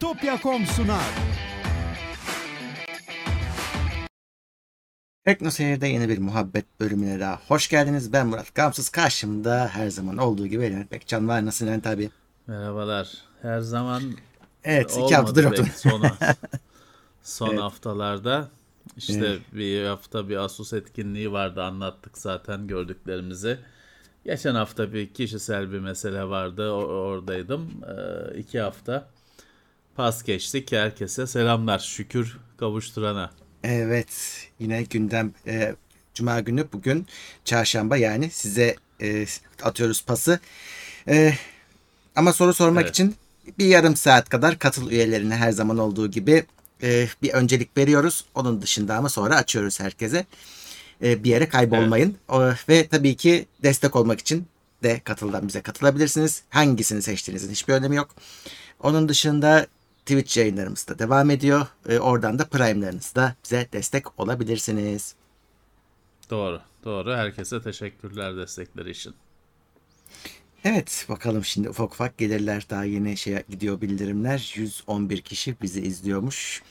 Bitopya.com 0.00 0.66
sunar. 0.66 1.04
Tekno 5.24 5.50
Seyir'de 5.50 5.86
yeni 5.86 6.08
bir 6.08 6.18
muhabbet 6.18 6.64
bölümüne 6.80 7.20
daha 7.20 7.40
hoş 7.48 7.68
geldiniz. 7.68 8.12
Ben 8.12 8.26
Murat 8.26 8.54
Gamsız. 8.54 8.88
Karşımda 8.88 9.68
her 9.72 9.88
zaman 9.90 10.16
olduğu 10.16 10.46
gibi 10.46 10.62
Levent 10.62 10.92
Bekcan 10.92 11.28
var. 11.28 11.46
Nasılsın 11.46 11.66
Levent 11.66 11.86
abi? 11.86 12.10
Merhabalar. 12.46 13.08
Her 13.42 13.60
zaman 13.60 14.02
Evet 14.64 14.98
iki 15.04 15.16
haftadır 15.16 15.44
belki 15.44 15.78
Son, 15.78 16.02
son 17.22 17.48
Evet. 17.50 17.60
haftalarda 17.60 18.48
işte 18.96 19.18
Evet. 19.26 19.40
bir 19.52 19.84
hafta 19.86 20.28
bir 20.28 20.36
Asus 20.36 20.72
etkinliği 20.72 21.32
vardı 21.32 21.62
anlattık 21.62 22.18
zaten 22.18 22.66
gördüklerimizi. 22.66 23.58
Geçen 24.24 24.54
hafta 24.54 24.92
bir 24.92 25.14
kişisel 25.14 25.72
bir 25.72 25.78
mesele 25.78 26.24
vardı 26.24 26.72
o- 26.72 26.84
oradaydım. 26.86 27.70
Ee, 27.84 28.38
iki 28.38 28.60
hafta 28.60 29.08
pas 29.96 30.22
geçtik. 30.24 30.72
Herkese 30.72 31.26
selamlar 31.26 31.78
şükür 31.78 32.38
kavuşturana. 32.58 33.30
Evet 33.64 34.08
yine 34.58 34.82
gündem 34.82 35.32
e, 35.46 35.74
Cuma 36.14 36.40
günü 36.40 36.66
bugün 36.72 37.06
çarşamba 37.44 37.96
yani 37.96 38.30
size 38.30 38.76
e, 39.02 39.26
atıyoruz 39.62 40.04
pası. 40.04 40.40
E, 41.08 41.34
ama 42.16 42.32
soru 42.32 42.54
sormak 42.54 42.82
Evet. 42.82 42.90
için 42.90 43.16
bir 43.58 43.64
yarım 43.66 43.96
saat 43.96 44.28
kadar 44.28 44.58
katıl 44.58 44.90
üyelerine 44.90 45.36
her 45.36 45.52
zaman 45.52 45.78
olduğu 45.78 46.10
gibi 46.10 46.44
e, 46.82 47.08
bir 47.22 47.30
öncelik 47.32 47.76
veriyoruz. 47.76 48.24
Onun 48.34 48.62
dışında 48.62 48.96
ama 48.96 49.08
sonra 49.08 49.36
açıyoruz 49.36 49.80
herkese. 49.80 50.26
E, 51.02 51.24
bir 51.24 51.30
yere 51.30 51.48
kaybolmayın. 51.48 52.16
O- 52.28 52.50
ve 52.68 52.88
tabii 52.88 53.16
ki 53.16 53.46
destek 53.62 53.96
olmak 53.96 54.20
için 54.20 54.46
de 54.82 55.00
katıldan 55.04 55.48
bize 55.48 55.60
katılabilirsiniz. 55.60 56.42
Hangisini 56.50 57.02
seçtiğinizin 57.02 57.50
hiçbir 57.50 57.74
önemi 57.74 57.96
yok. 57.96 58.10
Onun 58.80 59.08
dışında 59.08 59.66
Twitch 60.10 60.36
yayınlarımız 60.36 60.88
da 60.88 60.98
devam 60.98 61.30
ediyor. 61.30 61.66
E, 61.88 61.98
oradan 61.98 62.38
da 62.38 62.44
Prime'larınızda 62.44 63.34
bize 63.44 63.68
destek 63.72 64.20
olabilirsiniz. 64.20 65.14
Doğru 66.30 66.60
doğru 66.84 67.12
herkese 67.12 67.62
teşekkürler 67.62 68.36
destekleri 68.36 68.90
için. 68.90 69.14
Evet 70.64 71.06
bakalım 71.08 71.44
şimdi 71.44 71.68
ufak 71.68 71.92
ufak 71.92 72.18
gelirler. 72.18 72.66
Daha 72.70 72.84
yeni 72.84 73.16
şeye 73.16 73.44
gidiyor 73.48 73.80
bildirimler. 73.80 74.52
111 74.56 75.20
kişi 75.20 75.56
bizi 75.62 75.80
izliyormuş. 75.80 76.62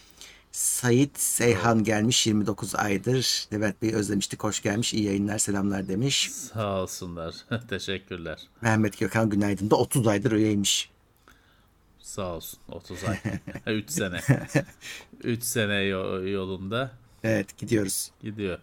Sait 0.52 1.20
Seyhan 1.20 1.84
gelmiş 1.84 2.28
29 2.28 2.76
aydır. 2.76 3.48
Levent 3.54 3.82
Bey 3.82 3.94
özlemiştik 3.94 4.44
hoş 4.44 4.62
gelmiş. 4.62 4.94
İyi 4.94 5.04
yayınlar 5.04 5.38
selamlar 5.38 5.88
demiş. 5.88 6.32
Sağ 6.32 6.82
olsunlar 6.82 7.36
teşekkürler. 7.70 8.40
Mehmet 8.62 9.00
Gökhan 9.00 9.30
günaydın 9.30 9.70
da 9.70 9.76
30 9.76 10.08
aydır 10.08 10.32
üyeymiş. 10.32 10.90
Sağ 12.10 12.26
olsun 12.36 12.60
30 12.72 12.98
ay 13.04 13.18
3 13.76 13.90
sene 13.90 14.22
3 15.24 15.44
sene 15.44 15.76
yo- 15.76 16.28
yolunda 16.28 16.92
Evet 17.24 17.58
gidiyoruz. 17.58 18.12
gidiyor. 18.22 18.60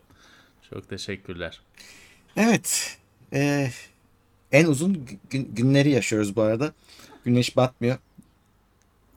Çok 0.70 0.88
teşekkürler. 0.88 1.61
Evet. 2.36 2.98
e, 3.33 3.70
en 4.53 4.66
uzun 4.66 5.06
gün- 5.30 5.55
günleri 5.55 5.91
yaşıyoruz 5.91 6.36
bu 6.36 6.42
arada. 6.42 6.72
Güneş 7.25 7.56
batmıyor. 7.56 7.98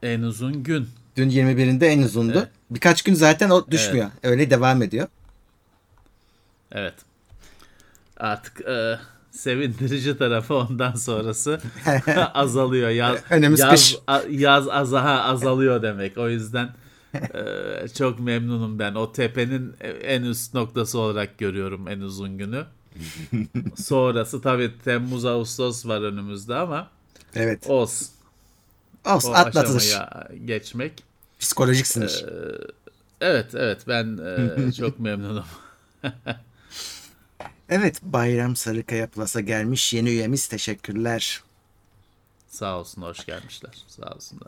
En 0.03 0.21
uzun 0.21 0.63
gün. 0.63 0.89
Dün 1.15 1.29
21'inde 1.29 1.85
en 1.87 2.01
uzundu. 2.01 2.37
Evet. 2.39 2.51
Birkaç 2.69 3.01
gün 3.01 3.13
zaten 3.13 3.49
o 3.49 3.67
düşmüyor. 3.71 4.11
Öyle 4.23 4.49
devam 4.49 4.81
ediyor. 4.81 5.07
Evet. 6.71 6.95
Artık 8.17 8.61
e, 8.61 8.99
sevindirici 9.31 10.17
tarafı 10.17 10.53
ondan 10.53 10.95
sonrası 10.95 11.59
azalıyor. 12.33 12.89
Yaz, 12.89 13.17
Önümüz 13.29 13.59
yaz, 13.59 13.71
kış. 13.71 13.95
a- 14.07 14.21
yaz 14.29 14.67
azaha 14.69 15.21
azalıyor 15.23 15.81
demek. 15.81 16.17
O 16.17 16.29
yüzden 16.29 16.69
e, 17.15 17.87
çok 17.97 18.19
memnunum 18.19 18.79
ben. 18.79 18.95
O 18.95 19.11
tepenin 19.11 19.73
en 20.03 20.23
üst 20.23 20.53
noktası 20.53 20.99
olarak 20.99 21.37
görüyorum 21.37 21.87
en 21.87 21.99
uzun 21.99 22.37
günü. 22.37 22.65
Sonrası 23.75 24.41
tabii 24.41 24.71
Temmuz 24.85 25.25
Ağustos 25.25 25.85
var 25.85 26.01
önümüzde 26.01 26.55
ama 26.55 26.87
Evet. 27.35 27.67
olsun. 27.69 28.07
Olsun 29.05 29.29
O 29.29 29.33
atlatılır. 29.33 29.95
geçmek. 30.45 31.03
Psikolojik 31.39 31.87
sınır. 31.87 32.25
Evet 33.21 33.55
evet 33.55 33.81
ben 33.87 34.19
e, 34.67 34.71
çok 34.77 34.99
memnunum. 34.99 35.45
Evet 37.69 38.01
Bayram 38.03 38.55
Sarıkaya 38.55 39.07
Plus'a 39.07 39.39
gelmiş 39.39 39.93
yeni 39.93 40.09
üyemiz 40.09 40.47
teşekkürler. 40.47 41.43
Sağ 42.47 42.79
olsun 42.79 43.01
hoş 43.01 43.25
gelmişler. 43.25 43.73
Sağ 43.87 44.09
olsunlar. 44.15 44.47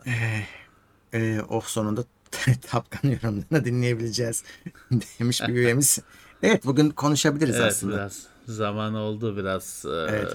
Ee, 1.14 1.40
oh 1.48 1.64
sonunda 1.64 2.04
Tapkan 2.70 3.08
yorumlarını 3.10 3.64
dinleyebileceğiz 3.64 4.44
demiş 5.20 5.40
bir 5.42 5.54
üyemiz. 5.54 5.98
Evet 6.42 6.64
bugün 6.66 6.90
konuşabiliriz 6.90 7.56
Evet 7.56 7.72
aslında. 7.72 7.94
biraz 7.96 8.26
zaman 8.46 8.94
oldu 8.94 9.36
biraz 9.36 9.84
e, 9.86 9.88
Evet. 10.08 10.32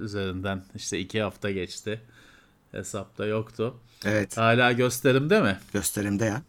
üzerinden 0.00 0.64
işte 0.74 0.98
iki 0.98 1.22
hafta 1.22 1.50
geçti. 1.50 2.00
Hesapta 2.72 3.26
yoktu. 3.26 3.76
Evet 4.04 4.36
Hala 4.36 4.72
gösterimde 4.72 5.40
mi? 5.42 5.58
gösterimde 5.72 6.24
ya. 6.24 6.42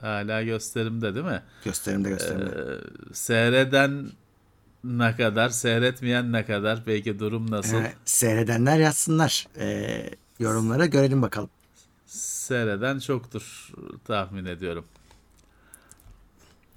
Hala 0.00 0.42
gösterimde 0.42 1.14
değil 1.14 1.26
mi? 1.26 1.42
Gösterimde 1.64 2.08
gösterimde. 2.08 2.50
Ee, 2.50 3.14
seyreden 3.14 4.10
ne 4.84 5.16
kadar, 5.16 5.48
seyretmeyen 5.48 6.32
ne 6.32 6.46
kadar? 6.46 6.82
Peki 6.84 7.18
durum 7.18 7.50
nasıl? 7.50 7.76
Ee, 7.76 7.92
seyredenler 8.04 8.78
yazsınlar. 8.78 9.46
Ee, 9.58 10.10
yorumlara 10.38 10.86
görelim 10.86 11.22
bakalım. 11.22 11.50
Seyreden 12.06 12.98
çoktur 12.98 13.72
tahmin 14.04 14.44
ediyorum. 14.44 14.84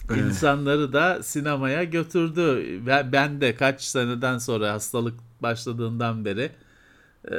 Ee. 0.09 0.19
İnsanları 0.19 0.93
da 0.93 1.23
sinemaya 1.23 1.83
götürdü. 1.83 2.65
Ben 3.11 3.41
de 3.41 3.55
kaç 3.55 3.81
seneden 3.81 4.37
sonra 4.37 4.73
hastalık 4.73 5.19
başladığından 5.41 6.25
beri 6.25 6.51
e, 7.31 7.35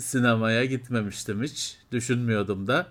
sinemaya 0.00 0.64
gitmemiştim 0.64 1.42
hiç. 1.42 1.78
Düşünmüyordum 1.92 2.66
da. 2.66 2.86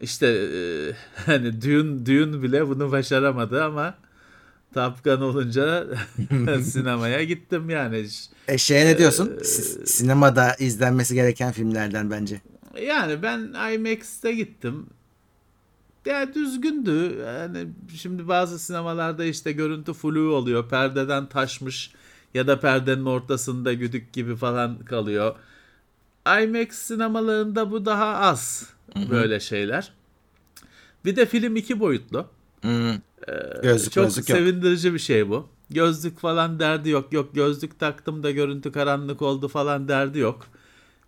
İşte 0.00 0.26
e, 0.26 0.58
hani 1.26 1.62
düğün 1.62 2.06
düğün 2.06 2.42
bile 2.42 2.68
bunu 2.68 2.92
başaramadı 2.92 3.64
ama 3.64 3.94
Tapkan 4.76 5.22
olunca 5.22 5.86
sinemaya 6.62 7.24
gittim 7.24 7.70
yani. 7.70 8.06
E, 8.48 8.58
şeye 8.58 8.86
ne 8.86 8.98
diyorsun? 8.98 9.38
Si- 9.42 9.86
sinemada 9.86 10.54
izlenmesi 10.54 11.14
gereken 11.14 11.52
filmlerden 11.52 12.10
bence. 12.10 12.40
Yani 12.82 13.22
ben 13.22 13.38
IMAX'te 13.74 14.32
gittim. 14.32 14.86
Ya 16.06 16.34
düzgündü. 16.34 17.24
Yani 17.26 17.68
şimdi 17.94 18.28
bazı 18.28 18.58
sinemalarda 18.58 19.24
işte 19.24 19.52
görüntü 19.52 19.92
flu 19.92 20.34
oluyor. 20.34 20.68
Perdeden 20.68 21.26
taşmış 21.26 21.92
ya 22.34 22.46
da 22.46 22.60
perdenin 22.60 23.04
ortasında 23.04 23.72
güdük 23.72 24.12
gibi 24.12 24.36
falan 24.36 24.78
kalıyor. 24.78 25.36
IMAX 26.42 26.68
sinemalarında 26.72 27.70
bu 27.70 27.86
daha 27.86 28.14
az 28.16 28.70
böyle 29.10 29.40
şeyler. 29.40 29.92
Bir 31.04 31.16
de 31.16 31.26
film 31.26 31.56
iki 31.56 31.80
boyutlu. 31.80 32.26
Hmm. 32.60 32.92
Gözlük 33.62 33.92
Çok 33.92 34.04
gözlük 34.04 34.28
yok. 34.28 34.38
sevindirici 34.38 34.94
bir 34.94 34.98
şey 34.98 35.28
bu. 35.28 35.48
Gözlük 35.70 36.18
falan 36.18 36.60
derdi 36.60 36.88
yok. 36.88 37.12
Yok 37.12 37.34
gözlük 37.34 37.80
taktım 37.80 38.22
da 38.22 38.30
görüntü 38.30 38.72
karanlık 38.72 39.22
oldu 39.22 39.48
falan 39.48 39.88
derdi 39.88 40.18
yok. 40.18 40.46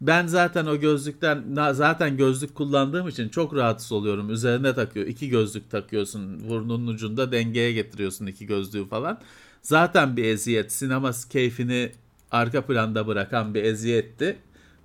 Ben 0.00 0.26
zaten 0.26 0.66
o 0.66 0.76
gözlükten 0.76 1.44
zaten 1.72 2.16
gözlük 2.16 2.54
kullandığım 2.54 3.08
için 3.08 3.28
çok 3.28 3.54
rahatsız 3.54 3.92
oluyorum. 3.92 4.30
Üzerine 4.30 4.74
takıyor. 4.74 5.06
iki 5.06 5.28
gözlük 5.28 5.70
takıyorsun. 5.70 6.48
Burnunun 6.48 6.86
ucunda 6.86 7.32
dengeye 7.32 7.72
getiriyorsun 7.72 8.26
iki 8.26 8.46
gözlüğü 8.46 8.88
falan. 8.88 9.20
Zaten 9.62 10.16
bir 10.16 10.24
eziyet. 10.24 10.72
Sinema 10.72 11.12
keyfini 11.30 11.92
arka 12.30 12.66
planda 12.66 13.06
bırakan 13.06 13.54
bir 13.54 13.64
eziyetti. 13.64 14.36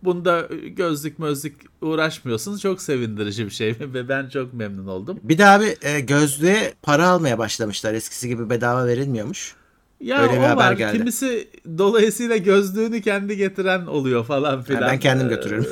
Bunda 0.06 0.48
gözlük 0.78 1.20
mözlük 1.20 1.56
uğraşmıyorsun. 1.82 2.58
Çok 2.58 2.82
sevindirici 2.82 3.46
bir 3.46 3.52
şey 3.52 3.70
ve 3.80 4.10
ben 4.10 4.30
çok 4.30 4.54
memnun 4.54 4.88
oldum. 4.88 5.20
Bir 5.24 5.38
de 5.38 5.46
abi 5.46 5.76
e, 5.82 6.00
gözlüğe 6.00 6.74
para 6.82 7.08
almaya 7.08 7.38
başlamışlar. 7.38 7.94
Eskisi 7.94 8.28
gibi 8.28 8.50
bedava 8.50 8.86
verilmiyormuş. 8.88 9.56
Ya 10.02 10.22
Öyle 10.22 10.34
bir 10.34 10.38
haber 10.38 10.56
var. 10.56 10.72
geldi. 10.74 10.98
Kimisi 10.98 11.48
dolayısıyla 11.78 12.38
gözlüğünü 12.38 13.02
kendi 13.02 13.38
getiren 13.38 13.86
oluyor 13.86 14.26
falan 14.26 14.62
filan. 14.64 14.82
ben 14.82 15.00
kendim 15.00 15.28
Ee, 15.28 15.30
götürüyorum. 15.30 15.70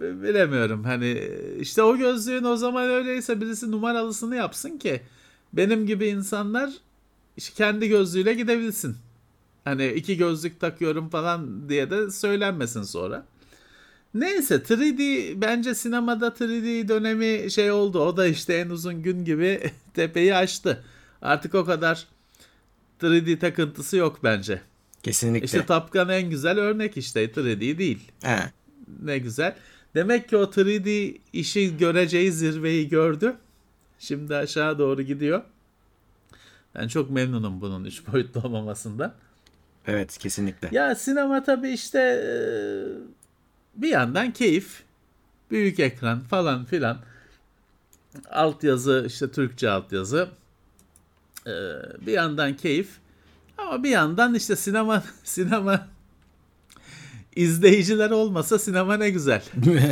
Bilemiyorum. 0.00 0.84
Hani 0.84 1.28
işte 1.60 1.82
o 1.82 1.96
gözlüğün 1.96 2.44
o 2.44 2.56
zaman 2.56 2.90
öyleyse 2.90 3.40
birisi 3.40 3.70
numaralısını 3.70 4.36
yapsın 4.36 4.78
ki 4.78 5.00
benim 5.52 5.86
gibi 5.86 6.06
insanlar 6.06 6.70
kendi 7.54 7.88
gözlüğüyle 7.88 8.34
gidebilsin. 8.34 8.96
Hani 9.64 9.86
iki 9.86 10.16
gözlük 10.16 10.60
takıyorum 10.60 11.08
falan 11.08 11.68
diye 11.68 11.90
de 11.90 12.10
söylenmesin 12.10 12.82
sonra. 12.82 13.26
Neyse 14.14 14.54
3D 14.54 15.40
bence 15.40 15.74
sinemada 15.74 16.28
3D 16.28 16.88
dönemi 16.88 17.50
şey 17.50 17.70
oldu. 17.70 18.00
O 18.00 18.16
da 18.16 18.26
işte 18.26 18.54
en 18.54 18.70
uzun 18.70 19.02
gün 19.02 19.24
gibi 19.24 19.70
tepeyi 19.94 20.34
aştı. 20.34 20.84
Artık 21.22 21.54
o 21.54 21.64
kadar 21.64 22.06
3D 23.02 23.38
takıntısı 23.38 23.96
yok 23.96 24.18
bence. 24.24 24.62
Kesinlikle. 25.02 25.44
İşte 25.44 25.66
Top 25.66 25.92
Gun 25.92 26.08
en 26.08 26.30
güzel 26.30 26.58
örnek 26.58 26.96
işte 26.96 27.24
3D 27.24 27.78
değil. 27.78 28.12
He. 28.22 28.38
ne 29.02 29.18
güzel. 29.18 29.56
Demek 29.94 30.28
ki 30.28 30.36
o 30.36 30.44
3D 30.44 31.18
işi 31.32 31.76
göreceği 31.76 32.32
zirveyi 32.32 32.88
gördü. 32.88 33.36
Şimdi 33.98 34.36
aşağı 34.36 34.78
doğru 34.78 35.02
gidiyor. 35.02 35.42
Ben 36.74 36.88
çok 36.88 37.10
memnunum 37.10 37.60
bunun 37.60 37.84
3 37.84 38.06
boyutlu 38.12 38.40
olmamasından. 38.40 39.14
Evet 39.86 40.18
kesinlikle. 40.18 40.68
Ya 40.72 40.94
sinema 40.94 41.42
tabii 41.44 41.70
işte 41.70 41.98
e, 41.98 42.32
bir 43.82 43.88
yandan 43.88 44.32
keyif. 44.32 44.82
Büyük 45.50 45.80
ekran 45.80 46.20
falan 46.20 46.64
filan. 46.64 46.98
Altyazı 48.30 49.04
işte 49.06 49.30
Türkçe 49.30 49.70
altyazı. 49.70 50.28
Ee, 51.46 51.50
bir 52.06 52.12
yandan 52.12 52.56
keyif. 52.56 52.88
Ama 53.58 53.82
bir 53.82 53.90
yandan 53.90 54.34
işte 54.34 54.56
sinema 54.56 55.02
sinema 55.24 55.86
izleyiciler 57.36 58.10
olmasa 58.10 58.58
sinema 58.58 58.96
ne 58.96 59.10
güzel. 59.10 59.42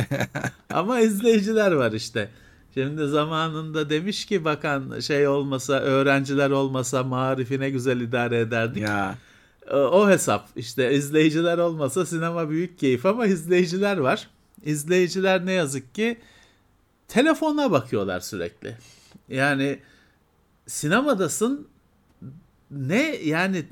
Ama 0.69 0.99
izleyiciler 0.99 1.71
var 1.71 1.91
işte. 1.91 2.29
Şimdi 2.73 3.07
zamanında 3.07 3.89
demiş 3.89 4.25
ki 4.25 4.45
bakan 4.45 4.99
şey 4.99 5.27
olmasa 5.27 5.73
öğrenciler 5.73 6.49
olmasa 6.49 7.03
marifi 7.03 7.59
ne 7.59 7.69
güzel 7.69 8.01
idare 8.01 8.39
ederdik. 8.39 8.83
ya 8.83 9.15
O 9.71 10.09
hesap 10.09 10.49
işte 10.55 10.93
izleyiciler 10.93 11.57
olmasa 11.57 12.05
sinema 12.05 12.49
büyük 12.49 12.79
keyif 12.79 13.05
ama 13.05 13.25
izleyiciler 13.25 13.97
var. 13.97 14.29
İzleyiciler 14.63 15.45
ne 15.45 15.51
yazık 15.51 15.95
ki 15.95 16.17
telefona 17.07 17.71
bakıyorlar 17.71 18.19
sürekli. 18.19 18.77
Yani 19.29 19.79
sinemadasın 20.67 21.67
ne 22.71 23.15
yani 23.15 23.65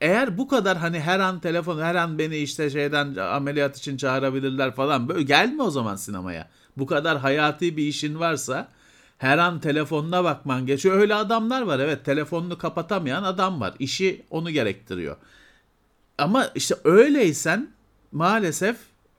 eğer 0.00 0.38
bu 0.38 0.48
kadar 0.48 0.78
hani 0.78 1.00
her 1.00 1.20
an 1.20 1.40
telefon 1.40 1.80
her 1.80 1.94
an 1.94 2.18
beni 2.18 2.36
işte 2.36 2.70
şeyden 2.70 3.14
ameliyat 3.16 3.78
için 3.78 3.96
çağırabilirler 3.96 4.74
falan 4.74 5.08
böyle 5.08 5.22
gelme 5.22 5.62
o 5.62 5.70
zaman 5.70 5.96
sinemaya. 5.96 6.48
Bu 6.76 6.86
kadar 6.86 7.18
hayati 7.18 7.76
bir 7.76 7.86
işin 7.86 8.20
varsa 8.20 8.68
her 9.18 9.38
an 9.38 9.60
telefonuna 9.60 10.24
bakman 10.24 10.66
geçiyor. 10.66 10.96
Öyle 11.00 11.14
adamlar 11.14 11.62
var 11.62 11.78
evet 11.78 12.04
telefonunu 12.04 12.58
kapatamayan 12.58 13.22
adam 13.22 13.60
var. 13.60 13.74
İşi 13.78 14.22
onu 14.30 14.50
gerektiriyor. 14.50 15.16
Ama 16.18 16.46
işte 16.54 16.74
öyleysen 16.84 17.68
maalesef 18.12 18.76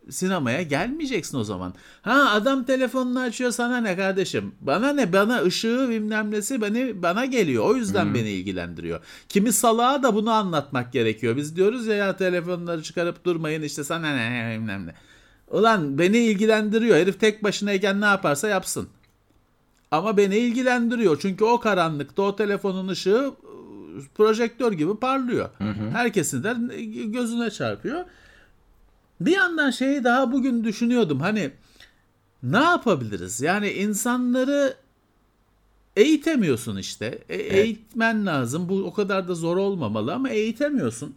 sinemaya 0.10 0.62
gelmeyeceksin 0.62 1.38
o 1.38 1.44
zaman. 1.44 1.74
Ha 2.02 2.32
adam 2.32 2.64
telefonunu 2.64 3.20
açıyor 3.20 3.52
sana 3.52 3.78
ne 3.78 3.96
kardeşim? 3.96 4.52
Bana 4.62 4.94
ne 4.94 5.14
bana 5.14 5.42
ışığı 5.42 5.88
bilmem 5.90 6.32
nesi 6.32 6.62
beni 6.62 7.04
bana 7.04 7.26
geliyor. 7.26 7.66
O 7.66 7.76
yüzden 7.76 8.14
beni 8.14 8.30
ilgilendiriyor. 8.30 9.00
Kimi 9.30 9.54
salağa 9.54 10.04
da 10.04 10.16
bunu 10.16 10.32
anlatmak 10.32 10.94
gerekiyor. 10.94 11.38
Biz 11.38 11.56
diyoruz 11.56 11.88
ya 11.88 11.96
ya 11.96 12.18
telefonları 12.18 12.84
çıkarıp 12.84 13.26
durmayın 13.26 13.62
işte 13.62 13.84
sana 13.84 14.16
ne 14.16 14.56
bilmem 14.56 14.88
ne. 14.88 14.94
Ulan 15.48 15.98
beni 15.98 16.18
ilgilendiriyor. 16.18 16.98
Herif 16.98 17.20
tek 17.20 17.44
başınayken 17.44 18.02
ne 18.02 18.06
yaparsa 18.06 18.48
yapsın. 18.48 18.90
Ama 19.92 20.18
beni 20.18 20.38
ilgilendiriyor. 20.38 21.20
Çünkü 21.22 21.44
o 21.44 21.60
karanlıkta 21.60 22.22
o 22.22 22.36
telefonun 22.36 22.88
ışığı 22.88 23.32
e, 23.44 24.00
projektör 24.16 24.74
gibi 24.74 24.96
parlıyor. 25.00 25.50
Herkesin 25.92 26.44
de 26.44 26.56
gözüne 27.06 27.52
çarpıyor. 27.52 28.06
Bir 29.22 29.32
yandan 29.32 29.72
şeyi 29.72 30.04
daha 30.04 30.32
bugün 30.32 30.64
düşünüyordum. 30.64 31.20
Hani 31.20 31.52
ne 32.44 32.58
yapabiliriz? 32.64 33.42
Yani 33.42 33.70
insanları 33.72 34.74
eğitemiyorsun 35.96 36.78
işte. 36.78 37.24
E- 37.30 37.36
Eğitmen 37.36 38.26
lazım. 38.26 38.70
Bu 38.70 38.84
o 38.84 38.94
kadar 38.94 39.28
da 39.28 39.36
zor 39.36 39.58
olmamalı 39.58 40.14
ama 40.14 40.30
eğitemiyorsun. 40.30 41.16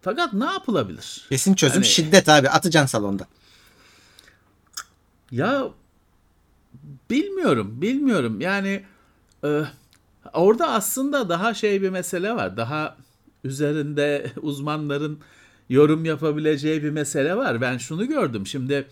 Fakat 0.00 0.32
ne 0.32 0.44
yapılabilir? 0.44 1.26
kesin 1.28 1.54
çözüm 1.54 1.74
Hani- 1.74 1.84
şiddet 1.86 2.28
abi 2.28 2.48
atacaksın 2.50 2.98
salonda. 2.98 3.26
Ya 5.30 5.64
bilmiyorum, 7.10 7.82
bilmiyorum. 7.82 8.40
Yani 8.40 8.84
e, 9.44 9.62
orada 10.32 10.70
aslında 10.70 11.28
daha 11.28 11.54
şey 11.54 11.82
bir 11.82 11.90
mesele 11.90 12.32
var. 12.32 12.56
Daha 12.56 12.96
üzerinde 13.44 14.32
uzmanların 14.42 15.18
yorum 15.68 16.04
yapabileceği 16.04 16.82
bir 16.82 16.90
mesele 16.90 17.36
var. 17.36 17.60
Ben 17.60 17.78
şunu 17.78 18.06
gördüm. 18.08 18.46
Şimdi 18.46 18.88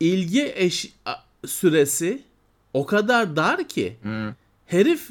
ilgi 0.00 0.52
eş 0.56 0.94
süresi 1.46 2.22
o 2.74 2.86
kadar 2.86 3.36
dar 3.36 3.68
ki 3.68 3.96
herif 4.66 5.10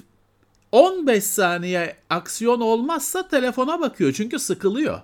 15 0.71 1.23
saniye 1.23 1.95
aksiyon 2.09 2.61
olmazsa 2.61 3.27
telefona 3.27 3.79
bakıyor 3.79 4.13
çünkü 4.13 4.39
sıkılıyor. 4.39 5.01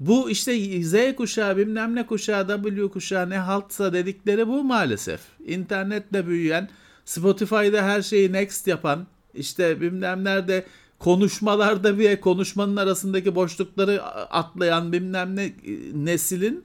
Bu 0.00 0.30
işte 0.30 0.82
Z 0.82 1.16
kuşağı 1.16 1.56
bilmem 1.56 1.94
ne 1.94 2.06
kuşağı 2.06 2.62
W 2.62 2.88
kuşağı 2.88 3.30
ne 3.30 3.38
haltsa 3.38 3.92
dedikleri 3.92 4.48
bu 4.48 4.64
maalesef. 4.64 5.20
İnternetle 5.46 6.26
büyüyen 6.26 6.68
Spotify'da 7.04 7.82
her 7.82 8.02
şeyi 8.02 8.32
next 8.32 8.66
yapan 8.66 9.06
işte 9.34 9.80
bilmem 9.80 10.24
nerede 10.24 10.66
konuşmalarda 10.98 11.98
bir 11.98 12.20
konuşmanın 12.20 12.76
arasındaki 12.76 13.34
boşlukları 13.34 14.02
atlayan 14.30 14.92
bilmem 14.92 15.36
ne 15.36 15.52
neslin 15.94 16.64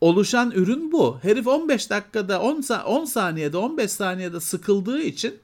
oluşan 0.00 0.50
ürün 0.50 0.92
bu. 0.92 1.18
Herif 1.22 1.46
15 1.46 1.90
dakikada 1.90 2.40
10, 2.42 2.60
sa- 2.60 2.82
10 2.82 3.04
saniyede 3.04 3.56
15 3.56 3.90
saniyede 3.90 4.40
sıkıldığı 4.40 5.00
için 5.00 5.34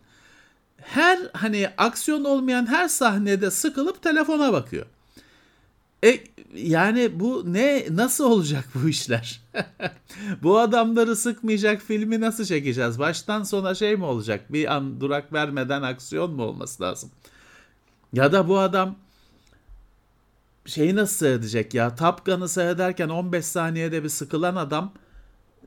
her 0.79 1.19
hani 1.33 1.69
aksiyon 1.77 2.25
olmayan 2.25 2.67
her 2.67 2.89
sahnede 2.89 3.51
sıkılıp 3.51 4.03
telefona 4.03 4.53
bakıyor. 4.53 4.87
E 6.05 6.21
yani 6.55 7.21
bu 7.21 7.45
ne 7.47 7.87
nasıl 7.91 8.25
olacak 8.25 8.69
bu 8.75 8.89
işler? 8.89 9.41
bu 10.43 10.59
adamları 10.59 11.17
sıkmayacak 11.17 11.83
filmi 11.83 12.21
nasıl 12.21 12.45
çekeceğiz? 12.45 12.99
Baştan 12.99 13.43
sona 13.43 13.75
şey 13.75 13.97
mi 13.97 14.05
olacak? 14.05 14.53
Bir 14.53 14.75
an 14.75 15.01
durak 15.01 15.33
vermeden 15.33 15.83
aksiyon 15.83 16.33
mu 16.33 16.43
olması 16.43 16.83
lazım? 16.83 17.11
Ya 18.13 18.33
da 18.33 18.49
bu 18.49 18.59
adam 18.59 18.97
şeyi 20.67 20.97
nasıl 20.97 21.17
seyredecek 21.17 21.75
ya? 21.75 21.95
Top 21.97 22.27
Gun'ı 22.27 22.49
seyrederken 22.49 23.09
15 23.09 23.45
saniyede 23.45 24.05
bir 24.05 24.09
sıkılan 24.09 24.57
adam 24.57 24.93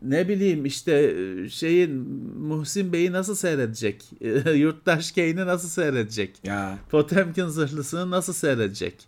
ne 0.02 0.28
bileyim 0.30 0.66
işte 0.66 1.16
şeyin 1.50 1.92
Muhsin 2.40 2.94
Bey'i 2.94 3.12
nasıl 3.12 3.36
seyredecek? 3.36 4.04
Yurttaş 4.56 5.12
Kane'i 5.12 5.36
nasıl 5.36 5.70
seyredecek? 5.70 6.40
Ya 6.44 6.78
Potemkin 6.90 7.48
zırhlısını 7.48 8.12
nasıl 8.12 8.34
seyredecek? 8.34 9.08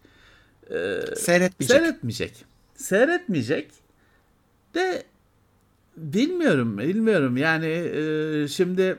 Seyretmeyecek. 1.16 1.78
Seyretmeyecek. 1.78 2.46
Seyretmeyecek 2.76 3.72
de 4.76 5.04
bilmiyorum, 5.98 6.78
bilmiyorum. 6.78 7.38
Yani 7.38 7.68
e, 7.68 8.48
şimdi 8.48 8.98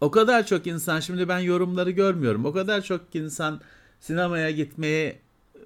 o 0.00 0.10
kadar 0.10 0.46
çok 0.46 0.66
insan, 0.66 1.00
şimdi 1.00 1.28
ben 1.28 1.38
yorumları 1.38 1.90
görmüyorum. 1.90 2.44
O 2.44 2.52
kadar 2.52 2.82
çok 2.82 3.00
insan 3.14 3.60
sinemaya 4.00 4.50
gitmeyi 4.50 5.18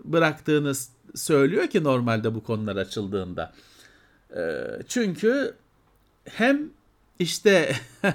bıraktığını 0.05 0.73
söylüyor 1.15 1.67
ki 1.67 1.85
normalde 1.85 2.35
bu 2.35 2.45
konular 2.45 2.77
açıldığında. 2.77 3.53
E, 4.37 4.41
çünkü 4.89 5.55
hem 6.25 6.71
işte 7.19 7.77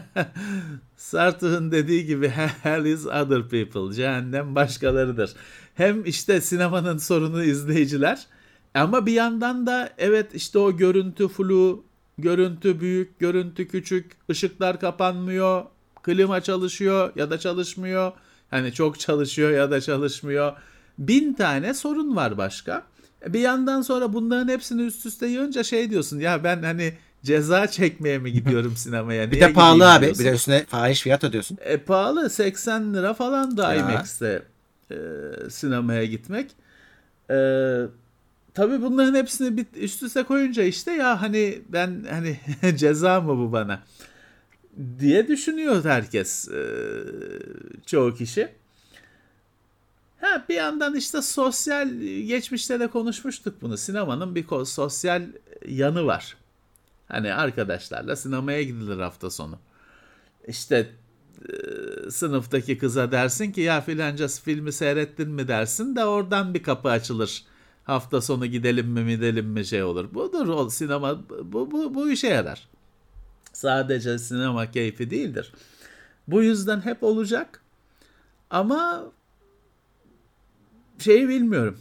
Sartre'ın 0.98 1.72
dediği 1.72 2.06
gibi 2.06 2.28
hell 2.64 2.86
is 2.86 3.06
other 3.06 3.50
people. 3.50 3.96
Cehennem 3.96 4.56
başkalarıdır. 4.56 5.34
Hem 5.78 6.06
işte 6.06 6.42
sinemanın 6.42 6.98
sorunu 6.98 7.44
izleyiciler 7.44 8.28
ama 8.74 9.06
bir 9.06 9.12
yandan 9.12 9.68
da 9.68 9.90
evet 9.98 10.36
işte 10.36 10.60
o 10.60 10.78
görüntü 10.78 11.28
flu, 11.28 11.84
görüntü 12.18 12.80
büyük, 12.80 13.20
görüntü 13.20 13.68
küçük, 13.68 14.12
ışıklar 14.30 14.80
kapanmıyor, 14.80 15.66
klima 16.04 16.42
çalışıyor 16.42 17.12
ya 17.16 17.30
da 17.30 17.40
çalışmıyor. 17.40 18.12
Hani 18.50 18.74
çok 18.74 19.00
çalışıyor 19.00 19.52
ya 19.52 19.72
da 19.72 19.82
çalışmıyor. 19.82 20.54
Bin 20.98 21.34
tane 21.34 21.74
sorun 21.74 22.16
var 22.16 22.38
başka. 22.38 22.84
Bir 23.28 23.40
yandan 23.40 23.82
sonra 23.82 24.14
bunların 24.14 24.48
hepsini 24.48 24.82
üst 24.82 25.06
üste 25.06 25.28
yığınca 25.28 25.64
şey 25.64 25.90
diyorsun 25.90 26.20
ya 26.20 26.44
ben 26.44 26.64
hani 26.64 26.94
ceza 27.24 27.68
çekmeye 27.68 28.18
mi 28.18 28.34
gidiyorum 28.34 28.74
sinemaya? 28.78 29.32
Bir 29.32 29.42
de 29.42 29.54
pahalı 29.54 29.94
abi. 29.94 30.06
Bir 30.06 30.26
de 30.26 30.32
üstüne 30.32 30.66
fahiş 30.66 31.02
fiyat 31.02 31.24
ödüyorsun. 31.24 31.58
E, 31.62 31.78
pahalı 31.78 32.30
80 32.30 32.94
lira 32.94 33.14
falan 33.14 33.58
da. 33.58 33.76
IMAX'te 33.76 34.44
e, 34.92 34.96
sinemaya 35.50 36.06
gitmek. 36.06 36.52
E, 37.30 37.38
tabii 38.54 38.82
bunların 38.82 39.16
hepsini 39.16 39.58
bir 39.58 39.66
üst 39.76 40.04
üste 40.04 40.24
koyunca 40.24 40.64
işte 40.64 40.92
ya 40.92 41.22
hani 41.22 41.62
ben 41.70 42.06
hani 42.10 42.40
ceza 42.78 43.22
mı 43.22 43.38
bu 43.38 43.52
bana 43.52 43.84
diye 45.00 45.28
düşünüyor 45.28 45.86
herkes 45.86 46.50
e, 46.50 46.64
çoğu 47.86 48.16
kişi. 48.16 48.50
Ha 50.22 50.46
bir 50.50 50.56
yandan 50.56 50.96
işte 50.96 51.22
sosyal 51.22 51.90
geçmişte 52.28 52.80
de 52.80 52.88
konuşmuştuk 52.88 53.62
bunu. 53.62 53.78
Sinemanın 53.78 54.36
bir 54.36 54.46
sosyal 54.66 55.24
yanı 55.68 56.06
var. 56.06 56.38
Hani 57.08 57.34
arkadaşlarla 57.34 58.16
sinemaya 58.16 58.64
gidilir 58.64 59.00
hafta 59.00 59.30
sonu. 59.30 59.60
İşte 60.48 60.90
sınıftaki 62.10 62.78
kıza 62.78 63.12
dersin 63.12 63.52
ki 63.52 63.62
ya 63.62 63.82
filanca 63.82 64.28
filmi 64.28 64.74
seyrettin 64.74 65.30
mi 65.30 65.48
dersin 65.48 65.96
de 65.96 66.06
oradan 66.06 66.54
bir 66.54 66.64
kapı 66.64 66.90
açılır. 66.90 67.46
hafta 67.84 68.22
sonu 68.22 68.46
gidelim 68.46 68.88
mi 68.88 69.16
gidelim 69.16 69.46
mi 69.46 69.66
şey 69.66 69.84
olur. 69.84 70.14
Budur 70.14 70.48
o 70.48 70.70
sinema 70.70 71.30
bu, 71.30 71.72
bu, 71.72 71.96
bu 71.96 72.12
işe 72.12 72.28
yarar. 72.28 72.68
Sadece 73.54 74.20
sinema 74.20 74.72
keyfi 74.72 75.10
değildir. 75.10 75.54
Bu 76.28 76.44
yüzden 76.44 76.82
hep 76.82 77.04
olacak. 77.04 77.62
Ama 78.50 79.04
şeyi 81.00 81.30
bilmiyorum. 81.30 81.80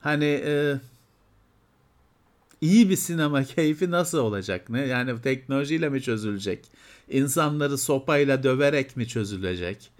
Hani 0.00 0.42
e, 0.44 0.80
iyi 2.60 2.90
bir 2.90 2.96
sinema 2.96 3.44
keyfi 3.44 3.90
nasıl 3.90 4.18
olacak? 4.18 4.70
Ne? 4.70 4.86
Yani 4.86 5.22
teknolojiyle 5.22 5.88
mi 5.88 6.02
çözülecek? 6.02 6.64
İnsanları 7.10 7.78
sopayla 7.78 8.42
döverek 8.42 8.96
mi 8.96 9.08
çözülecek? 9.08 9.90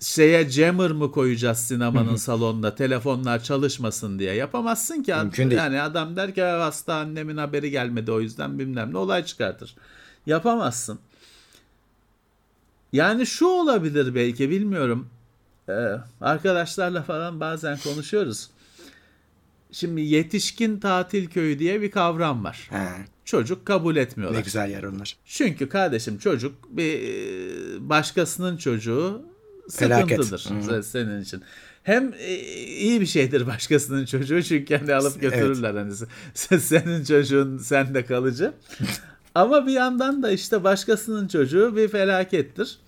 Şeye 0.00 0.50
jammer 0.50 0.90
mı 0.90 1.12
koyacağız 1.12 1.58
sinemanın 1.58 2.16
salonunda 2.16 2.74
telefonlar 2.74 3.42
çalışmasın 3.42 4.18
diye 4.18 4.34
yapamazsın 4.34 5.02
ki. 5.02 5.14
Mümkün 5.14 5.50
değil. 5.50 5.60
Yani 5.60 5.82
adam 5.82 6.16
der 6.16 6.34
ki 6.34 6.42
hasta 6.42 6.94
annemin 6.94 7.36
haberi 7.36 7.70
gelmedi 7.70 8.12
o 8.12 8.20
yüzden 8.20 8.58
bilmem 8.58 8.92
ne 8.92 8.98
olay 8.98 9.24
çıkartır. 9.24 9.76
Yapamazsın. 10.26 10.98
Yani 12.92 13.26
şu 13.26 13.46
olabilir 13.46 14.14
belki 14.14 14.50
bilmiyorum. 14.50 15.08
Ee, 15.68 15.96
arkadaşlarla 16.20 17.02
falan 17.02 17.40
bazen 17.40 17.78
konuşuyoruz. 17.78 18.50
Şimdi 19.74 20.00
yetişkin 20.00 20.80
tatil 20.80 21.26
köyü 21.26 21.58
diye 21.58 21.82
bir 21.82 21.90
kavram 21.90 22.44
var. 22.44 22.66
Ha, 22.70 22.88
Çocuk 23.24 23.66
kabul 23.66 23.94
ne 23.94 24.00
etmiyorlar. 24.00 24.40
güzel 24.44 24.70
yer 24.70 24.82
onlar. 24.82 25.16
Çünkü 25.24 25.68
kardeşim 25.68 26.18
çocuk 26.18 26.54
bir 26.76 27.00
e, 27.00 27.88
başkasının 27.88 28.56
çocuğu 28.56 29.22
Felaket. 29.70 30.24
sıkıntıdır 30.24 30.76
Hı. 30.78 30.82
senin 30.82 31.20
için. 31.22 31.42
Hem 31.82 32.14
e, 32.18 32.34
iyi 32.66 33.00
bir 33.00 33.06
şeydir 33.06 33.46
başkasının 33.46 34.04
çocuğu 34.06 34.42
çünkü 34.42 34.76
hani 34.76 34.94
alıp 34.94 35.12
Evet. 35.12 35.22
götürürler 35.22 35.74
hani 35.74 35.92
sen- 36.34 36.58
senin 36.58 37.04
çocuğun 37.04 37.58
sende 37.58 38.04
kalıcı. 38.04 38.52
Ama 39.34 39.66
bir 39.66 39.72
yandan 39.72 40.22
da 40.22 40.30
işte 40.30 40.64
başkasının 40.64 41.28
çocuğu 41.28 41.76
bir 41.76 41.88
felakettir. 41.88 42.78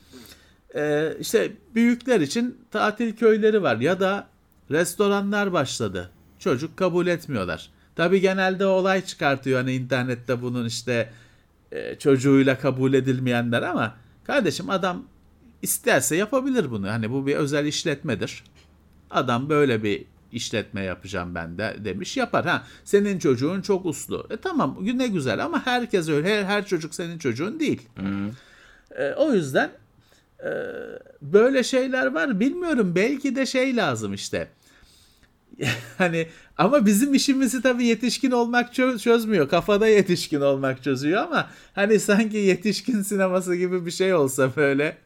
Ee, 0.75 1.13
işte 1.21 1.53
büyükler 1.75 2.21
için 2.21 2.59
tatil 2.71 3.17
köyleri 3.17 3.63
var 3.63 3.77
ya 3.77 4.01
da 4.01 4.27
restoranlar 4.71 5.53
başladı. 5.53 6.11
Çocuk 6.47 6.77
kabul 6.77 7.07
etmiyorlar. 7.07 7.71
Tabii 7.97 8.21
genelde 8.21 8.67
olay 8.67 9.05
çıkartıyor 9.05 9.61
hani 9.61 9.75
internette 9.75 10.43
bunun 10.43 10.67
işte 10.67 11.11
e, 11.73 11.95
çocuğuyla 11.95 12.59
kabul 12.59 12.95
edilmeyenler 12.95 13.63
ama 13.63 13.97
kardeşim 14.25 14.71
adam 14.71 15.05
isterse 15.63 16.17
yapabilir 16.17 16.71
bunu. 16.71 16.89
Hani 16.89 17.11
bu 17.11 17.27
bir 17.27 17.37
özel 17.37 17.67
işletmedir. 17.67 18.45
Adam 19.11 19.49
böyle 19.49 19.83
bir 19.83 20.05
işletme 20.33 20.83
yapacağım 20.83 21.35
ben 21.35 21.59
de 21.59 21.77
demiş 21.85 22.17
yapar. 22.17 22.45
Ha 22.47 22.63
senin 22.85 23.19
çocuğun 23.19 23.61
çok 23.61 23.87
uslu. 23.87 24.27
E 24.31 24.37
tamam 24.37 24.79
ne 24.95 25.07
güzel 25.07 25.45
ama 25.45 25.67
herkes 25.67 26.09
öyle 26.09 26.39
her, 26.39 26.45
her 26.45 26.67
çocuk 26.67 26.95
senin 26.95 27.19
çocuğun 27.19 27.61
değil. 27.61 27.83
E, 28.99 29.13
o 29.13 29.33
yüzden 29.33 29.71
e, 30.41 30.51
böyle 31.23 31.63
şeyler 31.63 32.07
var. 32.07 32.41
Bilmiyorum 32.41 32.93
belki 32.95 33.37
de 33.37 33.47
şey 33.47 33.77
lazım 33.77 34.15
işte. 34.15 34.49
hani 35.99 36.29
ama 36.59 36.87
bizim 36.87 37.15
işimizi 37.15 37.63
tabii 37.63 37.85
yetişkin 37.85 38.31
olmak 38.31 38.75
çö- 38.75 38.99
çözmüyor. 38.99 39.49
Kafada 39.49 39.89
yetişkin 39.89 40.41
olmak 40.41 40.83
çözüyor 40.85 41.23
ama 41.23 41.51
hani 41.75 42.01
sanki 42.01 42.37
yetişkin 42.37 43.03
sineması 43.03 43.57
gibi 43.57 43.87
bir 43.87 43.91
şey 43.91 44.15
olsa 44.15 44.57
böyle 44.57 44.97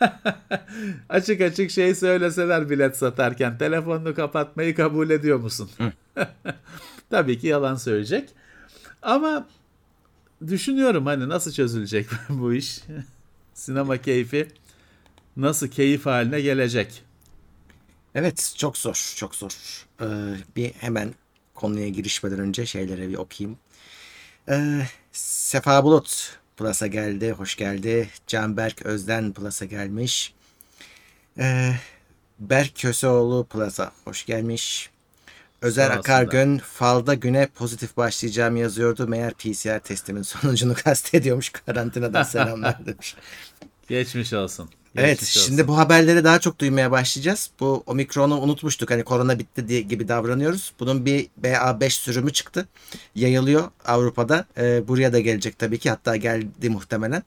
açık 1.08 1.40
açık 1.40 1.70
şey 1.70 1.94
söyleseler 1.94 2.70
bilet 2.70 2.96
satarken 2.96 3.58
telefonunu 3.58 4.14
kapatmayı 4.14 4.74
kabul 4.74 5.10
ediyor 5.10 5.38
musun? 5.38 5.70
tabii 7.10 7.38
ki 7.38 7.46
yalan 7.46 7.74
söyleyecek. 7.74 8.28
Ama 9.02 9.46
düşünüyorum 10.46 11.06
hani 11.06 11.28
nasıl 11.28 11.52
çözülecek 11.52 12.06
bu 12.28 12.54
iş? 12.54 12.80
Sinema 13.54 13.96
keyfi 13.96 14.48
nasıl 15.36 15.68
keyif 15.68 16.06
haline 16.06 16.40
gelecek? 16.40 17.09
Evet 18.14 18.54
çok 18.58 18.78
zor 18.78 19.12
çok 19.16 19.34
zor. 19.34 19.86
Ee, 20.00 20.06
bir 20.56 20.72
hemen 20.72 21.14
konuya 21.54 21.88
girişmeden 21.88 22.38
önce 22.38 22.66
şeylere 22.66 23.08
bir 23.08 23.16
okuyayım. 23.16 23.58
Ee, 24.48 24.86
Sefa 25.12 25.84
Bulut 25.84 26.38
Plus'a 26.56 26.86
geldi. 26.86 27.30
Hoş 27.30 27.56
geldi. 27.56 28.08
Canberk 28.26 28.82
Özden 28.82 29.32
Plus'a 29.32 29.64
gelmiş. 29.64 30.34
Ee, 31.38 31.72
Berk 32.38 32.76
Köseoğlu 32.76 33.44
Plus'a 33.44 33.92
hoş 34.04 34.26
gelmiş. 34.26 34.90
Özer 35.62 35.90
Akargön 35.90 36.58
falda 36.58 37.14
güne 37.14 37.46
pozitif 37.46 37.96
başlayacağım 37.96 38.56
yazıyordu. 38.56 39.08
Meğer 39.08 39.34
PCR 39.34 39.78
testimin 39.78 40.22
sonucunu 40.22 40.74
kastediyormuş. 40.74 41.50
Karantinadan 41.50 42.22
selamlar 42.22 42.76
demiş. 42.86 43.16
Geçmiş 43.88 44.32
olsun. 44.32 44.70
Evet 44.96 45.24
şimdi 45.24 45.68
bu 45.68 45.78
haberleri 45.78 46.24
daha 46.24 46.38
çok 46.38 46.58
duymaya 46.58 46.90
başlayacağız. 46.90 47.50
Bu 47.60 47.82
omikronu 47.86 48.40
unutmuştuk 48.40 48.90
hani 48.90 49.04
korona 49.04 49.38
bitti 49.38 49.68
diye 49.68 49.80
gibi 49.80 50.08
davranıyoruz. 50.08 50.72
Bunun 50.80 51.06
bir 51.06 51.26
BA5 51.42 51.90
sürümü 51.90 52.32
çıktı. 52.32 52.68
Yayılıyor 53.14 53.70
Avrupa'da. 53.84 54.44
Ee, 54.58 54.88
buraya 54.88 55.12
da 55.12 55.20
gelecek 55.20 55.58
tabii 55.58 55.78
ki 55.78 55.90
hatta 55.90 56.16
geldi 56.16 56.70
muhtemelen. 56.70 57.22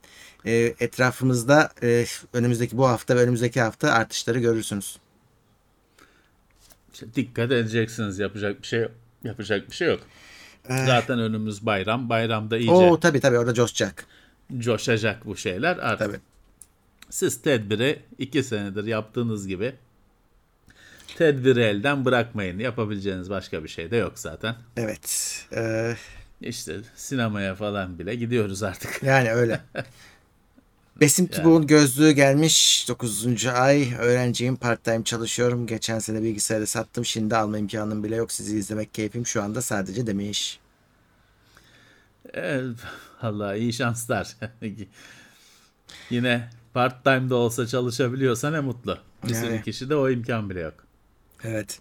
Ee, 0.46 0.74
etrafımızda 0.80 1.70
e, 1.82 2.04
önümüzdeki 2.32 2.76
bu 2.76 2.88
hafta 2.88 3.16
ve 3.16 3.20
önümüzdeki 3.20 3.60
hafta 3.60 3.92
artışları 3.92 4.38
görürsünüz. 4.38 4.96
İşte 6.92 7.06
dikkat 7.14 7.52
edeceksiniz. 7.52 8.18
Yapacak 8.18 8.62
bir 8.62 8.66
şey. 8.66 8.88
Yapacak 9.24 9.70
bir 9.70 9.76
şey 9.76 9.88
yok. 9.88 10.00
Zaten 10.68 11.18
önümüz 11.18 11.66
bayram. 11.66 12.08
Bayramda 12.08 12.58
iyice 12.58 12.72
Oo 12.72 13.00
tabii 13.00 13.20
tabii 13.20 13.38
orada 13.38 13.54
coşacak. 13.54 14.06
coşacak 14.58 15.26
bu 15.26 15.36
şeyler. 15.36 15.76
Artık 15.76 15.98
Tabii. 16.06 16.20
Siz 17.14 17.42
tedbiri 17.42 18.02
iki 18.18 18.42
senedir 18.42 18.84
yaptığınız 18.84 19.46
gibi 19.46 19.74
tedbiri 21.16 21.60
elden 21.60 22.04
bırakmayın. 22.04 22.58
Yapabileceğiniz 22.58 23.30
başka 23.30 23.64
bir 23.64 23.68
şey 23.68 23.90
de 23.90 23.96
yok 23.96 24.12
zaten. 24.18 24.56
Evet. 24.76 25.36
Ee, 25.52 25.96
İşte 26.40 26.76
sinemaya 26.96 27.54
falan 27.54 27.98
bile 27.98 28.14
gidiyoruz 28.14 28.62
artık. 28.62 29.02
Yani 29.02 29.32
öyle. 29.32 29.60
Besim 31.00 31.26
Tübuğ'un 31.26 31.66
gözlüğü 31.66 32.10
gelmiş. 32.10 32.86
9. 32.88 33.46
ay. 33.46 33.94
Öğrenciyim. 33.98 34.56
Part 34.56 34.84
time 34.84 35.04
çalışıyorum. 35.04 35.66
Geçen 35.66 35.98
sene 35.98 36.22
bilgisayarı 36.22 36.66
sattım. 36.66 37.04
Şimdi 37.04 37.36
alma 37.36 37.58
imkanım 37.58 38.04
bile 38.04 38.16
yok. 38.16 38.32
Sizi 38.32 38.58
izlemek 38.58 38.94
keyfim 38.94 39.26
şu 39.26 39.42
anda 39.42 39.62
sadece 39.62 40.06
demiş. 40.06 40.60
Ee, 42.36 42.60
Allah 43.22 43.56
iyi 43.56 43.72
şanslar. 43.72 44.36
Yine 46.10 46.48
part 46.74 47.04
time 47.04 47.30
de 47.30 47.34
olsa 47.34 47.66
çalışabiliyorsa 47.66 48.50
ne 48.50 48.60
mutlu. 48.60 48.98
Bir 49.28 49.34
sürü 49.34 49.46
Yani. 49.46 49.62
kişi 49.62 49.90
de 49.90 49.96
o 49.96 50.10
imkan 50.10 50.50
bile 50.50 50.60
yok. 50.60 50.74
Evet. 51.44 51.78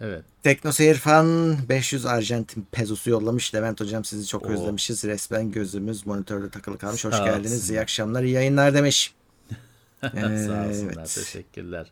Evet. 0.00 0.24
Tekno 0.42 0.72
Fan 0.94 1.56
500 1.68 2.06
Arjantin 2.06 2.66
pezosu 2.72 3.10
yollamış. 3.10 3.54
Levent 3.54 3.80
hocam 3.80 4.04
sizi 4.04 4.26
çok 4.26 4.46
Oo. 4.46 4.48
özlemişiz. 4.48 5.04
Resmen 5.04 5.50
gözümüz 5.50 6.06
monitörde 6.06 6.50
takılı 6.50 6.78
kalmış. 6.78 7.04
Hoş 7.04 7.14
Sağ 7.14 7.24
geldiniz. 7.24 7.62
olsun. 7.62 7.74
İyi 7.74 7.80
akşamlar, 7.80 8.22
iyi 8.22 8.32
yayınlar 8.32 8.74
demiş. 8.74 9.14
Sağ 10.00 10.08
olsunlar. 10.08 10.94
Evet. 10.94 11.14
Teşekkürler. 11.14 11.90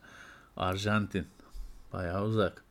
Arjantin. 0.57 1.27
Bayağı 1.93 2.25
uzak. 2.25 2.65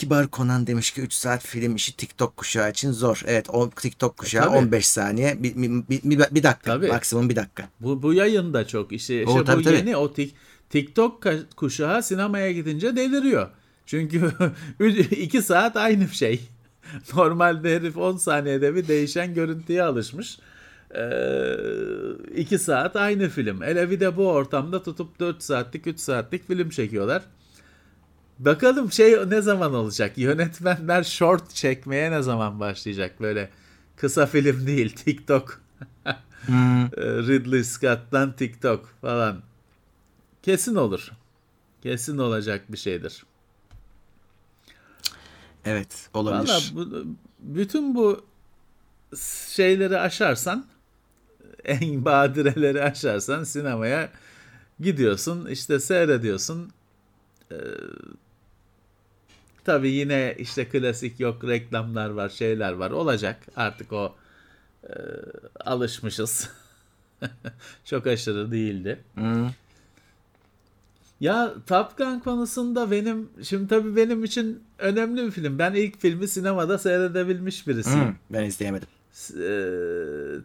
Kibar 0.00 0.28
Konan 0.28 0.66
demiş 0.66 0.90
ki 0.90 1.00
3 1.00 1.12
saat 1.12 1.46
film 1.46 1.76
işi 1.76 1.96
TikTok 1.96 2.36
kuşağı 2.36 2.70
için 2.70 2.92
zor. 2.92 3.22
Evet 3.26 3.46
o 3.50 3.70
TikTok 3.70 4.16
kuşağı 4.16 4.44
tabii. 4.44 4.56
15 4.56 4.86
saniye. 4.88 5.42
Bir, 5.42 5.56
bir, 5.56 5.70
bir, 6.04 6.18
bir- 6.34 6.42
dakika. 6.42 6.72
Tabii. 6.74 6.88
Maksimum 6.88 7.28
bir 7.28 7.36
dakika. 7.36 7.68
Bu, 7.80 8.02
bu 8.02 8.14
yayın 8.14 8.54
da 8.54 8.66
çok 8.66 8.92
işte, 8.92 9.26
Oo, 9.26 9.30
işte 9.30 9.44
tabii, 9.44 9.60
bu 9.60 9.64
tabii. 9.64 9.76
yeni 9.76 9.96
o 9.96 10.12
tik, 10.12 10.34
TikTok 10.70 11.22
kuşağı 11.56 12.02
sinemaya 12.02 12.52
gidince 12.52 12.96
deliriyor. 12.96 13.48
Çünkü 13.86 14.32
2 15.10 15.42
saat 15.42 15.76
aynı 15.76 16.08
şey. 16.08 16.40
Normalde 17.14 17.76
herif 17.76 17.96
10 17.96 18.16
saniyede 18.16 18.74
bir 18.74 18.88
değişen 18.88 19.34
görüntüye 19.34 19.82
alışmış. 19.82 20.38
2 22.36 22.58
saat 22.58 22.96
aynı 22.96 23.28
film. 23.28 23.62
Hele 23.62 23.90
bir 23.90 24.00
de 24.00 24.16
bu 24.16 24.28
ortamda 24.28 24.82
tutup 24.82 25.20
4 25.20 25.42
saatlik 25.42 25.86
3 25.86 26.00
saatlik 26.00 26.46
film 26.46 26.70
çekiyorlar. 26.70 27.22
Bakalım 28.40 28.92
şey 28.92 29.30
ne 29.30 29.40
zaman 29.40 29.74
olacak? 29.74 30.18
Yönetmenler 30.18 31.04
short 31.04 31.54
çekmeye 31.54 32.10
ne 32.10 32.22
zaman 32.22 32.60
başlayacak? 32.60 33.20
Böyle 33.20 33.50
kısa 33.96 34.26
film 34.26 34.66
değil 34.66 34.96
TikTok. 34.96 35.60
Ee, 36.48 37.02
Ridley 37.02 37.64
Scott'tan 37.64 38.32
TikTok 38.32 38.88
falan. 39.00 39.42
Kesin 40.42 40.74
olur. 40.74 41.10
Kesin 41.82 42.18
olacak 42.18 42.72
bir 42.72 42.76
şeydir. 42.76 43.24
Evet 45.64 46.08
olabilir. 46.14 46.72
Valla 46.74 46.90
bu, 46.90 47.04
bütün 47.40 47.94
bu 47.94 48.24
şeyleri 49.48 49.98
aşarsan 49.98 50.66
en 51.64 52.04
badireleri 52.04 52.82
aşarsan 52.82 53.44
sinemaya 53.44 54.10
gidiyorsun 54.80 55.46
işte 55.46 55.80
seyrediyorsun 55.80 56.72
Ee, 57.52 57.56
Tabii 59.64 59.90
yine 59.90 60.34
işte 60.38 60.64
klasik 60.68 61.20
yok 61.20 61.44
reklamlar 61.44 62.10
var, 62.10 62.28
şeyler 62.28 62.72
var. 62.72 62.90
Olacak. 62.90 63.36
Artık 63.56 63.92
o 63.92 64.14
e, 64.84 64.92
alışmışız. 65.64 66.50
Çok 67.84 68.06
aşırı 68.06 68.50
değildi. 68.50 69.00
Hmm. 69.14 69.48
Ya 71.20 71.54
Top 71.66 71.98
Gun 71.98 72.20
konusunda 72.20 72.90
benim 72.90 73.28
şimdi 73.42 73.68
tabii 73.68 73.96
benim 73.96 74.24
için 74.24 74.62
önemli 74.78 75.26
bir 75.26 75.30
film. 75.30 75.58
Ben 75.58 75.74
ilk 75.74 76.00
filmi 76.00 76.28
sinemada 76.28 76.78
seyredebilmiş 76.78 77.66
birisiyim. 77.66 78.04
Hmm, 78.04 78.14
ben 78.30 78.44
izleyemedim. 78.44 78.88
E, 79.30 79.52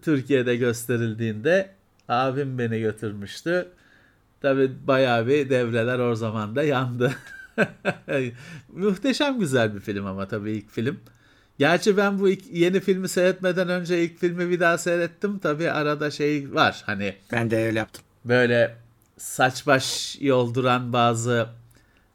Türkiye'de 0.01 0.55
gösterildiğinde 0.55 1.69
abim 2.09 2.57
beni 2.57 2.79
götürmüştü. 2.79 3.67
Tabii 4.41 4.71
bayağı 4.87 5.27
bir 5.27 5.49
devreler 5.49 5.99
o 5.99 6.15
zaman 6.15 6.55
da 6.55 6.63
yandı. 6.63 7.15
Muhteşem 8.73 9.39
güzel 9.39 9.75
bir 9.75 9.79
film 9.79 10.05
ama 10.05 10.27
tabii 10.27 10.51
ilk 10.51 10.71
film. 10.71 10.99
Gerçi 11.59 11.97
ben 11.97 12.19
bu 12.19 12.29
ilk, 12.29 12.43
yeni 12.51 12.79
filmi 12.79 13.09
seyretmeden 13.09 13.69
önce 13.69 14.03
ilk 14.03 14.19
filmi 14.19 14.49
bir 14.49 14.59
daha 14.59 14.77
seyrettim. 14.77 15.39
Tabii 15.39 15.71
arada 15.71 16.11
şey 16.11 16.53
var 16.53 16.83
hani 16.85 17.15
Ben 17.31 17.51
de 17.51 17.57
öyle 17.65 17.79
yaptım. 17.79 18.03
böyle 18.25 18.75
saç 19.17 19.67
baş 19.67 20.17
yolduran 20.21 20.93
bazı 20.93 21.47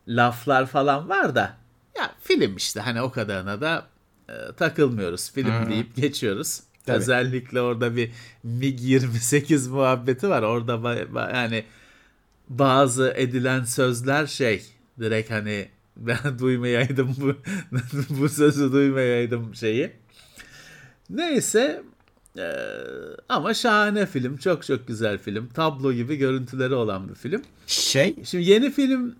laflar 0.09 0.67
falan 0.67 1.09
var 1.09 1.35
da 1.35 1.57
ya 1.99 2.11
film 2.23 2.57
işte 2.57 2.81
hani 2.81 3.03
o 3.03 3.11
kadarına 3.11 3.61
da 3.61 3.87
e, 4.29 4.33
takılmıyoruz. 4.57 5.33
Film 5.33 5.65
Hı. 5.65 5.71
deyip 5.71 5.97
geçiyoruz. 5.97 6.61
Tabii. 6.87 6.97
Özellikle 6.97 7.61
orada 7.61 7.97
bir 7.97 8.11
MiG-28 8.47 9.69
muhabbeti 9.69 10.29
var. 10.29 10.43
Orada 10.43 10.73
ba- 10.73 11.13
ba- 11.13 11.35
yani 11.37 11.65
bazı 12.49 13.15
edilen 13.17 13.65
sözler 13.65 14.27
şey 14.27 14.63
direkt 15.00 15.30
hani 15.30 15.69
ben 15.97 16.19
duymayaydım 16.38 17.16
bu 17.21 17.35
bu 18.21 18.28
sözü 18.28 18.73
duymayaydım 18.73 19.54
şeyi. 19.54 19.90
Neyse 21.11 21.83
eee, 22.37 22.57
ama 23.28 23.54
şahane 23.54 24.07
film. 24.07 24.37
Çok 24.37 24.66
çok 24.66 24.88
güzel 24.88 25.19
film. 25.19 25.49
Tablo 25.49 25.92
gibi 25.92 26.16
görüntüleri 26.16 26.75
olan 26.75 27.09
bir 27.09 27.14
film. 27.14 27.42
Şey, 27.66 28.14
Şimdi 28.25 28.45
yeni 28.50 28.71
film 28.73 29.14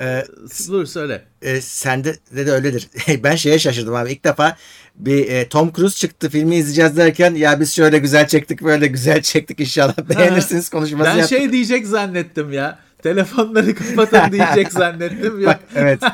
e, 0.00 0.24
dur 0.68 0.86
söyle. 0.86 1.24
e, 1.42 1.60
sende 1.60 2.16
de, 2.36 2.46
de 2.46 2.52
öyledir. 2.52 2.88
ben 3.24 3.36
şeye 3.36 3.58
şaşırdım 3.58 3.94
abi. 3.94 4.12
İlk 4.12 4.24
defa 4.24 4.56
bir 4.94 5.28
e, 5.28 5.48
Tom 5.48 5.72
Cruise 5.72 5.96
çıktı 5.98 6.28
filmi 6.30 6.56
izleyeceğiz 6.56 6.96
derken 6.96 7.34
ya 7.34 7.60
biz 7.60 7.72
şöyle 7.74 7.98
güzel 7.98 8.28
çektik 8.28 8.62
böyle 8.62 8.86
güzel 8.86 9.22
çektik 9.22 9.60
inşallah 9.60 9.96
beğenirsiniz 10.18 10.68
konuşması 10.68 11.10
Ben 11.10 11.16
yaptık. 11.16 11.38
şey 11.38 11.52
diyecek 11.52 11.86
zannettim 11.86 12.52
ya. 12.52 12.78
Telefonları 13.04 13.74
kapatın 13.74 14.32
diyecek 14.32 14.72
zannettim. 14.72 15.40
Yok. 15.40 15.56
Evet. 15.74 16.02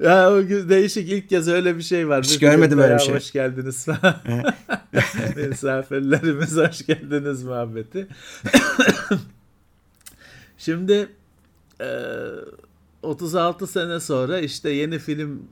Ya 0.00 0.32
o 0.32 0.46
gün 0.46 0.68
değişik 0.68 1.08
ilk 1.08 1.28
kez 1.28 1.48
öyle 1.48 1.76
bir 1.76 1.82
şey 1.82 2.08
var. 2.08 2.24
Hiç 2.24 2.34
Bir 2.34 2.40
görmedim 2.40 2.78
öyle 2.78 2.94
bir 2.94 3.00
şey. 3.00 3.14
Hoş 3.14 3.32
geldiniz. 3.32 3.86
Misafirlerimiz 5.48 6.56
hoş 6.56 6.86
geldiniz 6.86 7.42
muhabbeti. 7.42 8.08
Şimdi 10.58 11.08
e, 11.80 11.86
36 13.02 13.66
sene 13.66 14.00
sonra 14.00 14.38
işte 14.38 14.70
yeni 14.70 14.98
film 14.98 15.42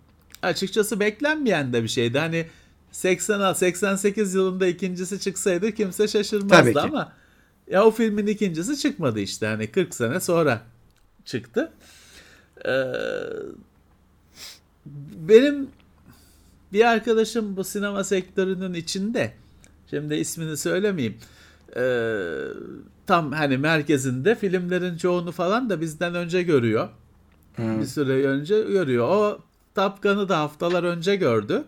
açıkçası 0.42 1.00
beklenmeyen 1.00 1.72
de 1.72 1.82
bir 1.82 1.88
şeydi. 1.88 2.18
Hani 2.18 2.46
80 2.92 3.52
88 3.52 4.34
yılında 4.34 4.66
ikincisi 4.66 5.20
çıksaydı 5.20 5.72
kimse 5.72 6.08
şaşırmazdı 6.08 6.62
Tabii 6.62 6.72
ki. 6.72 6.80
ama 6.80 7.12
ya 7.70 7.84
o 7.84 7.90
filmin 7.90 8.26
ikincisi 8.26 8.78
çıkmadı 8.78 9.20
işte. 9.20 9.46
Hani 9.46 9.66
40 9.66 9.94
sene 9.94 10.20
sonra 10.20 10.62
çıktı. 11.24 11.72
Ee, 12.66 12.84
benim 15.16 15.68
bir 16.72 16.84
arkadaşım 16.84 17.56
bu 17.56 17.64
sinema 17.64 18.04
sektörünün 18.04 18.74
içinde. 18.74 19.32
Şimdi 19.90 20.14
ismini 20.14 20.56
söylemeyeyim. 20.56 21.18
Ee, 21.76 22.14
tam 23.06 23.32
hani 23.32 23.58
merkezinde 23.58 24.34
filmlerin 24.34 24.96
çoğunu 24.96 25.32
falan 25.32 25.70
da 25.70 25.80
bizden 25.80 26.14
önce 26.14 26.42
görüyor. 26.42 26.88
Hmm. 27.56 27.80
Bir 27.80 27.86
süre 27.86 28.26
önce 28.26 28.62
görüyor. 28.62 29.08
O 29.08 29.40
Top 29.74 30.02
Gun'ı 30.02 30.28
da 30.28 30.38
haftalar 30.38 30.84
önce 30.84 31.16
gördü. 31.16 31.64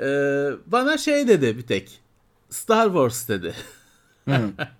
Ee, 0.00 0.50
bana 0.66 0.98
şey 0.98 1.28
dedi 1.28 1.58
bir 1.58 1.66
tek. 1.66 2.00
Star 2.50 2.86
Wars 2.86 3.28
dedi. 3.28 3.54
Hmm. 4.24 4.34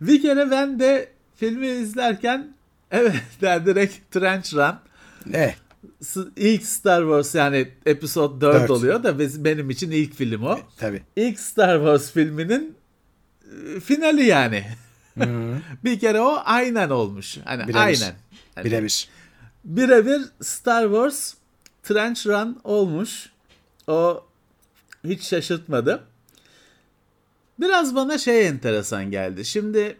Bir 0.00 0.22
kere 0.22 0.50
ben 0.50 0.80
de 0.80 1.08
filmi 1.36 1.66
izlerken 1.66 2.52
evet 2.90 3.14
yani 3.40 3.66
direkt 3.66 4.10
Trench 4.10 4.54
Run 4.54 4.74
S- 6.02 6.20
ilk 6.36 6.62
Star 6.66 7.00
Wars 7.02 7.34
yani 7.34 7.68
Episode 7.86 8.40
4, 8.40 8.60
Dört. 8.60 8.70
oluyor 8.70 9.02
da 9.02 9.18
biz, 9.18 9.44
benim 9.44 9.70
için 9.70 9.90
ilk 9.90 10.14
film 10.14 10.42
o. 10.42 10.58
tabii. 10.76 11.02
İlk 11.16 11.40
Star 11.40 11.76
Wars 11.78 12.12
filminin 12.12 12.76
e, 13.76 13.80
finali 13.80 14.24
yani. 14.24 14.64
Bir 15.84 15.98
kere 16.00 16.20
o 16.20 16.42
aynen 16.44 16.90
olmuş. 16.90 17.38
Hani 17.44 17.62
Birebir. 17.62 17.74
aynen. 17.80 18.14
Hani 18.54 18.64
Birebir. 18.64 19.08
birebir 19.64 20.22
Star 20.42 20.82
Wars 20.84 21.34
Trench 21.82 22.26
Run 22.26 22.60
olmuş. 22.64 23.30
O 23.86 24.24
hiç 25.04 25.22
şaşırtmadı. 25.22 26.04
Biraz 27.60 27.94
bana 27.94 28.18
şey 28.18 28.48
enteresan 28.48 29.10
geldi. 29.10 29.44
Şimdi 29.44 29.96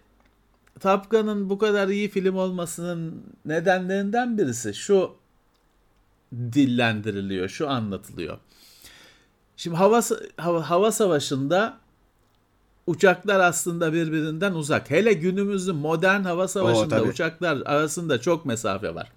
Top 0.81 1.11
Gun'ın 1.11 1.51
bu 1.51 1.59
kadar 1.59 1.89
iyi 1.89 2.09
film 2.09 2.37
olmasının 2.37 3.23
nedenlerinden 3.45 4.39
birisi 4.39 4.75
şu 4.75 5.17
dillendiriliyor, 6.33 7.49
şu 7.49 7.69
anlatılıyor. 7.69 8.39
Şimdi 9.57 9.77
hava 9.77 10.01
hava, 10.37 10.71
hava 10.71 10.93
savaşında 10.93 11.79
uçaklar 12.87 13.41
aslında 13.41 13.93
birbirinden 13.93 14.53
uzak. 14.53 14.91
Hele 14.91 15.13
günümüzün 15.13 15.77
modern 15.77 16.23
hava 16.23 16.49
savaşında 16.49 16.89
tabii. 16.99 17.09
uçaklar 17.09 17.63
arasında 17.65 18.21
çok 18.21 18.47
mesafe 18.47 18.95
var. 18.95 19.13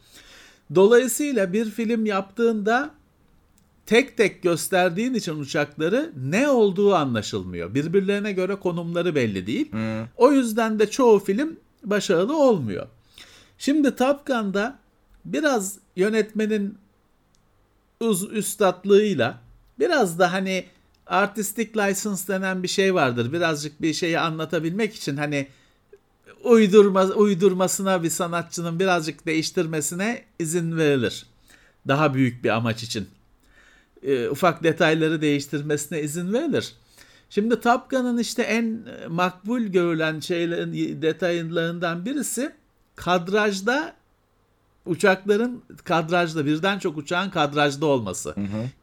Dolayısıyla 0.76 1.54
bir 1.54 1.70
film 1.70 2.06
yaptığında 2.06 2.92
tek 3.86 4.18
tek 4.18 4.44
gösterdiğin 4.44 5.14
için 5.14 5.40
uçakları 5.40 6.12
ne 6.18 6.50
olduğu 6.50 6.96
anlaşılmıyor. 6.96 7.74
Birbirlerine 7.74 8.32
göre 8.32 8.56
konumları 8.56 9.16
belli 9.16 9.48
değil. 9.48 9.72
Hmm. 9.72 10.08
O 10.18 10.32
yüzden 10.32 10.80
de 10.80 10.90
çoğu 10.90 11.20
film 11.20 11.60
başarılı 11.84 12.38
olmuyor. 12.38 12.88
Şimdi 13.58 13.96
Top 13.96 14.26
Gun'da 14.26 14.80
biraz 15.26 15.78
yönetmenin 15.96 16.78
uz 18.00 18.34
üstatlığıyla 18.34 19.40
biraz 19.80 20.20
da 20.20 20.34
hani 20.34 20.66
artistic 21.08 21.70
license 21.76 22.34
denen 22.34 22.64
bir 22.64 22.68
şey 22.68 22.94
vardır. 22.94 23.34
Birazcık 23.34 23.82
bir 23.82 23.94
şeyi 23.94 24.20
anlatabilmek 24.20 24.96
için 24.96 25.18
hani 25.18 25.48
uydurma, 26.44 27.04
uydurmasına 27.04 28.04
bir 28.04 28.10
sanatçının 28.10 28.80
birazcık 28.80 29.26
değiştirmesine 29.26 30.26
izin 30.40 30.78
verilir. 30.78 31.26
Daha 31.88 32.14
büyük 32.14 32.44
bir 32.44 32.50
amaç 32.50 32.84
için. 32.84 33.08
E, 34.04 34.30
ufak 34.30 34.64
detayları 34.64 35.22
değiştirmesine 35.22 36.02
izin 36.02 36.34
verilir. 36.34 36.74
Şimdi 37.30 37.60
Top 37.60 37.90
Gun'ın 37.90 38.18
işte 38.18 38.44
en 38.44 38.80
makbul 39.10 39.62
görülen 39.62 40.20
şeylerin 40.20 41.02
detaylarından 41.02 42.06
birisi 42.06 42.52
kadrajda 42.96 43.94
uçakların 44.86 45.64
kadrajda 45.84 46.46
birden 46.46 46.80
çok 46.80 46.98
uçağın 46.98 47.30
kadrajda 47.30 47.86
olması. 47.86 48.36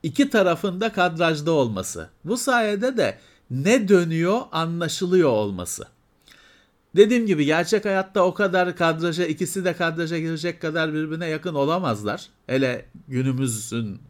İki 0.02 0.31
tarafında 0.31 0.92
kadrajda 0.92 1.52
olması. 1.52 2.09
Bu 2.24 2.37
sayede 2.37 2.96
de 2.96 3.18
ne 3.50 3.88
dönüyor 3.88 4.40
anlaşılıyor 4.52 5.31
olması. 5.31 5.85
Dediğim 6.96 7.26
gibi 7.26 7.44
gerçek 7.44 7.85
hayatta 7.85 8.22
o 8.22 8.35
kadar 8.35 8.76
kadraja 8.76 9.26
ikisi 9.26 9.64
de 9.64 9.72
kadraja 9.72 10.18
girecek 10.18 10.61
kadar 10.62 10.94
birbirine 10.94 11.26
yakın 11.26 11.54
olamazlar. 11.54 12.28
Hele 12.46 12.87
günümüzün 13.09 14.00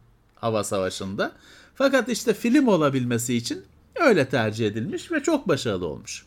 hava 0.41 0.63
savaşında. 0.63 1.31
Fakat 1.75 2.09
işte 2.09 2.33
film 2.33 2.67
olabilmesi 2.67 3.35
için 3.35 3.63
öyle 3.95 4.29
tercih 4.29 4.67
edilmiş 4.67 5.11
ve 5.11 5.23
çok 5.23 5.47
başarılı 5.47 5.87
olmuş. 5.87 6.25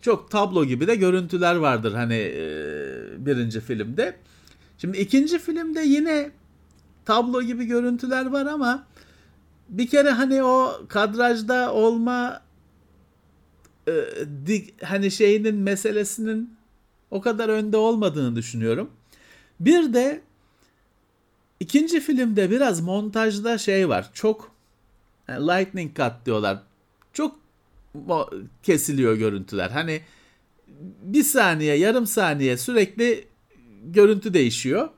Çok 0.00 0.30
tablo 0.30 0.64
gibi 0.64 0.86
de 0.86 0.94
görüntüler 0.94 1.54
vardır 1.54 1.92
hani 1.92 2.14
e, 2.14 2.46
birinci 3.26 3.60
filmde. 3.60 4.16
Şimdi 4.78 4.98
ikinci 4.98 5.38
filmde 5.38 5.80
yine 5.80 6.30
tablo 7.04 7.42
gibi 7.42 7.64
görüntüler 7.64 8.26
var 8.26 8.46
ama 8.46 8.86
bir 9.68 9.86
kere 9.86 10.10
hani 10.10 10.42
o 10.42 10.82
kadrajda 10.88 11.72
olma 11.72 12.42
e, 13.88 13.92
dik, 14.46 14.82
hani 14.82 15.10
şeyinin 15.10 15.54
meselesinin 15.54 16.56
o 17.10 17.20
kadar 17.20 17.48
önde 17.48 17.76
olmadığını 17.76 18.36
düşünüyorum. 18.36 18.90
Bir 19.60 19.94
de 19.94 20.20
ikinci 21.62 22.00
filmde 22.00 22.50
biraz 22.50 22.80
montajda 22.80 23.58
şey 23.58 23.88
var. 23.88 24.10
Çok 24.14 24.50
yani 25.28 25.46
lightning 25.46 25.96
cut 25.96 26.12
diyorlar. 26.26 26.58
Çok 27.12 27.36
kesiliyor 28.62 29.14
görüntüler. 29.14 29.70
Hani 29.70 30.00
bir 31.02 31.22
saniye, 31.22 31.74
yarım 31.76 32.06
saniye 32.06 32.56
sürekli 32.56 33.24
görüntü 33.84 34.34
değişiyor. 34.34 34.88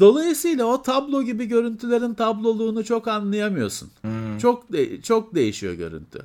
Dolayısıyla 0.00 0.64
o 0.64 0.82
tablo 0.82 1.22
gibi 1.22 1.44
görüntülerin 1.44 2.14
tabloluğunu 2.14 2.84
çok 2.84 3.08
anlayamıyorsun. 3.08 3.90
Hmm. 4.02 4.38
Çok 4.38 4.72
de- 4.72 5.02
çok 5.02 5.34
değişiyor 5.34 5.74
görüntü. 5.74 6.18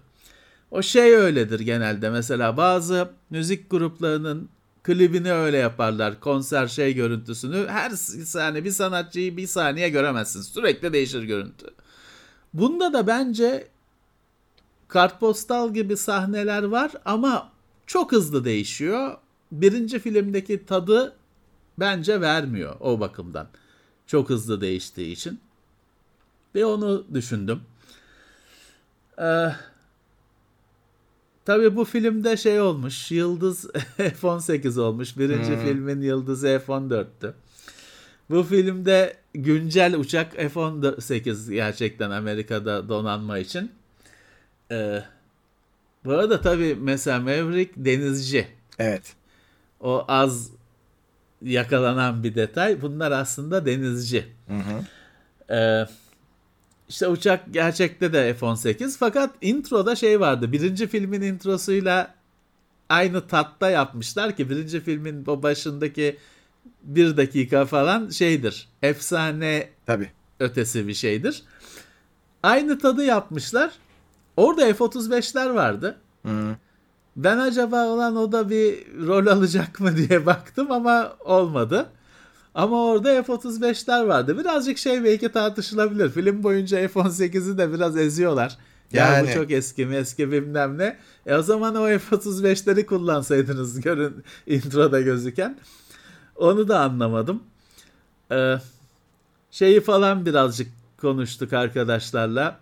O 0.71 0.81
şey 0.81 1.15
öyledir 1.15 1.59
genelde. 1.59 2.09
Mesela 2.09 2.57
bazı 2.57 3.09
müzik 3.29 3.69
gruplarının 3.69 4.49
klibini 4.85 5.33
öyle 5.33 5.57
yaparlar. 5.57 6.19
Konser 6.19 6.67
şey 6.67 6.93
görüntüsünü. 6.93 7.67
Her 7.67 7.89
saniye 7.89 8.63
bir 8.63 8.71
sanatçıyı 8.71 9.37
bir 9.37 9.47
saniye 9.47 9.89
göremezsin. 9.89 10.41
Sürekli 10.41 10.93
değişir 10.93 11.23
görüntü. 11.23 11.67
Bunda 12.53 12.93
da 12.93 13.07
bence 13.07 13.67
kartpostal 14.87 15.73
gibi 15.73 15.97
sahneler 15.97 16.63
var 16.63 16.91
ama 17.05 17.51
çok 17.87 18.11
hızlı 18.11 18.45
değişiyor. 18.45 19.17
Birinci 19.51 19.99
filmdeki 19.99 20.65
tadı 20.65 21.15
bence 21.79 22.21
vermiyor 22.21 22.75
o 22.79 22.99
bakımdan. 22.99 23.47
Çok 24.07 24.29
hızlı 24.29 24.61
değiştiği 24.61 25.11
için. 25.11 25.39
Ve 26.55 26.65
onu 26.65 27.05
düşündüm. 27.13 27.61
Ee, 29.19 29.47
tabii 31.45 31.75
bu 31.75 31.85
filmde 31.85 32.37
şey 32.37 32.61
olmuş. 32.61 33.11
Yıldız 33.11 33.67
F-18 33.97 34.79
olmuş. 34.79 35.17
Birinci 35.17 35.49
Hmm. 35.51 35.63
filmin 35.63 36.01
yıldızı 36.01 36.61
F-14'tü. 36.65 37.33
Bu 38.29 38.43
filmde 38.43 39.17
güncel 39.33 39.95
uçak 39.95 40.33
F-18 40.35 41.51
gerçekten 41.53 42.11
Amerika'da 42.11 42.89
donanma 42.89 43.37
için. 43.39 43.71
Ee, 44.71 45.03
bu 46.05 46.11
arada 46.11 46.41
tabii 46.41 46.77
mesela 46.81 47.19
Maverick 47.19 47.73
denizci. 47.77 48.47
Evet. 48.79 49.13
O 49.79 50.05
az 50.07 50.49
yakalanan 51.41 52.23
bir 52.23 52.35
detay. 52.35 52.81
Bunlar 52.81 53.11
aslında 53.11 53.65
denizci. 53.65 54.25
Hı 54.47 54.53
hı. 54.55 54.83
Ee, 55.55 55.87
işte 56.89 57.07
uçak 57.07 57.53
gerçekte 57.53 58.13
de 58.13 58.33
F-18 58.33 58.97
fakat 58.97 59.29
introda 59.41 59.95
şey 59.95 60.19
vardı. 60.19 60.51
Birinci 60.51 60.87
filmin 60.87 61.21
introsuyla 61.21 62.13
aynı 62.89 63.27
tatta 63.27 63.69
yapmışlar 63.69 64.35
ki 64.35 64.49
birinci 64.49 64.79
filmin 64.79 65.23
o 65.27 65.43
başındaki 65.43 66.17
bir 66.83 67.17
dakika 67.17 67.65
falan 67.65 68.09
şeydir. 68.09 68.67
Efsane 68.81 69.69
Tabii. 69.85 70.11
ötesi 70.39 70.87
bir 70.87 70.93
şeydir. 70.93 71.43
Aynı 72.43 72.79
tadı 72.79 73.03
yapmışlar. 73.03 73.71
Orada 74.37 74.73
F-35'ler 74.73 75.53
vardı. 75.53 75.97
Hı. 76.25 76.55
Ben 77.15 77.37
acaba 77.37 77.85
olan 77.85 78.15
o 78.15 78.31
da 78.31 78.49
bir 78.49 78.87
rol 79.07 79.27
alacak 79.27 79.79
mı 79.79 79.97
diye 79.97 80.25
baktım 80.25 80.71
ama 80.71 81.15
olmadı. 81.25 81.89
Ama 82.55 82.85
orada 82.85 83.23
F-35'ler 83.23 84.07
vardı. 84.07 84.39
Birazcık 84.39 84.77
şey 84.77 85.03
belki 85.03 85.29
tartışılabilir. 85.29 86.09
Film 86.09 86.43
boyunca 86.43 86.87
F-18'i 86.87 87.57
de 87.57 87.73
biraz 87.73 87.97
eziyorlar. 87.97 88.57
Ya 88.91 89.07
Yani. 89.07 89.27
bu 89.27 89.33
çok 89.33 89.51
eski 89.51 89.85
mi 89.85 89.95
eski 89.95 90.31
bilmem 90.31 90.77
ne. 90.77 90.97
E 91.25 91.35
o 91.35 91.41
zaman 91.41 91.75
o 91.75 91.87
F-35'leri 91.87 92.85
kullansaydınız 92.85 93.81
görün 93.81 94.23
introda 94.47 95.01
gözüken. 95.01 95.57
Onu 96.35 96.67
da 96.67 96.79
anlamadım. 96.79 97.43
Ee, 98.31 98.55
şeyi 99.51 99.81
falan 99.81 100.25
birazcık 100.25 100.67
konuştuk 101.01 101.53
arkadaşlarla. 101.53 102.59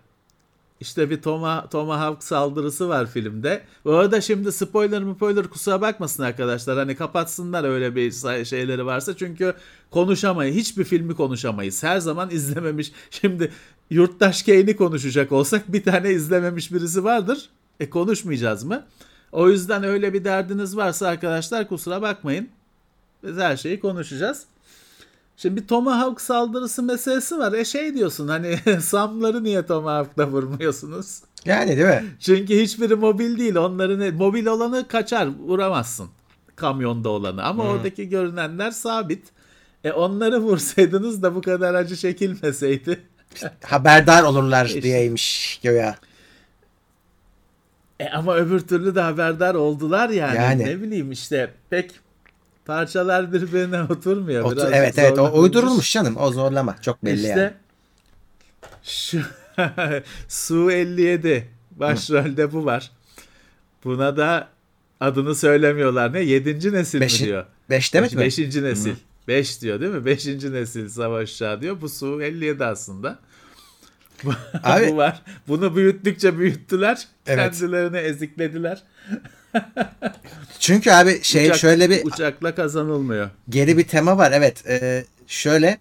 İşte 0.84 1.10
bir 1.10 1.22
Toma, 1.22 1.68
Tomahawk 1.68 2.24
saldırısı 2.24 2.88
var 2.88 3.06
filmde. 3.06 3.62
Bu 3.84 3.92
arada 3.92 4.20
şimdi 4.20 4.52
spoiler 4.52 5.02
mı 5.02 5.14
spoiler 5.14 5.46
kusura 5.46 5.80
bakmasın 5.80 6.22
arkadaşlar. 6.22 6.78
Hani 6.78 6.96
kapatsınlar 6.96 7.64
öyle 7.64 7.96
bir 7.96 8.12
şeyleri 8.44 8.86
varsa. 8.86 9.16
Çünkü 9.16 9.54
konuşamayız. 9.90 10.56
Hiçbir 10.56 10.84
filmi 10.84 11.14
konuşamayız. 11.14 11.82
Her 11.82 11.98
zaman 11.98 12.30
izlememiş. 12.30 12.92
Şimdi 13.10 13.52
Yurttaş 13.90 14.42
Kane'i 14.42 14.76
konuşacak 14.76 15.32
olsak 15.32 15.72
bir 15.72 15.82
tane 15.82 16.10
izlememiş 16.10 16.72
birisi 16.72 17.04
vardır. 17.04 17.48
E 17.80 17.90
konuşmayacağız 17.90 18.64
mı? 18.64 18.84
O 19.32 19.48
yüzden 19.48 19.84
öyle 19.84 20.12
bir 20.12 20.24
derdiniz 20.24 20.76
varsa 20.76 21.08
arkadaşlar 21.08 21.68
kusura 21.68 22.02
bakmayın. 22.02 22.48
Biz 23.22 23.36
her 23.36 23.56
şeyi 23.56 23.80
konuşacağız. 23.80 24.44
Şimdi 25.36 25.56
bir 25.62 25.66
Tomahawk 25.66 26.20
saldırısı 26.20 26.82
meselesi 26.82 27.38
var. 27.38 27.52
E 27.52 27.64
şey 27.64 27.94
diyorsun 27.94 28.28
hani 28.28 28.56
Sam'ları 28.80 29.44
niye 29.44 29.66
Tomahawk'la 29.66 30.26
vurmuyorsunuz? 30.26 31.20
Yani 31.44 31.76
değil 31.76 31.88
mi? 31.88 32.04
Çünkü 32.20 32.60
hiçbiri 32.62 32.94
mobil 32.94 33.38
değil. 33.38 33.54
Onların 33.54 34.14
mobil 34.14 34.46
olanı 34.46 34.88
kaçar 34.88 35.28
vuramazsın. 35.46 36.08
Kamyonda 36.56 37.08
olanı. 37.08 37.42
Ama 37.42 37.64
oradaki 37.64 38.08
görünenler 38.08 38.70
sabit. 38.70 39.24
E 39.84 39.92
onları 39.92 40.38
vursaydınız 40.38 41.22
da 41.22 41.34
bu 41.34 41.42
kadar 41.42 41.74
acı 41.74 41.96
çekilmeseydi. 41.96 43.00
Haberdar 43.64 44.22
olurlar 44.22 44.66
İşte. 44.66 44.82
diyeymiş 44.82 45.60
göya. 45.62 45.96
E 48.00 48.08
ama 48.08 48.36
öbür 48.36 48.60
türlü 48.60 48.94
de 48.94 49.00
haberdar 49.00 49.54
oldular 49.54 50.08
yani. 50.08 50.36
Yani. 50.36 50.64
Ne 50.64 50.82
bileyim 50.82 51.12
işte 51.12 51.50
pek 51.70 52.00
parçalar 52.66 53.32
birbirine 53.32 53.82
oturmuyor. 53.82 54.44
Otur- 54.44 54.56
Biraz 54.56 54.72
evet 54.72 54.98
evet 54.98 55.18
o 55.18 55.40
uydurulmuş 55.40 55.92
canım. 55.92 56.16
O 56.16 56.32
zorlama. 56.32 56.76
Çok 56.82 57.04
belli 57.04 57.14
İşte 57.16 57.28
yani. 57.28 57.52
şu 58.82 59.20
Su 60.28 60.70
57 60.70 61.48
başrolde 61.70 62.52
bu 62.52 62.64
var. 62.64 62.90
Buna 63.84 64.16
da 64.16 64.48
adını 65.00 65.34
söylemiyorlar. 65.34 66.12
Ne? 66.12 66.20
Yedinci 66.20 66.72
nesil 66.72 67.00
Beşi- 67.00 67.22
mi 67.22 67.28
diyor? 67.28 67.44
Beş 67.70 67.94
demek 67.94 68.12
mi? 68.14 68.20
Beşinci 68.20 68.62
nesil. 68.62 68.94
Beş 69.28 69.62
diyor 69.62 69.80
değil 69.80 69.92
mi? 69.92 70.04
Beşinci 70.04 70.52
nesil 70.52 70.88
savaş 70.88 71.34
uçağı 71.34 71.60
diyor. 71.60 71.80
Bu 71.80 71.88
Su 71.88 72.22
57 72.22 72.64
aslında. 72.64 73.18
Abi- 74.62 74.88
bu 74.88 74.96
var. 74.96 75.22
Bunu 75.48 75.76
büyüttükçe 75.76 76.38
büyüttüler. 76.38 77.08
Evet. 77.26 77.52
Kendilerini 77.60 77.96
eziklediler. 77.96 78.82
Çünkü 80.60 80.90
abi 80.90 81.22
şey 81.22 81.46
Uçak- 81.46 81.58
şöyle 81.58 81.90
bir 81.90 82.04
Uçakla 82.04 82.54
kazanılmıyor. 82.54 83.30
geri 83.48 83.78
bir 83.78 83.84
tema 83.88 84.18
var. 84.18 84.32
Evet. 84.34 84.66
e, 84.66 85.04
şöyle 85.26 85.78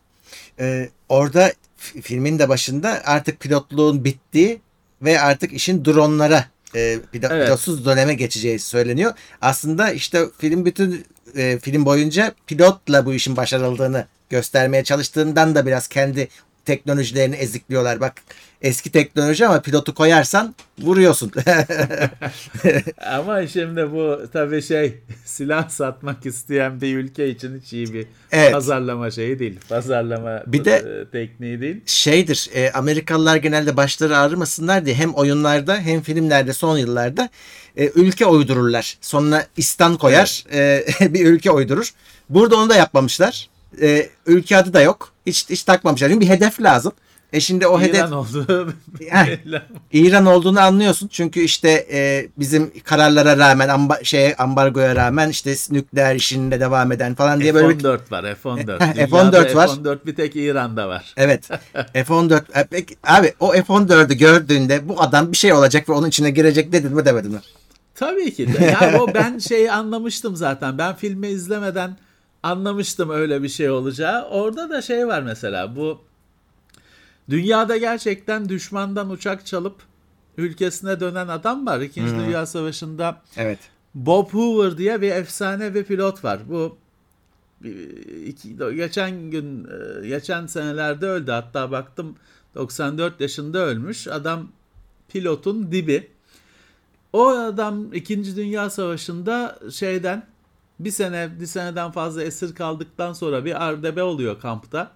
e, 0.60 0.90
orada 1.10 1.54
filmin 1.78 2.40
de 2.40 2.50
başında 2.50 3.02
artık 3.06 3.40
pilotluğun 3.40 4.04
bittiği 4.06 4.62
ve 5.02 5.22
artık 5.22 5.54
işin 5.54 5.86
dronlara 5.86 6.46
e, 6.76 6.80
pilo- 7.14 7.34
Evet. 7.34 7.46
pilotsuz 7.48 7.86
döneme 7.86 8.14
geçeceği 8.14 8.60
söyleniyor. 8.60 9.14
Aslında 9.42 9.92
işte 9.92 10.26
film 10.38 10.66
bütün 10.66 11.06
e, 11.36 11.60
film 11.60 11.86
boyunca 11.86 12.34
pilotla 12.48 13.06
bu 13.06 13.14
işin 13.14 13.38
başarıldığını 13.38 14.06
göstermeye 14.30 14.84
çalıştığından 14.84 15.56
da 15.56 15.66
biraz 15.66 15.88
kendi 15.88 16.28
teknolojilerini 16.66 17.36
ezikliyorlar. 17.36 18.00
Bak 18.02 18.14
eski 18.62 18.92
teknoloji 18.92 19.48
ama 19.48 19.62
pilotu 19.62 19.94
koyarsan 19.96 20.56
vuruyorsun. 20.80 21.32
Ama 23.06 23.48
şimdi 23.48 23.92
bu 23.92 24.22
tabii 24.34 24.62
şey 24.62 24.98
silah 25.26 25.70
satmak 25.70 26.26
isteyen 26.26 26.82
bir 26.82 26.98
ülke 26.98 27.30
için 27.30 27.60
hiç 27.62 27.74
iyi 27.74 27.94
bir 27.94 28.06
Evet. 28.32 28.52
pazarlama 28.54 29.12
şeyi 29.12 29.40
değil. 29.40 29.60
Pazarlama 29.70 30.44
Bir 30.48 30.66
de- 30.66 31.02
e, 31.02 31.12
tekniği 31.12 31.62
değil. 31.62 31.82
şeydir 31.86 32.50
e, 32.54 32.72
Amerikalılar 32.72 33.36
genelde 33.36 33.78
başları 33.78 34.18
ağrımasınlar 34.18 34.86
diye 34.86 34.96
hem 34.96 35.14
oyunlarda 35.14 35.78
hem 35.78 36.02
filmlerde 36.02 36.54
son 36.54 36.78
yıllarda 36.78 37.30
e, 37.78 37.88
ülke 37.90 38.26
uydururlar. 38.26 38.98
Sonuna 39.02 39.46
istan 39.58 39.98
koyar 39.98 40.44
e, 40.54 40.86
bir 41.14 41.26
ülke 41.26 41.52
uydurur. 41.52 41.90
Burada 42.30 42.56
onu 42.56 42.70
da 42.70 42.76
yapmamışlar. 42.76 43.50
E, 43.82 44.10
ülke 44.26 44.58
adı 44.58 44.74
da 44.74 44.82
yok. 44.82 45.12
Hiç, 45.26 45.50
hiç 45.50 45.64
takmamışlar. 45.64 46.10
Çünkü 46.10 46.22
bir 46.22 46.30
hedef 46.30 46.62
lazım. 46.62 46.94
E 47.34 47.40
şimdi 47.40 47.68
o 47.68 47.82
hedef 47.82 47.96
İran 47.96 48.12
oldu. 48.12 48.48
Heh. 49.10 49.28
belli. 49.28 49.62
İran 49.94 50.26
olduğunu 50.26 50.60
anlıyorsun. 50.60 51.08
Çünkü 51.08 51.40
işte 51.40 51.88
e, 51.92 52.28
bizim 52.40 52.72
kararlara 52.84 53.38
rağmen 53.38 53.70
amba, 53.70 54.00
şeye 54.04 54.36
ambargoya 54.36 54.96
rağmen 54.96 55.30
işte 55.30 55.56
nükleer 55.72 56.16
işinde 56.16 56.60
devam 56.60 56.92
eden 56.92 57.16
falan 57.16 57.40
diye 57.40 57.54
böyle 57.54 57.70
bir 57.70 57.84
F-14 57.84 58.12
var 58.12 58.36
F-14. 58.44 58.80
Heh, 58.80 58.96
Dünyada 58.96 59.44
F-14 59.44 59.56
var. 59.56 59.68
F-14 59.68 60.06
bir 60.06 60.16
tek 60.16 60.36
İran'da 60.36 60.88
var. 60.88 61.14
Evet. 61.18 61.48
F-14. 61.94 62.42
E, 62.60 62.68
peki, 62.70 62.96
abi 63.04 63.34
o 63.40 63.52
F-14'ü 63.52 64.14
gördüğünde 64.14 64.90
bu 64.90 65.02
adam 65.02 65.32
bir 65.32 65.38
şey 65.38 65.54
olacak 65.54 65.90
ve 65.90 65.94
onun 65.94 66.08
içine 66.08 66.30
girecek 66.32 66.72
dedin 66.72 66.96
mi 66.96 67.06
demedin 67.06 67.32
mi? 67.32 67.40
Tabii 67.96 68.34
ki 68.34 68.54
de. 68.54 68.66
Ya 68.66 69.02
o 69.02 69.14
ben 69.14 69.38
şeyi 69.38 69.72
anlamıştım 69.72 70.36
zaten. 70.36 70.78
Ben 70.78 70.96
filmi 70.96 71.28
izlemeden 71.28 71.98
anlamıştım 72.44 73.10
öyle 73.10 73.44
bir 73.44 73.50
şey 73.50 73.70
olacağı. 73.70 74.24
Orada 74.30 74.70
da 74.70 74.82
şey 74.82 75.08
var 75.08 75.22
mesela 75.22 75.76
bu 75.76 76.02
dünyada 77.30 77.78
gerçekten 77.78 78.50
düşmandan 78.50 79.10
uçak 79.10 79.46
çalıp 79.46 79.76
ülkesine 80.38 81.00
dönen 81.00 81.28
adam 81.28 81.66
var. 81.66 81.80
İkinci 81.82 82.16
Dünya 82.16 82.46
Savaşı'nda 82.46 83.22
Evet. 83.38 83.60
Bob 83.96 84.30
Hoover 84.30 84.78
diye 84.78 85.02
bir 85.02 85.12
efsane 85.12 85.76
bir 85.76 85.84
pilot 85.84 86.24
var. 86.24 86.40
Bu 86.50 86.78
e, 87.66 87.70
iki, 88.26 88.58
geçen 88.76 89.32
gün 89.32 89.68
e, 90.04 90.08
geçen 90.08 90.48
senelerde 90.48 91.08
öldü. 91.08 91.32
Hatta 91.32 91.72
baktım 91.72 92.16
94 92.56 93.22
yaşında 93.22 93.60
ölmüş. 93.60 94.08
Adam 94.08 94.48
pilotun 95.10 95.72
dibi. 95.72 96.08
O 97.14 97.28
adam 97.28 97.94
2. 97.94 98.36
Dünya 98.36 98.70
Savaşı'nda 98.70 99.60
şeyden 99.72 100.33
bir 100.86 100.92
sene 100.92 101.40
bir 101.40 101.46
seneden 101.46 101.92
fazla 101.92 102.24
esir 102.24 102.56
kaldıktan 102.56 103.14
sonra 103.14 103.46
bir 103.46 103.66
ardebe 103.66 104.04
oluyor 104.04 104.40
kampta. 104.40 104.92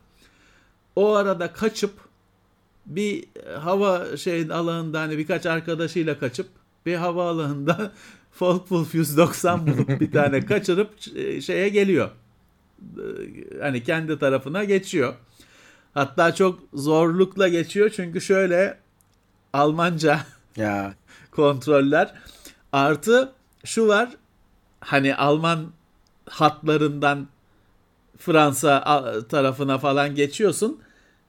O 0.95 1.15
arada 1.15 1.53
kaçıp 1.53 1.91
bir 2.85 3.25
hava 3.59 4.17
şeyin 4.17 4.49
alanında 4.49 5.01
hani 5.01 5.17
birkaç 5.17 5.45
arkadaşıyla 5.45 6.19
kaçıp 6.19 6.47
bir 6.85 6.95
hava 6.95 7.29
alanında 7.29 7.91
Folkpulf 8.31 8.95
190 8.95 9.67
bulup 9.67 9.89
bir 9.89 10.11
tane 10.11 10.45
kaçırıp 10.45 10.89
şeye 11.41 11.69
geliyor. 11.69 12.09
Hani 13.61 13.83
kendi 13.83 14.19
tarafına 14.19 14.63
geçiyor. 14.63 15.13
Hatta 15.93 16.35
çok 16.35 16.59
zorlukla 16.73 17.47
geçiyor 17.47 17.89
çünkü 17.89 18.21
şöyle 18.21 18.77
Almanca 19.53 20.19
ya 20.55 20.93
kontroller 21.31 22.13
artı 22.71 23.31
şu 23.65 23.87
var 23.87 24.09
hani 24.79 25.15
Alman 25.15 25.67
hatlarından 26.29 27.27
Fransa 28.17 28.83
tarafına 29.29 29.77
falan 29.77 30.15
geçiyorsun. 30.15 30.79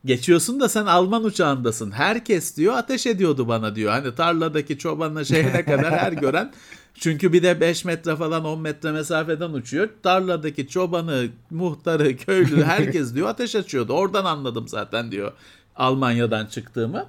Geçiyorsun 0.05 0.61
da 0.61 0.69
sen 0.69 0.87
Alman 0.87 1.25
uçağındasın. 1.25 1.91
Herkes 1.91 2.57
diyor 2.57 2.75
ateş 2.75 3.07
ediyordu 3.07 3.49
bana 3.49 3.75
diyor. 3.77 3.93
Hani 3.93 4.15
tarladaki 4.15 4.79
çobanla 4.79 5.25
şeyine 5.25 5.65
kadar 5.65 5.99
her 5.99 6.13
gören. 6.13 6.53
Çünkü 6.95 7.33
bir 7.33 7.43
de 7.43 7.61
5 7.61 7.85
metre 7.85 8.17
falan 8.17 8.45
10 8.45 8.61
metre 8.61 8.93
mesafeden 8.93 9.51
uçuyor. 9.53 9.89
Tarladaki 10.03 10.69
çobanı, 10.69 11.29
muhtarı, 11.51 12.17
köylü 12.17 12.65
herkes 12.65 13.15
diyor 13.15 13.29
ateş 13.29 13.55
açıyordu. 13.55 13.93
Oradan 13.93 14.25
anladım 14.25 14.69
zaten 14.69 15.13
diyor 15.13 15.33
Almanya'dan 15.77 16.47
çıktığımı. 16.47 17.07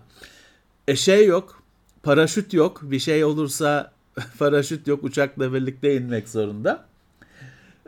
E 0.87 0.95
şey 0.95 1.25
yok. 1.25 1.63
Paraşüt 2.03 2.53
yok. 2.53 2.79
Bir 2.83 2.99
şey 2.99 3.23
olursa 3.23 3.91
paraşüt 4.39 4.87
yok. 4.87 5.03
Uçakla 5.03 5.53
birlikte 5.53 5.95
inmek 5.95 6.29
zorunda. 6.29 6.88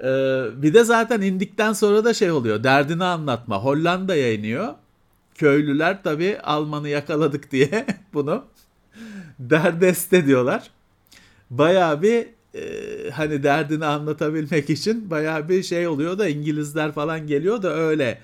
Ee, 0.04 0.44
bir 0.56 0.74
de 0.74 0.84
zaten 0.84 1.22
indikten 1.22 1.74
sonra 1.74 2.06
da 2.06 2.14
şey 2.14 2.32
oluyor. 2.32 2.64
Derdini 2.64 3.04
anlatma. 3.04 3.64
Hollanda'ya 3.64 4.34
iniyor. 4.34 4.74
Köylüler 5.36 6.04
tabii 6.04 6.40
Alman'ı 6.44 6.90
yakaladık 6.90 7.52
diye 7.52 7.86
bunu 8.14 8.46
derdest 9.40 10.14
ediyorlar. 10.14 10.70
Bayağı 11.50 12.02
bir 12.02 12.28
e, 12.56 13.10
hani 13.12 13.44
derdini 13.44 13.86
anlatabilmek 13.86 14.70
için 14.70 15.10
bayağı 15.10 15.50
bir 15.50 15.64
şey 15.64 15.88
oluyor 15.88 16.18
da 16.18 16.28
İngilizler 16.28 16.92
falan 16.92 17.28
geliyor 17.28 17.62
da 17.62 17.76
öyle 17.76 18.22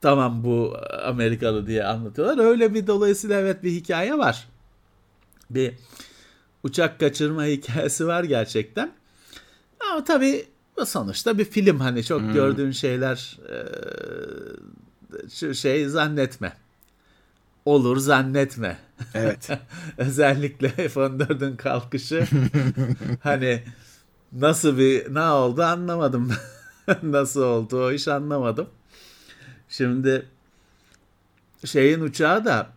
tamam 0.00 0.44
bu 0.44 0.76
Amerikalı 1.04 1.66
diye 1.66 1.84
anlatıyorlar. 1.84 2.44
Öyle 2.44 2.74
bir 2.74 2.86
dolayısıyla 2.86 3.40
evet 3.40 3.62
bir 3.62 3.70
hikaye 3.70 4.18
var. 4.18 4.48
Bir 5.50 5.74
uçak 6.62 7.00
kaçırma 7.00 7.44
hikayesi 7.44 8.06
var 8.06 8.24
gerçekten. 8.24 8.92
Ama 9.80 10.04
tabii 10.04 10.46
sonuçta 10.86 11.38
bir 11.38 11.44
film 11.44 11.80
hani 11.80 12.04
çok 12.04 12.20
hmm. 12.20 12.32
gördüğün 12.32 12.70
şeyler 12.70 13.38
e, 15.50 15.54
şey 15.54 15.88
zannetme. 15.88 16.52
Olur 17.64 17.96
zannetme. 17.96 18.78
Evet. 19.14 19.48
Özellikle 19.98 20.68
F-14'ün 20.68 21.56
kalkışı 21.56 22.26
hani 23.22 23.62
nasıl 24.32 24.78
bir 24.78 25.14
ne 25.14 25.22
oldu 25.22 25.62
anlamadım. 25.62 26.32
nasıl 27.02 27.42
oldu 27.42 27.84
o 27.84 27.92
iş 27.92 28.08
anlamadım. 28.08 28.66
Şimdi 29.68 30.26
şeyin 31.64 32.00
uçağı 32.00 32.44
da 32.44 32.70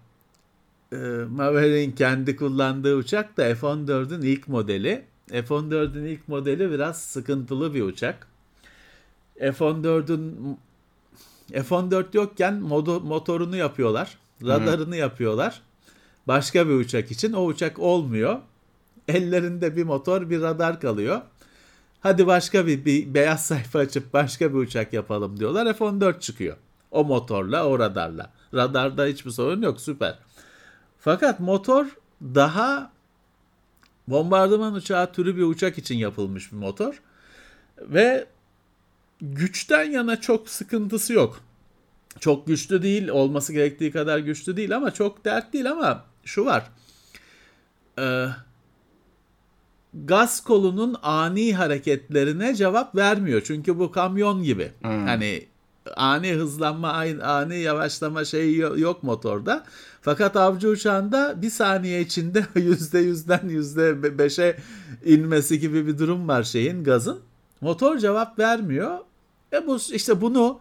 e, 0.91 0.97
Maverick'in 1.29 1.91
kendi 1.91 2.35
kullandığı 2.35 2.95
uçak 2.95 3.37
da 3.37 3.55
F-14'ün 3.55 4.21
ilk 4.21 4.47
modeli. 4.47 5.05
F-14'ün 5.31 6.05
ilk 6.05 6.27
modeli 6.27 6.71
biraz 6.71 7.01
sıkıntılı 7.01 7.73
bir 7.73 7.81
uçak. 7.81 8.27
F-14'ün 9.39 10.57
F-14 11.51 12.05
yokken 12.13 12.53
modu, 12.53 13.01
motorunu 13.01 13.55
yapıyorlar. 13.55 14.17
Radarını 14.43 14.95
Hı. 14.95 14.99
yapıyorlar. 14.99 15.61
Başka 16.27 16.67
bir 16.67 16.73
uçak 16.73 17.11
için 17.11 17.33
o 17.33 17.45
uçak 17.45 17.79
olmuyor. 17.79 18.39
Ellerinde 19.07 19.75
bir 19.75 19.83
motor 19.83 20.29
bir 20.29 20.41
radar 20.41 20.79
kalıyor. 20.81 21.21
Hadi 21.99 22.27
başka 22.27 22.67
bir, 22.67 22.85
bir 22.85 23.13
beyaz 23.13 23.45
sayfa 23.45 23.79
açıp 23.79 24.13
başka 24.13 24.53
bir 24.53 24.57
uçak 24.57 24.93
yapalım 24.93 25.39
diyorlar. 25.39 25.73
F-14 25.73 26.19
çıkıyor. 26.19 26.57
O 26.91 27.03
motorla 27.03 27.65
o 27.67 27.79
radarla. 27.79 28.31
Radarda 28.53 29.05
hiçbir 29.05 29.31
sorun 29.31 29.61
yok 29.61 29.81
süper. 29.81 30.19
Fakat 30.99 31.39
motor 31.39 31.85
daha 32.21 32.91
bombardıman 34.07 34.73
uçağı 34.73 35.11
türü 35.11 35.37
bir 35.37 35.43
uçak 35.43 35.77
için 35.77 35.95
yapılmış 35.95 36.51
bir 36.51 36.57
motor. 36.57 37.01
Ve 37.81 38.27
güçten 39.21 39.91
yana 39.91 40.21
çok 40.21 40.49
sıkıntısı 40.49 41.13
yok. 41.13 41.41
Çok 42.19 42.47
güçlü 42.47 42.83
değil, 42.83 43.07
olması 43.07 43.53
gerektiği 43.53 43.91
kadar 43.91 44.19
güçlü 44.19 44.57
değil 44.57 44.75
ama 44.75 44.91
çok 44.91 45.25
dert 45.25 45.53
değil 45.53 45.71
ama 45.71 46.05
şu 46.25 46.45
var. 46.45 46.69
Ee, 47.99 48.27
gaz 49.93 50.43
kolunun 50.43 50.95
ani 51.01 51.55
hareketlerine 51.55 52.55
cevap 52.55 52.95
vermiyor. 52.95 53.41
Çünkü 53.45 53.79
bu 53.79 53.91
kamyon 53.91 54.43
gibi. 54.43 54.71
Hmm. 54.81 55.05
Hani 55.05 55.45
ani 55.95 56.33
hızlanma, 56.33 56.91
ani 57.23 57.59
yavaşlama 57.59 58.25
şeyi 58.25 58.57
yok 58.57 59.03
motorda. 59.03 59.65
Fakat 60.01 60.35
avcı 60.35 60.69
uçağında 60.69 61.41
bir 61.41 61.49
saniye 61.49 62.01
içinde 62.01 62.45
yüzde 62.55 62.99
yüzden 62.99 63.49
yüzde 63.49 64.17
beşe 64.17 64.57
inmesi 65.05 65.59
gibi 65.59 65.87
bir 65.87 65.97
durum 65.97 66.27
var 66.27 66.43
şeyin 66.43 66.83
gazın. 66.83 67.19
Motor 67.61 67.97
cevap 67.97 68.39
vermiyor. 68.39 68.97
E 69.53 69.67
bu 69.67 69.77
işte 69.91 70.21
bunu 70.21 70.59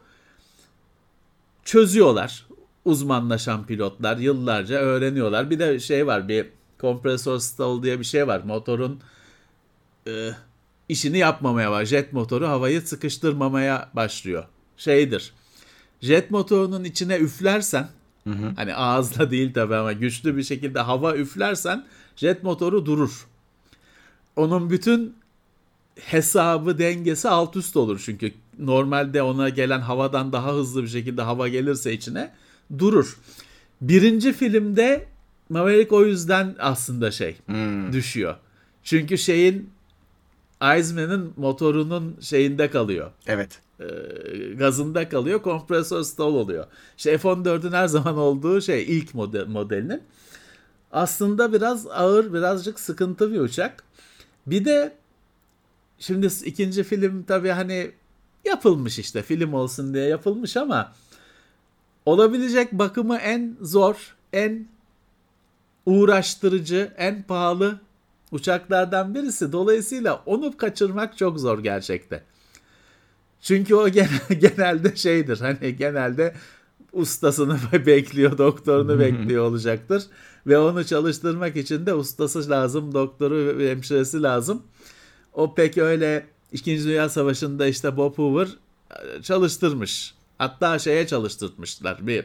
çözüyorlar. 1.65 2.47
Uzmanlaşan 2.85 3.67
pilotlar 3.67 4.17
yıllarca 4.17 4.77
öğreniyorlar. 4.77 5.51
Bir 5.51 5.59
de 5.59 5.81
şey 5.81 6.07
var 6.07 6.29
bir 6.29 6.47
kompresör 6.81 7.39
stall 7.39 7.83
diye 7.83 7.99
bir 7.99 8.05
şey 8.05 8.27
var. 8.27 8.43
Motorun 8.45 9.01
e, 10.07 10.31
işini 10.89 11.19
yapmamaya 11.19 11.71
var. 11.71 11.85
Jet 11.85 12.13
motoru 12.13 12.49
havayı 12.49 12.83
sıkıştırmamaya 12.83 13.91
başlıyor. 13.95 14.45
Şeydir. 14.77 15.33
Jet 16.01 16.31
motorunun 16.31 16.85
içine 16.85 17.17
üflersen 17.17 17.89
Hı 18.27 18.31
hı. 18.33 18.53
Hani 18.57 18.75
ağızla 18.75 19.31
değil 19.31 19.55
tabi 19.55 19.75
ama 19.75 19.93
güçlü 19.93 20.37
bir 20.37 20.43
şekilde 20.43 20.81
hava 20.81 21.17
üflersen 21.17 21.87
jet 22.17 22.43
motoru 22.43 22.87
durur. 22.87 23.27
Onun 24.37 24.71
bütün 24.71 25.17
hesabı 26.01 26.79
dengesi 26.79 27.29
alt 27.29 27.57
üst 27.57 27.77
olur 27.77 28.03
çünkü 28.05 28.33
normalde 28.59 29.23
ona 29.23 29.49
gelen 29.49 29.81
havadan 29.81 30.33
daha 30.33 30.55
hızlı 30.55 30.83
bir 30.83 30.89
şekilde 30.89 31.23
hava 31.23 31.49
gelirse 31.49 31.93
içine 31.93 32.33
durur. 32.79 33.19
Birinci 33.81 34.33
filmde 34.33 35.07
Maverick 35.49 35.95
o 35.95 36.05
yüzden 36.05 36.57
aslında 36.59 37.11
şey 37.11 37.37
hmm. 37.47 37.93
düşüyor. 37.93 38.37
Çünkü 38.85 39.19
şeyin 39.19 39.71
Eisman'ın 40.63 41.33
motorunun 41.37 42.17
şeyinde 42.21 42.71
kalıyor. 42.71 43.11
Evet. 43.27 43.61
E, 43.81 43.85
gazında 44.55 45.09
kalıyor. 45.09 45.43
Kompresör 45.43 46.03
stall 46.03 46.35
oluyor. 46.35 46.67
İşte 46.97 47.19
F-14'ün 47.19 47.73
her 47.73 47.87
zaman 47.87 48.17
olduğu 48.17 48.61
şey 48.61 48.99
ilk 48.99 49.15
model, 49.15 49.47
modelinin. 49.47 50.03
Aslında 50.93 51.53
biraz 51.53 51.87
ağır, 51.87 52.33
birazcık 52.33 52.81
sıkıntı 52.81 53.33
bir 53.33 53.41
uçak. 53.41 53.85
Bir 54.47 54.65
de 54.65 54.97
şimdi 55.99 56.29
ikinci 56.45 56.83
film 56.83 57.23
tabii 57.23 57.49
hani 57.51 57.91
yapılmış 58.45 58.99
işte 58.99 59.23
film 59.23 59.55
olsun 59.55 59.95
diye 59.95 60.05
yapılmış 60.05 60.57
ama 60.57 60.93
olabilecek 62.07 62.73
bakımı 62.73 63.17
en 63.17 63.57
zor, 63.61 64.17
en 64.33 64.69
uğraştırıcı, 65.87 66.93
en 66.97 67.23
pahalı 67.23 67.81
uçaklardan 68.33 69.15
birisi. 69.15 69.53
Dolayısıyla 69.53 70.23
onu 70.27 70.57
kaçırmak 70.57 71.19
çok 71.19 71.41
zor 71.41 71.59
gerçekten. 71.59 72.21
Çünkü 73.47 73.75
o 73.75 73.89
genelde 74.39 74.97
şeydir 74.97 75.41
hani 75.41 75.77
genelde 75.77 76.35
ustasını 76.93 77.59
bekliyor, 77.87 78.39
doktorunu 78.39 78.99
bekliyor 78.99 79.45
olacaktır. 79.45 80.03
Ve 80.47 80.59
onu 80.59 80.85
çalıştırmak 80.85 81.57
için 81.57 81.87
de 81.87 81.95
ustası 81.95 82.51
lazım, 82.51 82.95
doktoru 82.95 83.59
ve 83.59 83.71
hemşiresi 83.71 84.23
lazım. 84.23 84.63
O 85.33 85.55
pek 85.55 85.79
öyle 85.79 86.27
İkinci 86.53 86.85
Dünya 86.85 87.09
Savaşı'nda 87.09 87.67
işte 87.67 87.97
Bob 87.97 88.19
Hoover 88.19 88.49
e, 88.91 89.23
çalıştırmış. 89.23 90.15
Hatta 90.39 90.79
şeye 90.79 91.07
çalıştırmışlar 91.07 92.07
bir 92.07 92.25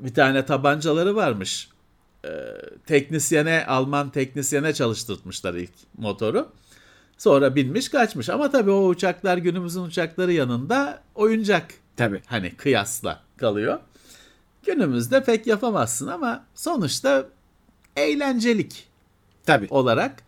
bir 0.00 0.14
tane 0.14 0.46
tabancaları 0.46 1.16
varmış. 1.16 1.68
Ee, 2.24 2.28
teknisyene 2.86 3.64
Alman 3.66 4.10
teknisyene 4.10 4.74
çalıştırtmışlar 4.74 5.54
ilk 5.54 5.72
motoru. 5.98 6.48
Sonra 7.18 7.54
binmiş 7.54 7.88
kaçmış. 7.88 8.30
Ama 8.30 8.50
tabii 8.50 8.70
o 8.70 8.86
uçaklar 8.86 9.36
günümüzün 9.36 9.82
uçakları 9.82 10.32
yanında 10.32 11.02
oyuncak. 11.14 11.74
Tabii. 11.96 12.22
Hani 12.26 12.54
kıyasla 12.56 13.20
kalıyor. 13.36 13.78
Günümüzde 14.66 15.24
pek 15.24 15.46
yapamazsın 15.46 16.06
ama 16.06 16.44
sonuçta 16.54 17.26
eğlencelik 17.96 18.88
tabii. 19.46 19.66
olarak 19.70 20.22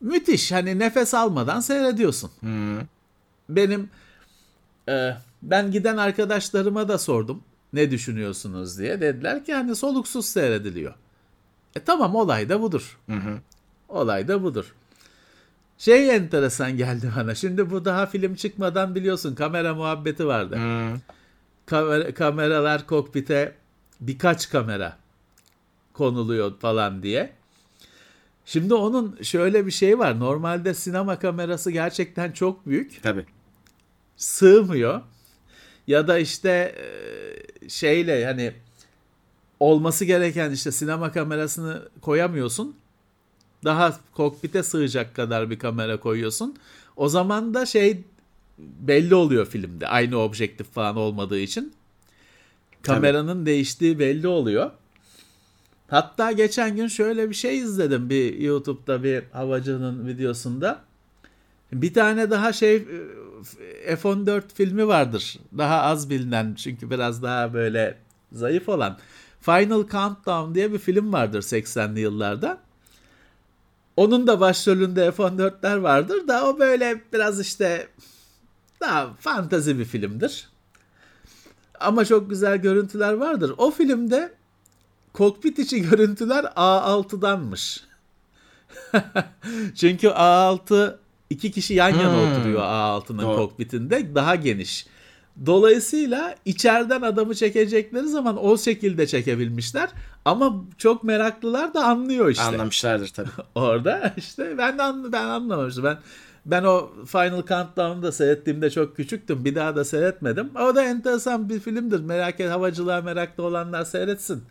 müthiş. 0.00 0.52
Hani 0.52 0.78
nefes 0.78 1.14
almadan 1.14 1.60
seyrediyorsun. 1.60 2.30
Hmm. 2.40 2.78
Benim 3.48 3.90
e, 4.88 5.16
ben 5.42 5.70
giden 5.70 5.96
arkadaşlarıma 5.96 6.88
da 6.88 6.98
sordum. 6.98 7.42
Ne 7.72 7.90
düşünüyorsunuz 7.90 8.78
diye. 8.78 9.00
Dediler 9.00 9.44
ki 9.44 9.54
hani 9.54 9.76
soluksuz 9.76 10.26
seyrediliyor. 10.26 10.94
E 11.76 11.80
tamam 11.80 12.14
olay 12.14 12.48
da 12.48 12.62
budur. 12.62 12.98
Hı 13.06 13.16
hı. 13.16 13.38
Olay 13.88 14.28
da 14.28 14.42
budur. 14.42 14.74
Şey 15.80 16.16
enteresan 16.16 16.76
geldi 16.76 17.10
bana. 17.16 17.34
Şimdi 17.34 17.70
bu 17.70 17.84
daha 17.84 18.06
film 18.06 18.34
çıkmadan 18.34 18.94
biliyorsun 18.94 19.34
kamera 19.34 19.74
muhabbeti 19.74 20.26
vardı. 20.26 20.56
Hı. 20.56 20.96
Kamera, 21.66 22.14
kameralar 22.14 22.86
kokpite 22.86 23.54
birkaç 24.00 24.50
kamera 24.50 24.96
konuluyor 25.92 26.58
falan 26.58 27.02
diye. 27.02 27.32
Şimdi 28.44 28.74
onun 28.74 29.18
şöyle 29.22 29.66
bir 29.66 29.70
şey 29.70 29.98
var. 29.98 30.20
Normalde 30.20 30.74
sinema 30.74 31.18
kamerası 31.18 31.70
gerçekten 31.70 32.32
çok 32.32 32.66
büyük. 32.66 33.02
Tabii. 33.02 33.26
Sığmıyor. 34.16 35.00
Ya 35.86 36.08
da 36.08 36.18
işte 36.18 36.74
e, 36.78 37.68
şeyle 37.68 38.24
hani 38.24 38.52
olması 39.60 40.04
gereken 40.04 40.50
işte 40.50 40.72
sinema 40.72 41.12
kamerasını 41.12 41.88
koyamıyorsun. 42.00 42.76
Daha 43.64 44.00
kokpite 44.14 44.62
sığacak 44.62 45.16
kadar 45.16 45.50
bir 45.50 45.58
kamera 45.58 46.00
koyuyorsun. 46.00 46.56
O 46.96 47.08
zaman 47.08 47.54
da 47.54 47.66
şey 47.66 48.04
belli 48.58 49.14
oluyor 49.14 49.46
filmde. 49.46 49.88
Aynı 49.88 50.18
objektif 50.18 50.72
falan 50.72 50.96
olmadığı 50.96 51.38
için. 51.38 51.72
Kameranın 52.82 53.46
değiştiği 53.46 53.98
belli 53.98 54.28
oluyor. 54.28 54.70
Hatta 55.88 56.32
geçen 56.32 56.76
gün 56.76 56.86
şöyle 56.86 57.30
bir 57.30 57.34
şey 57.34 57.58
izledim 57.58 58.10
bir 58.10 58.38
YouTube'da 58.38 59.02
bir 59.02 59.22
havacının 59.32 60.06
videosunda. 60.06 60.80
Bir 61.72 61.94
tane 61.94 62.30
daha 62.30 62.52
şey 62.52 62.76
e, 63.86 63.96
F-14 63.96 64.42
filmi 64.54 64.86
vardır. 64.88 65.38
Daha 65.58 65.80
az 65.82 66.10
bilinen 66.10 66.54
çünkü 66.54 66.90
biraz 66.90 67.22
daha 67.22 67.54
böyle 67.54 67.98
zayıf 68.32 68.68
olan. 68.68 68.98
Final 69.40 69.88
Countdown 69.88 70.54
diye 70.54 70.72
bir 70.72 70.78
film 70.78 71.12
vardır 71.12 71.42
80'li 71.42 72.00
yıllarda. 72.00 72.58
Onun 73.96 74.26
da 74.26 74.40
başrolünde 74.40 75.12
F-14'ler 75.12 75.82
vardır 75.82 76.28
da 76.28 76.46
o 76.48 76.58
böyle 76.58 77.02
biraz 77.12 77.40
işte 77.40 77.88
daha 78.80 79.14
fantazi 79.14 79.78
bir 79.78 79.84
filmdir. 79.84 80.48
Ama 81.80 82.04
çok 82.04 82.30
güzel 82.30 82.56
görüntüler 82.56 83.12
vardır. 83.12 83.54
O 83.58 83.70
filmde 83.70 84.34
kokpit 85.12 85.58
içi 85.58 85.82
görüntüler 85.90 86.44
A6'danmış. 86.44 87.80
Çünkü 89.74 90.06
A6 90.08 90.96
iki 91.30 91.50
kişi 91.52 91.74
yan 91.74 91.88
yana 91.88 92.12
Hmm. 92.22 92.32
oturuyor 92.32 92.62
A6'nın 92.62 93.22
Doğru. 93.22 93.36
kokpitinde 93.36 94.14
daha 94.14 94.34
geniş. 94.34 94.86
Dolayısıyla 95.46 96.34
içeriden 96.44 97.02
adamı 97.02 97.34
çekecekleri 97.34 98.08
zaman 98.08 98.44
o 98.44 98.58
şekilde 98.58 99.06
çekebilmişler. 99.06 99.90
Ama 100.24 100.64
çok 100.78 101.04
meraklılar 101.04 101.74
da 101.74 101.84
anlıyor 101.84 102.28
işte. 102.30 102.44
Anlamışlardır 102.44 103.08
tabii. 103.08 103.28
Orada 103.54 104.14
işte 104.16 104.58
ben 104.58 104.78
de 104.78 104.82
an- 104.82 105.12
ben 105.12 105.24
anlamamıştım. 105.24 105.84
Ben 105.84 105.98
ben 106.46 106.64
o 106.64 106.90
Final 107.06 107.46
Countdown'u 107.46 108.02
da 108.02 108.12
seyrettiğimde 108.12 108.70
çok 108.70 108.96
küçüktüm. 108.96 109.44
Bir 109.44 109.54
daha 109.54 109.76
da 109.76 109.84
seyretmedim. 109.84 110.50
O 110.56 110.74
da 110.74 110.82
enteresan 110.84 111.48
bir 111.48 111.60
filmdir. 111.60 112.00
Merak 112.00 112.40
et 112.40 112.50
havacılığa 112.50 113.00
meraklı 113.02 113.42
olanlar 113.44 113.84
seyretsin. 113.84 114.42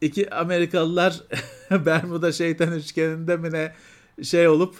İki 0.00 0.34
Amerikalılar 0.34 1.20
Bermuda 1.70 2.32
Şeytan 2.32 2.72
Üçgeni'nde 2.72 3.36
mi 3.36 3.50
ne 3.52 3.72
şey 4.24 4.48
olup 4.48 4.74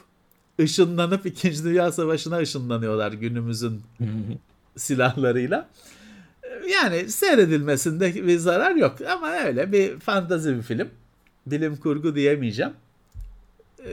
ışınlanıp 0.60 1.26
2. 1.26 1.64
Dünya 1.64 1.92
Savaşı'na 1.92 2.36
ışınlanıyorlar 2.38 3.12
günümüzün 3.12 3.82
silahlarıyla. 4.80 5.68
Yani 6.72 7.08
seyredilmesinde 7.10 8.14
bir 8.14 8.38
zarar 8.38 8.74
yok 8.74 8.96
ama 9.00 9.30
öyle 9.30 9.72
bir 9.72 10.00
fantazi 10.00 10.56
bir 10.56 10.62
film. 10.62 10.88
Bilim 11.46 11.76
kurgu 11.76 12.14
diyemeyeceğim. 12.14 12.72
Ee, 13.84 13.90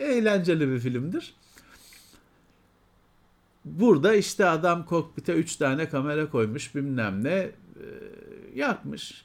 eğlenceli 0.00 0.68
bir 0.68 0.80
filmdir. 0.80 1.34
Burada 3.64 4.14
işte 4.14 4.46
adam 4.46 4.86
kokpite 4.86 5.32
3 5.32 5.56
tane 5.56 5.88
kamera 5.88 6.30
koymuş 6.30 6.74
bilmem 6.74 7.24
ne 7.24 7.30
e, 7.30 7.50
yapmış. 8.54 9.24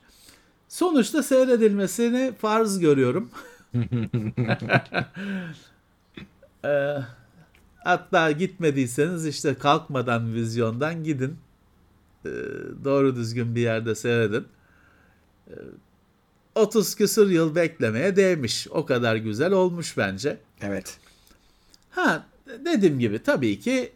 Sonuçta 0.70 1.24
seyredilmesini 1.24 2.34
farz 2.42 2.80
görüyorum. 2.80 3.30
Ee, 6.66 6.98
hatta 7.84 8.32
gitmediyseniz 8.32 9.26
işte 9.28 9.54
kalkmadan 9.54 10.34
vizyondan 10.34 11.04
gidin. 11.04 11.38
Ee, 12.26 12.30
doğru 12.84 13.16
düzgün 13.16 13.56
bir 13.56 13.62
yerde 13.62 13.96
seyredin. 13.96 14.46
Ee, 15.50 15.54
30 16.56 16.96
küsur 16.96 17.30
yıl 17.30 17.56
beklemeye 17.56 18.16
değmiş. 18.16 18.68
O 18.72 18.86
kadar 18.86 19.16
güzel 19.16 19.52
olmuş 19.52 19.98
bence. 19.98 20.38
Evet. 20.62 20.98
Ha 21.90 22.26
dediğim 22.66 23.00
gibi 23.00 23.24
tabii 23.24 23.60
ki 23.60 23.92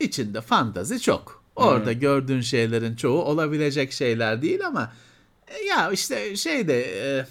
içinde 0.00 0.40
fantazi 0.40 1.00
çok. 1.00 1.42
Orada 1.56 1.92
gördüğün 1.92 2.40
şeylerin 2.40 2.96
çoğu 2.96 3.22
olabilecek 3.22 3.92
şeyler 3.92 4.42
değil 4.42 4.66
ama 4.66 4.92
e, 5.48 5.64
ya 5.64 5.90
işte 5.90 6.36
şey 6.36 6.68
de 6.68 6.82
e, 6.82 7.26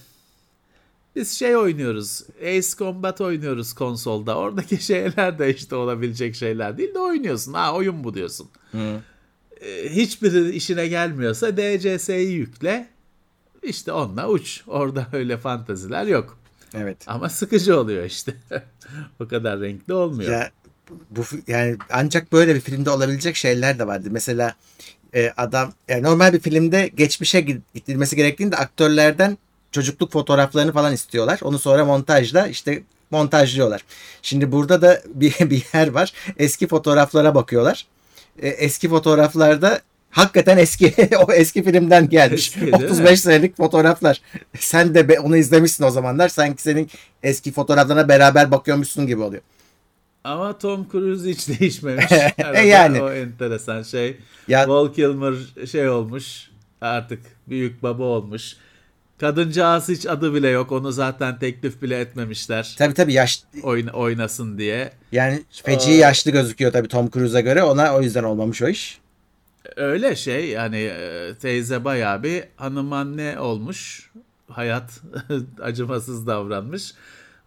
biz 1.17 1.31
şey 1.31 1.57
oynuyoruz. 1.57 2.23
Ace 2.41 2.67
Combat 2.77 3.21
oynuyoruz 3.21 3.73
konsolda. 3.73 4.35
Oradaki 4.37 4.77
şeyler 4.85 5.39
de 5.39 5.55
işte 5.55 5.75
olabilecek 5.75 6.35
şeyler 6.35 6.77
değil 6.77 6.93
de 6.93 6.99
oynuyorsun. 6.99 7.53
Ha 7.53 7.73
oyun 7.73 8.03
bu 8.03 8.13
diyorsun. 8.13 8.49
Hı. 8.71 8.99
E, 9.61 9.89
hiçbiri 9.95 10.55
işine 10.55 10.87
gelmiyorsa 10.87 11.57
DCS'yi 11.57 12.31
yükle. 12.31 12.87
İşte 13.63 13.91
onunla 13.91 14.29
uç. 14.29 14.61
Orada 14.67 15.07
öyle 15.13 15.37
fantaziler 15.37 16.05
yok. 16.05 16.37
Evet. 16.73 16.97
Ama 17.07 17.29
sıkıcı 17.29 17.79
oluyor 17.79 18.05
işte. 18.05 18.33
o 19.19 19.27
kadar 19.27 19.59
renkli 19.61 19.93
olmuyor. 19.93 20.31
Ya 20.31 20.51
bu 21.09 21.23
yani 21.47 21.77
ancak 21.89 22.31
böyle 22.31 22.55
bir 22.55 22.61
filmde 22.61 22.89
olabilecek 22.89 23.35
şeyler 23.35 23.79
de 23.79 23.87
vardı. 23.87 24.07
Mesela 24.11 24.55
e, 25.15 25.33
adam 25.37 25.73
yani 25.87 26.03
normal 26.03 26.33
bir 26.33 26.39
filmde 26.39 26.87
geçmişe 26.87 27.39
gid- 27.39 27.61
gidilmesi 27.73 28.15
gerektiğinde 28.15 28.55
aktörlerden 28.57 29.37
çocukluk 29.77 30.11
fotoğraflarını 30.11 30.71
falan 30.71 30.93
istiyorlar. 30.93 31.39
Onu 31.43 31.59
sonra 31.59 31.85
montajla 31.85 32.47
işte 32.47 32.83
montajlıyorlar. 33.11 33.81
Şimdi 34.21 34.51
burada 34.51 34.81
da 34.81 35.01
bir, 35.13 35.35
bir 35.39 35.65
yer 35.73 35.87
var. 35.87 36.13
Eski 36.37 36.67
fotoğraflara 36.67 37.35
bakıyorlar. 37.35 37.85
E, 38.41 38.47
eski 38.49 38.89
fotoğraflarda 38.89 39.81
hakikaten 40.11 40.57
eski 40.57 40.93
o 41.27 41.31
eski 41.33 41.63
filmden 41.63 42.09
gelmiş. 42.09 42.47
Eski, 42.47 42.61
değil 42.61 42.73
mi? 42.73 42.85
35 42.85 43.21
senelik 43.21 43.57
fotoğraflar. 43.57 44.21
Sen 44.59 44.95
de 44.95 45.09
be- 45.09 45.19
onu 45.19 45.37
izlemişsin 45.37 45.83
o 45.83 45.89
zamanlar. 45.91 46.29
Sanki 46.29 46.61
senin 46.61 46.89
eski 47.23 47.51
fotoğraflarına 47.51 48.09
beraber 48.09 48.51
bakıyormuşsun 48.51 49.07
gibi 49.07 49.21
oluyor. 49.21 49.41
Ama 50.23 50.57
Tom 50.57 50.87
Cruise 50.91 51.29
hiç 51.29 51.47
değişmemiş. 51.59 52.11
E 52.11 52.33
Arada 52.43 52.59
yani. 52.59 53.01
O 53.01 53.11
enteresan 53.11 53.83
şey. 53.83 54.17
Ya 54.47 54.69
Val 54.69 54.93
Kilmer 54.93 55.33
şey 55.71 55.89
olmuş. 55.89 56.49
Artık 56.81 57.19
büyük 57.47 57.83
baba 57.83 58.03
olmuş. 58.03 58.55
Kadıncağız 59.19 59.89
hiç 59.89 60.05
adı 60.05 60.33
bile 60.33 60.47
yok. 60.49 60.71
Onu 60.71 60.91
zaten 60.91 61.39
teklif 61.39 61.81
bile 61.81 61.99
etmemişler. 61.99 62.75
tabii 62.77 62.93
tabii 62.93 63.13
yaş 63.13 63.43
Oyna, 63.63 63.91
oynasın 63.91 64.57
diye. 64.57 64.91
yani 65.11 65.43
feci 65.63 65.89
Aa. 65.91 65.93
yaşlı 65.93 66.31
gözüküyor 66.31 66.71
tabii 66.71 66.87
Tom 66.87 67.09
Cruise'a 67.09 67.39
göre. 67.41 67.63
Ona 67.63 67.95
o 67.95 68.01
yüzden 68.01 68.23
olmamış 68.23 68.61
o 68.61 68.67
iş. 68.67 68.99
Öyle 69.75 70.15
şey 70.15 70.47
yani 70.49 70.77
e, 70.77 71.33
teyze 71.41 71.83
bayağı 71.85 72.23
bir 72.23 72.43
hanım 72.55 72.93
anne 72.93 73.39
olmuş. 73.39 74.11
Hayat 74.49 75.01
acımasız 75.61 76.27
davranmış. 76.27 76.93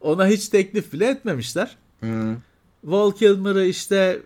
Ona 0.00 0.26
hiç 0.26 0.48
teklif 0.48 0.92
bile 0.92 1.08
etmemişler. 1.08 1.76
Hmm. 2.00 2.36
Val 2.84 3.10
Kilmer'ı 3.10 3.64
işte 3.64 4.20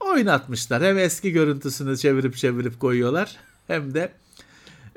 oynatmışlar. 0.00 0.82
Hem 0.82 0.98
eski 0.98 1.32
görüntüsünü 1.32 1.98
çevirip 1.98 2.36
çevirip 2.36 2.80
koyuyorlar. 2.80 3.36
Hem 3.66 3.94
de 3.94 4.12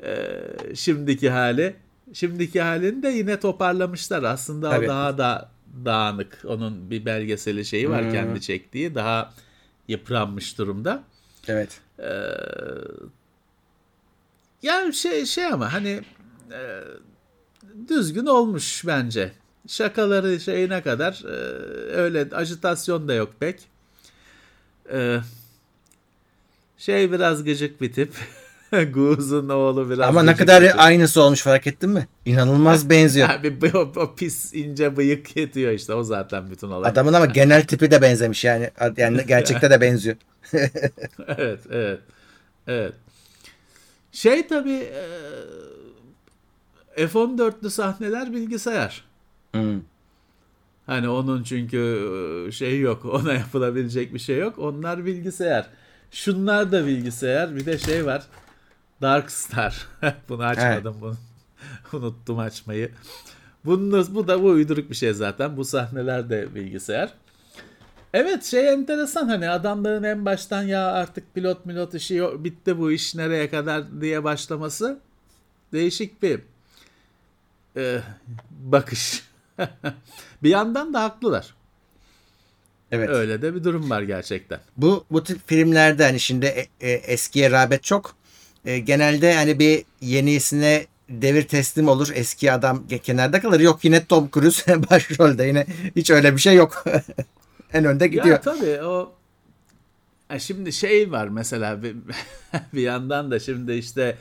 e, 0.04 0.36
şimdiki 0.74 1.30
hali. 1.30 1.76
Şimdiki 2.12 2.60
halini 2.60 3.02
de 3.02 3.08
yine 3.08 3.40
toparlamışlar. 3.40 4.22
Aslında 4.22 4.70
Tabii. 4.70 4.84
o 4.86 4.88
daha 4.88 5.18
da 5.18 5.50
dağınık. 5.84 6.38
Onun 6.44 6.90
bir 6.90 7.04
belgeseli 7.06 7.64
şeyi 7.64 7.90
var 7.90 8.04
Hmm. 8.04 8.12
kendi 8.12 8.40
çektiği. 8.40 8.94
Daha 8.94 9.34
yıpranmış 9.88 10.58
durumda. 10.58 11.02
Evet. 11.48 11.80
Ee, 11.98 12.04
yani 14.62 14.94
şey 14.94 15.26
şey 15.26 15.44
ama 15.46 15.72
hani 15.72 16.00
e, 16.52 16.80
düzgün 17.88 18.26
olmuş 18.26 18.86
bence. 18.86 19.32
Şakaları 19.68 20.40
şeyine 20.40 20.82
kadar 20.82 21.22
e, 21.24 21.36
öyle 21.96 22.28
ajitasyon 22.32 23.08
da 23.08 23.14
yok 23.14 23.34
pek. 23.40 23.60
Ee, 24.92 25.20
şey 26.78 27.12
biraz 27.12 27.44
gıcık 27.44 27.80
bir 27.80 27.92
tip. 27.92 28.14
Guz'un 28.92 29.48
oğlu 29.48 29.90
biraz 29.90 30.08
Ama 30.08 30.22
ne 30.22 30.36
kadar 30.36 30.62
bir 30.62 30.68
tip. 30.68 30.80
aynısı 30.80 31.22
olmuş 31.22 31.42
fark 31.42 31.66
ettin 31.66 31.90
mi? 31.90 32.08
İnanılmaz 32.24 32.90
benziyor. 32.90 33.28
Abi 33.28 33.70
o, 33.74 33.92
o 33.96 34.14
pis 34.14 34.54
ince 34.54 34.96
bıyık 34.96 35.36
yetiyor 35.36 35.72
işte 35.72 35.94
o 35.94 36.02
zaten 36.02 36.50
bütün 36.50 36.68
olay. 36.68 36.90
Adamın 36.90 37.12
ama 37.12 37.26
genel 37.34 37.62
tipi 37.62 37.90
de 37.90 38.02
benzemiş 38.02 38.44
yani. 38.44 38.70
Yani 38.96 39.26
gerçekte 39.26 39.70
de 39.70 39.80
benziyor. 39.80 40.16
evet, 41.28 41.60
evet. 41.70 42.00
Evet. 42.66 42.92
Şey 44.12 44.46
tabii 44.46 44.88
e, 46.96 47.06
F-14'lü 47.06 47.70
sahneler 47.70 48.32
bilgisayar. 48.32 49.04
Hmm. 49.52 49.80
Hani 50.86 51.08
onun 51.08 51.42
çünkü 51.42 52.48
şey 52.52 52.80
yok. 52.80 53.04
Ona 53.04 53.32
yapılabilecek 53.32 54.14
bir 54.14 54.18
şey 54.18 54.38
yok. 54.38 54.58
Onlar 54.58 55.06
bilgisayar. 55.06 55.66
Şunlar 56.10 56.72
da 56.72 56.86
bilgisayar. 56.86 57.56
Bir 57.56 57.66
de 57.66 57.78
şey 57.78 58.06
var. 58.06 58.22
Dark 59.02 59.30
Star. 59.30 59.88
bunu 60.28 60.44
açmadım 60.44 60.96
bunu. 61.00 61.16
Unuttum 61.92 62.38
açmayı. 62.38 62.92
Bunun, 63.64 64.14
bu 64.14 64.28
da 64.28 64.42
bu 64.42 64.46
uyduruk 64.46 64.90
bir 64.90 64.94
şey 64.94 65.12
zaten. 65.12 65.56
Bu 65.56 65.64
sahneler 65.64 66.30
de 66.30 66.54
bilgisayar. 66.54 67.14
Evet 68.14 68.44
şey 68.44 68.68
enteresan 68.68 69.28
hani 69.28 69.50
adamların 69.50 70.02
en 70.02 70.24
baştan 70.24 70.62
ya 70.62 70.86
artık 70.86 71.34
pilot 71.34 71.66
milot 71.66 71.94
işi 71.94 72.14
yok, 72.14 72.44
bitti 72.44 72.78
bu 72.78 72.92
iş 72.92 73.14
nereye 73.14 73.50
kadar 73.50 74.00
diye 74.00 74.24
başlaması 74.24 74.98
değişik 75.72 76.22
bir 76.22 76.40
e, 77.76 78.00
bakış. 78.50 79.22
bir 80.42 80.50
yandan 80.50 80.94
da 80.94 81.02
haklılar. 81.02 81.54
Evet. 82.90 83.08
Öyle 83.08 83.42
de 83.42 83.54
bir 83.54 83.64
durum 83.64 83.90
var 83.90 84.02
gerçekten. 84.02 84.60
Bu 84.76 85.04
bu 85.10 85.24
tip 85.24 85.48
filmlerde 85.48 86.04
hani 86.04 86.20
şimdi 86.20 86.46
e, 86.46 86.68
e, 86.80 86.90
eskiye 86.92 87.50
rağbet 87.50 87.82
çok. 87.82 88.16
E, 88.64 88.78
genelde 88.78 89.34
hani 89.34 89.58
bir 89.58 89.84
yenisine 90.00 90.86
devir 91.08 91.42
teslim 91.42 91.88
olur. 91.88 92.08
Eski 92.14 92.52
adam 92.52 92.86
kenarda 93.02 93.40
kalır. 93.40 93.60
Yok 93.60 93.84
yine 93.84 94.04
Tom 94.04 94.30
Cruise 94.34 94.82
başrolde 94.90 95.44
yine 95.44 95.66
hiç 95.96 96.10
öyle 96.10 96.36
bir 96.36 96.40
şey 96.40 96.54
yok. 96.54 96.84
en 97.72 97.84
önde 97.84 98.06
gidiyor. 98.06 98.26
Ya 98.26 98.40
tabii 98.40 98.82
o 98.82 99.12
şimdi 100.38 100.72
şey 100.72 101.12
var 101.12 101.28
mesela 101.28 101.82
bir, 101.82 101.96
bir 102.74 102.82
yandan 102.82 103.30
da 103.30 103.38
şimdi 103.38 103.72
işte 103.72 104.16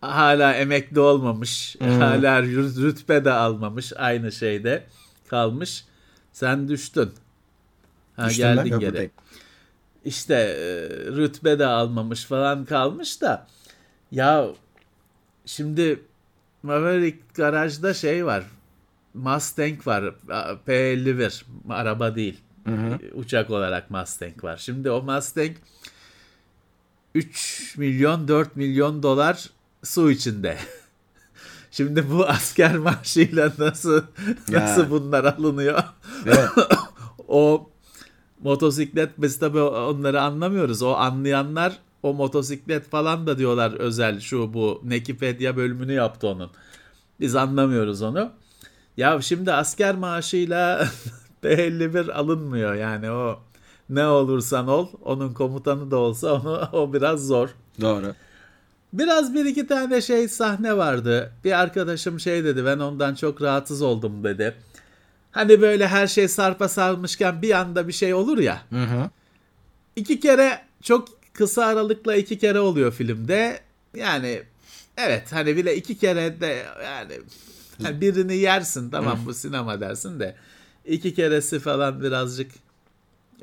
hala 0.00 0.54
emekli 0.54 1.00
olmamış, 1.00 1.76
hmm. 1.78 2.00
hala 2.00 2.42
rütbe 2.42 3.24
de 3.24 3.32
almamış 3.32 3.92
aynı 3.96 4.32
şeyde 4.32 4.84
kalmış. 5.28 5.84
Sen 6.32 6.68
düştün. 6.68 7.10
Ha, 8.16 8.28
Düştüm 8.28 8.42
geldin 8.44 8.78
geri. 8.78 9.10
İşte 10.04 10.34
e, 10.34 10.88
rütbe 11.06 11.58
de 11.58 11.66
almamış 11.66 12.24
falan 12.24 12.64
kalmış 12.64 13.20
da 13.20 13.46
ya 14.12 14.46
şimdi 15.46 16.00
Maverick 16.62 17.18
garajda 17.34 17.94
şey 17.94 18.26
var. 18.26 18.44
Mustang 19.14 19.86
var. 19.86 20.04
P51 20.66 21.42
araba 21.68 22.16
değil. 22.16 22.40
Hı 22.66 22.74
hı. 22.74 22.98
Uçak 23.14 23.50
olarak 23.50 23.90
Mustang 23.90 24.44
var. 24.44 24.56
Şimdi 24.56 24.90
o 24.90 25.02
Mustang 25.02 25.56
3 27.14 27.74
milyon 27.78 28.28
4 28.28 28.56
milyon 28.56 29.02
dolar 29.02 29.50
su 29.82 30.10
içinde. 30.10 30.58
Şimdi 31.70 32.10
bu 32.10 32.28
asker 32.28 32.76
maaşıyla 32.76 33.52
nasıl 33.58 34.02
ya. 34.48 34.60
nasıl 34.60 34.90
bunlar 34.90 35.24
alınıyor? 35.24 35.82
Evet. 36.26 36.48
o 37.28 37.70
motosiklet 38.42 39.10
biz 39.18 39.38
tabii 39.38 39.60
onları 39.60 40.20
anlamıyoruz. 40.20 40.82
O 40.82 40.92
anlayanlar 40.92 41.78
o 42.02 42.14
motosiklet 42.14 42.90
falan 42.90 43.26
da 43.26 43.38
diyorlar 43.38 43.72
özel 43.72 44.20
şu 44.20 44.54
bu 44.54 44.80
Nekipedia 44.84 45.56
bölümünü 45.56 45.92
yaptı 45.92 46.28
onun. 46.28 46.50
Biz 47.20 47.36
anlamıyoruz 47.36 48.02
onu. 48.02 48.30
Ya 48.96 49.20
şimdi 49.20 49.52
asker 49.52 49.94
maaşıyla 49.94 50.88
B51 51.44 52.12
alınmıyor 52.12 52.74
yani 52.74 53.10
o 53.10 53.38
ne 53.88 54.06
olursan 54.06 54.68
ol 54.68 54.88
onun 55.02 55.32
komutanı 55.32 55.90
da 55.90 55.96
olsa 55.96 56.32
onu 56.32 56.68
o 56.72 56.92
biraz 56.92 57.26
zor. 57.26 57.48
Doğru. 57.80 58.14
Biraz 58.92 59.34
bir 59.34 59.44
iki 59.44 59.66
tane 59.66 60.00
şey 60.00 60.28
sahne 60.28 60.76
vardı. 60.76 61.32
Bir 61.44 61.60
arkadaşım 61.60 62.20
şey 62.20 62.44
dedi 62.44 62.64
ben 62.64 62.78
ondan 62.78 63.14
çok 63.14 63.42
rahatsız 63.42 63.82
oldum 63.82 64.24
dedi. 64.24 64.54
Hani 65.32 65.60
böyle 65.60 65.88
her 65.88 66.06
şey 66.06 66.28
sarpa 66.28 66.68
sarmışken 66.68 67.42
bir 67.42 67.50
anda 67.50 67.88
bir 67.88 67.92
şey 67.92 68.14
olur 68.14 68.38
ya. 68.38 68.62
Hı 68.70 68.82
hı. 68.82 69.10
İki 69.96 70.20
kere 70.20 70.60
çok 70.82 71.08
kısa 71.32 71.64
aralıkla 71.64 72.16
iki 72.16 72.38
kere 72.38 72.60
oluyor 72.60 72.92
filmde. 72.92 73.60
Yani 73.96 74.42
evet 74.96 75.32
hani 75.32 75.56
bile 75.56 75.76
iki 75.76 75.98
kere 75.98 76.40
de 76.40 76.66
yani, 76.84 77.12
yani 77.84 78.00
birini 78.00 78.36
yersin 78.36 78.90
tamam 78.90 79.18
bu 79.26 79.34
sinema 79.34 79.80
dersin 79.80 80.20
de 80.20 80.36
iki 80.84 81.14
keresi 81.14 81.58
falan 81.58 82.02
birazcık 82.02 82.50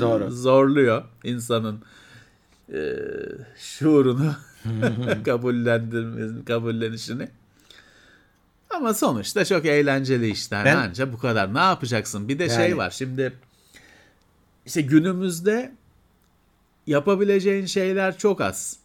Doğru. 0.00 0.30
zorluyor 0.30 1.04
insanın 1.24 1.82
e, 2.72 2.80
şuurunu 3.58 4.34
kabullendirmesini, 5.24 6.44
kabullenişini. 6.44 7.28
Ama 8.76 8.94
sonuçta 8.94 9.44
çok 9.44 9.66
eğlenceli 9.66 10.30
işler. 10.30 10.64
Ben, 10.64 10.76
Anca 10.76 11.12
bu 11.12 11.18
kadar. 11.18 11.54
Ne 11.54 11.58
yapacaksın? 11.58 12.28
Bir 12.28 12.38
de 12.38 12.48
şey 12.48 12.56
yani, 12.56 12.66
şey 12.66 12.76
var. 12.76 12.90
Şimdi 12.90 13.32
işte 14.66 14.82
günümüzde 14.82 15.72
yapabileceğin 16.86 17.66
şeyler 17.66 18.18
çok 18.18 18.40
az. 18.40 18.76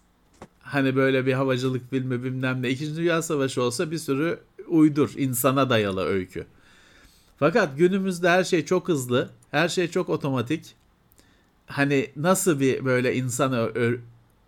Hani 0.59 0.95
böyle 0.95 1.25
bir 1.25 1.33
havacılık 1.33 1.89
filmi 1.89 2.23
bilmem 2.23 2.61
ne. 2.61 2.69
İkinci 2.69 2.95
Dünya 2.95 3.21
Savaşı 3.21 3.63
olsa 3.63 3.91
bir 3.91 3.97
sürü 3.97 4.39
uydur. 4.67 5.13
insana 5.17 5.69
dayalı 5.69 6.05
öykü. 6.05 6.45
Fakat 7.39 7.77
günümüzde 7.77 8.29
her 8.29 8.43
şey 8.43 8.65
çok 8.65 8.87
hızlı. 8.87 9.29
Her 9.51 9.69
şey 9.69 9.87
çok 9.87 10.09
otomatik. 10.09 10.75
Hani 11.65 12.11
nasıl 12.15 12.59
bir 12.59 12.85
böyle 12.85 13.15
insan 13.15 13.53
ö- 13.53 13.99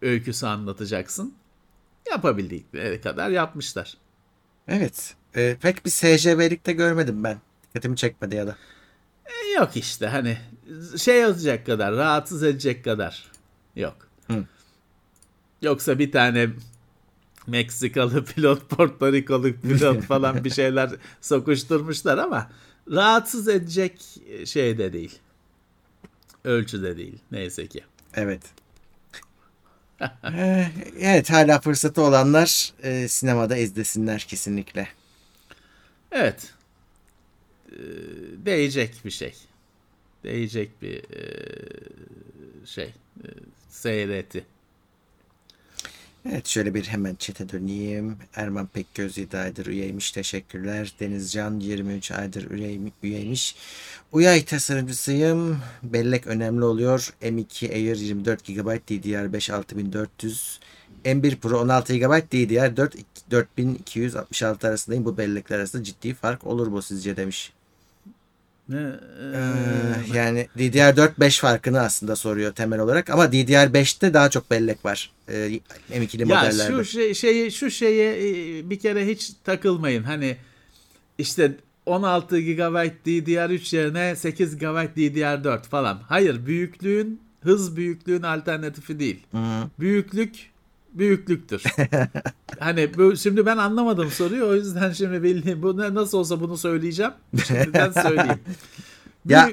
öyküsü 0.02 0.46
anlatacaksın? 0.46 1.34
Yapabildikleri 2.12 3.02
kadar 3.02 3.30
yapmışlar. 3.30 3.98
Evet. 4.68 5.16
E, 5.36 5.58
pek 5.62 5.86
bir 5.86 5.90
SCV'lik 5.90 6.66
de 6.66 6.74
görmedim 6.74 7.24
ben. 7.24 7.38
Dikkatimi 7.64 7.98
çekmedi 7.98 8.36
ya 8.36 8.48
da. 8.48 8.58
E, 9.26 9.52
yok 9.60 9.78
işte 9.78 10.08
hani 10.08 10.38
şey 10.98 11.20
yazacak 11.20 11.66
kadar, 11.66 11.96
rahatsız 11.96 12.44
edecek 12.44 12.84
kadar 12.84 13.32
yok. 13.76 13.96
Hı. 14.28 14.44
Yoksa 15.62 16.00
bir 16.00 16.12
tane 16.12 16.50
Meksikalı 17.48 18.26
pilot, 18.36 18.70
Porto 18.70 19.12
Rikolu 19.12 19.54
pilot 19.54 20.02
falan 20.08 20.44
bir 20.44 20.50
şeyler 20.50 20.92
sokuşturmuşlar 21.22 22.18
ama 22.18 22.52
rahatsız 22.92 23.48
edecek 23.48 24.02
şey 24.46 24.78
de 24.78 24.94
değil. 24.94 25.20
Ölçüde 26.44 26.98
değil 26.98 27.20
neyse 27.32 27.68
ki. 27.68 27.84
Evet. 28.14 28.42
Ee, 30.24 30.68
evet 31.00 31.30
hala 31.30 31.60
fırsatı 31.60 32.02
olanlar 32.02 32.74
e, 32.84 33.08
sinemada 33.08 33.58
izlesinler 33.58 34.26
kesinlikle. 34.30 34.88
Evet. 36.14 36.54
Ee, 37.72 37.76
değecek 38.46 38.96
bir 39.06 39.12
şey. 39.12 39.34
Değecek 40.24 40.82
bir 40.82 40.96
e, 40.96 41.24
şey. 42.66 42.86
E, 43.24 43.28
seyreti. 43.70 44.46
Evet 46.30 46.48
şöyle 46.48 46.74
bir 46.74 46.84
hemen 46.84 47.16
çete 47.16 47.50
döneyim. 47.50 48.18
Erman 48.36 48.68
Pekgöz 48.68 49.18
7 49.18 49.38
aydır 49.38 49.66
üyeymiş. 49.66 50.12
Teşekkürler. 50.12 50.94
Denizcan 51.00 51.60
23 51.60 52.12
aydır 52.12 52.52
üyeymiş. 53.04 53.56
Uyay 54.12 54.46
tasarımcısıyım. 54.46 55.60
Bellek 55.84 56.28
önemli 56.28 56.64
oluyor. 56.64 57.14
M2 57.22 57.74
Air 57.74 57.96
24 57.96 58.46
GB 58.46 58.68
DDR5 58.90 59.54
6400 59.54 60.60
M1 61.06 61.36
Pro 61.36 61.60
16 61.60 61.98
GB 61.98 62.04
DDR4 62.04 62.98
4266 63.32 64.68
arasındayım. 64.68 65.06
Bu 65.06 65.18
bellekler 65.18 65.60
arasında 65.60 65.84
ciddi 65.84 66.14
fark 66.14 66.48
olur 66.48 66.72
bu 66.72 66.82
sizce 66.82 67.18
demiş. 67.18 67.54
Ne? 68.70 68.92
Ee, 69.34 70.18
yani 70.18 70.48
DDR4 70.58 71.12
5 71.20 71.40
farkını 71.40 71.82
aslında 71.82 72.16
soruyor 72.16 72.54
temel 72.54 72.80
olarak 72.80 73.10
ama 73.10 73.26
DDR5'te 73.26 74.14
daha 74.14 74.30
çok 74.30 74.52
bellek 74.52 74.86
var. 74.86 75.12
Ee, 75.30 75.60
M2'li 75.92 76.22
ya 76.22 76.38
modellerde. 76.38 76.84
Şu 76.84 76.86
şey, 76.86 77.14
şeyi 77.14 77.52
şu 77.52 77.72
şeye 77.72 78.18
e, 78.18 78.70
bir 78.70 78.80
kere 78.80 79.08
hiç 79.08 79.32
takılmayın. 79.44 80.04
Hani 80.04 80.38
işte 81.18 81.58
16 81.86 82.40
GB 82.40 82.92
DDR3 83.06 83.76
yerine 83.76 84.16
8 84.16 84.58
GB 84.58 84.98
DDR4 84.98 85.64
falan. 85.64 86.02
Hayır, 86.08 86.46
büyüklüğün 86.46 87.22
hız 87.42 87.76
büyüklüğün 87.76 88.22
alternatifi 88.22 89.00
değil. 89.00 89.20
Hı-hı. 89.32 89.70
Büyüklük 89.80 90.53
büyüklüktür. 90.94 91.64
hani 92.60 92.98
bu, 92.98 93.18
şimdi 93.18 93.46
ben 93.46 93.58
anlamadım 93.58 94.12
soruyu 94.12 94.46
o 94.46 94.54
yüzden 94.54 94.92
şimdi 94.92 95.24
bildiğim 95.24 95.64
bu 95.64 95.78
nasıl 95.78 96.18
olsa 96.18 96.42
bunu 96.42 96.58
söyleyeceğim. 96.58 97.12
Şimdiden 97.48 97.92
söyleyeyim. 98.02 98.40
ya 99.30 99.50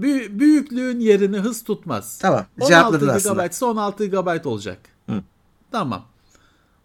Büy- 0.00 0.38
büyüklüğün 0.38 1.00
yerini 1.00 1.38
hız 1.38 1.64
tutmaz. 1.64 2.18
Tamam. 2.22 2.46
16 2.60 2.98
GB 2.98 3.50
ise 3.50 3.64
16 3.64 4.06
GB 4.06 4.46
olacak. 4.46 4.78
Hı. 5.08 5.22
Tamam. 5.72 6.04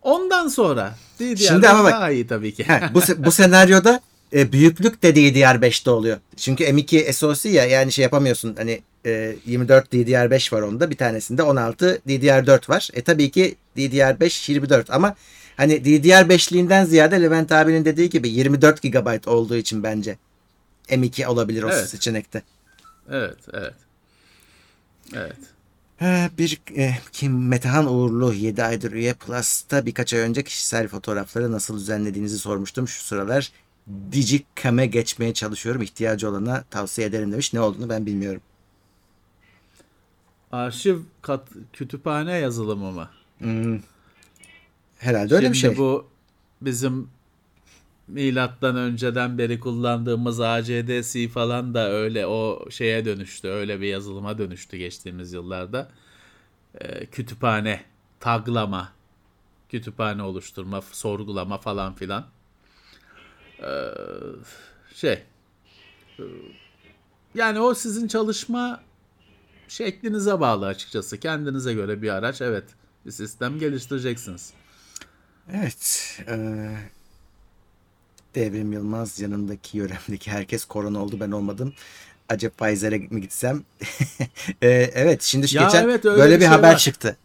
Ondan 0.01 0.47
sonra 0.47 0.95
DDR 1.19 1.35
Şimdi 1.35 1.69
ama 1.69 1.83
bak, 1.83 1.91
daha 1.91 2.11
iyi 2.11 2.27
tabii 2.27 2.53
ki. 2.53 2.63
he, 2.63 2.93
bu, 2.93 2.99
bu 3.17 3.31
senaryoda 3.31 4.01
e, 4.33 4.51
büyüklük 4.51 5.03
de 5.03 5.09
DDR5'te 5.09 5.89
oluyor. 5.89 6.17
Çünkü 6.37 6.63
M2 6.63 7.13
SoC 7.13 7.49
ya 7.49 7.65
yani 7.65 7.91
şey 7.91 8.03
yapamıyorsun 8.03 8.55
hani 8.57 8.81
e, 9.05 9.35
24 9.45 9.93
DDR5 9.93 10.55
var 10.55 10.61
onda 10.61 10.89
bir 10.89 10.97
tanesinde 10.97 11.43
16 11.43 12.01
DDR4 12.07 12.69
var. 12.69 12.89
E 12.93 13.01
tabii 13.01 13.31
ki 13.31 13.55
DDR5 13.78 14.51
24 14.51 14.91
ama 14.91 15.15
hani 15.57 15.73
DDR5'liğinden 15.73 16.86
ziyade 16.86 17.21
Levent 17.21 17.51
abinin 17.51 17.86
dediği 17.86 18.09
gibi 18.09 18.30
24 18.30 18.82
GB 18.82 19.28
olduğu 19.28 19.55
için 19.55 19.84
bence 19.84 20.17
M2 20.89 21.25
olabilir 21.28 21.63
o 21.63 21.69
Evet. 21.69 21.89
seçenekte. 21.89 22.41
Evet, 23.09 23.38
evet. 23.53 23.73
Evet. 25.13 25.38
Ee, 26.01 26.30
Bir 26.38 26.61
e, 26.78 26.97
kim 27.11 27.47
Metehan 27.47 27.93
Uğurlu 27.93 28.34
7 28.34 28.63
aydır 28.63 28.91
üye 28.91 29.13
Plus'ta 29.13 29.86
birkaç 29.86 30.13
ay 30.13 30.19
önce 30.19 30.43
kişisel 30.43 30.88
fotoğrafları 30.88 31.51
nasıl 31.51 31.78
düzenlediğinizi 31.80 32.39
sormuştum. 32.39 32.88
Şu 32.88 33.03
sıralar 33.03 33.51
Digicam'e 34.11 34.86
geçmeye 34.86 35.34
çalışıyorum. 35.34 35.82
İhtiyacı 35.82 36.30
olana 36.30 36.63
tavsiye 36.69 37.07
ederim 37.07 37.32
demiş. 37.32 37.53
Ne 37.53 37.59
olduğunu 37.61 37.89
ben 37.89 38.05
bilmiyorum. 38.05 38.41
Arşiv 40.51 40.99
kat, 41.21 41.47
kütüphane 41.73 42.38
yazılımı 42.38 42.91
mı? 42.91 43.09
Hmm. 43.39 43.79
Herhalde 44.97 45.35
öyle 45.35 45.49
bir 45.49 45.55
Şimdi 45.55 45.75
şey. 45.75 45.83
bu 45.83 46.07
bizim 46.61 47.09
milattan 48.07 48.75
önceden 48.75 49.38
beri 49.38 49.59
kullandığımız 49.59 50.39
ACDC 50.39 51.27
falan 51.27 51.73
da 51.73 51.89
öyle 51.89 52.27
o 52.27 52.69
şeye 52.71 53.05
dönüştü. 53.05 53.47
Öyle 53.47 53.81
bir 53.81 53.88
yazılıma 53.88 54.38
dönüştü 54.38 54.77
geçtiğimiz 54.77 55.33
yıllarda. 55.33 55.91
Ee, 56.75 57.05
kütüphane, 57.05 57.83
taglama, 58.19 58.93
kütüphane 59.69 60.23
oluşturma, 60.23 60.81
sorgulama 60.81 61.57
falan 61.57 61.95
filan. 61.95 62.25
Ee, 63.61 63.83
şey 64.95 65.23
yani 67.35 67.59
o 67.59 67.73
sizin 67.73 68.07
çalışma 68.07 68.81
şeklinize 69.67 70.39
bağlı 70.39 70.65
açıkçası. 70.65 71.19
Kendinize 71.19 71.73
göre 71.73 72.01
bir 72.01 72.09
araç 72.09 72.41
evet 72.41 72.65
bir 73.07 73.11
sistem 73.11 73.59
geliştireceksiniz. 73.59 74.49
Evet. 75.53 76.11
eee, 76.27 76.69
Devrim 78.35 78.73
Yılmaz 78.73 79.19
yanındaki 79.19 79.77
yöremdeki 79.77 80.31
herkes 80.31 80.65
korona 80.65 80.99
oldu 81.03 81.17
ben 81.19 81.31
olmadım. 81.31 81.73
Acaba 82.29 82.53
Pfizer'e 82.57 82.97
mi 82.97 83.21
gitsem? 83.21 83.63
Eee, 84.61 84.91
evet 84.95 85.23
şimdi 85.23 85.47
şu 85.47 85.57
Ya 85.57 85.63
geçen 85.63 85.83
evet, 85.83 86.05
öyle 86.05 86.17
böyle 86.19 86.31
bir 86.35 86.39
bir 86.39 86.45
şey 86.45 86.49
haber 86.49 86.73
var. 86.73 86.77
çıktı. 86.77 87.17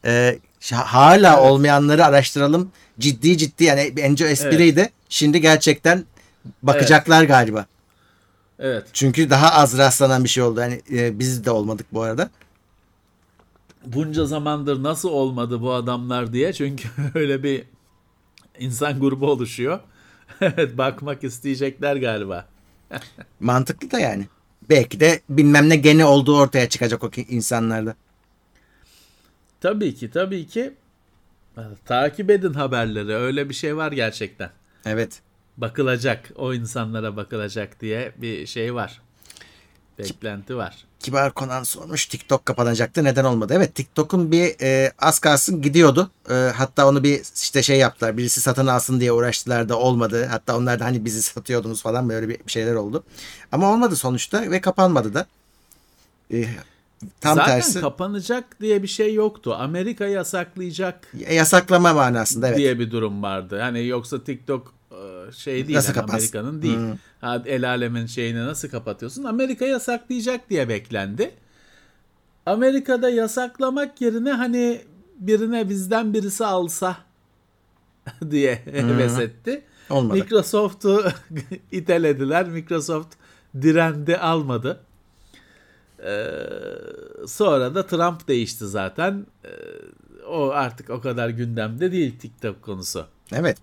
Ş- 0.61 0.77
hala 0.77 1.33
Evet. 1.35 1.43
olmayanları 1.51 2.05
araştıralım. 2.05 2.73
Ciddi 2.99 3.39
ciddi 3.39 3.65
yani 3.65 3.93
önce 4.05 4.25
espriydi. 4.25 4.91
Şimdi 5.09 5.41
gerçekten 5.41 6.05
bakacaklar 6.63 7.25
galiba. 7.25 7.67
Evet. 8.59 8.87
Çünkü 8.93 9.31
daha 9.31 9.51
az 9.53 9.79
rastlanan 9.79 10.25
bir 10.25 10.29
şey 10.29 10.43
oldu. 10.43 10.61
Yani 10.61 10.83
e, 10.93 11.19
biz 11.19 11.45
de 11.45 11.51
olmadık 11.51 11.87
bu 11.93 12.03
arada. 12.03 12.31
Bunca 13.87 14.25
zamandır 14.25 14.83
nasıl 14.83 15.09
olmadı 15.09 15.61
bu 15.61 15.73
adamlar 15.73 16.33
diye 16.33 16.53
çünkü 16.53 16.89
öyle 17.15 17.43
bir 17.43 17.65
insan 18.59 19.01
grubu 19.01 19.31
oluşuyor. 19.31 19.81
Evet 20.41 20.79
bakmak 20.79 21.25
isteyecekler 21.25 21.97
galiba. 21.97 22.49
Mantıklı 23.41 23.91
da 23.91 24.01
yani. 24.01 24.27
Belki 24.71 25.01
de 25.01 25.21
bilmem 25.29 25.69
ne 25.69 25.77
geni 25.77 26.05
olduğu 26.05 26.37
ortaya 26.37 26.69
çıkacak 26.69 27.05
o 27.05 27.11
insanlarda. 27.29 27.95
Tabii 29.61 29.95
ki 29.95 30.11
tabii 30.11 30.47
ki 30.47 30.75
takip 31.85 32.31
edin 32.31 32.53
haberleri 32.53 33.15
öyle 33.15 33.49
bir 33.49 33.55
şey 33.55 33.77
var 33.77 33.93
gerçekten. 33.93 34.51
Evet. 34.87 35.21
Bakılacak 35.57 36.31
o 36.37 36.55
insanlara 36.55 37.17
bakılacak 37.17 37.81
diye 37.81 38.13
bir 38.17 38.47
şey 38.47 38.75
var. 38.75 39.01
Beklenti 40.11 40.57
var. 40.57 40.85
Kibar 41.01 41.35
Konan 41.35 41.63
sormuş 41.63 42.07
TikTok 42.07 42.47
kapanacaktı 42.47 43.05
neden 43.05 43.25
olmadı? 43.25 43.53
Evet 43.57 43.75
TikTok'un 43.75 44.33
bir 44.33 44.55
e, 44.61 44.93
az 44.99 45.19
kalsın 45.19 45.63
gidiyordu. 45.63 46.11
E, 46.31 46.35
hatta 46.35 46.89
onu 46.89 47.03
bir 47.03 47.23
işte 47.43 47.63
şey 47.63 47.79
yaptılar. 47.79 48.17
Birisi 48.17 48.41
satın 48.41 48.67
alsın 48.67 49.01
diye 49.01 49.13
uğraştılar 49.13 49.69
da 49.69 49.79
olmadı. 49.79 50.27
Hatta 50.31 50.57
onlar 50.57 50.81
da 50.81 50.85
hani 50.85 51.05
bizi 51.05 51.23
satıyordunuz 51.23 51.83
falan 51.83 52.09
böyle 52.09 52.29
bir 52.29 52.39
şeyler 52.47 52.75
oldu. 52.75 53.05
Ama 53.53 53.73
olmadı 53.73 53.97
sonuçta 53.97 54.51
ve 54.51 54.61
kapanmadı 54.61 55.15
da. 55.15 55.27
E, 56.33 56.45
tam 57.21 57.37
Zaten 57.37 57.55
tersi 57.55 57.81
kapanacak 57.81 58.61
diye 58.61 58.83
bir 58.83 58.89
şey 58.89 59.15
yoktu. 59.15 59.55
Amerika 59.59 60.07
yasaklayacak 60.07 61.15
yasaklama 61.31 61.93
manasında 61.93 62.49
evet. 62.49 62.59
diye 62.59 62.79
bir 62.79 62.91
durum 62.91 63.23
vardı. 63.23 63.61
Hani 63.61 63.87
yoksa 63.87 64.25
TikTok 64.25 64.67
e, 64.67 64.82
şey 65.37 65.67
değil 65.67 65.77
Nasıl 65.77 65.95
kapatsın? 65.95 66.15
Amerika'nın 66.15 66.63
değil. 66.63 66.77
Hmm. 66.77 66.97
Ha, 67.21 67.43
el 67.47 67.69
alemin 67.69 68.07
şeyini 68.07 68.47
nasıl 68.47 68.69
kapatıyorsun? 68.69 69.25
Amerika 69.25 69.65
yasaklayacak 69.65 70.51
diye 70.51 70.69
beklendi. 70.69 71.35
Amerika'da 72.47 73.11
yasaklamak 73.11 74.01
yerine 74.01 74.33
hani 74.33 74.83
birine 75.19 75.69
bizden 75.69 76.15
birisi 76.15 76.47
alsa 76.47 76.97
diye 78.31 78.63
heves 78.65 79.19
etti. 79.19 79.65
Olmadı. 79.91 80.19
Microsoft'u 80.19 81.05
itelediler. 81.73 82.49
Microsoft 82.49 83.15
direndi 83.63 84.17
almadı. 84.17 84.81
Ee, 86.05 86.33
sonra 87.27 87.75
da 87.75 87.87
Trump 87.87 88.29
değişti 88.29 88.67
zaten. 88.67 89.27
Ee, 89.45 89.49
o 90.27 90.51
artık 90.51 90.91
o 90.91 91.01
kadar 91.01 91.29
gündemde 91.29 91.93
değil 91.93 92.19
TikTok 92.19 92.63
konusu. 92.63 93.07
Evet. 93.33 93.59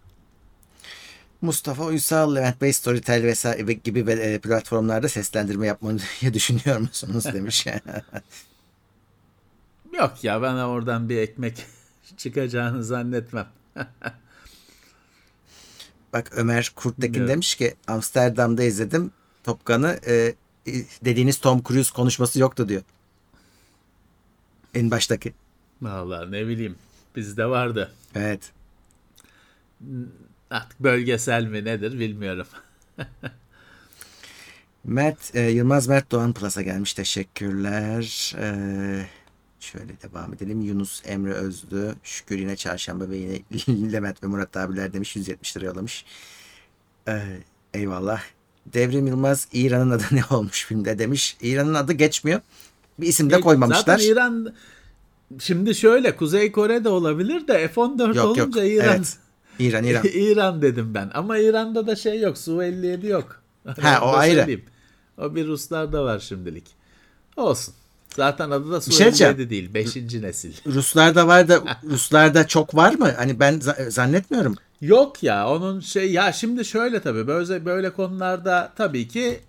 Mustafa 1.41 1.85
Uysal, 1.85 2.35
Levent 2.35 2.61
Bey, 2.61 2.73
Storytel 2.73 3.23
vesaire 3.23 3.73
gibi 3.73 4.11
e, 4.11 4.39
platformlarda 4.39 5.09
seslendirme 5.09 5.67
yapmayı 5.67 5.99
düşünüyor 6.33 6.77
musunuz 6.79 7.25
demiş. 7.25 7.67
Yok 9.93 10.23
ya 10.23 10.41
ben 10.41 10.55
oradan 10.55 11.09
bir 11.09 11.17
ekmek 11.17 11.65
çıkacağını 12.17 12.83
zannetmem. 12.83 13.47
Bak 16.13 16.31
Ömer 16.35 16.71
Kurttekin 16.75 17.13
Bilmiyorum. 17.13 17.33
demiş 17.33 17.55
ki 17.55 17.75
Amsterdam'da 17.87 18.63
izledim 18.63 19.11
Top 19.43 19.65
Gun'ı 19.65 19.99
e, 20.07 20.33
dediğiniz 21.05 21.37
Tom 21.37 21.63
Cruise 21.63 21.93
konuşması 21.93 22.39
yoktu 22.39 22.69
diyor. 22.69 22.81
En 24.73 24.91
baştaki. 24.91 25.33
Vallahi 25.81 26.31
ne 26.31 26.47
bileyim 26.47 26.75
bizde 27.15 27.45
vardı. 27.45 27.91
Evet. 28.15 28.51
Artık 30.49 30.79
bölgesel 30.79 31.43
mi 31.43 31.65
nedir 31.65 31.99
bilmiyorum. 31.99 32.47
Mert 34.83 35.35
e, 35.35 35.41
Yılmaz 35.41 35.87
Mert 35.87 36.11
Doğan 36.11 36.33
Plus'a 36.33 36.61
gelmiş. 36.61 36.93
Teşekkürler. 36.93 38.35
E, 38.39 38.47
şöyle 39.59 39.93
devam 40.01 40.33
edelim. 40.33 40.61
Yunus 40.61 41.01
Emre 41.05 41.33
Özlü. 41.33 41.95
Şükür 42.03 42.39
yine 42.39 42.55
çarşamba 42.55 43.09
ve 43.09 43.17
yine 43.17 43.41
Levent 43.93 44.23
ve 44.23 44.27
Murat 44.27 44.57
abiler 44.57 44.93
demiş. 44.93 45.15
170 45.15 45.57
lira 45.57 45.65
yollamış. 45.65 46.05
E, 47.07 47.21
eyvallah. 47.73 48.21
Devrim 48.73 49.07
Yılmaz 49.07 49.47
İran'ın 49.53 49.91
adı 49.91 50.03
ne 50.11 50.23
olmuş 50.29 50.65
filmde 50.65 50.99
demiş. 50.99 51.37
İran'ın 51.41 51.73
adı 51.73 51.93
geçmiyor. 51.93 52.41
Bir 52.99 53.07
isim 53.07 53.29
de 53.29 53.41
koymamışlar. 53.41 53.97
Zaten 53.97 54.05
İran 54.11 54.53
şimdi 55.39 55.75
şöyle 55.75 56.15
Kuzey 56.15 56.51
Kore'de 56.51 56.89
olabilir 56.89 57.47
de 57.47 57.67
F-14 57.67 58.07
Yok 58.07 58.15
yok. 58.15 58.25
olunca 58.37 58.63
İran 58.63 58.95
Evet. 58.95 59.17
İran 59.59 59.83
İran. 59.83 60.03
İran 60.13 60.61
dedim 60.61 60.93
ben. 60.93 61.11
Ama 61.13 61.37
İran'da 61.37 61.87
da 61.87 61.95
şey 61.95 62.19
yok. 62.19 62.37
Su-57 62.37 63.07
yok. 63.07 63.41
Ha, 63.81 63.99
o 64.03 64.07
da 64.13 64.17
ayrı. 64.17 64.35
söyleyeyim. 64.35 64.63
O 65.17 65.35
bir 65.35 65.47
Ruslarda 65.47 66.03
var 66.03 66.19
şimdilik. 66.19 66.67
Olsun. 67.37 67.73
Zaten 68.15 68.51
adı 68.51 68.71
da 68.71 68.81
şey 68.81 68.97
diyeceğim. 68.99 69.35
Su-57 69.35 69.49
değil. 69.49 69.73
Beşinci 69.73 70.21
nesil. 70.21 70.53
Ruslarda 70.65 71.27
var 71.27 71.47
da 71.47 71.77
Ruslarda 71.89 72.47
çok 72.47 72.75
var 72.75 72.93
mı? 72.95 73.11
Hani 73.17 73.39
ben 73.39 73.53
za- 73.53 73.89
zannetmiyorum. 73.91 74.55
Yok 74.81 75.23
ya 75.23 75.49
onun 75.49 75.79
şey 75.79 76.11
ya 76.11 76.31
şimdi 76.33 76.65
şöyle 76.65 77.01
tabii 77.01 77.27
böyle 77.27 77.65
böyle 77.65 77.89
konularda 77.93 78.73
tabii 78.77 79.07
ki 79.07 79.39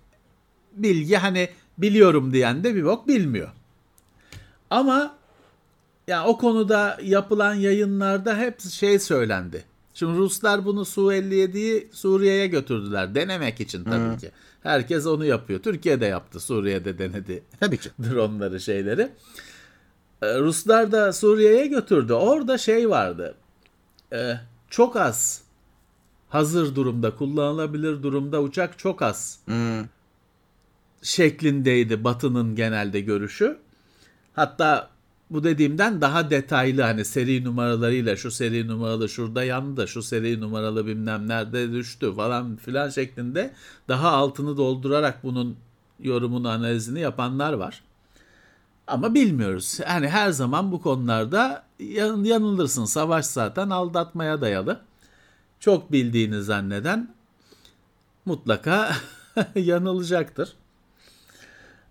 bilgi 0.73 1.17
hani 1.17 1.49
biliyorum 1.77 2.33
diyen 2.33 2.63
de 2.63 2.75
bir 2.75 2.85
bok 2.85 3.07
bilmiyor. 3.07 3.49
Ama 4.69 5.15
ya 6.07 6.25
o 6.25 6.37
konuda 6.37 6.97
yapılan 7.03 7.53
yayınlarda 7.55 8.37
hep 8.37 8.61
şey 8.61 8.99
söylendi. 8.99 9.63
Şimdi 10.01 10.17
Ruslar 10.17 10.65
bunu 10.65 10.85
Su-57'yi 10.85 11.89
Suriye'ye 11.91 12.47
götürdüler 12.47 13.15
denemek 13.15 13.61
için 13.61 13.83
tabii 13.83 14.17
ki. 14.17 14.31
Herkes 14.63 15.05
onu 15.05 15.25
yapıyor. 15.25 15.59
Türkiye 15.59 16.01
de 16.01 16.05
yaptı. 16.05 16.39
Suriye'de 16.39 16.97
denedi 16.97 17.43
Tabii 17.59 17.77
ki. 17.77 17.89
dronları 18.03 18.59
şeyleri. 18.59 19.09
Ee, 20.21 20.39
Ruslar 20.39 20.91
da 20.91 21.13
Suriye'ye 21.13 21.67
götürdü. 21.67 22.13
Orada 22.13 22.57
şey 22.57 22.89
vardı. 22.89 23.35
Ee, 24.13 24.33
çok 24.69 24.95
az 24.95 25.41
hazır 26.29 26.75
durumda, 26.75 27.15
kullanılabilir 27.15 28.03
durumda 28.03 28.41
uçak 28.41 28.79
çok 28.79 29.01
az 29.01 29.39
Hmm. 29.45 29.85
şeklindeydi 31.01 32.03
Batı'nın 32.03 32.55
genelde 32.55 33.01
görüşü. 33.01 33.57
Hatta 34.33 34.89
bu 35.31 35.43
dediğimden 35.43 36.01
daha 36.01 36.29
detaylı 36.29 36.81
hani 36.81 37.05
seri 37.05 37.43
numaralarıyla 37.43 38.15
şu 38.15 38.31
seri 38.31 38.67
numaralı 38.67 39.09
şurada 39.09 39.43
yandı, 39.43 39.87
şu 39.87 40.03
seri 40.03 40.41
numaralı 40.41 40.85
bilmem 40.87 41.27
nerede 41.27 41.71
düştü 41.71 42.13
falan 42.15 42.55
filan 42.55 42.89
şeklinde 42.89 43.53
daha 43.87 44.09
altını 44.11 44.57
doldurarak 44.57 45.23
bunun 45.23 45.57
yorumunu 45.99 46.49
analizini 46.49 46.99
yapanlar 46.99 47.53
var. 47.53 47.83
Ama 48.87 49.13
bilmiyoruz. 49.13 49.79
Yani 49.89 50.07
her 50.09 50.29
zaman 50.31 50.71
bu 50.71 50.81
konularda 50.81 51.63
yan- 51.79 52.23
yanılırsın. 52.23 52.85
Savaş 52.85 53.25
zaten 53.25 53.69
aldatmaya 53.69 54.41
dayalı. 54.41 54.81
Çok 55.59 55.91
bildiğini 55.91 56.41
zanneden 56.41 57.13
mutlaka 58.25 58.91
yanılacaktır. 59.55 60.53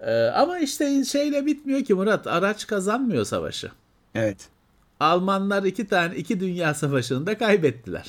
Ee, 0.00 0.24
ama 0.24 0.58
işte 0.58 1.04
şeyle 1.04 1.46
bitmiyor 1.46 1.84
ki 1.84 1.94
Murat. 1.94 2.26
Araç 2.26 2.66
kazanmıyor 2.66 3.24
savaşı. 3.24 3.70
Evet. 4.14 4.48
Almanlar 5.00 5.62
iki 5.62 5.86
tane 5.86 6.16
iki 6.16 6.40
dünya 6.40 6.74
savaşında 6.74 7.38
kaybettiler. 7.38 8.06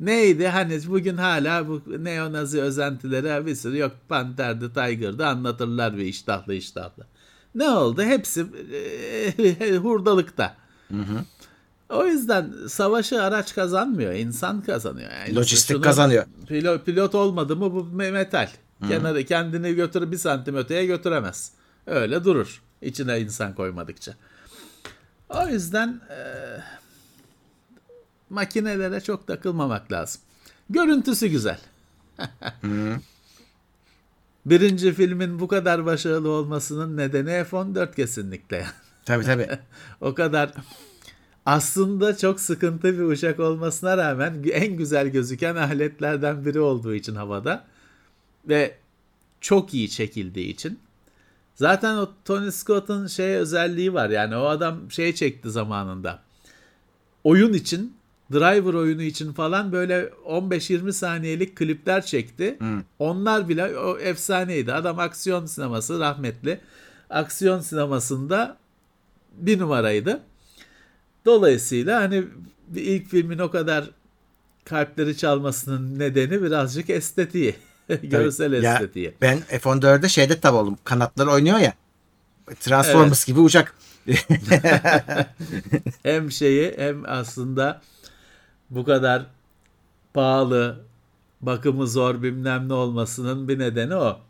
Neydi? 0.00 0.48
Hani 0.48 0.80
bugün 0.88 1.16
hala 1.16 1.68
bu 1.68 1.82
neonazi 1.98 2.60
özentileri 2.62 3.46
bir 3.46 3.54
sürü 3.54 3.78
yok 3.78 3.92
Panther'di, 4.08 4.72
Tiger'dı 4.72 5.26
anlatırlar 5.26 5.96
bir 5.96 6.04
iştahlı 6.04 6.54
iştahlı. 6.54 7.06
Ne 7.54 7.70
oldu? 7.70 8.02
Hepsi 8.02 8.46
e, 9.60 9.76
hurdalıkta. 9.76 10.56
O 11.88 12.06
yüzden 12.06 12.52
savaşı 12.68 13.22
araç 13.22 13.54
kazanmıyor, 13.54 14.12
insan 14.12 14.60
kazanıyor. 14.62 15.10
Yani 15.10 15.36
Lojistik 15.36 15.76
şunu- 15.76 15.82
kazanıyor. 15.82 16.24
Pilot, 16.46 16.86
pilot 16.86 17.14
olmadı 17.14 17.56
mı 17.56 17.72
bu 17.72 17.80
me- 17.96 18.12
metal. 18.82 18.96
Kenarı 18.96 19.24
kendini 19.24 19.74
götür 19.74 20.12
bir 20.12 20.18
santim 20.18 20.56
öteye 20.56 20.86
götüremez. 20.86 21.52
Öyle 21.86 22.24
durur. 22.24 22.62
içine 22.82 23.20
insan 23.20 23.54
koymadıkça. 23.54 24.14
O 25.28 25.48
yüzden 25.48 26.00
e, 26.10 26.18
makinelere 28.30 29.00
çok 29.00 29.26
takılmamak 29.26 29.92
lazım. 29.92 30.20
Görüntüsü 30.70 31.26
güzel. 31.26 31.58
Birinci 34.46 34.92
filmin 34.92 35.40
bu 35.40 35.48
kadar 35.48 35.86
başarılı 35.86 36.28
olmasının 36.30 36.96
nedeni 36.96 37.44
F-14 37.44 37.94
kesinlikle. 37.94 38.66
Tabii 39.04 39.24
tabii. 39.24 39.48
o 40.00 40.14
kadar 40.14 40.52
aslında 41.46 42.16
çok 42.16 42.40
sıkıntı 42.40 42.98
bir 42.98 43.02
uçak 43.02 43.40
olmasına 43.40 43.96
rağmen 43.96 44.44
en 44.52 44.76
güzel 44.76 45.08
gözüken 45.08 45.56
aletlerden 45.56 46.44
biri 46.44 46.60
olduğu 46.60 46.94
için 46.94 47.14
havada 47.14 47.64
ve 48.48 48.74
çok 49.40 49.74
iyi 49.74 49.90
çekildiği 49.90 50.48
için. 50.48 50.78
Zaten 51.54 51.96
o 51.96 52.10
Tony 52.24 52.50
Scott'un 52.50 53.06
şey 53.06 53.34
özelliği 53.34 53.94
var 53.94 54.10
yani 54.10 54.36
o 54.36 54.44
adam 54.44 54.90
şey 54.90 55.14
çekti 55.14 55.50
zamanında. 55.50 56.22
Oyun 57.24 57.52
için, 57.52 57.96
driver 58.32 58.74
oyunu 58.74 59.02
için 59.02 59.32
falan 59.32 59.72
böyle 59.72 60.12
15-20 60.26 60.92
saniyelik 60.92 61.56
klipler 61.56 62.06
çekti. 62.06 62.58
Onlar 62.98 63.48
bile 63.48 63.78
o 63.78 63.98
efsaneydi. 63.98 64.72
Adam 64.72 64.98
aksiyon 64.98 65.46
sineması 65.46 66.00
rahmetli. 66.00 66.60
Aksiyon 67.10 67.60
sinemasında 67.60 68.56
bir 69.32 69.58
numaraydı. 69.58 70.20
Dolayısıyla 71.24 72.00
hani 72.00 72.24
ilk 72.76 73.08
filmin 73.08 73.38
o 73.38 73.50
kadar 73.50 73.90
kalpleri 74.64 75.16
çalmasının 75.16 75.98
nedeni 75.98 76.42
birazcık 76.42 76.90
estetiği. 76.90 77.54
Görsel 78.02 78.62
Ya, 78.62 78.74
estetiği. 78.74 79.14
ben 79.20 79.38
F-14'de 79.38 80.08
şeyde 80.08 80.40
tav 80.40 80.54
oldum. 80.54 80.78
Kanatları 80.84 81.30
oynuyor 81.30 81.58
ya. 81.58 81.74
Transformers 82.60 83.24
gibi 83.24 83.40
uçak. 83.40 83.74
hem 86.02 86.30
şeyi 86.30 86.74
hem 86.78 87.02
aslında 87.06 87.80
bu 88.70 88.84
kadar 88.84 89.26
pahalı, 90.14 90.80
bakımı 91.40 91.86
zor 91.86 92.22
bilmem 92.22 92.68
ne 92.68 92.72
olmasının 92.74 93.48
bir 93.48 93.58
nedeni 93.58 93.96
o. 93.96 94.20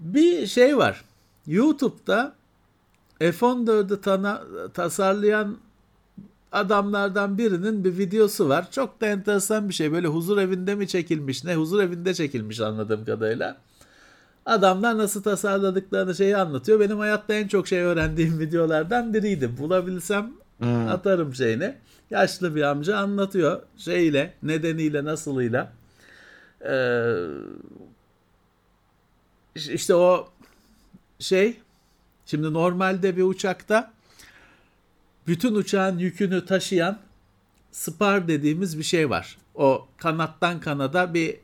Bir 0.00 0.46
şey 0.46 0.76
var. 0.76 1.04
YouTube'da 1.46 2.34
F-14'ü 3.18 4.00
tana- 4.00 4.42
tasarlayan 4.74 5.58
adamlardan 6.52 7.38
birinin 7.38 7.84
bir 7.84 7.98
videosu 7.98 8.48
var. 8.48 8.70
Çok 8.70 9.00
da 9.00 9.06
enteresan 9.06 9.68
bir 9.68 9.74
şey. 9.74 9.92
Böyle 9.92 10.06
huzur 10.06 10.38
evinde 10.38 10.74
mi 10.74 10.88
çekilmiş 10.88 11.44
ne? 11.44 11.54
Huzur 11.54 11.82
evinde 11.82 12.14
çekilmiş 12.14 12.60
anladığım 12.60 13.04
kadarıyla. 13.04 13.56
Adamlar 14.46 14.98
nasıl 14.98 15.22
tasarladıklarını 15.22 16.14
şeyi 16.14 16.36
anlatıyor. 16.36 16.80
Benim 16.80 16.98
hayatta 16.98 17.34
en 17.34 17.48
çok 17.48 17.68
şey 17.68 17.80
öğrendiğim 17.80 18.38
videolardan 18.38 19.14
biriydi. 19.14 19.58
Bulabilsem 19.58 20.32
atarım 20.88 21.34
şeyini. 21.34 21.74
Yaşlı 22.10 22.54
bir 22.54 22.62
amca 22.62 22.96
anlatıyor 22.96 23.62
şeyle, 23.76 24.34
nedeniyle, 24.42 25.04
nasılıyla. 25.04 25.72
Ee, 26.68 27.14
işte 29.54 29.94
o 29.94 30.28
şey 31.18 31.56
şimdi 32.26 32.52
normalde 32.52 33.16
bir 33.16 33.22
uçakta 33.22 33.92
bütün 35.26 35.54
uçağın 35.54 35.98
yükünü 35.98 36.44
taşıyan 36.44 36.98
spar 37.70 38.28
dediğimiz 38.28 38.78
bir 38.78 38.82
şey 38.82 39.10
var. 39.10 39.38
O 39.54 39.88
kanattan 39.96 40.60
kanada 40.60 41.14
bir 41.14 41.36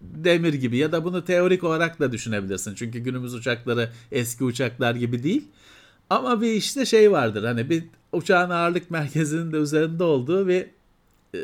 demir 0.00 0.54
gibi 0.54 0.76
ya 0.76 0.92
da 0.92 1.04
bunu 1.04 1.24
teorik 1.24 1.64
olarak 1.64 2.00
da 2.00 2.12
düşünebilirsin. 2.12 2.74
Çünkü 2.74 2.98
günümüz 2.98 3.34
uçakları 3.34 3.90
eski 4.12 4.44
uçaklar 4.44 4.94
gibi 4.94 5.22
değil. 5.22 5.48
Ama 6.10 6.40
bir 6.40 6.52
işte 6.52 6.86
şey 6.86 7.12
vardır 7.12 7.44
hani 7.44 7.70
bir 7.70 7.84
uçağın 8.12 8.50
ağırlık 8.50 8.90
merkezinin 8.90 9.52
de 9.52 9.56
üzerinde 9.56 10.04
olduğu 10.04 10.48
bir 10.48 10.66
e, 11.34 11.40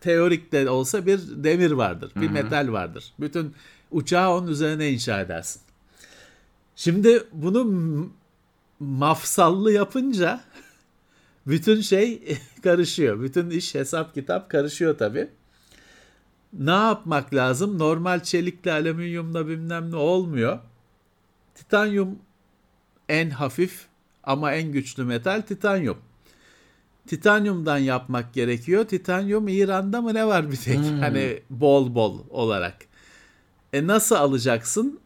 teorik 0.00 0.52
de 0.52 0.70
olsa 0.70 1.06
bir 1.06 1.20
demir 1.44 1.70
vardır. 1.70 2.12
Bir 2.16 2.30
metal 2.30 2.72
vardır. 2.72 3.12
Bütün 3.20 3.54
uçağı 3.90 4.30
onun 4.30 4.46
üzerine 4.46 4.90
inşa 4.90 5.20
edersin. 5.20 5.62
Şimdi 6.76 7.22
bunu 7.32 7.64
mafsallı 8.80 9.72
yapınca 9.72 10.40
bütün 11.46 11.80
şey 11.80 12.38
karışıyor. 12.62 13.22
Bütün 13.22 13.50
iş 13.50 13.74
hesap 13.74 14.14
kitap 14.14 14.50
karışıyor 14.50 14.98
tabii. 14.98 15.30
Ne 16.52 16.70
yapmak 16.70 17.34
lazım? 17.34 17.78
Normal 17.78 18.22
çelikle 18.22 18.72
alüminyumla 18.72 19.48
bilmem 19.48 19.90
ne 19.90 19.96
olmuyor. 19.96 20.58
Titanyum 21.54 22.18
en 23.08 23.30
hafif 23.30 23.86
ama 24.24 24.52
en 24.52 24.72
güçlü 24.72 25.04
metal 25.04 25.40
titanyum. 25.40 25.98
Titanyumdan 27.06 27.78
yapmak 27.78 28.34
gerekiyor. 28.34 28.84
Titanyum 28.84 29.48
İran'da 29.48 30.00
mı 30.02 30.14
ne 30.14 30.26
var 30.26 30.50
bir 30.50 30.56
tek? 30.56 30.78
Hani 30.78 31.42
bol 31.50 31.94
bol 31.94 32.18
olarak. 32.30 32.76
E 33.72 33.86
nasıl 33.86 34.14
alacaksın? 34.14 35.00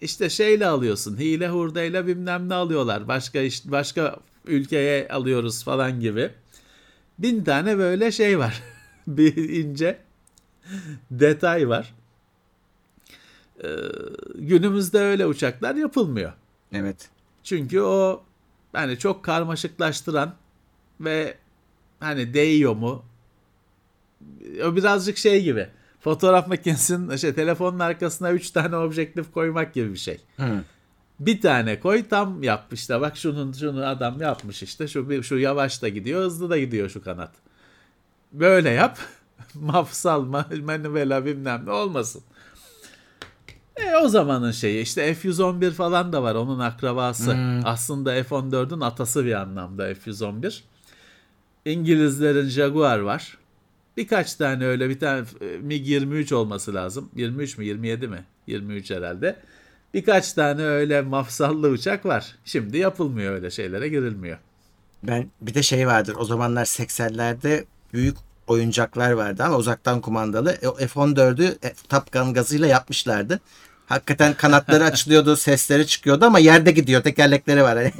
İşte 0.00 0.30
şeyle 0.30 0.66
alıyorsun. 0.66 1.18
Hile 1.18 1.48
hurdayla 1.48 2.06
bilmem 2.06 2.48
ne 2.48 2.54
alıyorlar. 2.54 3.08
Başka 3.08 3.40
iş, 3.40 3.70
başka 3.70 4.16
ülkeye 4.46 5.08
alıyoruz 5.08 5.64
falan 5.64 6.00
gibi. 6.00 6.30
Bin 7.18 7.44
tane 7.44 7.78
böyle 7.78 8.12
şey 8.12 8.38
var. 8.38 8.62
bir 9.06 9.36
ince 9.36 9.98
detay 11.10 11.68
var. 11.68 11.94
Ee, 13.64 13.68
günümüzde 14.34 14.98
öyle 14.98 15.26
uçaklar 15.26 15.74
yapılmıyor. 15.74 16.32
Evet. 16.72 17.10
Çünkü 17.44 17.80
o 17.80 18.22
hani 18.72 18.98
çok 18.98 19.24
karmaşıklaştıran 19.24 20.34
ve 21.00 21.34
hani 22.00 22.34
değiyor 22.34 22.74
mu? 22.76 23.04
O 24.64 24.76
birazcık 24.76 25.18
şey 25.18 25.44
gibi. 25.44 25.68
Fotoğraf 26.00 26.48
makinesinin 26.48 27.16
şey, 27.16 27.34
telefonun 27.34 27.78
arkasına 27.78 28.32
3 28.32 28.50
tane 28.50 28.76
objektif 28.76 29.32
koymak 29.32 29.74
gibi 29.74 29.92
bir 29.92 29.98
şey. 29.98 30.20
Hı. 30.36 30.62
Bir 31.20 31.40
tane 31.40 31.80
koy 31.80 32.08
tam 32.08 32.42
yap 32.42 32.64
işte 32.72 33.00
bak 33.00 33.16
şunun 33.16 33.52
şunu 33.52 33.86
adam 33.86 34.20
yapmış 34.20 34.62
işte 34.62 34.88
şu 34.88 35.22
şu 35.22 35.38
yavaş 35.38 35.82
da 35.82 35.88
gidiyor 35.88 36.22
hızlı 36.24 36.50
da 36.50 36.58
gidiyor 36.58 36.88
şu 36.88 37.02
kanat. 37.04 37.30
Böyle 38.32 38.70
yap. 38.70 38.98
Mafsal, 39.54 40.26
ma- 40.26 40.62
manivela 40.62 41.24
bilmem 41.24 41.62
ne 41.66 41.70
olmasın. 41.70 42.22
E 43.76 43.96
o 43.96 44.08
zamanın 44.08 44.50
şeyi 44.50 44.82
işte 44.82 45.14
F-111 45.14 45.70
falan 45.70 46.12
da 46.12 46.22
var 46.22 46.34
onun 46.34 46.58
akrabası. 46.58 47.36
Aslında 47.64 48.24
F-14'ün 48.24 48.80
atası 48.80 49.24
bir 49.24 49.32
anlamda 49.32 49.94
F-111. 49.94 50.60
İngilizlerin 51.64 52.48
Jaguar 52.48 52.98
var. 52.98 53.38
Birkaç 53.98 54.34
tane 54.34 54.66
öyle 54.66 54.88
bir 54.88 54.98
tane 55.00 55.20
e, 55.40 55.44
MiG-23 55.44 56.34
olması 56.34 56.74
lazım. 56.74 57.10
23 57.16 57.58
mü 57.58 57.64
27 57.64 58.08
mi? 58.08 58.24
23 58.46 58.90
herhalde. 58.90 59.36
Birkaç 59.94 60.32
tane 60.32 60.62
öyle 60.62 61.00
mafsallı 61.00 61.68
uçak 61.68 62.06
var. 62.06 62.36
Şimdi 62.44 62.78
yapılmıyor 62.78 63.34
öyle 63.34 63.50
şeylere 63.50 63.88
girilmiyor. 63.88 64.38
Ben 65.02 65.30
bir 65.40 65.54
de 65.54 65.62
şey 65.62 65.86
vardır. 65.86 66.16
O 66.18 66.24
zamanlar 66.24 66.64
80'lerde 66.64 67.64
büyük 67.92 68.16
oyuncaklar 68.46 69.12
vardı 69.12 69.42
ama 69.42 69.56
uzaktan 69.56 70.00
kumandalı. 70.00 70.52
E, 70.62 70.68
o 70.68 70.74
F-14'ü 70.76 71.66
e, 71.66 71.72
Top 71.88 72.12
Gun 72.12 72.34
gazıyla 72.34 72.66
yapmışlardı. 72.66 73.40
Hakikaten 73.86 74.34
kanatları 74.34 74.84
açılıyordu, 74.92 75.36
sesleri 75.36 75.86
çıkıyordu 75.86 76.24
ama 76.24 76.38
yerde 76.38 76.70
gidiyor. 76.70 77.02
Tekerlekleri 77.02 77.62
var. 77.62 77.76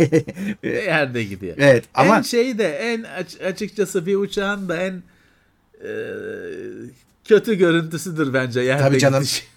Yerde 0.62 1.24
gidiyor. 1.24 1.54
evet 1.58 1.84
ama 1.94 2.18
En 2.18 2.22
şey 2.22 2.58
de 2.58 2.76
en 2.76 3.02
aç- 3.02 3.40
açıkçası 3.40 4.06
bir 4.06 4.16
uçağın 4.16 4.68
da 4.68 4.76
en 4.76 5.02
e, 5.84 5.90
kötü 7.24 7.54
görüntüsüdür 7.54 8.34
bence 8.34 8.60
yerde 8.60 8.82
Tabii 8.82 8.98
canım. 8.98 9.20
gidiş. 9.20 9.48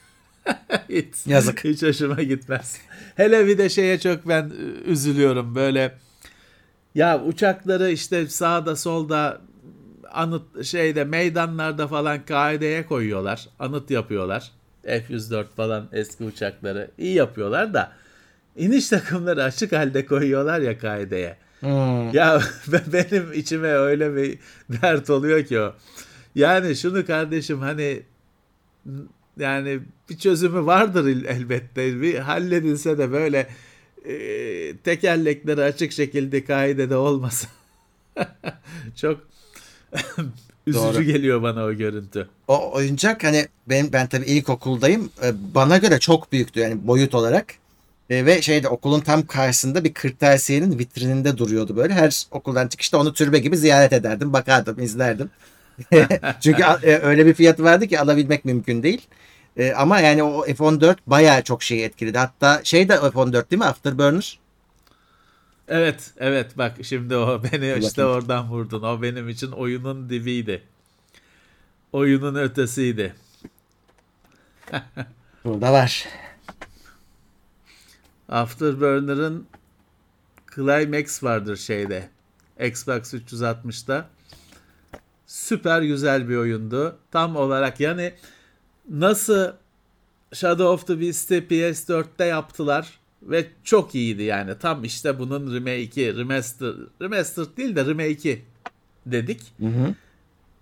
hiç, 0.89 1.05
Yazık. 1.26 1.63
Hiç 1.63 1.84
hoşuma 1.84 2.22
gitmez. 2.22 2.78
Hele 3.15 3.47
bir 3.47 3.57
de 3.57 3.69
şeye 3.69 3.99
çok 3.99 4.28
ben 4.28 4.51
üzülüyorum 4.86 5.55
böyle 5.55 5.97
Ya 6.95 7.24
uçakları 7.24 7.91
işte 7.91 8.28
sağda 8.28 8.76
solda 8.76 9.41
anıt 10.11 10.65
şeyde 10.65 11.03
meydanlarda 11.03 11.88
falan 11.88 12.26
kaideye 12.26 12.86
koyuyorlar. 12.86 13.47
Anıt 13.59 13.91
yapıyorlar. 13.91 14.51
F-104 14.84 15.45
falan 15.55 15.89
eski 15.91 16.24
uçakları 16.24 16.91
iyi 16.97 17.13
yapıyorlar 17.13 17.74
da 17.74 17.91
iniş 18.55 18.89
takımları 18.89 19.43
açık 19.43 19.72
halde 19.72 20.05
koyuyorlar 20.05 20.59
ya 20.59 20.78
kaideye. 20.78 21.38
Hmm. 21.59 22.13
Ya 22.13 22.41
benim 22.93 23.34
içime 23.34 23.67
öyle 23.67 24.15
bir 24.15 24.39
dert 24.82 25.09
oluyor 25.09 25.45
ki 25.45 25.59
o. 25.59 25.74
Yani 26.36 26.75
şunu 26.75 27.05
kardeşim 27.05 27.59
hani 27.59 28.01
yani 29.39 29.79
bir 30.09 30.17
çözümü 30.17 30.65
vardır 30.65 31.05
elbette. 31.25 32.01
Bir 32.01 32.15
halledilse 32.19 32.97
de 32.97 33.11
böyle 33.11 33.47
e, 34.05 34.13
tekerlekleri 34.77 35.63
açık 35.63 35.91
şekilde 35.91 36.45
kaidede 36.45 36.95
olmasın. 36.95 37.49
Çok 38.95 39.19
üzücü 40.67 40.84
Doğru. 40.84 41.03
geliyor 41.03 41.41
bana 41.41 41.63
o 41.63 41.73
görüntü. 41.73 42.27
O 42.47 42.71
oyuncak 42.73 43.23
hani 43.23 43.47
benim 43.69 43.93
ben 43.93 44.07
tabii 44.07 44.25
ilkokuldayım. 44.25 45.09
E, 45.23 45.34
Bana 45.55 45.77
göre 45.77 45.99
çok 45.99 46.32
büyüktü 46.32 46.59
yani 46.59 46.88
boyut 46.88 47.15
olarak. 47.15 47.45
E, 48.09 48.25
ve 48.25 48.41
şeyde 48.41 48.67
okulun 48.67 48.99
tam 48.99 49.25
karşısında 49.25 49.84
bir 49.84 49.93
kırtasiyenin 49.93 50.79
vitrininde 50.79 51.38
duruyordu 51.38 51.75
böyle. 51.75 51.93
Her 51.93 52.23
okuldan 52.32 52.67
çıkışta 52.67 52.97
onu 52.97 53.13
türbe 53.13 53.39
gibi 53.39 53.57
ziyaret 53.57 53.93
ederdim. 53.93 54.34
Bakardım, 54.34 54.79
izlerdim. 54.84 55.29
Çünkü 56.41 56.63
e, 56.84 56.97
öyle 56.97 57.26
bir 57.26 57.34
fiyatı 57.34 57.63
vardı 57.63 57.88
ki 57.88 57.99
alabilmek 57.99 58.45
mümkün 58.45 58.84
değil. 58.84 59.07
E, 59.57 59.74
ama 59.74 59.99
yani 59.99 60.24
o 60.24 60.45
F-14 60.45 60.95
bayağı 61.07 61.43
çok 61.43 61.63
şeyi 61.63 61.84
etkiledi. 61.84 62.17
Hatta 62.17 62.61
şey 62.63 62.89
de 62.89 62.97
F-14 62.97 63.51
değil 63.51 63.59
mi? 63.59 63.65
Afterburner. 63.65 64.39
Evet, 65.67 66.11
evet 66.17 66.57
bak 66.57 66.78
şimdi 66.84 67.15
o 67.15 67.43
beni 67.51 67.86
işte 67.86 68.05
oradan 68.05 68.49
vurdun. 68.49 68.82
O 68.82 69.01
benim 69.01 69.30
için 69.30 69.51
oyunun 69.51 70.09
dibiydi. 70.09 70.63
Oyunun 71.91 72.36
ötesiydi. 72.36 73.15
Burada 75.43 75.74
var. 75.74 76.07
Afterburner'ın 78.30 79.47
Climax 80.55 81.24
vardır 81.24 81.57
şeyde. 81.57 82.09
Xbox 82.59 83.13
360'da. 83.13 84.07
Süper 85.32 85.82
güzel 85.82 86.29
bir 86.29 86.36
oyundu. 86.36 86.95
Tam 87.11 87.36
olarak 87.36 87.79
yani 87.79 88.13
nasıl 88.89 89.51
Shadow 90.34 90.63
of 90.63 90.88
the 90.88 91.01
Beast'i 91.01 91.36
PS4'te 91.36 92.25
yaptılar 92.25 92.99
ve 93.23 93.47
çok 93.63 93.95
iyiydi 93.95 94.23
yani. 94.23 94.57
Tam 94.59 94.84
işte 94.84 95.19
bunun 95.19 95.53
remake'i, 95.53 96.17
remaster, 96.17 96.73
remaster 97.01 97.45
değil 97.57 97.75
de 97.75 97.86
remake'i 97.86 98.45
dedik. 99.05 99.41
Hı 99.59 99.65
hı. 99.65 99.95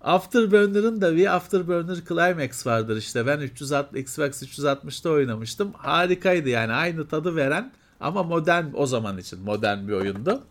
Afterburner'ın 0.00 1.00
da 1.00 1.16
bir 1.16 1.36
Afterburner 1.36 1.96
Climax 2.08 2.66
vardır 2.66 2.96
işte. 2.96 3.26
Ben 3.26 3.40
360 3.40 4.00
Xbox 4.00 4.42
360'ta 4.42 5.10
oynamıştım. 5.10 5.72
Harikaydı 5.72 6.48
yani 6.48 6.72
aynı 6.72 7.08
tadı 7.08 7.36
veren 7.36 7.72
ama 8.00 8.22
modern 8.22 8.64
o 8.74 8.86
zaman 8.86 9.18
için 9.18 9.40
modern 9.40 9.88
bir 9.88 9.92
oyundu. 9.92 10.42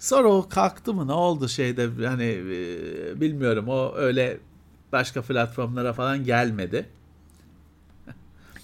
Sonra 0.00 0.28
o 0.28 0.48
kalktı 0.48 0.94
mı 0.94 1.06
ne 1.08 1.12
oldu 1.12 1.48
şeyde 1.48 2.06
hani 2.06 2.24
e, 2.24 3.20
bilmiyorum 3.20 3.68
o 3.68 3.94
öyle 3.96 4.38
başka 4.92 5.22
platformlara 5.22 5.92
falan 5.92 6.24
gelmedi. 6.24 6.86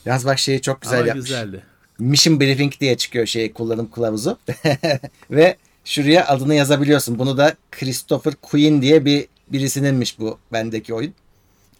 Yalnız 0.04 0.26
bak 0.26 0.38
şeyi 0.38 0.60
çok 0.60 0.82
güzel 0.82 0.98
ama 0.98 1.06
yapmış. 1.06 1.24
güzeldi. 1.24 1.62
Mission 1.98 2.40
Briefing 2.40 2.80
diye 2.80 2.96
çıkıyor 2.96 3.26
şey 3.26 3.52
kullanım 3.52 3.90
kılavuzu. 3.90 4.38
Ve 5.30 5.56
şuraya 5.84 6.26
adını 6.26 6.54
yazabiliyorsun. 6.54 7.18
Bunu 7.18 7.38
da 7.38 7.54
Christopher 7.70 8.34
Quinn 8.42 8.82
diye 8.82 9.04
bir 9.04 9.28
birisininmiş 9.48 10.18
bu 10.18 10.38
bendeki 10.52 10.94
oyun. 10.94 11.14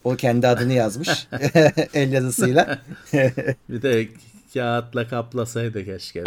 O 0.05 0.17
kendi 0.17 0.49
adını 0.49 0.73
yazmış. 0.73 1.29
El 1.95 2.13
yazısıyla. 2.13 2.79
Bir 3.69 3.83
de 3.83 4.09
kağıtla 4.55 5.09
kaplasaydı 5.09 5.85
keşke. 5.85 6.25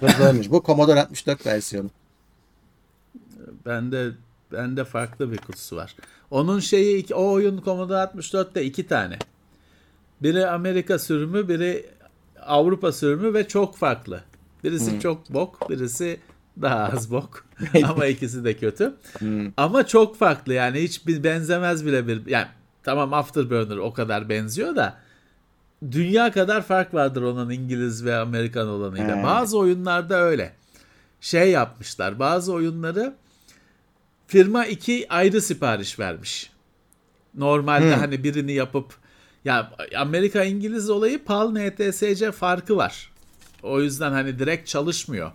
Hızlıymış. 0.00 0.50
Bu 0.50 0.62
Commodore 0.66 1.00
64 1.00 1.46
versiyonu. 1.46 1.90
Bende 3.66 4.10
bende 4.52 4.84
farklı 4.84 5.32
bir 5.32 5.36
kutusu 5.38 5.76
var. 5.76 5.96
Onun 6.30 6.60
şeyi 6.60 6.96
iki- 6.98 7.14
o 7.14 7.30
oyun 7.32 7.62
Commodore 7.64 7.98
64'te 7.98 8.64
iki 8.64 8.86
tane. 8.86 9.18
Biri 10.22 10.46
Amerika 10.46 10.98
sürümü, 10.98 11.48
biri 11.48 11.86
Avrupa 12.42 12.92
sürümü 12.92 13.34
ve 13.34 13.48
çok 13.48 13.76
farklı. 13.76 14.20
Birisi 14.64 15.00
çok 15.00 15.30
bok, 15.34 15.70
birisi 15.70 16.20
daha 16.62 16.84
az 16.84 17.10
bok. 17.10 17.46
Ama 17.84 18.06
ikisi 18.06 18.44
de 18.44 18.56
kötü. 18.56 18.94
Ama 19.56 19.86
çok 19.86 20.16
farklı 20.16 20.52
yani 20.54 20.80
hiç 20.82 21.06
bir 21.06 21.24
benzemez 21.24 21.86
bile 21.86 22.06
bir 22.08 22.26
yani 22.26 22.46
tamam 22.82 23.14
Afterburner 23.14 23.76
o 23.76 23.92
kadar 23.92 24.28
benziyor 24.28 24.76
da 24.76 24.96
dünya 25.90 26.32
kadar 26.32 26.62
fark 26.62 26.94
vardır 26.94 27.22
onun 27.22 27.50
İngiliz 27.50 28.04
ve 28.04 28.16
Amerikan 28.16 28.68
olanıyla. 28.68 29.16
He. 29.18 29.22
Bazı 29.22 29.58
oyunlarda 29.58 30.20
öyle. 30.22 30.52
Şey 31.20 31.50
yapmışlar. 31.50 32.18
Bazı 32.18 32.52
oyunları 32.52 33.14
firma 34.26 34.66
iki 34.66 35.06
ayrı 35.08 35.40
sipariş 35.40 35.98
vermiş. 35.98 36.50
Normalde 37.34 37.92
Hmm. 37.94 38.00
hani 38.00 38.24
birini 38.24 38.52
yapıp 38.52 38.94
ya 39.44 39.72
Amerika 39.96 40.44
İngiliz 40.44 40.90
olayı 40.90 41.24
PAL 41.24 41.50
NTSC 41.50 42.32
farkı 42.32 42.76
var. 42.76 43.10
O 43.62 43.80
yüzden 43.80 44.12
hani 44.12 44.38
direkt 44.38 44.68
çalışmıyor. 44.68 45.32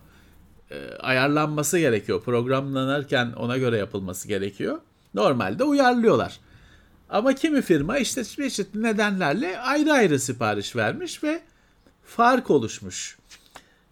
Ee, 0.70 0.88
ayarlanması 1.00 1.78
gerekiyor. 1.78 2.22
Programlanırken 2.22 3.32
ona 3.32 3.58
göre 3.58 3.76
yapılması 3.78 4.28
gerekiyor. 4.28 4.78
Normalde 5.14 5.64
uyarlıyorlar. 5.64 6.40
Ama 7.12 7.34
kimi 7.34 7.62
firma 7.62 7.98
işte 7.98 8.24
çeşitli 8.24 8.82
nedenlerle 8.82 9.60
ayrı 9.60 9.92
ayrı 9.92 10.20
sipariş 10.20 10.76
vermiş 10.76 11.24
ve 11.24 11.42
fark 12.04 12.50
oluşmuş. 12.50 13.18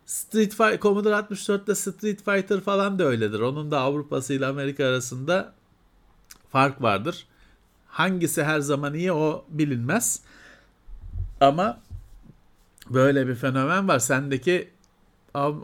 Street 0.06 0.50
Fighter, 0.50 0.80
Commodore 0.80 1.14
64'te 1.14 1.74
Street 1.74 2.24
Fighter 2.24 2.60
falan 2.60 2.98
da 2.98 3.04
öyledir. 3.04 3.40
Onun 3.40 3.70
da 3.70 3.80
Avrupa'sı 3.80 4.34
ile 4.34 4.46
Amerika 4.46 4.86
arasında 4.86 5.52
fark 6.52 6.82
vardır. 6.82 7.26
Hangisi 7.86 8.44
her 8.44 8.60
zaman 8.60 8.94
iyi 8.94 9.12
o 9.12 9.44
bilinmez. 9.48 10.20
Ama 11.40 11.80
böyle 12.90 13.28
bir 13.28 13.34
fenomen 13.34 13.88
var. 13.88 13.98
Sendeki 13.98 14.70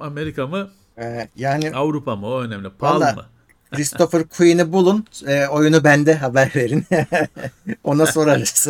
Amerika 0.00 0.46
mı 0.46 0.70
Ee, 0.98 1.28
yani 1.36 1.72
Avrupa 1.74 2.16
mı 2.16 2.26
o 2.26 2.40
önemli. 2.40 2.70
PAL 2.70 3.00
mı? 3.00 3.26
Christopher 3.70 4.24
Quinn'i 4.24 4.72
bulun. 4.72 5.06
e, 5.26 5.46
oyunu 5.46 5.84
bende 5.84 6.14
haber 6.14 6.52
verin. 6.56 6.84
Ona 7.84 8.06
sorarız. 8.06 8.68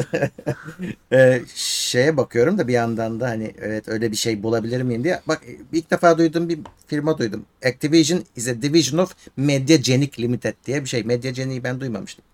e, 1.13 1.43
şeye 1.55 2.17
bakıyorum 2.17 2.59
da 2.59 2.69
bir 2.69 2.73
yandan 2.73 3.21
da 3.21 3.29
hani 3.29 3.55
evet 3.61 3.89
öyle 3.89 4.11
bir 4.11 4.17
şey 4.17 4.43
bulabilir 4.43 4.83
miyim 4.83 5.05
diye. 5.05 5.21
Bak 5.29 5.43
ilk 5.73 5.91
defa 5.91 6.19
duyduğum 6.19 6.49
bir 6.49 6.59
firma 6.87 7.19
duydum. 7.19 7.45
Activision 7.65 8.25
is 8.37 8.49
a 8.49 8.63
division 8.63 8.99
of 8.99 9.15
Mediagenic 9.37 10.23
Limited 10.23 10.55
diye 10.67 10.85
bir 10.85 10.89
şey. 10.89 11.03
Mediagenic'i 11.05 11.65
ben 11.65 11.81
duymamıştım. 11.81 12.25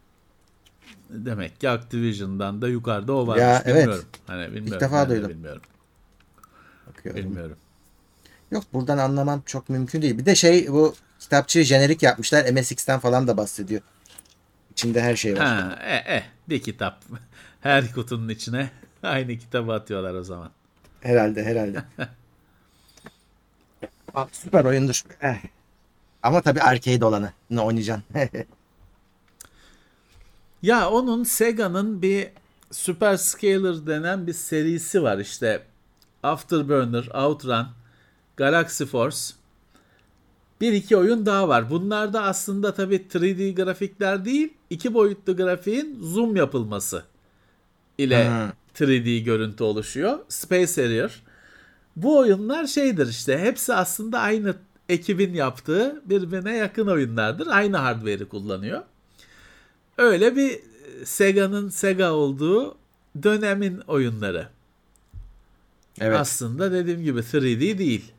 Demek 1.11 1.61
ki 1.61 1.69
Activision'dan 1.69 2.63
da 2.63 2.69
yukarıda 2.69 3.13
o 3.13 3.27
varmış. 3.27 3.43
Ya, 3.43 3.63
evet. 3.67 3.77
bilmiyorum. 3.77 4.05
Hani 4.27 4.55
bilmiyorum. 4.55 4.81
defa 4.81 5.03
ben 5.03 5.11
de 5.11 5.15
duydum. 5.15 5.31
Bilmiyorum. 5.31 5.63
Bakıyorum. 6.87 7.23
Bilmiyorum. 7.23 7.57
Yok 8.51 8.65
buradan 8.73 8.99
anlamam 8.99 9.43
çok 9.47 9.69
mümkün 9.69 10.03
değil. 10.03 10.19
Bir 10.19 10.27
de 10.27 10.35
şey 10.35 10.69
bu 10.69 10.95
kitapçı 11.23 11.63
jenerik 11.63 12.03
yapmışlar. 12.03 12.53
MSX'ten 12.53 12.99
falan 12.99 13.27
da 13.29 13.37
bahsediyor. 13.37 13.81
İçinde 14.71 15.03
her 15.03 15.17
şey 15.17 15.37
var. 15.37 15.47
Ha, 15.47 15.79
e, 15.83 15.95
e, 15.95 16.23
bir 16.49 16.63
kitap. 16.63 17.05
Her 17.61 17.93
kutunun 17.93 18.29
içine 18.29 18.71
aynı 19.03 19.39
kitabı 19.39 19.73
atıyorlar 19.73 20.15
o 20.15 20.23
zaman. 20.23 20.51
Herhalde 21.01 21.45
herhalde. 21.45 21.83
Aa, 24.15 24.27
süper 24.33 24.65
oyundur. 24.65 25.03
Eh. 25.23 25.37
Ama 26.23 26.41
tabii 26.41 26.61
arcade 26.63 27.05
olanı. 27.05 27.33
Ne 27.51 27.61
oynayacaksın? 27.61 28.05
Ya 30.63 30.91
onun 30.91 31.25
Sega'nın 31.25 32.03
bir 32.03 32.29
Super 32.71 33.17
Scaler 33.17 33.87
denen 33.87 34.27
bir 34.27 34.33
serisi 34.33 35.03
var 35.03 35.19
işte. 35.19 35.63
Afterburner, 36.23 37.09
Outrun, 37.15 37.67
Galaxy 38.37 38.85
Force. 38.85 39.35
Bir 40.63 40.73
iki 40.73 40.97
oyun 40.97 41.27
daha 41.27 41.49
var. 41.49 41.71
Bunlar 41.71 42.13
da 42.13 42.23
aslında 42.23 42.75
tabii 42.75 42.97
3D 42.97 43.55
grafikler 43.55 44.25
değil, 44.25 44.55
iki 44.71 44.95
boyutlu 44.95 45.37
grafiğin 45.37 45.99
zoom 46.03 46.37
yapılması 46.37 47.03
ile 47.99 48.29
Hmm. 48.29 48.51
3D 48.75 49.19
görüntü 49.25 49.65
oluşuyor. 49.65 50.19
Space 50.29 50.83
Harrier. 50.83 51.23
Bu 51.97 52.19
oyunlar 52.19 52.67
şeydir 52.67 53.09
işte 53.09 53.39
hepsi 53.39 53.75
aslında 53.75 54.19
aynı 54.21 54.55
ekibin 54.89 55.35
yaptığı 55.35 56.03
birbirine 56.05 56.57
yakın 56.57 56.87
oyunlardır. 56.87 57.47
Aynı 57.47 57.77
hardware'i 57.77 58.25
kullanıyor. 58.29 58.83
Öyle 59.99 60.37
bir 60.37 60.51
e, 60.51 60.61
Sega'nın 61.05 61.69
Sega 61.69 62.13
olduğu 62.13 62.77
dönemin 63.23 63.79
oyunları. 63.79 64.49
evet. 66.01 66.21
Aslında 66.21 66.73
dediğim 66.73 67.03
gibi 67.03 67.21
3D 67.21 67.79
değil. 67.79 68.13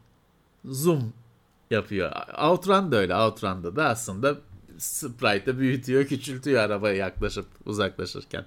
Zoom 0.66 1.14
yapıyor. 1.72 2.12
Outrun 2.38 2.92
da 2.92 2.98
öyle. 2.98 3.16
Outrun'da 3.16 3.76
da 3.76 3.90
aslında 3.90 4.36
sprite'ı 4.78 5.60
büyütüyor, 5.60 6.06
küçültüyor 6.06 6.64
arabaya 6.64 6.96
yaklaşıp 6.96 7.46
uzaklaşırken. 7.66 8.46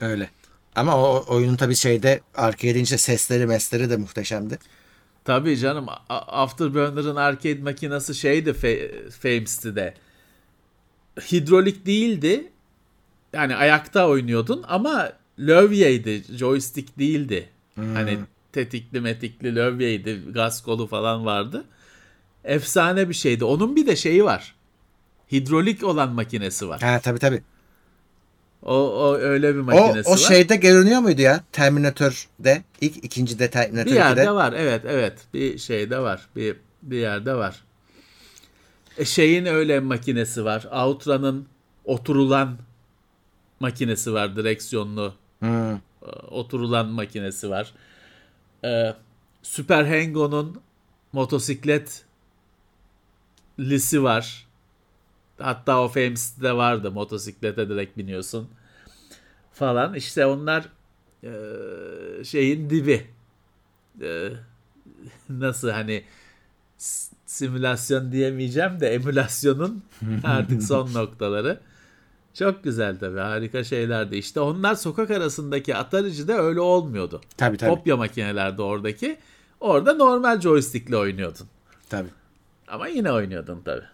Öyle. 0.00 0.30
Ama 0.74 0.96
o 0.96 1.24
oyunun 1.28 1.56
tabii 1.56 1.76
şeyde 1.76 2.20
arcade'in 2.34 2.84
işte 2.84 2.98
sesleri 2.98 3.46
mesleri 3.46 3.90
de 3.90 3.96
muhteşemdi. 3.96 4.58
Tabii 5.24 5.56
canım 5.56 5.86
Afterburner'ın 6.08 7.16
arcade 7.16 7.62
makinesi 7.62 8.14
şeydi 8.14 8.52
Fames'ti 9.10 9.76
de. 9.76 9.94
Hidrolik 11.32 11.86
değildi. 11.86 12.52
Yani 13.32 13.56
ayakta 13.56 14.08
oynuyordun 14.08 14.64
ama 14.68 15.12
lövyeydi. 15.38 16.24
Joystick 16.36 16.98
değildi. 16.98 17.48
Hmm. 17.74 17.94
Hani 17.94 18.18
tetikli 18.52 19.00
metikli 19.00 19.56
lövyeydi. 19.56 20.22
Gaz 20.32 20.62
kolu 20.62 20.86
falan 20.86 21.26
vardı. 21.26 21.64
Efsane 22.44 23.08
bir 23.08 23.14
şeydi. 23.14 23.44
Onun 23.44 23.76
bir 23.76 23.86
de 23.86 23.96
şeyi 23.96 24.24
var. 24.24 24.54
Hidrolik 25.32 25.84
olan 25.84 26.12
makinesi 26.12 26.68
var. 26.68 26.80
Ha 26.80 27.00
tabii 27.00 27.18
tabii. 27.18 27.42
O, 28.62 28.74
o 28.74 29.14
öyle 29.16 29.54
bir 29.54 29.60
makinesi 29.60 30.08
o, 30.08 30.12
o 30.12 30.14
var. 30.14 30.18
O 30.18 30.28
şeyde 30.28 30.56
görünüyor 30.56 31.00
muydu 31.00 31.22
ya? 31.22 31.44
Terminator'de. 31.52 32.62
ilk 32.80 33.04
ikinci 33.04 33.38
de 33.38 33.50
Terminator 33.50 33.90
Bir 33.90 33.96
yerde 33.96 34.20
de. 34.22 34.30
var. 34.30 34.52
Evet 34.56 34.82
evet. 34.88 35.18
Bir 35.34 35.58
şeyde 35.58 35.98
var. 35.98 36.28
Bir 36.36 36.56
bir 36.82 36.98
yerde 36.98 37.34
var. 37.34 37.64
E 38.98 39.04
şeyin 39.04 39.46
öyle 39.46 39.80
makinesi 39.80 40.44
var. 40.44 40.66
Outra'nın 40.72 41.46
oturulan 41.84 42.58
makinesi 43.60 44.12
var. 44.12 44.36
Direksiyonlu. 44.36 45.14
Hmm. 45.38 45.78
Oturulan 46.30 46.86
makinesi 46.86 47.50
var. 47.50 47.72
Ee, 48.64 48.94
Super 49.42 49.84
Hango'nun 49.84 50.60
motosiklet 51.12 52.04
lisi 53.58 54.02
var. 54.02 54.46
Hatta 55.38 55.82
o 55.82 55.88
Fames'de 55.88 56.56
vardı. 56.56 56.90
Motosiklete 56.90 57.68
direkt 57.68 57.98
biniyorsun. 57.98 58.48
Falan. 59.52 59.94
İşte 59.94 60.26
onlar 60.26 60.68
e, 61.24 61.30
şeyin 62.24 62.70
dibi. 62.70 63.06
E, 64.02 64.30
nasıl 65.28 65.70
hani 65.70 66.04
simülasyon 67.26 68.12
diyemeyeceğim 68.12 68.80
de 68.80 68.88
emülasyonun 68.94 69.82
artık 70.24 70.62
son 70.62 70.94
noktaları. 70.94 71.60
Çok 72.34 72.64
güzel 72.64 72.98
tabii 72.98 73.18
harika 73.18 73.64
şeylerdi. 73.64 74.16
İşte 74.16 74.40
onlar 74.40 74.74
sokak 74.74 75.10
arasındaki 75.10 75.76
Atari'de 75.76 76.34
öyle 76.34 76.60
olmuyordu. 76.60 77.20
Tabii 77.36 77.56
tabii. 77.56 77.70
Kopya 77.70 77.96
makinelerde 77.96 78.62
oradaki. 78.62 79.18
Orada 79.60 79.94
normal 79.94 80.40
joystickle 80.40 80.96
oynuyordun. 80.96 81.46
Tabii. 81.90 82.08
Ama 82.70 82.88
yine 82.88 83.12
oynuyordun 83.12 83.62
tabii. 83.64 83.84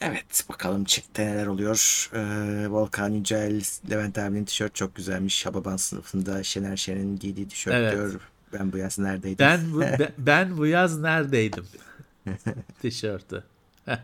Evet 0.00 0.44
bakalım 0.48 0.84
çıktı 0.84 1.22
neler 1.22 1.46
oluyor. 1.46 2.10
Ee, 2.14 2.70
Volkan 2.70 3.08
Yücel, 3.08 3.62
Levent 3.90 4.18
abinin 4.18 4.44
tişört 4.44 4.74
çok 4.74 4.94
güzelmiş. 4.94 5.46
Hababam 5.46 5.78
sınıfında 5.78 6.42
Şener 6.42 6.76
Şen'in 6.76 7.18
giydiği 7.18 7.48
tişört 7.48 7.74
evet. 7.74 7.92
diyor. 7.92 8.20
Ben 8.52 8.72
bu 8.72 8.76
yaz 8.76 8.98
neredeydim? 8.98 9.46
Ben 9.46 9.72
bu, 9.72 9.80
ben, 9.98 10.12
ben 10.18 10.58
bu 10.58 10.66
yaz 10.66 10.98
neredeydim? 10.98 11.66
Tişörtü. 12.82 13.44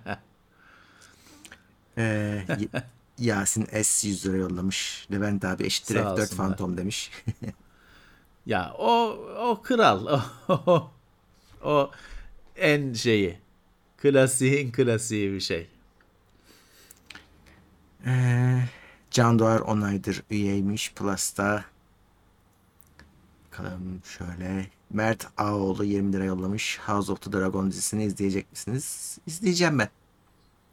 ee, 1.99 2.45
Yasin 3.19 3.69
S 3.83 4.09
100 4.09 4.27
lira 4.27 4.37
yollamış. 4.37 5.09
Levent 5.13 5.45
abi 5.45 5.65
eşittir 5.65 5.97
F4 5.97 6.37
Phantom 6.37 6.77
demiş. 6.77 7.11
ya 8.47 8.75
o 8.79 9.19
o 9.39 9.63
kral. 9.63 10.07
O, 10.07 10.23
o, 10.67 10.91
o 11.65 11.91
en 12.57 12.93
şeyi. 12.93 13.44
Klasiğin 14.05 14.73
klasiği 14.73 15.33
bir 15.33 15.41
şey. 15.41 15.67
Ee, 18.07 18.61
Can 19.11 19.39
Doğar 19.39 19.61
10 19.61 19.81
aydır 19.81 20.23
üyeymiş 20.31 20.93
Plus'ta. 20.93 21.65
Bakalım 23.47 24.01
şöyle. 24.19 24.67
Mert 24.91 25.27
Ağoğlu 25.37 25.85
20 25.85 26.13
lira 26.13 26.25
yollamış. 26.25 26.79
House 26.87 27.13
of 27.13 27.23
the 27.23 27.33
Dragon 27.33 27.71
dizisini 27.71 28.05
izleyecek 28.05 28.53
misiniz? 28.53 29.19
İzleyeceğim 29.27 29.79
ben. 29.79 29.89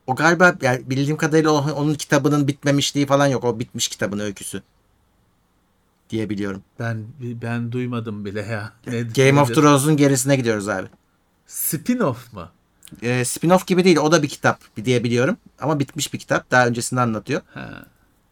O 0.07 0.15
galiba 0.15 0.55
yani 0.61 0.89
bildiğim 0.89 1.17
kadarıyla 1.17 1.51
onun 1.51 1.95
kitabının 1.95 2.47
bitmemişliği 2.47 3.05
falan 3.05 3.27
yok. 3.27 3.43
O 3.43 3.59
bitmiş 3.59 3.88
kitabın 3.88 4.19
öyküsü. 4.19 4.63
Diye 6.09 6.29
biliyorum. 6.29 6.63
Ben 6.79 7.05
ben 7.21 7.71
duymadım 7.71 8.25
bile 8.25 8.41
ya. 8.41 8.73
Ne, 8.88 8.91
Game 9.01 9.27
nedir? 9.27 9.38
of 9.38 9.55
Thrones'un 9.55 9.97
gerisine 9.97 10.36
gidiyoruz 10.36 10.69
abi. 10.69 10.88
Spin-off 11.47 12.34
mu? 12.34 12.49
E, 13.01 13.21
spin-off 13.25 13.65
gibi 13.67 13.83
değil. 13.83 13.97
O 13.97 14.11
da 14.11 14.23
bir 14.23 14.29
kitap 14.29 14.59
diye 14.85 15.03
biliyorum. 15.03 15.37
Ama 15.59 15.79
bitmiş 15.79 16.13
bir 16.13 16.19
kitap. 16.19 16.51
Daha 16.51 16.67
öncesinde 16.67 17.01
anlatıyor. 17.01 17.41
Ha. 17.53 17.83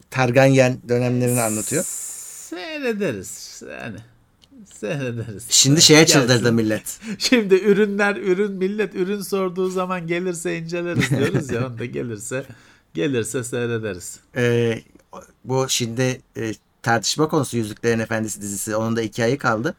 Targaryen 0.10 0.78
dönemlerini 0.90 1.42
anlatıyor. 1.42 1.84
Seyrederiz. 2.50 3.64
Yani 3.72 3.98
seyrederiz. 4.74 5.46
Şimdi 5.50 5.82
şeye 5.82 6.06
çıldırdı 6.06 6.54
millet. 6.54 7.00
Şimdi 7.18 7.56
ürünler 7.56 8.16
ürün 8.16 8.52
millet 8.52 8.96
ürün 8.96 9.22
sorduğu 9.22 9.70
zaman 9.70 10.08
gelirse 10.08 10.58
inceleriz 10.58 11.10
diyoruz 11.10 11.52
ya. 11.52 11.68
Onda 11.68 11.86
gelirse 11.86 12.46
gelirse 12.94 13.44
seyrederiz. 13.44 14.20
Ee, 14.36 14.82
bu 15.46 15.70
şimdi 15.70 16.22
e, 16.38 16.54
tartışma 16.82 17.28
konusu 17.28 17.58
Yüzüklerin 17.58 18.00
Efendisi 18.00 18.42
dizisi. 18.42 18.76
Onun 18.76 18.96
da 18.96 19.02
iki 19.02 19.24
ayı 19.24 19.38
kaldı. 19.38 19.76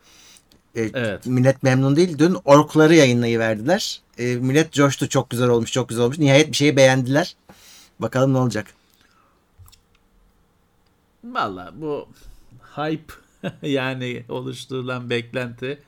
E, 0.74 0.90
evet. 0.94 1.26
Millet 1.26 1.62
memnun 1.62 1.96
değil. 1.96 2.18
Dün 2.18 2.36
orkları 2.44 2.94
yayınlayıverdiler. 2.94 4.00
E, 4.18 4.36
millet 4.36 4.72
coştu. 4.72 5.08
Çok 5.08 5.30
güzel 5.30 5.48
olmuş, 5.48 5.72
çok 5.72 5.88
güzel 5.88 6.04
olmuş. 6.04 6.18
Nihayet 6.18 6.50
bir 6.50 6.56
şeyi 6.56 6.76
beğendiler. 6.76 7.36
Bakalım 7.98 8.32
ne 8.32 8.38
olacak. 8.38 8.66
Valla 11.24 11.72
bu 11.74 12.08
hype 12.76 13.12
yani 13.62 14.24
oluşturulan 14.28 15.10
beklenti 15.10 15.78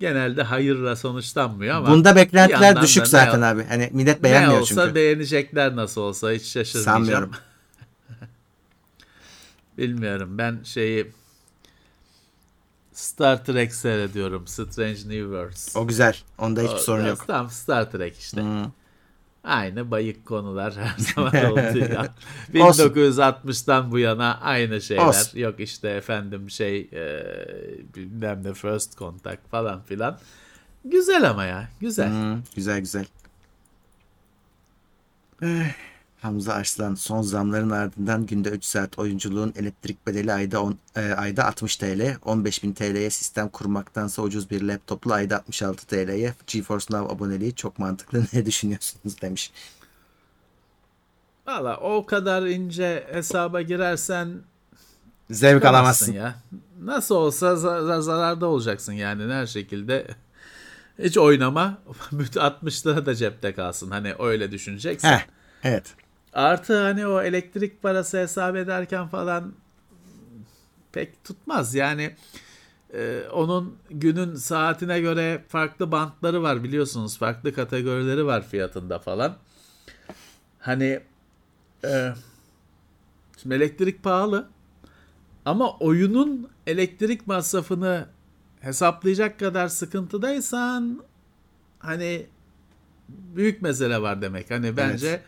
genelde 0.00 0.42
hayırla 0.42 0.96
sonuçlanmıyor 0.96 1.76
ama 1.76 1.88
bunda 1.88 2.16
beklentiler 2.16 2.82
düşük 2.82 3.06
zaten 3.06 3.40
ne, 3.40 3.46
abi. 3.46 3.64
Hani 3.64 3.90
millet 3.92 4.22
beğenmiyor 4.22 4.52
ne 4.52 4.60
olsa 4.60 4.82
çünkü. 4.82 4.94
beğenecekler 4.94 5.76
nasıl 5.76 6.00
olsa 6.00 6.32
hiç 6.32 6.46
şaşırmayacağım. 6.46 6.96
Sanmıyorum. 6.96 7.30
Bilmiyorum. 9.78 10.38
Ben 10.38 10.60
şeyi 10.64 11.12
Star 12.92 13.44
Trek 13.44 13.74
seyrediyorum. 13.74 14.46
Strange 14.46 14.94
New 14.94 15.22
Worlds. 15.22 15.76
O 15.76 15.86
güzel. 15.86 16.16
Onda 16.38 16.60
hiçbir 16.60 16.74
o, 16.74 16.78
sorun 16.78 17.06
yok. 17.06 17.26
Tam 17.26 17.50
Star 17.50 17.90
Trek 17.90 18.18
işte. 18.18 18.42
Hmm. 18.42 18.64
Aynı 19.44 19.90
bayık 19.90 20.26
konular 20.26 20.74
her 20.76 20.98
zaman 21.14 21.44
oldu 21.52 21.78
ya. 21.78 22.14
1960'tan 22.54 23.90
bu 23.90 23.98
yana 23.98 24.40
aynı 24.40 24.80
şeyler. 24.80 25.06
Olsun. 25.06 25.38
Yok 25.38 25.60
işte 25.60 25.88
efendim 25.88 26.50
şey 26.50 26.88
e, 26.92 27.24
bilmem 27.96 28.44
ne 28.44 28.54
First 28.54 28.98
Contact 28.98 29.48
falan 29.50 29.82
filan. 29.82 30.18
Güzel 30.84 31.30
ama 31.30 31.44
ya. 31.44 31.68
Güzel. 31.80 32.10
Hmm, 32.10 32.42
güzel 32.56 32.80
güzel. 32.80 33.06
Eh. 35.42 35.91
Hamza 36.22 36.52
Arslan 36.52 36.94
son 36.94 37.22
zamların 37.22 37.70
ardından 37.70 38.26
günde 38.26 38.48
3 38.48 38.64
saat 38.64 38.98
oyunculuğun 38.98 39.52
elektrik 39.56 40.06
bedeli 40.06 40.32
ayda 40.32 40.62
on, 40.62 40.78
e, 40.96 41.00
ayda 41.12 41.46
60 41.46 41.76
TL, 41.76 42.16
15 42.24 42.62
bin 42.62 42.72
TL'ye 42.72 43.10
sistem 43.10 43.48
kurmaktansa 43.48 44.22
ucuz 44.22 44.50
bir 44.50 44.62
laptopla 44.62 45.14
ayda 45.14 45.36
66 45.36 45.86
TL'ye 45.86 46.34
GeForce 46.46 46.86
Now 46.90 47.14
aboneliği 47.14 47.54
çok 47.54 47.78
mantıklı 47.78 48.24
ne 48.32 48.46
düşünüyorsunuz 48.46 49.22
demiş. 49.22 49.52
Valla 51.46 51.76
o 51.76 52.06
kadar 52.06 52.42
ince 52.42 53.08
hesaba 53.12 53.62
girersen 53.62 54.40
zevk 55.30 55.64
alamazsın 55.64 56.12
ya. 56.12 56.34
Nasıl 56.82 57.14
olsa 57.14 57.56
zar- 57.56 58.00
zararda 58.00 58.46
olacaksın 58.46 58.92
yani 58.92 59.32
her 59.32 59.46
şekilde. 59.46 60.06
Hiç 60.98 61.18
oynama 61.18 61.78
60 62.40 62.86
lira 62.86 63.06
da 63.06 63.14
cepte 63.14 63.54
kalsın. 63.54 63.90
Hani 63.90 64.14
öyle 64.18 64.50
düşüneceksin. 64.52 65.08
Heh, 65.08 65.26
evet. 65.62 65.94
Artı 66.32 66.82
hani 66.82 67.06
o 67.06 67.22
elektrik 67.22 67.82
parası 67.82 68.18
hesap 68.18 68.56
ederken 68.56 69.08
falan 69.08 69.54
pek 70.92 71.24
tutmaz. 71.24 71.74
Yani 71.74 72.16
e, 72.94 73.22
onun 73.32 73.76
günün 73.90 74.34
saatine 74.34 75.00
göre 75.00 75.44
farklı 75.48 75.92
bantları 75.92 76.42
var 76.42 76.64
biliyorsunuz. 76.64 77.18
Farklı 77.18 77.54
kategorileri 77.54 78.26
var 78.26 78.48
fiyatında 78.48 78.98
falan. 78.98 79.36
Hani 80.58 81.00
e, 81.84 82.12
şimdi 83.42 83.54
elektrik 83.54 84.02
pahalı 84.02 84.48
ama 85.44 85.78
oyunun 85.78 86.50
elektrik 86.66 87.26
masrafını 87.26 88.06
hesaplayacak 88.60 89.38
kadar 89.38 89.68
sıkıntıdaysan 89.68 91.02
hani 91.78 92.26
büyük 93.08 93.62
mesele 93.62 94.02
var 94.02 94.22
demek. 94.22 94.50
Hani 94.50 94.76
bence 94.76 95.08
evet 95.08 95.22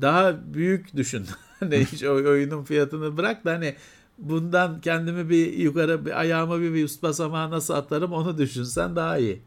daha 0.00 0.54
büyük 0.54 0.96
düşün. 0.96 1.26
hani 1.60 1.78
hiç 1.78 2.02
oyunun 2.04 2.64
fiyatını 2.64 3.16
bırak 3.16 3.44
da 3.44 3.52
hani 3.52 3.74
bundan 4.18 4.80
kendimi 4.80 5.30
bir 5.30 5.52
yukarı 5.52 6.06
bir 6.06 6.20
ayağımı 6.20 6.60
bir, 6.60 6.74
bir 6.74 6.84
üst 6.84 7.02
basamağa 7.02 7.50
nasıl 7.50 7.74
atarım 7.74 8.12
onu 8.12 8.38
düşünsen 8.38 8.96
daha 8.96 9.18
iyi. 9.18 9.42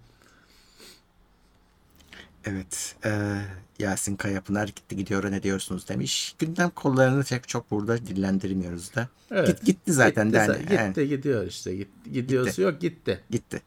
Evet. 2.45 2.95
E, 3.05 3.41
Yasin 3.79 4.15
Kayapınar 4.15 4.67
gitti 4.67 4.95
gidiyor 4.95 5.31
ne 5.31 5.43
diyorsunuz 5.43 5.89
demiş. 5.89 6.35
Gündem 6.39 6.69
kollarını 6.69 7.23
çok, 7.23 7.47
çok 7.47 7.71
burada 7.71 7.97
dillendirmiyoruz 7.97 8.95
da. 8.95 9.07
Evet. 9.31 9.47
Git, 9.47 9.65
gitti 9.65 9.93
zaten. 9.93 10.25
gitti, 10.25 10.35
de 10.35 10.39
hani, 10.39 10.59
gitti 10.59 10.73
yani, 10.73 11.09
gidiyor 11.09 11.47
işte. 11.47 11.75
Gitti, 11.75 12.11
gidiyorsa 12.11 12.61
yok 12.61 12.81
gitti. 12.81 13.21
gitti. 13.29 13.61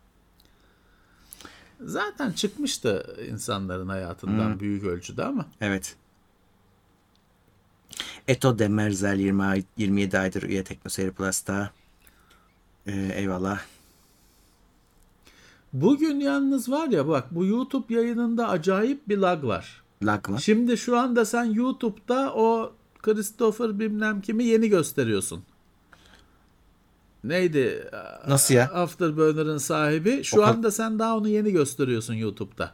Zaten 1.80 2.32
çıkmıştı 2.32 3.16
insanların 3.30 3.88
hayatından 3.88 4.60
büyük 4.60 4.84
ölçüde 4.84 5.24
ama. 5.24 5.46
Evet. 5.60 5.96
Eto 8.28 8.59
Demerzel 8.59 9.18
20, 9.18 9.44
ay- 9.44 9.64
27 9.76 10.18
aydır 10.18 10.42
üye 10.42 10.64
Teknoseyir 10.64 11.11
Plus'ta. 11.11 11.70
Ee, 12.86 13.12
eyvallah. 13.14 13.61
Bugün 15.72 16.20
yalnız 16.20 16.70
var 16.70 16.88
ya 16.88 17.09
bak 17.09 17.24
bu 17.30 17.47
YouTube 17.47 17.94
yayınında 17.94 18.49
acayip 18.49 19.09
bir 19.09 19.18
lag 19.18 19.44
var. 19.44 19.82
Lag 20.03 20.28
mı? 20.28 20.40
Şimdi 20.40 20.76
şu 20.76 20.99
anda 20.99 21.24
sen 21.24 21.44
YouTube'da 21.44 22.32
o 22.34 22.72
Christopher 23.03 23.78
bilmem 23.78 24.20
kimi 24.20 24.44
yeni 24.44 24.68
gösteriyorsun. 24.68 25.42
Neydi? 27.24 27.90
Nasıl 28.28 28.55
ya? 28.55 28.64
Afterburner'ın 28.64 29.59
sahibi. 29.59 30.24
Şu 30.24 30.40
O 30.40 30.42
anda 30.42 30.70
sen 30.70 30.99
daha 30.99 31.16
onu 31.16 31.28
yeni 31.28 31.53
gösteriyorsun 31.53 32.14
YouTube'da. 32.14 32.72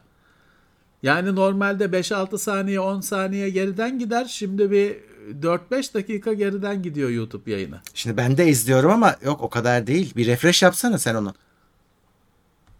Yani 1.03 1.35
normalde 1.35 1.85
5-6 1.85 2.37
saniye 2.37 2.79
10 2.79 3.01
saniye 3.01 3.49
geriden 3.49 3.99
gider. 3.99 4.25
Şimdi 4.25 4.71
bir 4.71 4.97
4-5 5.41 5.93
dakika 5.93 6.33
geriden 6.33 6.83
gidiyor 6.83 7.09
YouTube 7.09 7.51
yayını. 7.51 7.81
Şimdi 7.93 8.17
ben 8.17 8.37
de 8.37 8.47
izliyorum 8.47 8.91
ama 8.91 9.15
yok 9.25 9.41
o 9.41 9.49
kadar 9.49 9.87
değil. 9.87 10.15
Bir 10.15 10.27
refresh 10.27 10.63
yapsana 10.63 10.97
sen 10.97 11.15
onu. 11.15 11.33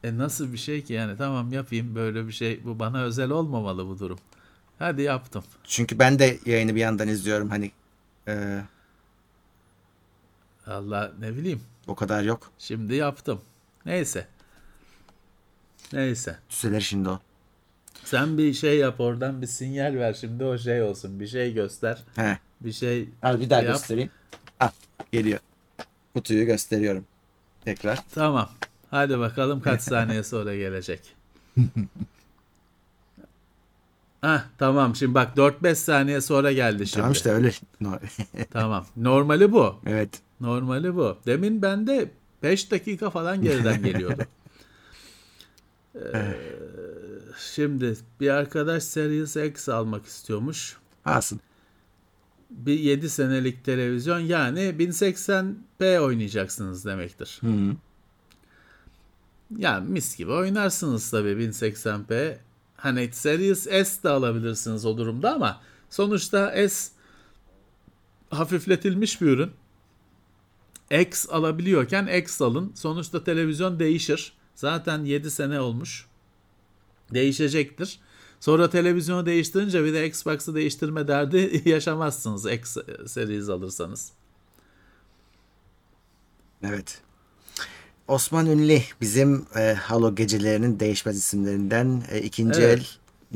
E 0.04 0.18
nasıl 0.18 0.54
bir 0.54 0.58
şey 0.58 0.84
ki 0.84 0.94
yani 0.94 1.18
tamam 1.18 1.54
yapayım 1.54 1.96
böyle 1.96 2.28
bir 2.28 2.32
şey. 2.32 2.66
Bu 2.66 2.80
bana 2.80 3.04
özel 3.04 3.30
olmamalı 3.30 3.88
bu 3.88 4.00
durum. 4.00 4.20
Hadi 4.80 5.02
yaptım. 5.02 5.44
Çünkü 5.64 6.00
ben 6.00 6.20
de 6.20 6.40
yayını 6.46 6.76
bir 6.76 6.80
yandan 6.80 7.08
izliyorum 7.08 7.50
hani. 7.50 7.72
e, 8.28 8.62
Allah 10.68 11.12
ne 11.20 11.36
bileyim. 11.36 11.62
o 11.88 11.96
kadar 11.96 12.24
yok. 12.24 12.52
Şimdi 12.60 12.96
yaptım. 12.96 13.42
Neyse. 13.86 14.28
Neyse. 15.94 16.40
Düzelir 16.50 16.82
şimdi 16.82 17.10
o. 17.10 17.20
Sen 18.06 18.38
bir 18.38 18.54
şey 18.54 18.78
yap 18.78 19.00
oradan 19.00 19.42
bir 19.42 19.48
sinyal 19.48 19.94
ver 19.96 20.14
şimdi 20.14 20.44
o 20.44 20.58
şey 20.58 20.82
olsun. 20.82 21.20
Bir 21.20 21.28
şey 21.28 21.54
göster. 21.54 22.04
He. 22.16 22.38
Bir 22.62 22.72
şey 22.72 23.10
Al 23.22 23.40
bir 23.40 23.50
daha 23.50 23.62
Yap. 23.62 23.72
göstereyim. 23.74 24.10
Ah 24.60 24.72
geliyor. 25.12 25.40
Kutuyu 26.14 26.46
gösteriyorum. 26.46 27.06
Tekrar. 27.66 28.00
tamam. 28.14 28.50
Hadi 28.92 29.20
bakalım 29.20 29.62
kaç 29.62 29.82
saniye 29.82 30.24
sonra 30.24 30.56
gelecek. 30.56 31.00
Hah 34.22 34.44
tamam 34.58 34.96
şimdi 34.96 35.14
bak 35.14 35.38
4-5 35.38 35.76
saniye 35.76 36.22
sonra 36.22 36.52
geldi 36.52 36.88
şimdi. 36.88 36.96
Tamam 37.02 37.12
işte 37.12 37.32
öyle. 37.32 37.52
Tamam. 38.52 38.86
Normali 38.98 39.52
bu. 39.52 39.76
evet. 39.86 40.10
Normali 40.42 40.96
bu. 40.96 41.18
Demin 41.26 41.62
bende 41.62 42.12
5 42.44 42.72
dakika 42.72 43.10
falan 43.10 43.42
geriden 43.42 43.84
geliyordu. 43.84 44.24
Ee, 45.96 46.36
şimdi 47.38 47.98
bir 48.20 48.30
arkadaş 48.30 48.84
Series 48.84 49.36
X 49.36 49.70
almak 49.70 50.06
istiyormuş. 50.06 50.78
Alsın. 51.06 51.40
Bir 52.50 52.80
7 52.80 53.10
senelik 53.10 53.66
televizyon 53.66 54.20
yani 54.20 54.60
1080p 54.60 56.00
oynayacaksınız 56.00 56.86
demektir. 56.86 57.42
Hı. 57.42 57.76
Ya 59.58 59.80
mis 59.80 60.18
gibi 60.18 60.32
oynarsınız 60.32 61.12
tabii 61.12 61.30
1080p. 61.30 62.38
Hani 62.78 63.10
Series 63.12 63.64
S 63.64 64.04
de 64.04 64.10
alabilirsiniz 64.10 64.86
o 64.86 64.98
durumda 64.98 65.34
ama 65.34 65.62
sonuçta 65.90 66.68
S 66.70 66.92
hafifletilmiş 68.30 69.22
bir 69.22 69.28
ürün. 69.28 69.52
X 70.92 71.30
alabiliyorken 71.30 72.08
X 72.08 72.42
alın. 72.42 72.72
Sonuçta 72.76 73.24
televizyon 73.24 73.80
değişir. 73.80 74.34
Zaten 74.56 75.06
7 75.06 75.32
sene 75.32 75.60
olmuş. 75.60 76.08
Değişecektir. 77.14 78.00
Sonra 78.40 78.70
televizyonu 78.70 79.26
değiştirince 79.26 79.84
bir 79.86 79.94
de 79.94 80.08
Xbox'ı 80.08 80.56
değiştirme 80.56 81.08
derdi 81.08 81.62
yaşamazsınız 81.70 82.52
X 82.52 82.78
series 83.08 83.50
alırsanız. 83.50 84.12
Evet. 86.64 87.02
Osman 88.08 88.46
Ünlü 88.46 88.80
bizim 89.02 89.46
e, 89.56 89.74
Halo 89.74 90.16
gecelerinin 90.16 90.80
değişmez 90.80 91.18
isimlerinden 91.18 92.04
e, 92.12 92.22
ikinci 92.22 92.62
Evet. 92.62 92.80
el 92.80 92.86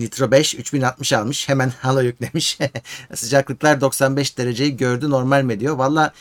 Nitro 0.03 0.31
5 0.31 0.55
3060 0.55 1.13
almış. 1.13 1.49
Hemen 1.49 1.69
Halo 1.81 2.01
yüklemiş. 2.01 2.59
Sıcaklıklar 3.15 3.81
95 3.81 4.37
dereceyi 4.37 4.77
gördü 4.77 5.09
normal 5.09 5.43
mi 5.43 5.59
diyor. 5.59 5.75
Valla 5.77 6.13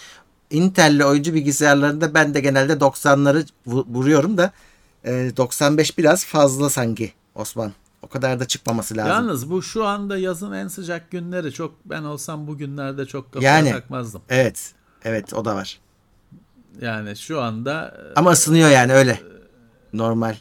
Intel'li 0.51 1.05
oyuncu 1.05 1.35
bilgisayarlarında 1.35 2.15
ben 2.15 2.35
de 2.35 2.41
genelde 2.41 2.73
90'ları 2.73 3.47
vu- 3.67 3.87
vuruyorum 3.89 4.37
da 4.39 4.53
e, 5.05 5.33
95 5.37 5.99
biraz 5.99 6.25
fazla 6.25 6.71
sanki 6.71 7.13
Osman. 7.37 7.73
O 8.03 8.09
kadar 8.09 8.41
da 8.41 8.45
çıkmaması 8.45 8.97
lazım. 8.97 9.11
Yalnız 9.13 9.51
bu 9.51 9.63
şu 9.63 9.85
anda 9.85 10.19
yazın 10.19 10.53
en 10.53 10.69
sıcak 10.69 11.11
günleri 11.11 11.53
çok 11.53 11.75
ben 11.85 12.03
olsam 12.03 12.47
bu 12.47 12.57
günlerde 12.59 13.07
çok 13.07 13.33
kafaya 13.33 13.57
Yani. 13.57 13.71
takmazdım. 13.73 14.23
Evet. 14.29 14.73
Evet 15.05 15.35
o 15.35 15.45
da 15.45 15.55
var. 15.55 15.81
Yani 16.81 17.17
şu 17.17 17.41
anda 17.43 17.95
Ama 18.17 18.31
ısınıyor 18.31 18.71
yani 18.71 18.93
öyle. 18.93 19.21
Normal. 19.93 20.37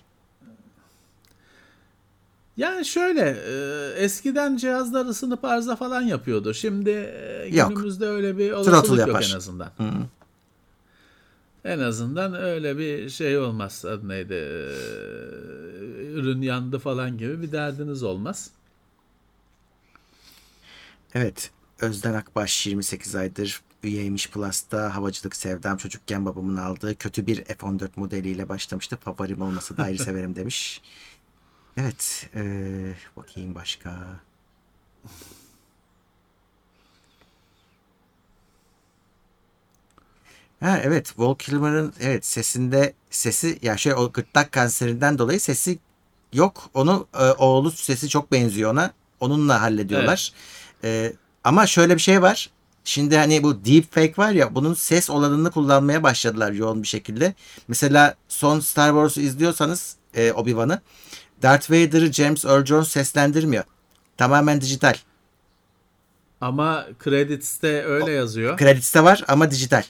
yani 2.58 2.86
şöyle 2.86 3.22
e, 3.48 3.54
eskiden 4.04 4.58
cihazlar 4.58 5.06
ısınıp 5.06 5.46
arıza 5.46 5.76
falan 5.76 6.02
yapıyordu. 6.02 6.54
Şimdi 6.54 6.90
e, 6.90 7.48
Yok. 7.52 7.70
günümüzde 7.70 8.06
öyle 8.08 8.38
bir 8.38 8.50
Throttle 8.52 8.70
olasılık 8.72 9.00
yok 9.00 9.08
yapar. 9.08 9.30
en 9.34 9.38
azından. 9.38 9.70
Hı. 9.78 9.84
En 11.66 11.80
azından 11.80 12.34
öyle 12.34 12.78
bir 12.78 13.10
şey 13.10 13.38
olmaz. 13.38 13.86
Adı 13.86 14.08
neydi? 14.10 14.34
Ürün 16.14 16.42
yandı 16.42 16.80
falan 16.80 17.18
gibi 17.18 17.42
bir 17.42 17.52
derdiniz 17.52 18.04
olmaz. 18.04 18.50
Evet. 21.14 21.52
Özden 21.82 22.14
Akbaş 22.14 22.68
28 22.68 23.16
aydır 23.16 23.62
üyeymiş 23.84 24.30
Plus'ta. 24.30 24.96
Havacılık 24.96 25.36
sevdam 25.36 25.78
çocukken 25.78 26.26
babamın 26.26 26.58
aldığı 26.58 26.96
kötü 26.96 27.28
bir 27.28 27.44
F-14 27.44 27.90
modeliyle 27.96 28.50
başlamıştı. 28.50 28.98
Favorim 28.98 29.42
olmasa 29.42 29.78
da 29.78 29.84
ayrı 29.84 29.98
severim 30.04 30.36
demiş. 30.36 30.82
Evet. 31.78 32.30
eee, 32.36 32.96
bakayım 33.18 33.56
başka. 33.56 34.20
Ha 40.66 40.80
evet 40.84 41.14
Val 41.18 41.36
Kilmer'ın 41.36 41.94
evet 42.00 42.26
sesinde 42.26 42.94
sesi 43.10 43.60
ya 43.62 43.78
şey 43.78 43.94
o 43.94 44.12
gırtlak 44.12 44.52
kanserinden 44.52 45.18
dolayı 45.18 45.40
sesi 45.40 45.80
yok. 46.34 46.70
Onu 46.74 47.08
e, 47.20 47.24
oğlu 47.24 47.72
sesi 47.72 48.10
çok 48.10 48.32
benziyor 48.32 48.72
ona. 48.72 48.92
Onunla 49.20 49.62
hallediyorlar. 49.62 50.34
E, 50.84 51.14
ama 51.44 51.68
şöyle 51.68 51.96
bir 51.96 52.02
şey 52.02 52.22
var. 52.22 52.50
Şimdi 52.84 53.18
hani 53.18 53.44
bu 53.44 53.66
deepfake 53.66 54.14
var 54.18 54.32
ya 54.32 54.56
bunun 54.56 54.74
ses 54.74 55.10
olanını 55.10 55.52
kullanmaya 55.52 56.04
başladılar 56.04 56.52
yoğun 56.52 56.84
bir 56.84 56.88
şekilde. 56.88 57.34
Mesela 57.68 58.16
son 58.28 58.60
Star 58.60 58.90
Wars'u 58.90 59.22
izliyorsanız 59.22 59.96
e, 60.14 60.32
Obi-Wan'ı 60.32 60.82
Darth 61.42 61.72
Vader'ı 61.72 62.14
James 62.14 62.46
Earl 62.46 62.66
Jones 62.66 62.88
seslendirmiyor. 62.88 63.64
Tamamen 64.18 64.62
dijital. 64.62 64.96
Ama 66.42 66.86
credits'te 67.04 67.84
öyle 67.84 68.12
yazıyor. 68.12 68.60
Credits'te 68.60 69.04
var 69.04 69.24
ama 69.28 69.52
dijital. 69.52 69.84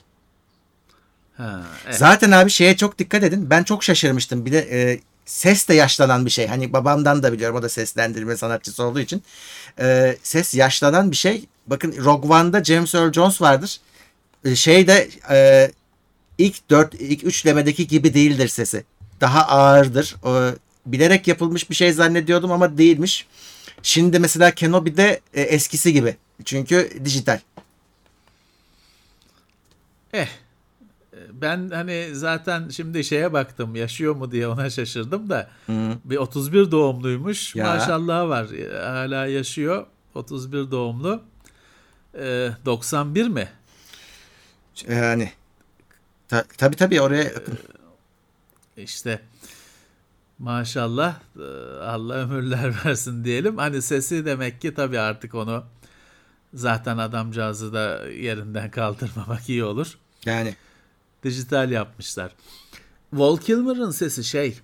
Ha, 1.36 1.62
evet. 1.86 1.96
Zaten 1.96 2.30
abi 2.30 2.50
şeye 2.50 2.76
çok 2.76 2.98
dikkat 2.98 3.22
edin. 3.22 3.50
Ben 3.50 3.62
çok 3.62 3.84
şaşırmıştım. 3.84 4.46
Bir 4.46 4.52
de 4.52 4.58
e, 4.58 5.00
ses 5.26 5.68
de 5.68 5.74
yaşlanan 5.74 6.26
bir 6.26 6.30
şey. 6.30 6.46
Hani 6.46 6.72
babamdan 6.72 7.22
da 7.22 7.32
biliyorum. 7.32 7.56
O 7.56 7.62
da 7.62 7.68
seslendirme 7.68 8.36
sanatçısı 8.36 8.82
olduğu 8.84 9.00
için. 9.00 9.22
E, 9.80 10.16
ses 10.22 10.54
yaşlanan 10.54 11.10
bir 11.10 11.16
şey. 11.16 11.44
Bakın 11.66 11.94
Rogue 12.04 12.36
One'da 12.36 12.64
James 12.64 12.94
Earl 12.94 13.12
Jones 13.12 13.40
vardır. 13.40 13.80
E, 14.44 14.56
şeyde 14.56 15.08
e, 15.30 15.70
ilk 16.38 16.70
4 16.70 16.94
ilk 16.94 17.24
üçlemedeki 17.24 17.86
gibi 17.86 18.14
değildir 18.14 18.48
sesi. 18.48 18.84
Daha 19.20 19.46
ağırdır. 19.46 20.16
O, 20.24 20.50
bilerek 20.86 21.28
yapılmış 21.28 21.70
bir 21.70 21.74
şey 21.74 21.92
zannediyordum 21.92 22.52
ama 22.52 22.78
değilmiş. 22.78 23.26
Şimdi 23.82 24.18
mesela 24.18 24.50
Kenobi'de 24.50 25.20
e, 25.34 25.42
eskisi 25.42 25.92
gibi. 25.92 26.16
Çünkü 26.44 26.90
dijital. 27.04 27.38
Eh. 30.12 30.28
Ben 31.32 31.70
hani 31.70 32.08
zaten 32.12 32.68
şimdi 32.68 33.04
şeye 33.04 33.32
baktım 33.32 33.76
yaşıyor 33.76 34.14
mu 34.14 34.32
diye 34.32 34.48
ona 34.48 34.70
şaşırdım 34.70 35.30
da 35.30 35.50
bir 36.04 36.16
31 36.16 36.70
doğumluymuş. 36.70 37.54
Ya. 37.54 37.66
Maşallah 37.66 38.28
var. 38.28 38.46
Hala 38.82 39.26
yaşıyor. 39.26 39.86
31 40.14 40.70
doğumlu. 40.70 41.22
Ee, 42.18 42.50
91 42.64 43.28
mi? 43.28 43.48
Yani 44.88 45.32
ta, 46.28 46.44
tabii 46.58 46.76
tabii 46.76 47.00
oraya 47.00 47.32
İşte 48.76 49.20
Maşallah 50.38 51.14
e, 51.38 51.44
Allah 51.80 52.14
ömürler 52.14 52.74
versin 52.84 53.24
diyelim. 53.24 53.56
Hani 53.56 53.82
sesi 53.82 54.24
demek 54.24 54.60
ki 54.60 54.74
tabii 54.74 54.98
artık 54.98 55.34
onu 55.34 55.64
zaten 56.54 56.98
adamcağızı 56.98 57.72
da 57.72 58.08
yerinden 58.08 58.70
kaldırmamak 58.70 59.48
iyi 59.48 59.64
olur. 59.64 59.98
Yani. 60.24 60.54
Dijital 61.26 61.70
yapmışlar. 61.70 62.32
Walt 63.10 63.44
Kilmer'ın 63.44 63.90
sesi 63.90 64.24
şey 64.24 64.58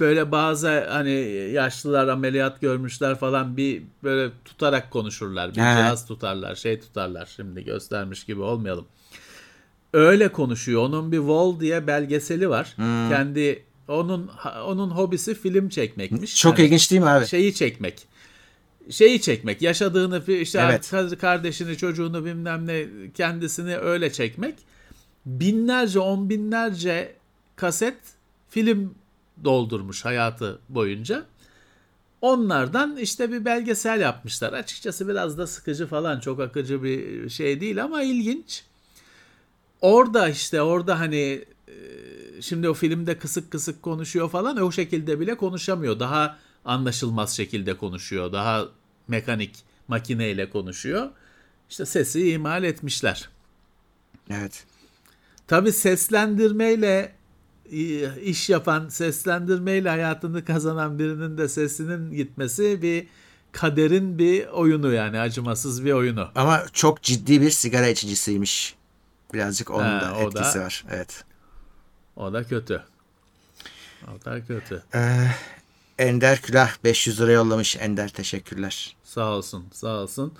böyle 0.00 0.32
bazı 0.32 0.88
hani 0.88 1.10
yaşlılar 1.52 2.08
ameliyat 2.08 2.60
görmüşler 2.60 3.18
falan 3.18 3.56
bir 3.56 3.82
böyle 4.04 4.30
tutarak 4.44 4.90
konuşurlar. 4.90 5.48
Bir 5.48 5.54
cihaz 5.54 6.06
tutarlar, 6.06 6.54
şey 6.54 6.80
tutarlar. 6.80 7.28
Şimdi 7.36 7.64
göstermiş 7.64 8.24
gibi 8.24 8.40
olmayalım. 8.40 8.86
Öyle 9.92 10.32
konuşuyor. 10.32 10.82
Onun 10.82 11.12
bir 11.12 11.18
Wall 11.18 11.60
diye 11.60 11.86
belgeseli 11.86 12.48
var. 12.48 12.72
Hmm. 12.76 13.08
Kendi 13.08 13.62
onun 13.88 14.30
onun 14.66 14.90
hobisi 14.90 15.34
film 15.34 15.68
çekmekmiş. 15.68 16.36
Çok 16.36 16.58
yani 16.58 16.66
ilginç 16.66 16.90
değil 16.90 17.02
mi 17.02 17.08
abi? 17.08 17.26
Şeyi 17.26 17.54
çekmek. 17.54 18.06
Şeyi 18.90 19.20
çekmek. 19.20 19.62
Yaşadığını 19.62 20.32
işte 20.32 20.60
evet. 20.70 21.18
kardeşini, 21.20 21.76
çocuğunu 21.76 22.24
bilmem 22.24 22.66
ne 22.66 22.86
kendisini 23.14 23.76
öyle 23.76 24.12
çekmek. 24.12 24.54
Binlerce, 25.26 26.00
on 26.00 26.30
binlerce 26.30 27.16
kaset 27.56 27.98
film 28.50 28.94
doldurmuş 29.44 30.04
hayatı 30.04 30.58
boyunca. 30.68 31.24
Onlardan 32.20 32.96
işte 32.96 33.32
bir 33.32 33.44
belgesel 33.44 34.00
yapmışlar. 34.00 34.52
Açıkçası 34.52 35.08
biraz 35.08 35.38
da 35.38 35.46
sıkıcı 35.46 35.86
falan 35.86 36.20
çok 36.20 36.40
akıcı 36.40 36.82
bir 36.82 37.28
şey 37.28 37.60
değil 37.60 37.84
ama 37.84 38.02
ilginç. 38.02 38.64
Orada 39.80 40.28
işte 40.28 40.62
orada 40.62 41.00
hani 41.00 41.44
e, 41.68 41.74
şimdi 42.40 42.68
o 42.68 42.74
filmde 42.74 43.18
kısık 43.18 43.50
kısık 43.50 43.82
konuşuyor 43.82 44.30
falan 44.30 44.56
o 44.56 44.72
şekilde 44.72 45.20
bile 45.20 45.36
konuşamıyor. 45.36 46.00
Daha 46.00 46.38
anlaşılmaz 46.64 47.36
şekilde 47.36 47.76
konuşuyor. 47.76 48.32
Daha 48.32 48.68
mekanik 49.08 49.56
makineyle 49.88 50.50
konuşuyor. 50.50 51.10
İşte 51.70 51.86
sesi 51.86 52.30
imal 52.30 52.64
etmişler. 52.64 53.28
Evet. 54.30 54.64
Tabi 55.50 55.72
seslendirmeyle 55.72 57.12
iş 58.22 58.50
yapan, 58.50 58.88
seslendirmeyle 58.88 59.88
hayatını 59.88 60.44
kazanan 60.44 60.98
birinin 60.98 61.38
de 61.38 61.48
sesinin 61.48 62.12
gitmesi 62.12 62.82
bir 62.82 63.06
kaderin 63.52 64.18
bir 64.18 64.46
oyunu 64.46 64.92
yani 64.92 65.20
acımasız 65.20 65.84
bir 65.84 65.92
oyunu. 65.92 66.28
Ama 66.34 66.64
çok 66.72 67.02
ciddi 67.02 67.40
bir 67.40 67.50
sigara 67.50 67.88
içicisiymiş. 67.88 68.74
Birazcık 69.34 69.70
onun 69.70 69.82
ha, 69.82 70.00
da 70.00 70.22
etkisi 70.22 70.58
da, 70.58 70.64
var. 70.64 70.84
Evet. 70.90 71.24
O 72.16 72.32
da 72.32 72.44
kötü. 72.44 72.82
O 74.04 74.24
da 74.24 74.46
kötü. 74.46 74.82
Ee, 74.94 75.26
Ender 75.98 76.40
Külah 76.40 76.70
500 76.84 77.20
lira 77.20 77.32
yollamış. 77.32 77.76
Ender 77.76 78.08
teşekkürler. 78.08 78.96
Sağ 79.04 79.30
olsun 79.30 79.64
sağ 79.72 80.02
olsun. 80.02 80.34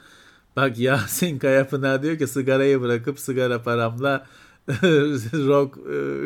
Bak 0.56 0.78
Yasin 0.78 1.38
Kayapınar 1.38 2.02
diyor 2.02 2.18
ki 2.18 2.26
sigarayı 2.26 2.80
bırakıp 2.80 3.20
sigara 3.20 3.62
paramla 3.62 4.26
ROG 5.48 5.76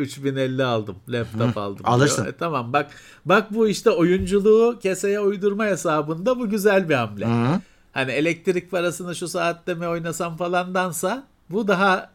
3050 0.01 0.63
e, 0.63 0.65
aldım. 0.65 0.97
Laptop 1.09 1.57
aldım. 1.57 1.83
Alırsın. 1.85 2.27
E, 2.27 2.33
tamam 2.33 2.73
bak 2.73 2.91
bak 3.25 3.55
bu 3.55 3.69
işte 3.69 3.91
oyunculuğu 3.91 4.79
keseye 4.83 5.21
uydurma 5.21 5.65
hesabında 5.65 6.39
bu 6.39 6.51
güzel 6.51 6.89
bir 6.89 6.95
hamle. 6.95 7.27
Hı. 7.27 7.61
Hani 7.93 8.13
elektrik 8.13 8.71
parasını 8.71 9.17
şu 9.17 9.29
saatte 9.29 9.75
mi 9.75 9.89
oynasam 9.89 10.37
falandansa 10.37 11.27
bu 11.51 11.69
daha 11.69 12.11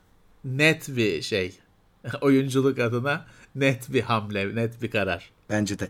net 0.45 0.89
bir 0.97 1.21
şey. 1.21 1.59
Oyunculuk 2.21 2.79
adına 2.79 3.25
net 3.55 3.93
bir 3.93 4.01
hamle, 4.01 4.55
net 4.55 4.81
bir 4.81 4.91
karar. 4.91 5.31
Bence 5.49 5.79
de. 5.79 5.87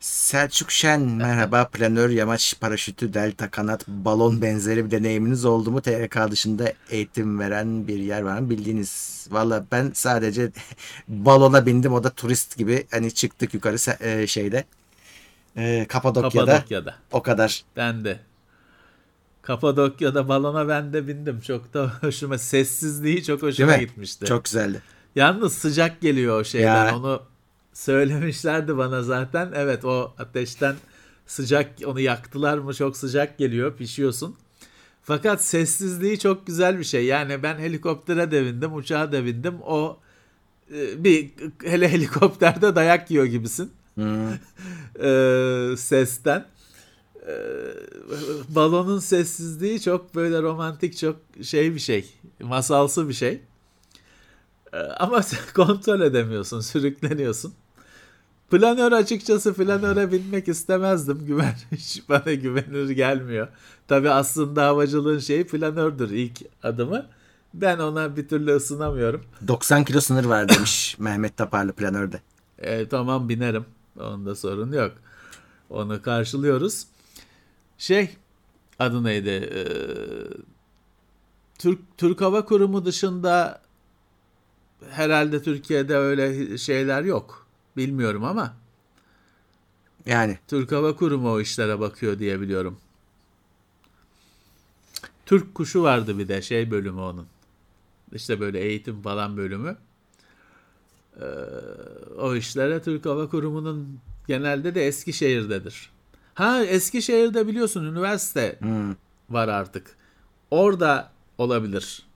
Selçuk 0.00 0.70
Şen 0.70 1.00
merhaba. 1.16 1.68
Planör 1.68 2.10
yamaç 2.10 2.54
paraşütü 2.60 3.14
delta 3.14 3.50
kanat 3.50 3.88
balon 3.88 4.42
benzeri 4.42 4.84
bir 4.84 4.90
deneyiminiz 4.90 5.44
oldu 5.44 5.70
mu? 5.70 5.82
TRK 5.82 6.30
dışında 6.30 6.72
eğitim 6.90 7.38
veren 7.38 7.88
bir 7.88 7.98
yer 7.98 8.22
var 8.22 8.38
mı? 8.38 8.50
Bildiğiniz. 8.50 9.26
Valla 9.30 9.64
ben 9.72 9.90
sadece 9.94 10.52
balona 11.08 11.66
bindim. 11.66 11.92
O 11.92 12.04
da 12.04 12.10
turist 12.10 12.58
gibi. 12.58 12.86
Hani 12.90 13.14
çıktık 13.14 13.54
yukarı 13.54 14.04
e, 14.04 14.26
şeyde. 14.26 14.64
E, 15.56 15.86
Kapadokya'da, 15.88 16.46
Kapadokya'da. 16.46 16.94
O 17.12 17.22
kadar. 17.22 17.64
Ben 17.76 18.04
de. 18.04 18.20
Kapadokya'da 19.42 20.28
balona 20.28 20.68
ben 20.68 20.92
de 20.92 21.08
bindim. 21.08 21.40
Çok 21.40 21.74
da 21.74 21.92
hoşuma 22.00 22.38
sessizliği 22.38 23.24
çok 23.24 23.42
hoşuma 23.42 23.76
gitmişti. 23.76 24.26
Çok 24.26 24.44
güzeldi. 24.44 24.82
Yalnız 25.14 25.52
sıcak 25.52 26.00
geliyor 26.00 26.40
o 26.40 26.44
şeyden. 26.44 26.86
Ya. 26.86 26.96
onu 26.96 27.29
söylemişlerdi 27.80 28.76
bana 28.76 29.02
zaten. 29.02 29.52
Evet 29.54 29.84
o 29.84 30.14
ateşten 30.18 30.76
sıcak 31.26 31.70
onu 31.86 32.00
yaktılar 32.00 32.58
mı 32.58 32.74
çok 32.74 32.96
sıcak 32.96 33.38
geliyor 33.38 33.76
pişiyorsun. 33.76 34.36
Fakat 35.02 35.44
sessizliği 35.44 36.18
çok 36.18 36.46
güzel 36.46 36.78
bir 36.78 36.84
şey. 36.84 37.04
Yani 37.04 37.42
ben 37.42 37.58
helikoptere 37.58 38.30
de 38.30 38.44
bindim, 38.44 38.74
uçağa 38.74 39.12
da 39.12 39.24
bindim. 39.24 39.54
O 39.62 39.98
e, 40.74 41.04
bir 41.04 41.30
hele 41.64 41.88
helikopterde 41.88 42.76
dayak 42.76 43.10
yiyor 43.10 43.24
gibisin. 43.24 43.72
Hmm. 43.94 44.32
e, 45.02 45.76
sesten. 45.76 46.46
E, 47.26 47.34
balonun 48.48 48.98
sessizliği 48.98 49.80
çok 49.80 50.14
böyle 50.14 50.42
romantik, 50.42 50.96
çok 50.96 51.16
şey 51.42 51.74
bir 51.74 51.80
şey. 51.80 52.14
Masalsı 52.40 53.08
bir 53.08 53.14
şey. 53.14 53.40
E, 54.72 54.78
ama 54.78 55.20
kontrol 55.54 56.00
edemiyorsun, 56.00 56.60
sürükleniyorsun. 56.60 57.54
Planör 58.50 58.92
açıkçası 58.92 59.54
planöre 59.54 60.12
binmek 60.12 60.48
istemezdim. 60.48 61.18
Güven 61.26 61.54
hiç 61.72 62.08
bana 62.08 62.32
güvenir 62.34 62.90
gelmiyor. 62.90 63.48
Tabi 63.88 64.10
aslında 64.10 64.66
havacılığın 64.66 65.18
şeyi 65.18 65.46
planördür 65.46 66.10
ilk 66.10 66.42
adımı. 66.62 67.06
Ben 67.54 67.78
ona 67.78 68.16
bir 68.16 68.28
türlü 68.28 68.54
ısınamıyorum. 68.56 69.24
90 69.48 69.84
kilo 69.84 70.00
sınır 70.00 70.24
var 70.24 70.48
demiş 70.48 70.96
Mehmet 70.98 71.36
Taparlı 71.36 71.72
planörde. 71.72 72.20
E, 72.58 72.88
tamam 72.88 73.28
binerim. 73.28 73.64
Onda 74.00 74.34
sorun 74.34 74.72
yok. 74.72 74.92
Onu 75.70 76.02
karşılıyoruz. 76.02 76.86
Şey 77.78 78.16
adı 78.78 79.04
neydi? 79.04 79.28
Ee, 79.30 79.64
Türk 81.58 81.78
Türk 81.98 82.20
Hava 82.20 82.44
Kurumu 82.44 82.84
dışında 82.84 83.60
herhalde 84.90 85.42
Türkiye'de 85.42 85.96
öyle 85.96 86.58
şeyler 86.58 87.02
yok. 87.02 87.46
Bilmiyorum 87.80 88.24
ama. 88.24 88.54
Yani. 90.06 90.38
Türk 90.48 90.72
Hava 90.72 90.96
Kurumu 90.96 91.32
o 91.32 91.40
işlere 91.40 91.80
bakıyor 91.80 92.18
diye 92.18 92.40
biliyorum. 92.40 92.78
Türk 95.26 95.54
kuşu 95.54 95.82
vardı 95.82 96.18
bir 96.18 96.28
de 96.28 96.42
şey 96.42 96.70
bölümü 96.70 97.00
onun. 97.00 97.26
İşte 98.12 98.40
böyle 98.40 98.60
eğitim 98.60 99.02
falan 99.02 99.36
bölümü. 99.36 99.76
Ee, 101.20 101.24
o 102.18 102.34
işlere 102.34 102.82
Türk 102.82 103.06
Hava 103.06 103.28
Kurumu'nun 103.28 104.00
genelde 104.28 104.74
de 104.74 104.86
Eskişehir'dedir. 104.86 105.90
Ha 106.34 106.64
Eskişehir'de 106.64 107.46
biliyorsun 107.46 107.84
üniversite 107.84 108.58
hmm. 108.60 108.94
var 109.30 109.48
artık. 109.48 109.96
Orada 110.50 111.12
olabilir 111.38 112.06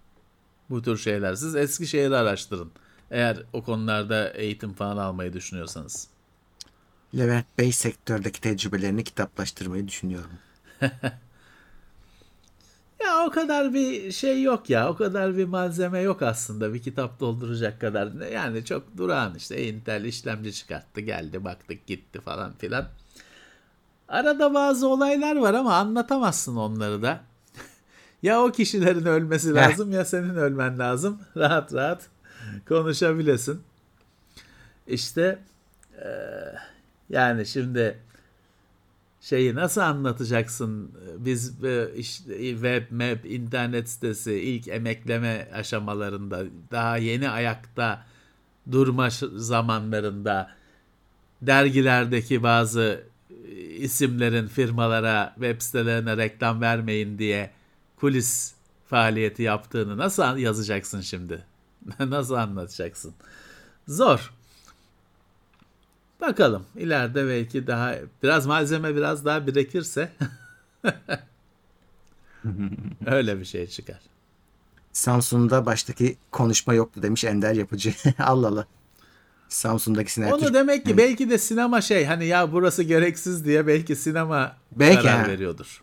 bu 0.71 0.83
tür 0.83 0.99
şeyler. 0.99 1.35
Siz 1.35 1.57
Eskişehir'i 1.57 2.17
araştırın. 2.17 2.71
Eğer 3.11 3.43
o 3.53 3.63
konularda 3.65 4.29
eğitim 4.31 4.73
falan 4.73 4.97
almayı 4.97 5.33
düşünüyorsanız. 5.33 6.09
Levent 7.17 7.47
Bey 7.59 7.73
sektördeki 7.73 8.41
tecrübelerini 8.41 9.05
kitaplaştırmayı 9.05 9.89
düşünüyorum. 9.89 10.31
ya 13.05 13.27
o 13.27 13.31
kadar 13.31 13.75
bir 13.75 14.13
şey 14.13 14.43
yok 14.43 14.71
ya. 14.71 14.91
O 14.91 14.97
kadar 14.97 15.37
bir 15.37 15.45
malzeme 15.45 16.01
yok 16.01 16.23
aslında. 16.23 16.75
Bir 16.75 16.83
kitap 16.83 17.21
dolduracak 17.21 17.81
kadar. 17.81 18.29
Yani 18.31 18.65
çok 18.65 18.97
durağan 18.97 19.35
işte. 19.35 19.67
Intel 19.69 20.05
işlemci 20.05 20.53
çıkarttı 20.53 21.01
geldi 21.01 21.45
baktık 21.45 21.87
gitti 21.87 22.21
falan 22.21 22.53
filan. 22.53 22.89
Arada 24.09 24.55
bazı 24.55 24.89
olaylar 24.89 25.37
var 25.37 25.55
ama 25.55 25.75
anlatamazsın 25.75 26.57
onları 26.57 27.03
da. 27.03 27.21
ya 28.23 28.43
o 28.43 28.53
kişilerin 28.53 29.07
ölmesi 29.07 29.55
lazım 29.55 29.93
ya 29.93 30.05
senin 30.05 30.35
ölmen 30.35 30.79
lazım. 30.79 31.21
Rahat 31.37 31.75
rahat 31.75 32.14
konuşabilesin. 32.69 33.61
İşte 34.87 35.39
e, 35.99 36.09
yani 37.11 37.47
şimdi 37.47 37.99
şeyi 39.21 39.55
nasıl 39.55 39.81
anlatacaksın? 39.81 40.91
Biz 41.19 41.65
e, 41.65 41.89
işte 41.97 42.39
web, 42.39 42.91
map, 42.91 43.27
internet 43.27 43.89
sitesi 43.89 44.33
ilk 44.33 44.69
emekleme 44.69 45.49
aşamalarında 45.55 46.45
daha 46.71 46.97
yeni 46.97 47.31
ayakta 47.31 48.05
durma 48.73 49.09
zamanlarında 49.37 50.51
dergilerdeki 51.43 52.43
bazı 52.43 53.05
isimlerin 53.79 54.47
firmalara, 54.47 55.33
web 55.35 55.61
sitelerine 55.61 56.17
reklam 56.17 56.61
vermeyin 56.61 57.19
diye 57.19 57.51
kulis 57.97 58.55
faaliyeti 58.87 59.43
yaptığını 59.43 59.99
nasıl 59.99 60.37
yazacaksın 60.37 61.01
şimdi? 61.01 61.54
Nasıl 61.99 62.35
anlatacaksın? 62.35 63.15
Zor. 63.89 64.33
Bakalım 66.21 66.67
ileride 66.77 67.29
belki 67.29 67.67
daha 67.67 67.95
biraz 68.23 68.47
malzeme 68.47 68.97
biraz 68.97 69.25
daha 69.25 69.47
birikirse 69.47 70.13
öyle 73.07 73.41
bir 73.41 73.45
şey 73.45 73.67
çıkar. 73.67 74.01
Samsun'da 74.93 75.67
baştaki 75.67 76.17
konuşma 76.31 76.75
yoktu 76.75 77.03
demiş 77.03 77.25
Ender 77.25 77.55
Yapıcı. 77.55 77.95
Allah 78.19 78.49
Allah. 78.49 78.67
Samsun'daki 79.49 80.13
sinema. 80.13 80.37
Onu 80.37 80.55
demek 80.55 80.87
ki 80.87 80.97
belki 80.97 81.31
de 81.31 81.39
sinema 81.39 81.81
şey 81.81 82.05
hani 82.05 82.27
ya 82.27 82.53
burası 82.53 82.83
gereksiz 82.83 83.45
diye 83.45 83.67
belki 83.67 83.97
sinema 83.97 84.57
Belki 84.73 85.03
karar 85.03 85.25
ha. 85.25 85.29
veriyordur. 85.29 85.83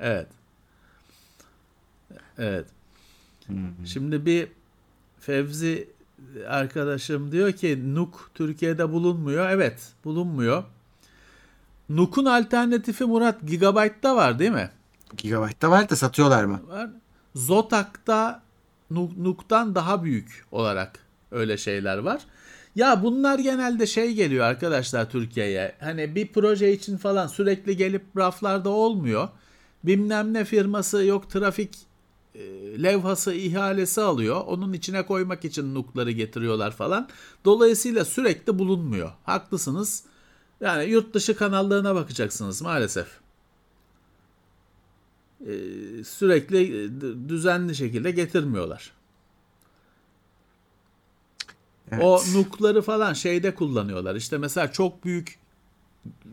Evet. 0.00 0.26
Evet. 2.38 2.66
Şimdi 3.84 4.26
bir 4.26 4.48
Fevzi 5.20 5.88
arkadaşım 6.48 7.32
diyor 7.32 7.52
ki 7.52 7.94
Nuk 7.94 8.30
Türkiye'de 8.34 8.92
bulunmuyor. 8.92 9.50
Evet 9.50 9.92
bulunmuyor. 10.04 10.64
Nuk'un 11.88 12.24
alternatifi 12.24 13.04
Murat 13.04 13.46
Gigabyte'da 13.46 14.16
var 14.16 14.38
değil 14.38 14.50
mi? 14.50 14.70
Gigabyte'da 15.16 15.70
var 15.70 15.90
da 15.90 15.96
satıyorlar 15.96 16.44
mı? 16.44 16.60
Var. 16.68 16.90
Zotak'ta 17.34 18.42
Nuk- 18.90 19.24
Nuk'tan 19.24 19.74
daha 19.74 20.04
büyük 20.04 20.44
olarak 20.52 20.98
öyle 21.30 21.56
şeyler 21.56 21.98
var. 21.98 22.20
Ya 22.76 23.02
bunlar 23.02 23.38
genelde 23.38 23.86
şey 23.86 24.14
geliyor 24.14 24.44
arkadaşlar 24.44 25.10
Türkiye'ye. 25.10 25.74
Hani 25.80 26.14
bir 26.14 26.32
proje 26.32 26.72
için 26.72 26.96
falan 26.96 27.26
sürekli 27.26 27.76
gelip 27.76 28.02
raflarda 28.16 28.68
olmuyor. 28.68 29.28
Bilmem 29.84 30.34
ne 30.34 30.44
firması 30.44 31.04
yok 31.04 31.30
trafik 31.30 31.78
e, 32.34 32.42
levhası 32.82 33.34
ihalesi 33.34 34.00
alıyor. 34.00 34.42
Onun 34.46 34.72
içine 34.72 35.06
koymak 35.06 35.44
için 35.44 35.74
nukları 35.74 36.10
getiriyorlar 36.10 36.70
falan. 36.70 37.08
Dolayısıyla 37.44 38.04
sürekli 38.04 38.58
bulunmuyor. 38.58 39.12
Haklısınız. 39.24 40.04
Yani 40.60 40.90
yurt 40.90 41.14
dışı 41.14 41.36
kanallarına 41.36 41.94
bakacaksınız 41.94 42.62
maalesef. 42.62 43.06
Ee, 45.40 46.04
sürekli 46.04 46.84
e, 46.84 46.88
düzenli 47.28 47.74
şekilde 47.74 48.10
getirmiyorlar. 48.10 48.92
Evet. 51.92 52.04
O 52.04 52.20
nukları 52.34 52.82
falan 52.82 53.12
şeyde 53.12 53.54
kullanıyorlar. 53.54 54.14
İşte 54.14 54.38
mesela 54.38 54.72
çok 54.72 55.04
büyük 55.04 55.38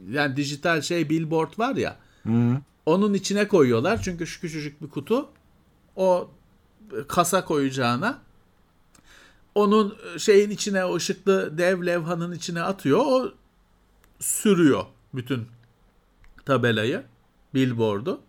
yani 0.09 0.35
dijital 0.35 0.81
şey 0.81 1.09
billboard 1.09 1.59
var 1.59 1.75
ya. 1.75 1.97
Hı. 2.23 2.57
Onun 2.85 3.13
içine 3.13 3.47
koyuyorlar. 3.47 4.01
Çünkü 4.01 4.27
şu 4.27 4.41
küçücük 4.41 4.81
bir 4.81 4.89
kutu. 4.89 5.29
O 5.97 6.29
kasa 7.07 7.45
koyacağına 7.45 8.19
onun 9.55 9.97
şeyin 10.17 10.49
içine 10.49 10.85
o 10.85 10.95
ışıklı 10.95 11.57
dev 11.57 11.85
levhanın 11.85 12.31
içine 12.31 12.61
atıyor. 12.61 12.99
O 12.99 13.31
sürüyor 14.19 14.85
bütün 15.13 15.47
tabelayı, 16.45 17.03
billboard'u. 17.53 18.21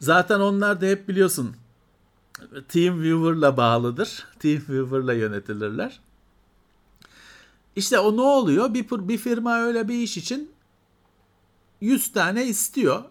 Zaten 0.00 0.40
onlar 0.40 0.80
da 0.80 0.86
hep 0.86 1.08
biliyorsun 1.08 1.56
TeamViewer'la 2.68 3.56
bağlıdır. 3.56 4.26
TeamViewer'la 4.38 5.12
yönetilirler. 5.12 6.00
İşte 7.76 7.98
o 7.98 8.16
ne 8.16 8.20
oluyor? 8.20 8.74
Bir, 8.74 8.88
bir 8.90 9.18
firma 9.18 9.58
öyle 9.58 9.88
bir 9.88 9.94
iş 9.94 10.16
için 10.16 10.52
100 11.80 12.12
tane 12.12 12.46
istiyor. 12.46 13.04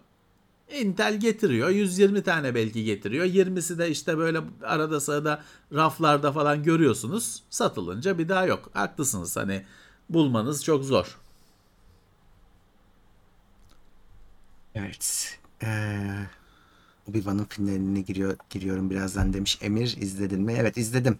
Intel 0.78 1.20
getiriyor. 1.20 1.68
120 1.68 2.22
tane 2.22 2.54
belki 2.54 2.84
getiriyor. 2.84 3.24
20'si 3.26 3.78
de 3.78 3.90
işte 3.90 4.18
böyle 4.18 4.40
arada 4.62 5.00
sırada 5.00 5.42
raflarda 5.72 6.32
falan 6.32 6.62
görüyorsunuz. 6.62 7.42
Satılınca 7.50 8.18
bir 8.18 8.28
daha 8.28 8.46
yok. 8.46 8.70
Haklısınız 8.72 9.36
hani 9.36 9.64
bulmanız 10.10 10.64
çok 10.64 10.84
zor. 10.84 11.18
Evet. 14.74 15.38
Ee, 15.62 16.26
Obi-Wan'ın 17.08 17.44
finaline 17.44 18.00
giriyor, 18.00 18.36
giriyorum 18.50 18.90
birazdan 18.90 19.32
demiş. 19.32 19.58
Emir 19.62 19.96
izledin 20.00 20.42
mi? 20.42 20.56
Evet 20.58 20.76
izledim. 20.76 21.18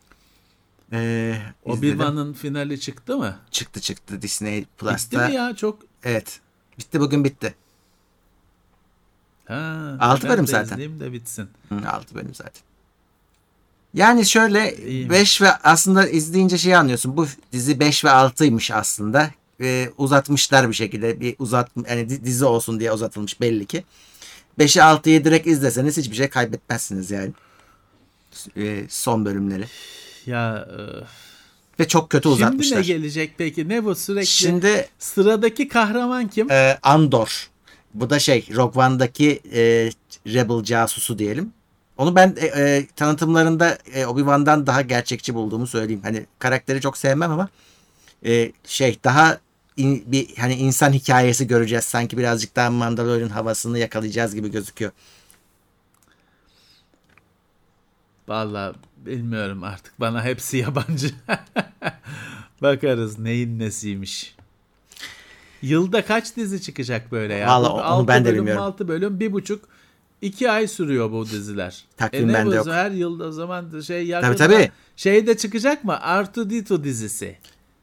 Ee. 0.92 1.42
Obi-Wan'ın 1.64 2.32
finali 2.32 2.80
çıktı 2.80 3.16
mı? 3.16 3.38
Çıktı 3.50 3.80
çıktı 3.80 4.22
Disney 4.22 4.60
Bitti 4.60 4.68
Plus'ta. 4.78 5.28
mi 5.28 5.34
ya 5.34 5.56
çok? 5.56 5.78
Evet. 6.04 6.40
Bitti 6.78 7.00
bugün 7.00 7.24
bitti. 7.24 7.54
Ha, 9.50 9.96
Altı 10.00 10.28
bölüm 10.28 10.46
zaten. 10.46 10.78
de 11.00 11.12
bitsin. 11.12 11.48
Hı, 11.68 11.74
6 11.90 12.14
bölüm 12.14 12.34
zaten. 12.34 12.62
Yani 13.94 14.26
şöyle 14.26 14.76
İyiymiş. 14.76 15.10
5 15.10 15.42
ve 15.42 15.52
aslında 15.56 16.08
izleyince 16.08 16.58
şeyi 16.58 16.76
anlıyorsun. 16.76 17.16
Bu 17.16 17.26
dizi 17.52 17.80
5 17.80 18.04
ve 18.04 18.08
6'ymış 18.08 18.74
aslında. 18.74 19.30
Ee, 19.60 19.90
uzatmışlar 19.98 20.68
bir 20.68 20.74
şekilde. 20.74 21.20
Bir 21.20 21.36
uzat 21.38 21.70
yani 21.88 22.08
di- 22.08 22.24
dizi 22.24 22.44
olsun 22.44 22.80
diye 22.80 22.92
uzatılmış 22.92 23.40
belli 23.40 23.66
ki. 23.66 23.84
5'i 24.58 24.80
6'yı 24.82 25.24
direkt 25.24 25.46
izleseniz 25.46 25.96
hiçbir 25.96 26.16
şey 26.16 26.28
kaybetmezsiniz 26.28 27.10
yani. 27.10 27.32
Ee, 28.56 28.84
son 28.88 29.24
bölümleri. 29.24 29.64
Ya 30.26 30.68
Ve 31.80 31.88
çok 31.88 32.10
kötü 32.10 32.28
e, 32.28 32.32
şimdi 32.32 32.42
uzatmışlar. 32.44 32.78
ne 32.78 32.82
gelecek 32.82 33.34
peki? 33.38 33.68
Ne 33.68 33.84
bu 33.84 33.94
sürekli? 33.94 34.26
Şimdi 34.26 34.88
Sıradaki 34.98 35.68
kahraman 35.68 36.28
kim? 36.28 36.50
e, 36.50 36.78
Andor. 36.82 37.49
Bu 37.94 38.10
da 38.10 38.18
şey 38.18 38.46
Rogue 38.54 38.84
One'daki 38.84 39.40
e, 39.52 39.60
Rebel 40.26 40.62
casusu 40.64 41.18
diyelim. 41.18 41.52
Onu 41.96 42.16
ben 42.16 42.36
e, 42.40 42.46
e, 42.46 42.86
tanıtımlarında 42.96 43.78
e, 43.94 44.04
Obi-Wan'dan 44.06 44.66
daha 44.66 44.82
gerçekçi 44.82 45.34
bulduğumu 45.34 45.66
söyleyeyim. 45.66 46.00
Hani 46.04 46.26
karakteri 46.38 46.80
çok 46.80 46.96
sevmem 46.98 47.30
ama 47.30 47.48
e, 48.26 48.52
şey 48.64 48.98
daha 49.04 49.38
in- 49.76 50.04
bir 50.06 50.36
hani 50.36 50.54
insan 50.54 50.92
hikayesi 50.92 51.46
göreceğiz. 51.46 51.84
Sanki 51.84 52.18
birazcık 52.18 52.56
daha 52.56 52.70
Mandalorian 52.70 53.28
havasını 53.28 53.78
yakalayacağız 53.78 54.34
gibi 54.34 54.50
gözüküyor. 54.50 54.92
Vallahi 58.28 58.74
bilmiyorum 58.96 59.64
artık. 59.64 60.00
Bana 60.00 60.24
hepsi 60.24 60.56
yabancı. 60.56 61.10
Bakarız 62.62 63.18
neyin 63.18 63.58
nesiymiş. 63.58 64.36
Yılda 65.62 66.04
kaç 66.04 66.36
dizi 66.36 66.62
çıkacak 66.62 67.12
böyle 67.12 67.34
ya? 67.34 67.48
Vallahi 67.48 67.70
Bu 67.70 67.74
onu 67.74 67.84
altı 67.84 68.08
ben 68.08 68.24
de 68.24 68.28
bölüm, 68.28 68.38
bilmiyorum. 68.38 68.62
6 68.62 68.88
bölüm, 68.88 69.20
bir 69.20 69.32
buçuk, 69.32 69.64
iki 70.22 70.50
ay 70.50 70.68
sürüyor 70.68 71.12
bu 71.12 71.26
diziler. 71.26 71.84
Takvim 71.96 72.30
e 72.30 72.34
bende 72.34 72.56
yok. 72.56 72.66
Her 72.66 72.90
yılda 72.90 73.24
o 73.24 73.32
zaman 73.32 73.80
şey 73.80 74.06
yakında 74.06 74.36
tabii. 74.36 74.70
şey 74.96 75.26
de 75.26 75.36
çıkacak 75.36 75.84
mı? 75.84 75.98
R2D2 76.02 76.84
dizisi. 76.84 77.36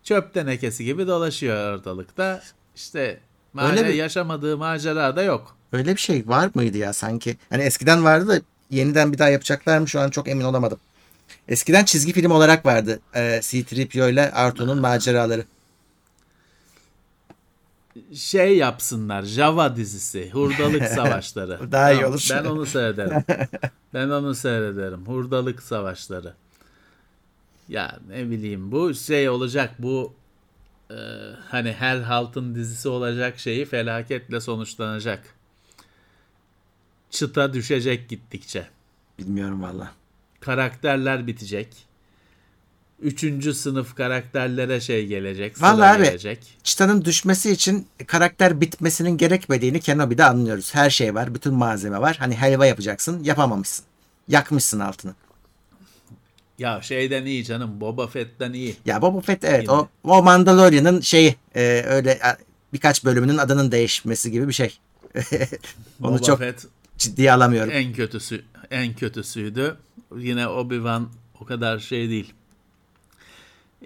Çöp 0.04 0.34
tenekesi 0.34 0.86
gibi 0.86 1.08
dolaşıyor 1.08 1.74
ortalıkta. 1.74 2.42
İşte 2.76 3.20
Öyle 3.62 3.84
mi? 3.84 3.96
yaşamadığı 3.96 4.58
macera 4.58 5.16
da 5.16 5.24
yok. 5.24 5.58
Öyle 5.72 5.96
bir 5.96 6.00
şey 6.02 6.28
var 6.28 6.50
mıydı 6.54 6.78
ya 6.78 6.94
sanki? 6.94 7.38
Hani 7.50 7.64
eskiden 7.64 8.04
vardı 8.04 8.28
da 8.28 8.42
yeniden 8.70 9.14
bir 9.14 9.18
daha 9.18 9.30
yapacaklar 9.30 9.80
mı 9.80 9.88
şu 9.88 10.00
an 10.00 10.10
çok 10.10 10.28
emin 10.28 10.44
olamadım. 10.44 10.78
Eskiden 11.48 11.86
çizgi 11.86 12.14
film 12.14 12.32
olarak 12.32 12.66
vardı. 12.66 13.00
E, 13.16 13.40
C-3PO 13.44 14.12
ile 14.12 14.32
Artu'nun 14.32 14.82
maceraları. 14.82 15.46
Şey 18.14 18.58
yapsınlar 18.58 19.24
Java 19.24 19.76
dizisi 19.76 20.30
Hurdalık 20.32 20.84
Savaşları. 20.96 21.72
Daha 21.72 21.92
iyi 21.92 22.06
olur. 22.06 22.28
Ben 22.32 22.46
onu 22.46 22.66
seyrederim. 22.66 23.24
ben 23.94 24.10
onu 24.10 24.36
seyrederim. 24.36 25.06
Hurdalık 25.06 25.64
Savaşları. 25.64 26.34
Ya 27.70 28.00
ne 28.10 28.30
bileyim 28.30 28.72
bu 28.72 28.94
şey 28.94 29.30
olacak 29.30 29.76
bu 29.80 30.14
e, 30.92 30.96
hani 31.50 31.74
her 31.74 31.98
haltın 31.98 32.56
dizisi 32.56 32.90
olacak 32.90 33.40
şeyi 33.40 33.66
felaketle 33.66 34.42
sonuçlanacak. 34.42 35.24
Çıta 37.10 37.54
düşecek 37.54 38.10
gittikçe. 38.10 38.68
Bilmiyorum 39.20 39.62
valla. 39.62 39.92
Karakterler 40.40 41.28
bitecek. 41.28 41.87
Üçüncü 43.02 43.54
sınıf 43.54 43.96
karakterlere 43.96 44.82
şey 44.82 45.08
gelecek. 45.08 45.62
Vallahi 45.62 45.98
abi, 45.98 46.04
gelecek. 46.04 46.58
Çıtanın 46.64 47.06
düşmesi 47.06 47.52
için 47.52 47.88
karakter 48.08 48.62
bitmesinin 48.62 49.18
gerekmediğini 49.18 49.80
Kenobi'de 49.80 50.26
anlıyoruz. 50.26 50.76
Her 50.76 50.90
şey 50.90 51.16
var. 51.16 51.36
Bütün 51.36 51.54
malzeme 51.54 52.02
var. 52.02 52.16
Hani 52.20 52.36
helva 52.36 52.66
yapacaksın. 52.66 53.24
Yapamamışsın. 53.24 53.86
Yakmışsın 54.28 54.80
altını. 54.80 55.16
Ya 56.60 56.82
şeyden 56.82 57.26
iyi 57.26 57.44
canım. 57.44 57.82
Boba 57.82 58.08
Fett'ten 58.08 58.54
iyi. 58.54 58.76
Ya 58.86 59.02
Boba 59.02 59.22
Fett 59.22 59.44
evet 59.44 59.62
Yine. 59.62 59.72
o, 59.72 59.90
o 60.04 60.24
Mandalorian'ın 60.24 61.02
şeyi 61.02 61.36
e, 61.56 61.84
öyle 61.88 62.12
e, 62.12 62.38
birkaç 62.74 63.06
bölümünün 63.06 63.38
adının 63.38 63.72
değişmesi 63.72 64.32
gibi 64.32 64.48
bir 64.48 64.54
şey. 64.54 64.78
Onu 66.04 66.12
Boba 66.12 66.20
çok 66.20 66.40
Fett 66.40 66.66
ciddiye 66.98 67.34
alamıyorum. 67.34 67.72
en 67.74 67.94
kötüsü 67.94 68.44
en 68.72 68.94
kötüsüydü. 68.94 69.78
Yine 70.18 70.42
Obi-Wan 70.42 71.04
o 71.42 71.46
kadar 71.46 71.80
şey 71.80 72.10
değil. 72.10 72.34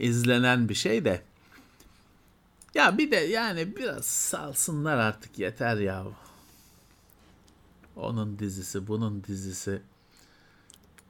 İzlenen 0.02 0.70
bir 0.70 0.74
şey 0.76 1.06
de. 1.06 1.22
Ya 2.76 2.98
bir 2.98 3.12
de 3.12 3.16
yani 3.16 3.76
biraz 3.76 4.06
salsınlar 4.06 4.98
artık 4.98 5.40
yeter 5.40 5.76
ya. 5.78 6.04
Onun 7.96 8.40
dizisi, 8.40 8.88
bunun 8.88 9.24
dizisi. 9.28 9.82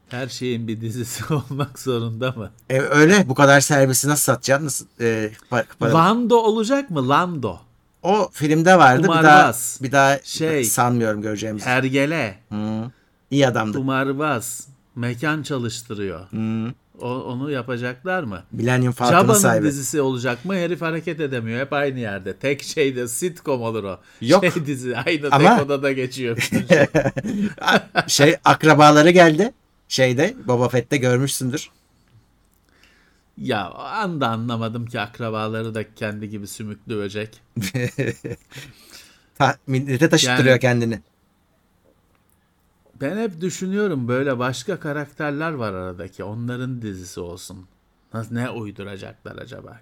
Her 0.09 0.27
şeyin 0.27 0.67
bir 0.67 0.81
dizisi 0.81 1.33
olmak 1.33 1.79
zorunda 1.79 2.31
mı? 2.31 2.51
E, 2.69 2.79
öyle 2.79 3.29
bu 3.29 3.35
kadar 3.35 3.61
servisi 3.61 4.07
nasıl 4.07 4.23
satacaksın? 4.23 4.65
Nasıl, 4.65 4.85
e, 4.99 5.31
par- 5.51 5.65
para- 5.79 5.93
Lando 5.93 6.35
olacak 6.37 6.89
mı? 6.89 7.09
Lando. 7.09 7.59
O 8.03 8.29
filmde 8.33 8.77
vardı. 8.77 9.03
Bir 9.03 9.07
daha 9.07 9.21
Kumarbaz. 9.21 9.79
bir 9.81 9.91
daha 9.91 10.19
Şey. 10.23 10.63
sanmıyorum 10.63 11.21
göreceğimizi. 11.21 11.65
Hergele. 11.65 12.39
Hı. 12.49 12.91
İyi 13.31 13.47
adamdı. 13.47 13.77
Kumarbaz. 13.77 14.67
Mekan 14.95 15.43
çalıştırıyor. 15.43 16.27
Hı. 16.31 16.73
O, 17.01 17.07
onu 17.09 17.51
yapacaklar 17.51 18.23
mı? 18.23 18.43
Millennium 18.51 18.93
Falcon'ın 18.93 19.33
sahibi. 19.33 19.65
dizisi 19.65 20.01
olacak 20.01 20.45
mı? 20.45 20.55
Herif 20.55 20.81
hareket 20.81 21.19
edemiyor. 21.19 21.59
Hep 21.59 21.73
aynı 21.73 21.99
yerde. 21.99 22.37
Tek 22.37 22.63
şeyde 22.63 23.07
sitcom 23.07 23.61
olur 23.61 23.83
o. 23.83 23.99
Yok. 24.21 24.45
Şey 24.53 24.65
dizi. 24.65 24.97
Aynı 24.97 25.27
Ama- 25.31 25.55
tek 25.57 25.65
odada 25.65 25.91
geçiyor. 25.91 26.37
şey. 28.07 28.35
akrabaları 28.45 29.09
geldi. 29.09 29.51
Şeyde 29.87 30.33
Boba 30.47 30.69
Fett'te 30.69 30.97
görmüşsündür. 30.97 31.69
ya 33.37 33.69
anda 33.71 34.27
anlamadım 34.27 34.85
ki 34.85 34.99
akrabaları 34.99 35.75
da 35.75 35.93
kendi 35.95 36.29
gibi 36.29 36.47
sümüklü 36.47 36.95
böcek. 36.97 37.41
Ta, 39.37 39.57
millete 39.67 40.09
taşıttırıyor 40.09 40.45
Yani- 40.53 40.59
kendini. 40.59 40.99
Ben 43.01 43.17
hep 43.17 43.41
düşünüyorum 43.41 44.07
böyle 44.07 44.39
başka 44.39 44.79
karakterler 44.79 45.51
var 45.51 45.73
aradaki. 45.73 46.23
Onların 46.23 46.81
dizisi 46.81 47.19
olsun. 47.19 47.65
Nasıl 48.13 48.35
ne 48.35 48.49
uyduracaklar 48.49 49.35
acaba? 49.35 49.79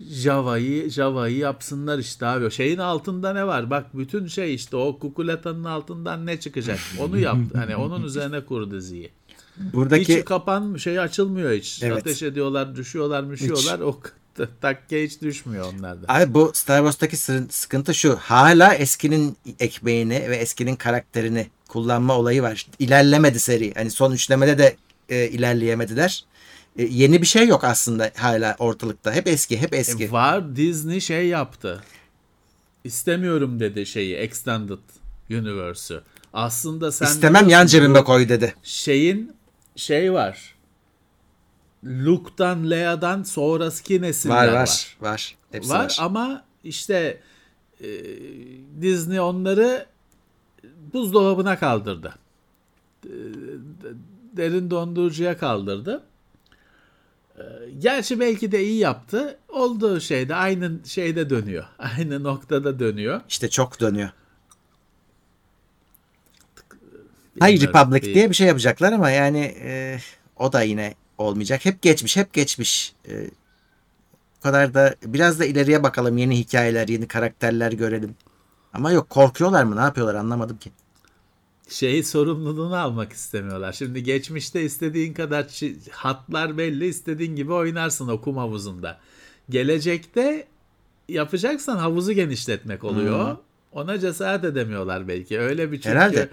Java'yı 0.00 0.90
Java'yı 0.90 1.36
yapsınlar 1.36 1.98
işte 1.98 2.26
abi. 2.26 2.44
O 2.44 2.50
Şeyin 2.50 2.78
altında 2.78 3.32
ne 3.32 3.46
var? 3.46 3.70
Bak 3.70 3.86
bütün 3.94 4.26
şey 4.26 4.54
işte 4.54 4.76
o 4.76 4.98
kukuletanın 4.98 5.64
altından 5.64 6.26
ne 6.26 6.40
çıkacak? 6.40 6.78
Onu 7.00 7.18
yap. 7.18 7.36
Hani 7.54 7.76
onun 7.76 8.02
üzerine 8.02 8.44
kur 8.44 8.70
diziyi. 8.70 9.10
Buradaki 9.56 10.18
Hiç 10.18 10.24
kapan 10.24 10.76
şey 10.76 10.98
açılmıyor 10.98 11.52
hiç. 11.52 11.82
Evet. 11.82 11.98
Ateş 11.98 12.22
ediyorlar, 12.22 12.76
düşüyorlar, 12.76 13.30
düşüyorlar. 13.30 13.80
O 13.80 14.00
takke 14.60 15.04
hiç 15.04 15.22
düşmüyor 15.22 15.72
onlarda. 15.74 16.06
Abi 16.08 16.34
bu 16.34 16.50
Star 16.54 16.78
Wars'taki 16.78 17.16
sıkıntı 17.52 17.94
şu. 17.94 18.16
Hala 18.16 18.74
eskinin 18.74 19.36
ekmeğini 19.60 20.30
ve 20.30 20.36
eskinin 20.36 20.76
karakterini 20.76 21.46
kullanma 21.68 22.18
olayı 22.18 22.42
var. 22.42 22.66
İlerlemedi 22.78 23.40
seri. 23.40 23.74
Hani 23.74 23.90
son 23.90 24.12
üçlemede 24.12 24.58
de 24.58 24.76
e, 25.08 25.28
ilerleyemediler. 25.28 26.24
E, 26.78 26.82
yeni 26.82 27.22
bir 27.22 27.26
şey 27.26 27.48
yok 27.48 27.64
aslında 27.64 28.10
hala 28.16 28.56
ortalıkta. 28.58 29.12
Hep 29.12 29.26
eski, 29.28 29.58
hep 29.58 29.74
eski. 29.74 30.04
E, 30.04 30.12
var 30.12 30.56
Disney 30.56 31.00
şey 31.00 31.26
yaptı. 31.26 31.82
İstemiyorum 32.84 33.60
dedi 33.60 33.86
şeyi 33.86 34.16
Extended 34.16 34.78
Universe'ü. 35.30 36.00
Aslında 36.32 36.92
sen 36.92 37.06
İstemem 37.06 37.48
yan 37.48 37.66
cebime 37.66 38.04
koy 38.04 38.28
dedi. 38.28 38.54
Şeyin 38.62 39.32
şey 39.76 40.12
var. 40.12 40.54
Luke'dan 41.84 42.70
Leia'dan 42.70 43.22
sonraki 43.22 44.02
nesiller 44.02 44.34
Var 44.36 44.48
var. 44.48 44.54
var 44.54 44.96
var. 45.00 45.36
Hepsi 45.52 45.70
Var, 45.70 45.78
var. 45.84 45.96
ama 46.00 46.44
işte 46.64 47.20
e, 47.80 47.86
Disney 48.82 49.20
onları 49.20 49.86
buzdolabına 50.92 51.58
kaldırdı. 51.58 52.14
E, 53.04 53.12
Derin 54.36 54.70
dondurucuya 54.70 55.38
kaldırdı. 55.38 56.02
E, 57.38 57.42
Gerçi 57.78 58.20
belki 58.20 58.52
de 58.52 58.64
iyi 58.64 58.78
yaptı. 58.78 59.38
Olduğu 59.48 60.00
şeyde 60.00 60.34
aynı 60.34 60.72
şeyde 60.84 61.30
dönüyor. 61.30 61.64
Aynı 61.78 62.22
noktada 62.22 62.78
dönüyor. 62.78 63.20
İşte 63.28 63.50
çok 63.50 63.80
dönüyor. 63.80 64.10
Hayır 67.40 67.60
Republic 67.60 68.02
değil. 68.02 68.14
diye 68.14 68.30
bir 68.30 68.34
şey 68.34 68.46
yapacaklar 68.46 68.92
ama 68.92 69.10
yani 69.10 69.54
e, 69.62 69.98
o 70.36 70.52
da 70.52 70.62
yine 70.62 70.94
olmayacak. 71.18 71.64
Hep 71.64 71.82
geçmiş, 71.82 72.16
hep 72.16 72.32
geçmiş. 72.32 72.94
E, 73.08 73.30
bu 74.38 74.42
kadar 74.42 74.74
da 74.74 74.94
biraz 75.04 75.40
da 75.40 75.44
ileriye 75.44 75.82
bakalım. 75.82 76.18
Yeni 76.18 76.38
hikayeler, 76.38 76.88
yeni 76.88 77.08
karakterler 77.08 77.72
görelim. 77.72 78.14
Ama 78.74 78.92
yok 78.92 79.10
korkuyorlar 79.10 79.64
mı? 79.64 79.76
Ne 79.76 79.80
yapıyorlar 79.80 80.14
anlamadım 80.14 80.56
ki. 80.56 80.70
şey 81.68 82.02
sorumluluğunu 82.02 82.76
almak 82.76 83.12
istemiyorlar. 83.12 83.72
Şimdi 83.72 84.02
geçmişte 84.02 84.62
istediğin 84.62 85.14
kadar 85.14 85.46
hatlar 85.90 86.58
belli 86.58 86.86
istediğin 86.86 87.36
gibi 87.36 87.52
oynarsın 87.52 88.08
o 88.08 88.20
kum 88.20 88.36
havuzunda. 88.36 88.98
Gelecekte 89.50 90.46
yapacaksan 91.08 91.76
havuzu 91.76 92.12
genişletmek 92.12 92.84
oluyor. 92.84 93.36
Ona 93.72 93.98
cesaret 93.98 94.44
edemiyorlar 94.44 95.08
belki. 95.08 95.38
Öyle 95.40 95.72
bir 95.72 95.76
çünkü 95.76 95.88
Herhalde. 95.88 96.28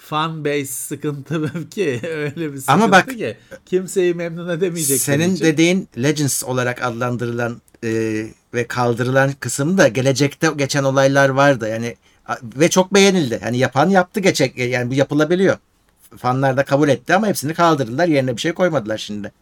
Fan 0.00 0.44
base 0.44 0.64
sıkıntı 0.64 1.68
ki 1.70 2.00
öyle 2.02 2.52
bir 2.52 2.58
sıkıntı 2.58 2.72
Ama 2.72 2.90
bak, 2.90 3.10
ki 3.10 3.36
kimseyi 3.66 4.14
memnun 4.14 4.48
edemeyecek. 4.48 5.00
Senin 5.00 5.40
dediğin 5.40 5.88
Legends 5.98 6.44
olarak 6.44 6.82
adlandırılan 6.82 7.62
e, 7.84 7.90
ve 8.54 8.66
kaldırılan 8.66 9.32
kısımda 9.32 9.88
gelecekte 9.88 10.48
geçen 10.56 10.84
olaylar 10.84 11.28
vardı. 11.28 11.68
Yani 11.68 11.96
ve 12.42 12.70
çok 12.70 12.94
beğenildi. 12.94 13.40
Yani 13.42 13.58
yapan 13.58 13.90
yaptı 13.90 14.20
geçecek. 14.20 14.58
Yani 14.58 14.90
bu 14.90 14.94
yapılabiliyor. 14.94 15.56
Fanlar 16.16 16.56
da 16.56 16.64
kabul 16.64 16.88
etti 16.88 17.14
ama 17.14 17.26
hepsini 17.26 17.54
kaldırdılar. 17.54 18.08
Yerine 18.08 18.36
bir 18.36 18.40
şey 18.40 18.52
koymadılar 18.52 18.98
şimdi. 18.98 19.32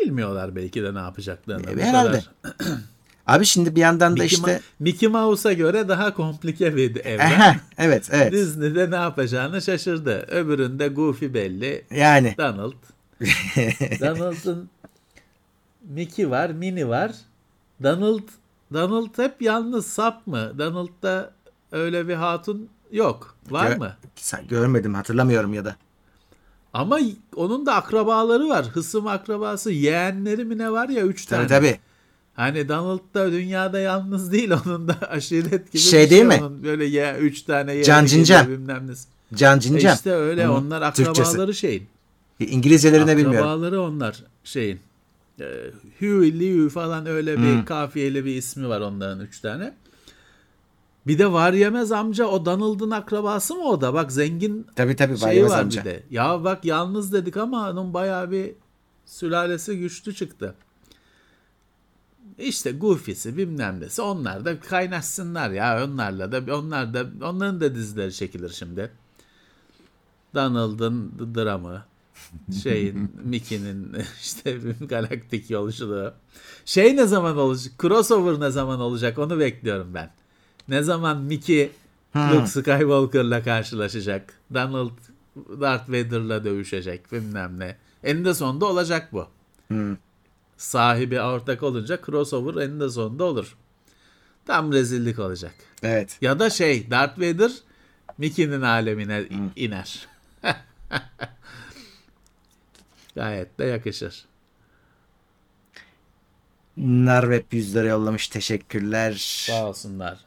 bilmiyorlar 0.00 0.56
belki 0.56 0.82
de 0.82 0.94
ne 0.94 0.98
yapacaklarını. 0.98 1.80
E, 1.80 1.84
herhalde. 1.84 2.22
Abi 3.30 3.46
şimdi 3.46 3.76
bir 3.76 3.80
yandan 3.80 4.16
da 4.16 4.22
Mickey, 4.22 4.26
işte 4.38 4.52
Ma- 4.56 4.60
Mickey 4.78 5.08
Mouse'a 5.08 5.52
göre 5.52 5.88
daha 5.88 6.14
komplike 6.14 6.76
bir 6.76 6.96
evren. 7.04 7.56
Evet 7.78 8.08
evet. 8.12 8.32
Disney'de 8.32 8.90
ne 8.90 8.94
yapacağını 8.96 9.62
şaşırdı. 9.62 10.26
Öbüründe 10.30 10.88
Goofy 10.88 11.26
belli. 11.34 11.84
Yani 11.90 12.34
Donald. 12.38 12.72
Donald'ın 14.00 14.70
Mickey 15.84 16.30
var, 16.30 16.50
Minnie 16.50 16.88
var. 16.88 17.12
Donald 17.82 18.22
Donald 18.72 19.18
hep 19.18 19.42
yalnız 19.42 19.86
sap 19.86 20.26
mı? 20.26 20.52
Donald'da 20.58 21.30
öyle 21.72 22.08
bir 22.08 22.14
hatun 22.14 22.68
yok. 22.92 23.36
Var 23.50 23.70
Gö- 23.70 23.78
mı? 23.78 23.96
sen 24.16 24.46
görmedim 24.48 24.94
hatırlamıyorum 24.94 25.54
ya 25.54 25.64
da. 25.64 25.76
Ama 26.72 26.98
onun 27.36 27.66
da 27.66 27.74
akrabaları 27.74 28.48
var. 28.48 28.66
Hısım 28.66 29.06
akrabası, 29.06 29.70
yeğenleri 29.70 30.44
mi 30.44 30.58
ne 30.58 30.70
var 30.72 30.88
ya 30.88 31.02
üç 31.02 31.26
Tabii 31.26 31.46
tane. 31.48 31.48
tabii. 31.48 31.80
Hani 32.34 32.68
Donald 32.68 33.14
da 33.14 33.32
dünyada 33.32 33.78
yalnız 33.78 34.32
değil. 34.32 34.50
Onun 34.66 34.88
da 34.88 34.96
aşiret 35.10 35.72
gibi 35.72 35.82
Şey 35.82 36.10
değil 36.10 36.24
mi? 36.24 36.38
Onun 36.40 36.62
böyle 36.64 36.84
ya 36.84 37.18
üç 37.18 37.42
tane 37.42 37.70
yeğeni 37.72 37.84
Can 37.86 38.06
Cincem. 38.06 38.48
bilmem 38.48 38.86
nesi. 38.86 39.08
Can 39.34 39.58
E 39.58 39.60
Cincem. 39.60 39.94
İşte 39.94 40.10
öyle 40.12 40.44
Hı, 40.46 40.52
onlar 40.52 40.94
Türkçesi. 40.94 41.22
akrabaları 41.22 41.54
şeyin. 41.54 41.86
İngilizcelerini 42.40 43.16
bilmiyorum. 43.16 43.48
Akrabaları 43.48 43.82
onlar 43.82 44.24
şeyin. 44.44 44.80
E, 45.40 45.44
Huey, 45.98 46.40
Liu 46.40 46.68
falan 46.70 47.06
öyle 47.06 47.36
bir 47.38 47.42
Hmm. 47.54 47.64
kafiyeli 47.64 48.24
bir 48.24 48.34
ismi 48.34 48.68
var 48.68 48.80
onların 48.80 49.20
üç 49.20 49.40
tane. 49.40 49.74
Bir 51.06 51.18
de 51.18 51.32
var 51.32 51.52
yemez 51.52 51.92
amca 51.92 52.24
o 52.26 52.44
Donald'ın 52.44 52.90
akrabası 52.90 53.54
mı 53.54 53.62
o 53.64 53.80
da? 53.80 53.94
Bak 53.94 54.12
zengin 54.12 54.66
Tabii 54.76 54.96
tabii 54.96 55.12
var 55.12 55.18
şeyi 55.18 55.36
Yemez 55.36 55.50
var 55.52 55.60
amca. 55.60 55.80
bir 55.80 55.84
de. 55.90 56.02
Ya 56.10 56.44
bak 56.44 56.64
yalnız 56.64 57.12
dedik 57.12 57.36
ama 57.36 57.70
onun 57.70 57.94
bayağı 57.94 58.30
bir 58.30 58.52
sülalesi 59.06 59.78
güçlü 59.78 60.14
çıktı. 60.14 60.54
İşte 62.40 62.72
Goofy'si 62.72 63.36
bilmem 63.36 63.80
nesi 63.80 64.02
onlar 64.02 64.44
da 64.44 64.60
kaynaşsınlar 64.60 65.50
ya 65.50 65.84
onlarla 65.84 66.32
da 66.32 66.56
onlar 66.56 66.94
da 66.94 67.06
onların 67.22 67.60
da 67.60 67.74
dizileri 67.74 68.12
çekilir 68.12 68.48
şimdi. 68.48 68.90
Donald'ın 70.34 71.12
dramı 71.34 71.84
şeyin 72.62 73.12
Mickey'nin 73.24 73.96
işte 74.20 74.58
galaktik 74.88 75.50
yolculuğu. 75.50 76.12
Şey 76.64 76.96
ne 76.96 77.06
zaman 77.06 77.36
olacak? 77.36 77.72
Crossover 77.82 78.40
ne 78.40 78.50
zaman 78.50 78.80
olacak? 78.80 79.18
Onu 79.18 79.38
bekliyorum 79.38 79.94
ben. 79.94 80.10
Ne 80.68 80.82
zaman 80.82 81.18
Mickey. 81.18 81.70
Luke 82.16 82.46
Skywalker'la 82.46 83.42
karşılaşacak? 83.42 84.34
Donald 84.54 84.90
Darth 85.60 85.88
Vader'la 85.88 86.44
dövüşecek 86.44 87.12
bilmem 87.12 87.58
ne. 87.58 87.76
Eninde 88.04 88.34
sonunda 88.34 88.66
olacak 88.66 89.08
bu. 89.12 89.26
Hmm. 89.68 89.96
Sahibi 90.60 91.20
ortak 91.20 91.62
olunca 91.62 91.98
crossover 92.06 92.62
eninde 92.62 92.90
sonunda 92.90 93.24
olur. 93.24 93.56
Tam 94.46 94.72
rezillik 94.72 95.18
olacak. 95.18 95.54
Evet. 95.82 96.18
Ya 96.20 96.38
da 96.38 96.50
şey 96.50 96.90
Darth 96.90 97.18
Vader 97.18 97.50
Mickey'nin 98.18 98.62
alemine 98.62 99.24
iner. 99.56 100.08
Gayet 103.14 103.58
de 103.58 103.64
yakışır. 103.64 104.24
Narweb 106.76 107.44
100 107.52 107.74
lira 107.74 107.88
yollamış. 107.88 108.28
Teşekkürler. 108.28 109.14
Sağ 109.46 109.66
olsunlar. 109.68 110.18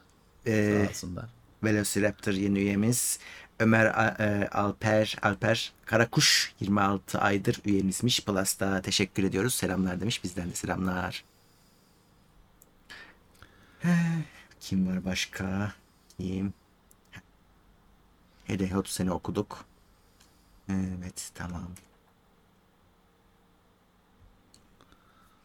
Ee, 0.46 0.82
Sağ 0.84 0.90
olsunlar. 0.90 1.26
Velociraptor 1.64 2.32
yeni 2.32 2.58
üyemiz. 2.58 3.18
Ömer 3.64 3.86
e, 4.20 4.48
Alper 4.48 5.16
Alper 5.22 5.72
Karakuş 5.84 6.54
26 6.60 7.18
aydır 7.18 7.60
üyemizmiş. 7.64 8.24
Plus'ta 8.24 8.82
teşekkür 8.82 9.24
ediyoruz. 9.24 9.54
Selamlar 9.54 10.00
demiş. 10.00 10.24
Bizden 10.24 10.50
de 10.50 10.54
selamlar. 10.54 11.24
Kim 14.60 14.88
var 14.88 15.04
başka? 15.04 15.72
Kim? 16.18 16.54
Hele 18.44 18.76
30 18.76 18.92
sene 18.92 19.12
okuduk. 19.12 19.64
Evet 20.68 21.30
tamam. 21.34 21.70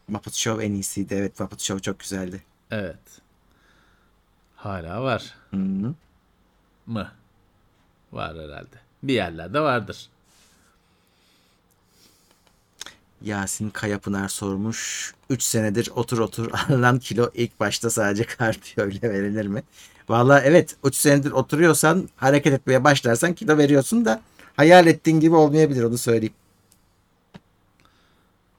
Muppet 0.08 0.34
Show 0.34 0.66
en 0.66 0.72
iyisiydi. 0.72 1.14
Evet 1.14 1.40
Muppet 1.40 1.60
Show 1.60 1.82
çok 1.82 2.00
güzeldi. 2.00 2.42
Evet. 2.70 3.20
Hala 4.56 5.02
var 5.02 5.34
Hı 5.50 5.56
-hı. 5.56 5.94
mı? 6.86 7.19
Var 8.12 8.36
herhalde. 8.36 8.76
Bir 9.02 9.14
yerlerde 9.14 9.60
vardır. 9.60 10.08
Yasin 13.22 13.70
Kayapınar 13.70 14.28
sormuş. 14.28 15.14
3 15.30 15.42
senedir 15.42 15.90
otur 15.96 16.18
otur 16.18 16.50
alınan 16.68 16.98
kilo 16.98 17.30
ilk 17.34 17.60
başta 17.60 17.90
sadece 17.90 18.24
kardiyo 18.24 18.88
ile 18.88 19.10
verilir 19.10 19.46
mi? 19.46 19.62
Valla 20.08 20.40
evet 20.40 20.76
3 20.84 20.94
senedir 20.94 21.30
oturuyorsan 21.30 22.08
hareket 22.16 22.52
etmeye 22.52 22.84
başlarsan 22.84 23.34
kilo 23.34 23.58
veriyorsun 23.58 24.04
da 24.04 24.20
hayal 24.56 24.86
ettiğin 24.86 25.20
gibi 25.20 25.34
olmayabilir 25.34 25.82
onu 25.82 25.98
söyleyeyim. 25.98 26.34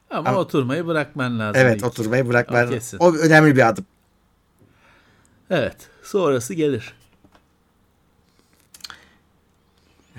Ama, 0.09 0.29
Ama 0.29 0.39
oturmayı 0.39 0.87
bırakman 0.87 1.39
lazım. 1.39 1.61
Evet 1.61 1.77
ilk. 1.77 1.85
oturmayı 1.85 2.27
bırakman. 2.29 2.69
Kesin. 2.69 2.97
o 2.97 3.13
önemli 3.15 3.55
bir 3.55 3.67
adım. 3.67 3.85
Evet 5.49 5.77
sonrası 6.03 6.53
gelir. 6.53 6.93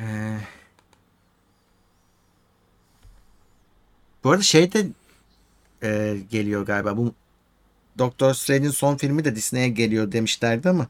Ee, 0.02 0.38
bu 4.24 4.30
arada 4.30 4.42
şey 4.42 4.72
de 4.72 4.86
e, 5.82 6.18
geliyor 6.30 6.66
galiba. 6.66 6.96
Bu 6.96 7.14
Doctor 7.98 8.34
Strange'in 8.34 8.70
son 8.70 8.96
filmi 8.96 9.24
de 9.24 9.36
Disney'e 9.36 9.68
geliyor 9.68 10.12
demişlerdi 10.12 10.68
ama. 10.68 10.86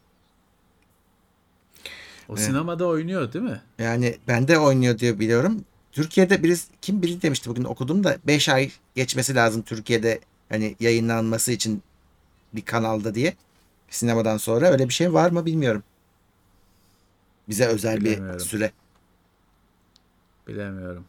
O 2.28 2.34
evet. 2.34 2.44
sinemada 2.44 2.86
oynuyor 2.86 3.32
değil 3.32 3.44
mi? 3.44 3.60
Yani 3.78 4.18
ben 4.28 4.48
de 4.48 4.58
oynuyor 4.58 4.98
diye 4.98 5.18
biliyorum. 5.18 5.64
Türkiye'de 5.92 6.42
birisi 6.42 6.66
kim 6.82 7.02
biri 7.02 7.22
demişti 7.22 7.50
bugün 7.50 7.64
okudum 7.64 8.04
da 8.04 8.18
5 8.26 8.48
ay 8.48 8.70
geçmesi 8.94 9.34
lazım 9.34 9.62
Türkiye'de 9.62 10.20
hani 10.48 10.76
yayınlanması 10.80 11.52
için 11.52 11.82
bir 12.54 12.62
kanalda 12.62 13.14
diye. 13.14 13.34
Sinemadan 13.90 14.36
sonra 14.36 14.70
öyle 14.70 14.88
bir 14.88 14.94
şey 14.94 15.12
var 15.12 15.30
mı 15.30 15.46
bilmiyorum. 15.46 15.82
Bize 17.48 17.66
özel 17.66 18.04
bir 18.04 18.38
süre. 18.38 18.72
Bilemiyorum. 20.52 21.04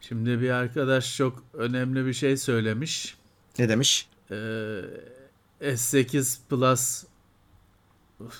Şimdi 0.00 0.40
bir 0.40 0.50
arkadaş 0.50 1.16
çok 1.16 1.42
önemli 1.54 2.06
bir 2.06 2.12
şey 2.12 2.36
söylemiş. 2.36 3.16
Ne 3.58 3.68
demiş? 3.68 4.08
Ee, 4.30 4.34
S8 5.60 6.38
Plus 6.48 7.04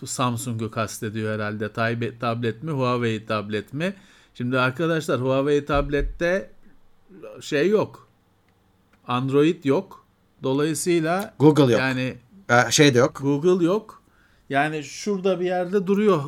Samsung'u 0.04 0.70
kastediyor 0.70 1.34
herhalde. 1.34 1.72
Tablet 2.20 2.62
mi, 2.62 2.70
Huawei 2.70 3.26
tablet 3.26 3.72
mi? 3.72 3.94
Şimdi 4.34 4.58
arkadaşlar 4.58 5.20
Huawei 5.20 5.64
tablette 5.64 6.50
şey 7.40 7.68
yok. 7.68 8.08
Android 9.08 9.64
yok. 9.64 10.04
Dolayısıyla 10.42 11.34
Google 11.38 11.72
yok. 11.72 11.80
Yani 11.80 12.16
şey 12.70 12.94
de 12.94 12.98
yok. 12.98 13.18
Google 13.22 13.64
yok. 13.64 14.01
Yani 14.48 14.85
şurada 14.85 15.40
bir 15.40 15.44
yerde 15.44 15.86
duruyor 15.86 16.23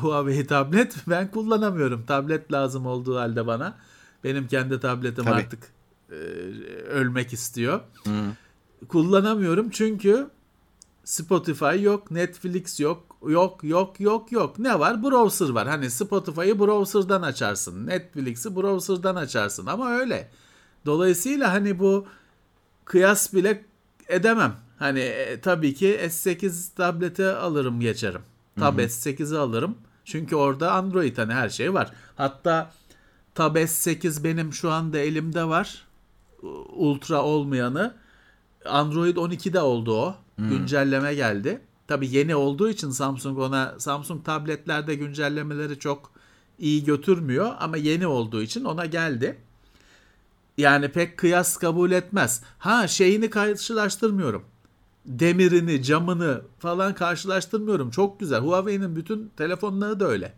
Huawei 0.00 0.46
tablet. 0.46 0.96
Ben 1.08 1.30
kullanamıyorum. 1.30 2.06
Tablet 2.06 2.52
lazım 2.52 2.86
olduğu 2.86 3.18
halde 3.18 3.46
bana. 3.46 3.78
Benim 4.24 4.46
kendi 4.46 4.80
tabletim 4.80 5.24
Tabii. 5.24 5.34
artık 5.34 5.72
e, 6.10 6.14
ölmek 6.88 7.32
istiyor. 7.32 7.80
Hı. 8.04 8.10
Kullanamıyorum 8.88 9.70
çünkü 9.70 10.30
Spotify 11.04 11.82
yok, 11.82 12.10
Netflix 12.10 12.80
yok, 12.80 13.16
yok, 13.28 13.64
yok, 13.64 14.00
yok, 14.00 14.32
yok. 14.32 14.58
Ne 14.58 14.78
var? 14.78 15.02
Browser 15.02 15.48
var. 15.48 15.68
Hani 15.68 15.90
Spotify'ı 15.90 16.58
browser'dan 16.58 17.22
açarsın. 17.22 17.86
Netflix'i 17.86 18.56
browser'dan 18.56 19.16
açarsın 19.16 19.66
ama 19.66 19.90
öyle. 19.90 20.30
Dolayısıyla 20.86 21.52
hani 21.52 21.78
bu 21.78 22.06
kıyas 22.84 23.34
bile 23.34 23.64
edemem. 24.08 24.56
Hani 24.78 25.00
e, 25.00 25.40
tabii 25.40 25.74
ki 25.74 26.00
S8 26.02 26.74
tableti 26.76 27.26
alırım 27.26 27.80
geçerim. 27.80 28.22
Tab 28.58 28.78
S8'i 28.78 29.38
alırım. 29.38 29.78
Çünkü 30.04 30.36
orada 30.36 30.72
Android 30.72 31.18
hani 31.18 31.32
her 31.32 31.48
şey 31.48 31.74
var. 31.74 31.92
Hatta 32.16 32.70
Tab 33.34 33.56
S8 33.56 34.24
benim 34.24 34.52
şu 34.52 34.70
anda 34.70 34.98
elimde 34.98 35.44
var. 35.44 35.86
Ultra 36.68 37.22
olmayanı. 37.22 37.94
Android 38.64 39.16
12'de 39.16 39.60
oldu 39.60 40.00
o. 40.00 40.16
Hmm. 40.36 40.50
Güncelleme 40.50 41.14
geldi. 41.14 41.60
Tabi 41.88 42.08
yeni 42.08 42.36
olduğu 42.36 42.70
için 42.70 42.90
Samsung 42.90 43.38
ona 43.38 43.74
Samsung 43.78 44.24
tabletlerde 44.24 44.94
güncellemeleri 44.94 45.78
çok 45.78 46.10
iyi 46.58 46.84
götürmüyor 46.84 47.54
ama 47.60 47.76
yeni 47.76 48.06
olduğu 48.06 48.42
için 48.42 48.64
ona 48.64 48.86
geldi. 48.86 49.38
Yani 50.58 50.88
pek 50.88 51.16
kıyas 51.16 51.56
kabul 51.56 51.90
etmez. 51.90 52.42
Ha 52.58 52.88
şeyini 52.88 53.30
karşılaştırmıyorum. 53.30 54.44
Demirini, 55.08 55.82
camını 55.82 56.42
falan 56.58 56.94
karşılaştırmıyorum. 56.94 57.90
Çok 57.90 58.20
güzel. 58.20 58.40
Huawei'nin 58.40 58.96
bütün 58.96 59.30
telefonları 59.36 60.00
da 60.00 60.08
öyle. 60.08 60.34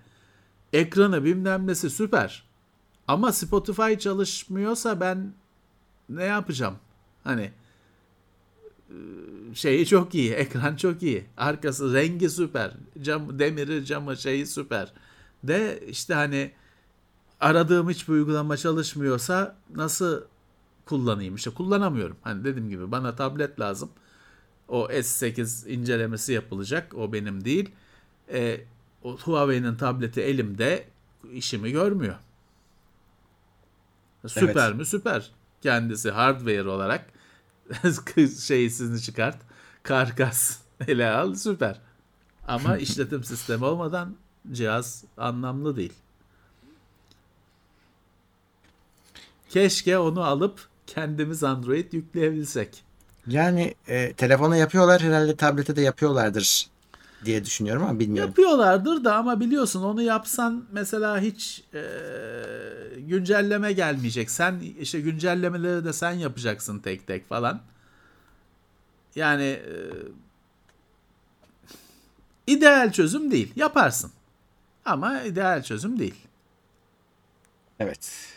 Ekranı 0.72 1.24
bilmem 1.24 1.66
nesi 1.66 1.90
süper. 1.90 2.44
Ama 3.08 3.32
Spotify 3.32 3.94
çalışmıyorsa 3.94 5.00
ben 5.00 5.32
ne 6.08 6.24
yapacağım? 6.24 6.74
Hani 7.24 7.50
şeyi 9.54 9.86
çok 9.86 10.14
iyi, 10.14 10.32
ekran 10.32 10.76
çok 10.76 11.02
iyi. 11.02 11.24
Arkası 11.36 11.94
rengi 11.94 12.30
süper. 12.30 12.72
Cam, 13.02 13.38
demiri, 13.38 13.84
camı 13.84 14.16
şeyi 14.16 14.46
süper. 14.46 14.92
De 15.44 15.80
işte 15.88 16.14
hani 16.14 16.52
aradığım 17.40 17.90
hiçbir 17.90 18.12
uygulama 18.12 18.56
çalışmıyorsa 18.56 19.56
nasıl 19.74 20.22
kullanayım? 20.86 21.34
İşte 21.34 21.50
kullanamıyorum. 21.50 22.16
Hani 22.22 22.44
dediğim 22.44 22.68
gibi 22.68 22.90
bana 22.90 23.16
tablet 23.16 23.60
lazım. 23.60 23.90
O 24.70 24.88
S8 24.88 25.68
incelemesi 25.68 26.32
yapılacak. 26.32 26.94
O 26.94 27.12
benim 27.12 27.44
değil. 27.44 27.70
E, 28.32 28.60
o 29.02 29.16
Huawei'nin 29.16 29.74
tableti 29.74 30.20
elimde 30.20 30.84
işimi 31.32 31.72
görmüyor. 31.72 32.14
Süper 34.26 34.68
evet. 34.68 34.78
mi? 34.78 34.86
Süper. 34.86 35.30
Kendisi 35.62 36.10
hardware 36.10 36.68
olarak 36.68 37.06
şeysini 38.40 39.00
çıkart. 39.00 39.36
Karkas 39.82 40.58
ele 40.88 41.10
al 41.10 41.34
süper. 41.34 41.80
Ama 42.48 42.76
işletim 42.78 43.24
sistemi 43.24 43.64
olmadan 43.64 44.16
cihaz 44.52 45.04
anlamlı 45.16 45.76
değil. 45.76 45.92
Keşke 49.48 49.98
onu 49.98 50.24
alıp 50.24 50.68
kendimiz 50.86 51.44
Android 51.44 51.92
yükleyebilsek. 51.92 52.84
Yani 53.26 53.74
e, 53.88 54.12
telefona 54.12 54.56
yapıyorlar 54.56 55.02
herhalde 55.02 55.36
tablete 55.36 55.76
de 55.76 55.80
yapıyorlardır 55.80 56.70
diye 57.24 57.44
düşünüyorum 57.44 57.82
ama 57.82 57.98
bilmiyorum. 57.98 58.30
Yapıyorlardır 58.30 59.04
da 59.04 59.16
ama 59.16 59.40
biliyorsun 59.40 59.82
onu 59.82 60.02
yapsan 60.02 60.64
mesela 60.72 61.20
hiç 61.20 61.64
e, 61.74 61.82
güncelleme 62.98 63.72
gelmeyecek. 63.72 64.30
Sen 64.30 64.60
işte 64.80 65.00
güncellemeleri 65.00 65.84
de 65.84 65.92
sen 65.92 66.12
yapacaksın 66.12 66.78
tek 66.78 67.06
tek 67.06 67.28
falan. 67.28 67.60
Yani 69.16 69.42
e, 69.42 69.74
ideal 72.46 72.92
çözüm 72.92 73.30
değil. 73.30 73.52
Yaparsın. 73.56 74.10
Ama 74.84 75.22
ideal 75.22 75.62
çözüm 75.62 75.98
değil. 75.98 76.14
Evet. 77.80 78.28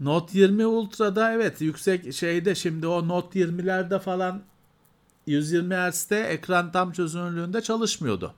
Note 0.00 0.38
20 0.38 0.66
Ultra'da 0.66 1.32
evet 1.32 1.60
yüksek 1.60 2.14
şeyde 2.14 2.54
şimdi 2.54 2.86
o 2.86 3.08
Note 3.08 3.40
20'lerde 3.40 3.98
falan 3.98 4.42
120 5.26 5.74
Hz'de 5.74 6.24
ekran 6.24 6.72
tam 6.72 6.92
çözünürlüğünde 6.92 7.60
çalışmıyordu. 7.60 8.34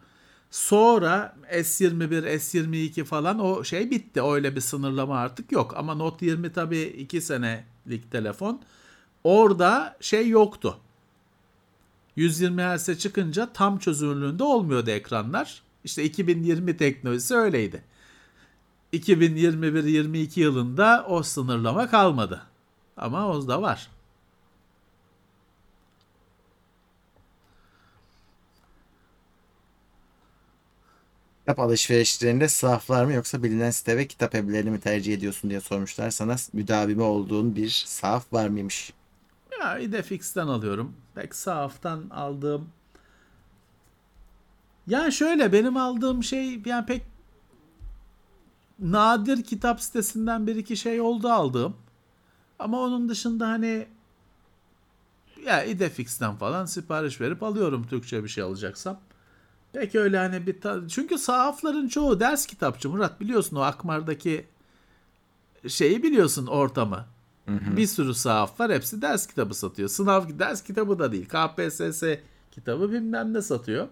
Sonra 0.51 1.37
S21, 1.53 2.37
S22 2.37 3.05
falan 3.05 3.39
o 3.39 3.65
şey 3.65 3.91
bitti. 3.91 4.23
Öyle 4.23 4.57
bir 4.57 4.61
sınırlama 4.61 5.19
artık 5.19 5.53
yok. 5.53 5.75
Ama 5.77 5.95
Note 5.95 6.27
20 6.27 6.53
tabii 6.53 6.83
2 6.83 7.21
senelik 7.21 8.11
telefon. 8.13 8.63
Orada 9.25 9.97
şey 10.01 10.29
yoktu. 10.29 10.79
120 12.17 12.63
Hz'e 12.63 12.99
çıkınca 12.99 13.53
tam 13.53 13.79
çözünürlüğünde 13.79 14.43
olmuyordu 14.45 14.91
ekranlar. 14.91 15.63
İşte 15.85 16.05
2020 16.05 16.77
teknolojisi 16.77 17.35
öyleydi. 17.35 17.83
2021-22 18.93 20.41
yılında 20.41 21.07
o 21.09 21.23
sınırlama 21.23 21.91
kalmadı. 21.91 22.43
Ama 22.97 23.29
o 23.29 23.49
da 23.49 23.63
var. 23.63 23.91
Kitap 31.41 31.59
alışverişlerinde 31.61 32.49
sahaflar 32.49 33.05
mı 33.05 33.13
yoksa 33.13 33.43
bilinen 33.43 33.71
site 33.71 33.97
ve 33.97 34.07
kitap 34.07 34.35
evlerini 34.35 34.71
mi 34.71 34.81
tercih 34.81 35.15
ediyorsun 35.15 35.51
diye 35.51 35.61
sormuşlar. 35.61 36.11
Sana 36.11 36.37
müdavimi 36.53 37.03
olduğun 37.03 37.57
bir 37.57 37.71
sahaf 37.87 38.33
var 38.33 38.49
mıymış? 38.49 38.93
Ya 39.61 39.79
Idefix'ten 39.79 40.47
alıyorum. 40.47 40.93
Pek 41.15 41.35
sahaftan 41.35 42.11
aldığım 42.11 42.69
yani 44.87 45.13
şöyle 45.13 45.53
benim 45.53 45.77
aldığım 45.77 46.25
şey 46.25 46.63
yani 46.67 46.87
pek 46.87 47.03
nadir 48.79 49.43
kitap 49.43 49.81
sitesinden 49.81 50.47
bir 50.47 50.57
iki 50.57 50.77
şey 50.77 51.01
oldu 51.01 51.29
aldığım. 51.29 51.77
Ama 52.59 52.81
onun 52.81 53.09
dışında 53.09 53.49
hani 53.49 53.87
ya 55.47 55.65
Idefix'ten 55.65 56.37
falan 56.37 56.65
sipariş 56.65 57.21
verip 57.21 57.43
alıyorum 57.43 57.87
Türkçe 57.87 58.25
bir 58.25 58.29
şey 58.29 58.45
alacaksam. 58.45 59.01
Peki 59.73 60.01
öyle 60.01 60.19
hani 60.19 60.47
bir 60.47 60.61
ta- 60.61 60.89
çünkü 60.89 61.19
sahafların 61.19 61.89
çoğu 61.89 62.21
ders 62.21 62.47
kitapçı 62.47 62.89
Murat 62.91 63.21
biliyorsun 63.21 63.57
o 63.57 63.61
Akmar'daki 63.61 64.47
şeyi 65.69 66.03
biliyorsun 66.03 66.47
ortamı. 66.47 67.05
Bir 67.77 67.87
sürü 67.87 68.15
sahaf 68.15 68.61
var 68.61 68.73
hepsi 68.73 69.03
ders 69.03 69.27
kitabı 69.27 69.55
satıyor. 69.55 69.89
Sınav 69.89 70.39
ders 70.39 70.63
kitabı 70.65 70.99
da 70.99 71.13
değil. 71.13 71.29
KPSS 71.29 72.03
kitabı 72.51 72.93
bilmem 72.93 73.35
ne 73.35 73.43
satıyor. 73.43 73.89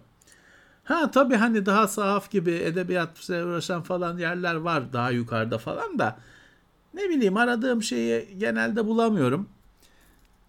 Ha 0.86 1.10
tabii 1.10 1.36
hani 1.36 1.66
daha 1.66 1.88
sahaf 1.88 2.30
gibi 2.30 2.50
edebiyatla 2.50 3.44
uğraşan 3.44 3.82
falan 3.82 4.18
yerler 4.18 4.54
var 4.54 4.92
daha 4.92 5.10
yukarıda 5.10 5.58
falan 5.58 5.98
da 5.98 6.18
ne 6.94 7.08
bileyim 7.08 7.36
aradığım 7.36 7.82
şeyi 7.82 8.38
genelde 8.38 8.86
bulamıyorum. 8.86 9.48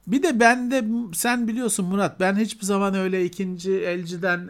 Bir 0.08 0.24
de 0.24 0.40
ben 0.40 0.72
de 0.72 0.86
sen 1.14 1.48
biliyorsun 1.48 1.86
Murat 1.86 2.20
ben 2.20 2.36
hiçbir 2.36 2.66
zaman 2.66 2.96
öyle 2.96 3.26
ikinci 3.26 3.74
elciden 3.74 4.50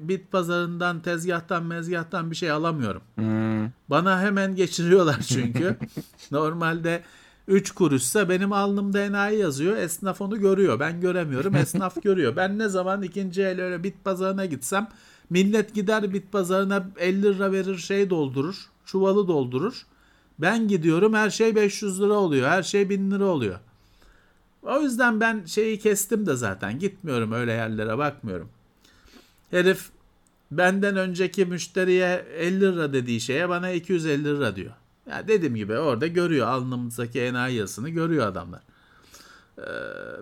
bit 0.00 0.32
pazarından 0.32 1.00
tezgahtan 1.00 1.64
mezgahtan 1.64 2.30
bir 2.30 2.36
şey 2.36 2.50
alamıyorum. 2.50 3.02
Hmm. 3.14 3.70
Bana 3.90 4.20
hemen 4.20 4.56
geçiriyorlar 4.56 5.20
çünkü. 5.20 5.76
Normalde 6.30 7.02
3 7.48 7.70
kuruşsa 7.70 8.28
benim 8.28 8.52
alnımda 8.52 9.00
enayi 9.00 9.38
yazıyor. 9.38 9.76
Esnaf 9.76 10.20
onu 10.20 10.40
görüyor. 10.40 10.80
Ben 10.80 11.00
göremiyorum. 11.00 11.54
Esnaf 11.54 12.02
görüyor. 12.02 12.36
Ben 12.36 12.58
ne 12.58 12.68
zaman 12.68 13.02
ikinci 13.02 13.42
el 13.42 13.60
öyle 13.60 13.84
bit 13.84 14.04
pazarına 14.04 14.46
gitsem 14.46 14.88
millet 15.30 15.74
gider 15.74 16.14
bit 16.14 16.32
pazarına 16.32 16.86
50 16.98 17.22
lira 17.22 17.52
verir 17.52 17.76
şey 17.78 18.10
doldurur. 18.10 18.56
Çuvalı 18.84 19.28
doldurur. 19.28 19.86
Ben 20.38 20.68
gidiyorum 20.68 21.14
her 21.14 21.30
şey 21.30 21.54
500 21.54 22.00
lira 22.00 22.12
oluyor. 22.12 22.48
Her 22.48 22.62
şey 22.62 22.90
1000 22.90 23.10
lira 23.10 23.24
oluyor. 23.24 23.58
O 24.62 24.80
yüzden 24.80 25.20
ben 25.20 25.44
şeyi 25.44 25.78
kestim 25.78 26.26
de 26.26 26.36
zaten. 26.36 26.78
Gitmiyorum 26.78 27.32
öyle 27.32 27.52
yerlere 27.52 27.98
bakmıyorum. 27.98 28.48
Herif 29.50 29.90
benden 30.50 30.96
önceki 30.96 31.44
müşteriye 31.44 32.26
50 32.36 32.60
lira 32.60 32.92
dediği 32.92 33.20
şeye 33.20 33.48
bana 33.48 33.70
250 33.70 34.24
lira 34.24 34.56
diyor. 34.56 34.72
Ya 35.10 35.28
dediğim 35.28 35.54
gibi 35.56 35.78
orada 35.78 36.06
görüyor 36.06 36.46
alnımızdaki 36.46 37.20
enayi 37.20 37.56
yazısını 37.56 37.88
görüyor 37.88 38.26
adamlar. 38.26 38.60
Ee, 39.58 39.62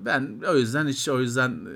ben 0.05 0.41
o 0.49 0.55
yüzden 0.57 0.87
hiç 0.89 1.09
o 1.09 1.21
yüzden 1.21 1.51
e, 1.51 1.75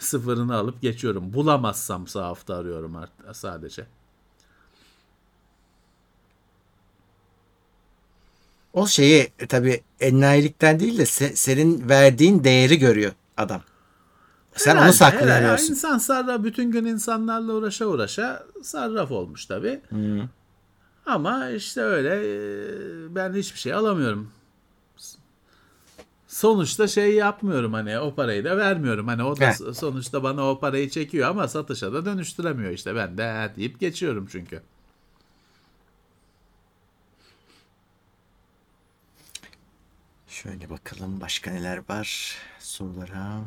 sıfırını 0.00 0.54
alıp 0.56 0.82
geçiyorum. 0.82 1.32
Bulamazsam 1.32 2.06
sahafta 2.06 2.54
arıyorum 2.54 2.96
art- 2.96 3.36
sadece. 3.36 3.86
O 8.72 8.86
şeyi 8.86 9.32
e, 9.38 9.46
tabii 9.46 9.82
enayilikten 10.00 10.80
değil 10.80 10.98
de 10.98 11.02
se- 11.02 11.36
senin 11.36 11.88
verdiğin 11.88 12.44
değeri 12.44 12.78
görüyor 12.78 13.12
adam. 13.36 13.62
Sen 14.54 14.70
Herhalde, 14.70 14.86
onu 14.86 14.92
saklayamıyorsun. 14.92 15.44
herhalde. 15.44 15.62
İnsan 15.62 15.98
sarraf 15.98 16.44
bütün 16.44 16.70
gün 16.70 16.84
insanlarla 16.84 17.52
uğraşa 17.52 17.86
uğraşa 17.86 18.42
sarraf 18.62 19.10
olmuş 19.10 19.46
tabii. 19.46 19.80
Hmm. 19.88 20.20
Ama 21.06 21.50
işte 21.50 21.80
öyle 21.80 22.08
e, 22.10 23.14
ben 23.14 23.34
hiçbir 23.34 23.58
şey 23.58 23.72
alamıyorum. 23.72 24.30
Sonuçta 26.38 26.88
şey 26.88 27.14
yapmıyorum 27.14 27.72
hani 27.72 27.98
o 27.98 28.14
parayı 28.14 28.44
da 28.44 28.56
vermiyorum. 28.56 29.08
Hani 29.08 29.22
o 29.22 29.36
da 29.36 29.48
Heh. 29.48 29.74
sonuçta 29.74 30.22
bana 30.22 30.50
o 30.50 30.60
parayı 30.60 30.90
çekiyor 30.90 31.28
ama 31.28 31.48
satışa 31.48 31.92
da 31.92 32.04
dönüştüremiyor 32.04 32.70
işte. 32.72 32.94
Ben 32.94 33.18
de 33.18 33.52
deyip 33.56 33.80
geçiyorum 33.80 34.28
çünkü. 34.32 34.62
Şöyle 40.28 40.70
bakalım 40.70 41.20
başka 41.20 41.50
neler 41.50 41.82
var 41.88 42.36
sorulara. 42.58 43.40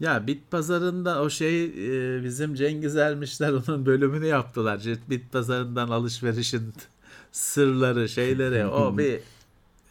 Ya 0.00 0.26
bit 0.26 0.50
pazarında 0.50 1.22
o 1.22 1.30
şey 1.30 1.64
e, 1.64 2.24
bizim 2.24 2.54
Cengiz 2.54 2.96
Ermişler 2.96 3.52
onun 3.52 3.86
bölümünü 3.86 4.26
yaptılar. 4.26 4.80
Bit 5.10 5.32
pazarından 5.32 5.88
alışverişin 5.88 6.72
sırları 7.32 8.08
şeyleri 8.08 8.66
o 8.66 8.98
bir 8.98 9.20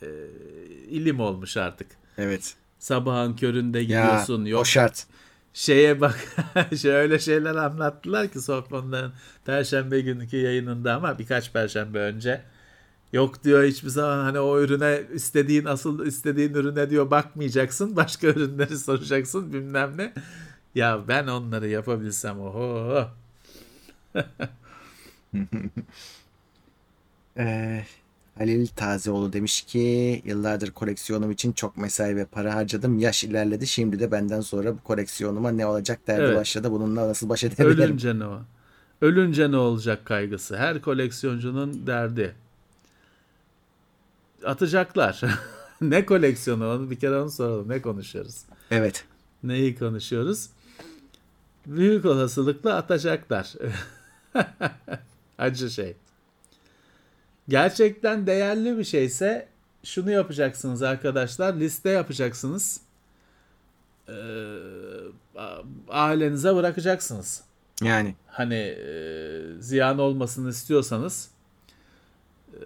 e, 0.02 0.08
ilim 0.90 1.20
olmuş 1.20 1.58
artık. 1.58 1.88
Evet. 2.18 2.56
Sabahın 2.80 3.36
köründe 3.36 3.80
Ya 3.80 3.84
gidiyorsun 3.84 4.46
yok 4.46 4.62
o 4.62 4.66
şart. 4.66 5.06
şeye 5.54 6.02
bak 6.02 6.20
şöyle 6.82 7.20
şeyler 7.20 7.56
anlattılar 7.56 8.28
ki 8.28 8.42
Sofman'ların 8.42 9.14
perşembe 9.46 10.02
günkü 10.02 10.38
yayınında 10.38 10.96
ama 10.96 11.20
birkaç 11.20 11.54
perşembe 11.54 12.00
önce 12.00 12.42
yok 13.14 13.44
diyor 13.44 13.64
hiçbir 13.64 13.90
zaman 13.90 14.24
hani 14.24 14.40
o 14.40 14.60
ürüne 14.62 15.02
istediğin 15.14 15.66
asıl 15.66 16.06
istediğin 16.06 16.54
ürüne 16.54 16.90
diyor 16.90 17.12
bakmayacaksın 17.12 17.96
başka 17.96 18.28
ürünleri 18.28 18.78
soracaksın 18.80 19.54
bilmem 19.54 19.98
ne 19.98 20.14
ya 20.76 21.08
ben 21.08 21.28
onları 21.28 21.68
yapabilsem 21.68 22.40
oho 22.42 23.08
Ee, 27.38 27.86
Halil 28.38 28.68
Tazeoğlu 28.68 29.34
demiş 29.34 29.62
ki 29.62 30.22
yıllardır 30.26 30.72
koleksiyonum 30.72 31.32
için 31.32 31.52
çok 31.52 31.78
mesai 31.78 32.16
ve 32.16 32.26
para 32.26 32.56
harcadım. 32.56 33.00
Yaş 33.00 33.24
ilerledi. 33.24 33.68
Şimdi 33.68 34.00
de 34.00 34.12
benden 34.12 34.42
sonra 34.42 34.74
bu 34.78 34.84
koleksiyonuma 34.84 35.52
ne 35.52 35.66
olacak 35.66 36.08
derdi 36.08 36.22
Evet. 36.22 36.36
başladı. 36.36 36.72
Bununla 36.72 37.08
nasıl 37.10 37.30
baş 37.30 37.44
edebilirim? 37.44 38.00
ölünce 38.00 38.20
ne 38.20 38.26
o 38.26 38.42
ölünce 39.02 39.52
ne 39.52 39.58
olacak 39.58 40.06
kaygısı 40.06 40.58
her 40.58 40.82
koleksiyoncunun 40.82 41.88
derdi 41.88 42.36
atacaklar 44.46 45.22
ne 45.82 46.06
koleksiyonu 46.06 46.72
onu 46.74 46.90
bir 46.90 47.00
kere 47.00 47.18
onu 47.20 47.32
soralım 47.32 47.70
ne 47.70 47.82
konuşuyoruz 47.82 48.44
Evet. 48.72 49.06
Neyi 49.44 49.76
konuşuyoruz? 49.76 50.50
Büyük 51.66 52.06
olasılıkla 52.06 52.76
atacaklar. 52.76 53.54
Acı 55.38 55.70
şey. 55.70 55.96
Gerçekten 57.50 58.28
değerli 58.28 58.78
bir 58.78 58.84
şeyse 58.84 59.48
şunu 59.84 60.12
yapacaksınız 60.12 60.82
arkadaşlar. 60.82 61.54
Liste 61.54 61.90
yapacaksınız. 61.90 62.82
Ee, 64.10 64.14
ailenize 65.90 66.56
bırakacaksınız. 66.56 67.44
Yani 67.82 68.16
Hani 68.28 68.56
e, 68.56 69.42
ziyan 69.60 70.00
olmasını 70.00 70.50
istiyorsanız 70.50 71.30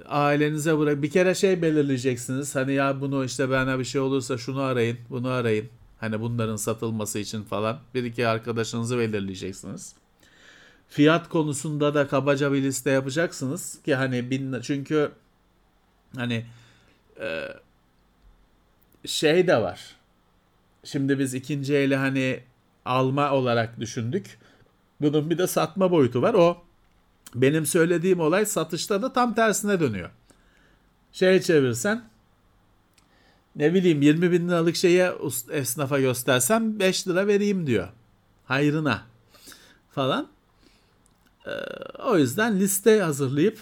ailenize 0.06 0.78
bırak 0.80 1.02
bir 1.02 1.10
kere 1.10 1.36
şey 1.36 1.62
belirleyeceksiniz. 1.62 2.56
Hani 2.56 2.74
ya 2.74 3.02
bunu 3.02 3.26
işte 3.26 3.50
bana 3.50 3.80
bir 3.80 3.84
şey 3.84 4.02
olursa 4.02 4.38
şunu 4.38 4.62
arayın, 4.62 4.98
bunu 5.10 5.30
arayın. 5.30 5.70
Hani 6.00 6.22
bunların 6.22 6.56
satılması 6.56 7.20
için 7.20 7.44
falan 7.44 7.80
bir 7.94 8.04
iki 8.04 8.28
arkadaşınızı 8.28 8.98
belirleyeceksiniz. 8.98 9.96
Fiyat 10.90 11.30
konusunda 11.30 11.94
da 11.94 12.08
kabaca 12.08 12.54
bir 12.54 12.64
liste 12.64 12.92
yapacaksınız 12.92 13.82
ki 13.82 13.96
hani 13.96 14.32
bin 14.32 14.62
çünkü 14.62 15.12
hani 16.16 16.46
e, 17.20 17.48
şey 19.06 19.48
de 19.48 19.62
var. 19.62 19.96
Şimdi 20.84 21.20
biz 21.20 21.34
ikinci 21.34 21.76
eli 21.76 21.96
hani 21.96 22.40
alma 22.86 23.32
olarak 23.32 23.80
düşündük. 23.80 24.40
Bunun 25.02 25.30
bir 25.30 25.38
de 25.38 25.48
satma 25.48 25.92
boyutu 25.92 26.22
var. 26.22 26.34
O 26.34 26.67
benim 27.36 27.66
söylediğim 27.66 28.20
olay 28.20 28.46
satışta 28.46 29.02
da 29.02 29.14
tam 29.14 29.36
tersine 29.36 29.80
dönüyor. 29.80 30.10
Şey 31.12 31.42
çevirsen 31.42 32.04
ne 33.56 33.74
bileyim 33.74 34.02
20 34.02 34.32
bin 34.32 34.48
liralık 34.48 34.76
şeye 34.76 35.14
esnafa 35.52 36.00
göstersem 36.00 36.80
5 36.80 37.08
lira 37.08 37.28
vereyim 37.28 37.68
diyor. 37.68 37.88
Hayrına 38.46 39.04
falan. 39.92 40.28
Ee, 41.46 41.52
o 42.04 42.18
yüzden 42.18 42.60
liste 42.60 43.02
hazırlayıp 43.02 43.60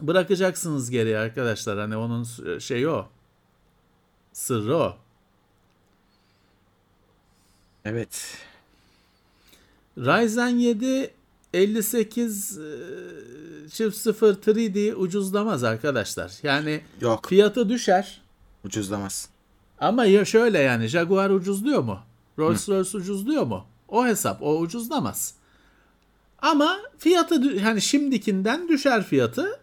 bırakacaksınız 0.00 0.90
geriye 0.90 1.18
arkadaşlar. 1.18 1.78
Hani 1.78 1.96
onun 1.96 2.26
şeyi 2.58 2.88
o. 2.88 3.08
Sırrı 4.32 4.76
o. 4.76 4.96
evet. 7.84 8.38
Ryzen 9.98 10.48
7 10.48 11.15
58 11.56 12.58
e, 12.58 12.62
çift 13.70 13.96
0 13.96 14.34
3D 14.34 14.94
ucuzlamaz 14.94 15.64
arkadaşlar. 15.64 16.32
Yani 16.42 16.80
Yok. 17.00 17.26
fiyatı 17.28 17.68
düşer. 17.68 18.20
Ucuzlamaz. 18.64 19.28
Ama 19.78 20.04
ya 20.04 20.24
şöyle 20.24 20.58
yani 20.58 20.86
Jaguar 20.86 21.30
ucuzluyor 21.30 21.82
mu? 21.82 21.98
Rolls 22.38 22.68
Royce 22.68 22.98
ucuzluyor 22.98 23.44
mu? 23.44 23.64
O 23.88 24.06
hesap 24.06 24.42
o 24.42 24.58
ucuzlamaz. 24.58 25.34
Ama 26.42 26.78
fiyatı 26.98 27.60
hani 27.60 27.82
şimdikinden 27.82 28.68
düşer 28.68 29.04
fiyatı. 29.04 29.60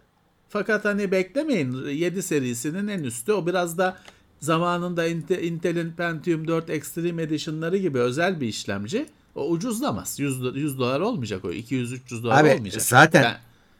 Fakat 0.48 0.84
hani 0.84 1.10
beklemeyin 1.10 1.86
7 1.88 2.22
serisinin 2.22 2.88
en 2.88 3.04
üstü 3.04 3.32
o 3.32 3.46
biraz 3.46 3.78
da 3.78 3.98
zamanında 4.40 5.06
Intel'in 5.06 5.92
Pentium 5.92 6.48
4 6.48 6.70
Extreme 6.70 7.22
Edition'ları 7.22 7.76
gibi 7.76 7.98
özel 7.98 8.40
bir 8.40 8.46
işlemci. 8.46 9.06
O 9.34 9.48
ucuzlamaz. 9.48 10.20
100, 10.20 10.40
100 10.54 10.78
dolar 10.78 11.00
olmayacak 11.00 11.44
o. 11.44 11.52
200-300 11.52 12.22
dolar 12.22 12.44
Abi, 12.44 12.54
olmayacak. 12.54 12.82
Zaten 12.82 13.22
Ben- 13.22 13.36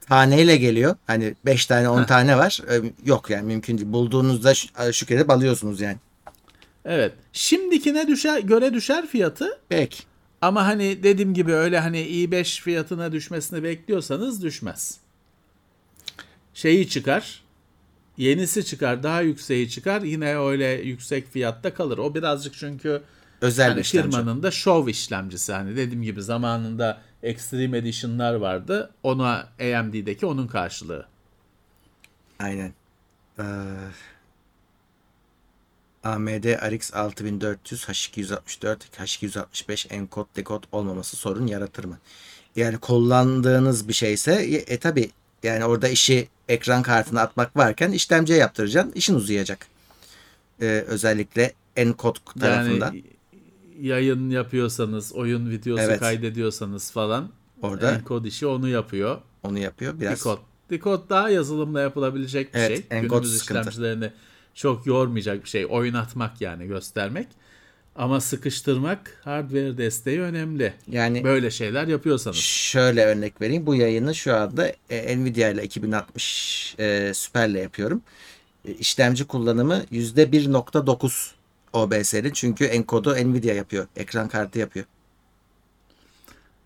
taneyle 0.09 0.57
geliyor. 0.57 0.97
Hani 1.07 1.35
5 1.47 1.67
tane 1.67 1.89
10 1.89 2.03
Heh. 2.03 2.07
tane 2.07 2.37
var. 2.39 2.61
Yok 3.05 3.31
yani 3.31 3.47
mümkün 3.47 3.79
değil. 3.79 3.93
Bulduğunuzda 3.93 4.55
şükredip 4.93 5.31
alıyorsunuz 5.31 5.81
yani. 5.81 5.97
evet. 6.85 7.13
Şimdikine 7.33 8.07
düşer, 8.09 8.39
göre 8.39 8.75
düşer 8.75 9.07
fiyatı. 9.07 9.59
Peki. 9.69 10.03
Ama 10.41 10.67
hani 10.67 11.03
dediğim 11.03 11.35
gibi 11.35 11.53
öyle 11.53 11.79
hani 11.81 11.99
i5 11.99 12.61
fiyatına 12.63 13.13
düşmesini 13.13 13.63
bekliyorsanız 13.63 14.43
düşmez. 14.43 14.99
Şeyi 16.55 16.89
çıkar. 16.89 17.45
Yenisi 18.17 18.65
çıkar, 18.65 19.03
daha 19.03 19.21
yükseği 19.21 19.71
çıkar. 19.71 20.03
Yine 20.03 20.39
öyle 20.39 20.67
yüksek 20.67 21.33
fiyatta 21.33 21.75
kalır. 21.75 21.99
O 21.99 22.15
birazcık 22.15 22.55
çünkü 22.55 23.03
Özel 23.41 23.77
bir 23.77 23.81
işlemci. 23.81 24.17
firmanın 24.17 24.43
da 24.43 24.51
şov 24.51 24.89
işlemcisi. 24.89 25.53
Hani 25.53 25.77
dediğim 25.77 26.03
gibi 26.03 26.23
zamanında 26.23 27.01
Extreme 27.23 27.79
Edition'lar 27.79 28.35
vardı. 28.35 28.91
Ona 29.03 29.49
AMD'deki 29.61 30.27
onun 30.27 30.47
karşılığı. 30.47 31.07
Aynen. 32.39 32.73
Ee, 33.39 33.43
AMD 36.05 36.45
RX 36.45 36.95
6400 36.95 37.83
H264 37.85 38.77
H265 38.99 39.93
enkod 39.93 40.27
dekod 40.37 40.65
olmaması 40.73 41.17
sorun 41.17 41.47
yaratır 41.47 41.85
mı? 41.85 41.99
Yani 42.57 42.79
kullandığınız 42.79 43.89
bir 43.89 43.93
şeyse 43.93 44.33
e, 44.67 44.79
tabi 44.79 45.11
yani 45.43 45.65
orada 45.65 45.89
işi 45.89 46.29
ekran 46.49 46.83
kartına 46.83 47.21
atmak 47.21 47.57
varken 47.57 47.93
işlemciye 47.93 48.39
yaptıracaksın. 48.39 48.93
işin 48.95 49.15
uzayacak. 49.15 49.67
Ee, 50.61 50.85
özellikle 50.87 51.53
enkod 51.77 52.17
tarafında. 52.41 52.85
Yani 52.85 53.03
yayın 53.81 54.31
yapıyorsanız, 54.31 55.13
oyun 55.13 55.51
videosu 55.51 55.83
Evet. 55.83 56.01
kaydediyorsanız 56.01 56.91
falan 56.91 57.29
Orada 57.63 57.93
encode 57.93 58.29
işi 58.29 58.47
onu 58.47 58.69
yapıyor. 58.69 59.19
onu 59.43 59.59
yapıyor. 59.59 60.01
Biraz 60.01 60.13
Decode. 60.19 60.41
Decode 60.71 61.03
daha 61.09 61.31
yazılımla 61.31 61.81
yapılabilecek 61.81 62.55
bir 62.55 62.59
Evet, 62.59 62.69
şey. 62.89 62.99
encode 62.99 63.09
Günümüz 63.21 63.39
sıkıntı. 63.39 63.61
işlemcilerini 63.61 64.11
çok 64.55 64.87
yormayacak 64.87 65.45
bir 65.45 65.49
şey. 65.49 65.67
Oynatmak 65.71 66.41
yani 66.41 66.67
göstermek. 66.67 67.29
Ama 67.97 68.21
sıkıştırmak 68.21 69.21
hardware 69.25 69.79
desteği 69.79 70.21
önemli. 70.21 70.73
yani 70.91 71.25
Böyle 71.25 71.51
şeyler 71.51 71.87
yapıyorsanız. 71.89 72.37
Şöyle 72.37 73.05
örnek 73.05 73.41
vereyim. 73.41 73.67
Bu 73.67 73.75
yayını 73.75 74.15
şu 74.15 74.35
anda 74.37 74.73
e, 74.91 75.19
Nvidia 75.19 75.49
ile 75.49 75.65
2060 75.65 76.75
e, 76.79 77.13
Super'le 77.15 77.55
yapıyorum. 77.55 78.03
E, 78.69 78.73
işlemci 78.73 79.25
kullanımı 79.25 79.83
%1.9 79.93 81.31
OBS'li. 81.75 82.33
Çünkü 82.33 82.65
enkodu 82.65 83.15
Nvidia 83.15 83.55
yapıyor. 83.55 83.87
Ekran 83.97 84.29
kartı 84.29 84.59
yapıyor. 84.59 84.87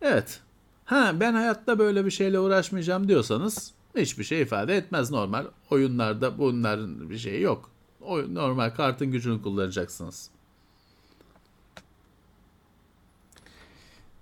Evet. 0.03 0.41
Ha 0.85 1.13
ben 1.21 1.35
hayatta 1.35 1.79
böyle 1.79 2.05
bir 2.05 2.11
şeyle 2.11 2.39
uğraşmayacağım 2.41 3.09
diyorsanız 3.09 3.73
hiçbir 3.97 4.25
şey 4.25 4.43
ifade 4.43 4.77
etmez 4.77 5.11
normal. 5.11 5.47
Oyunlarda 5.71 6.39
bunların 6.39 7.11
bir 7.11 7.19
şeyi 7.19 7.43
yok. 7.43 7.71
Oyun, 8.01 8.35
normal 8.35 8.71
kartın 8.71 9.13
gücünü 9.13 9.43
kullanacaksınız. 9.43 10.31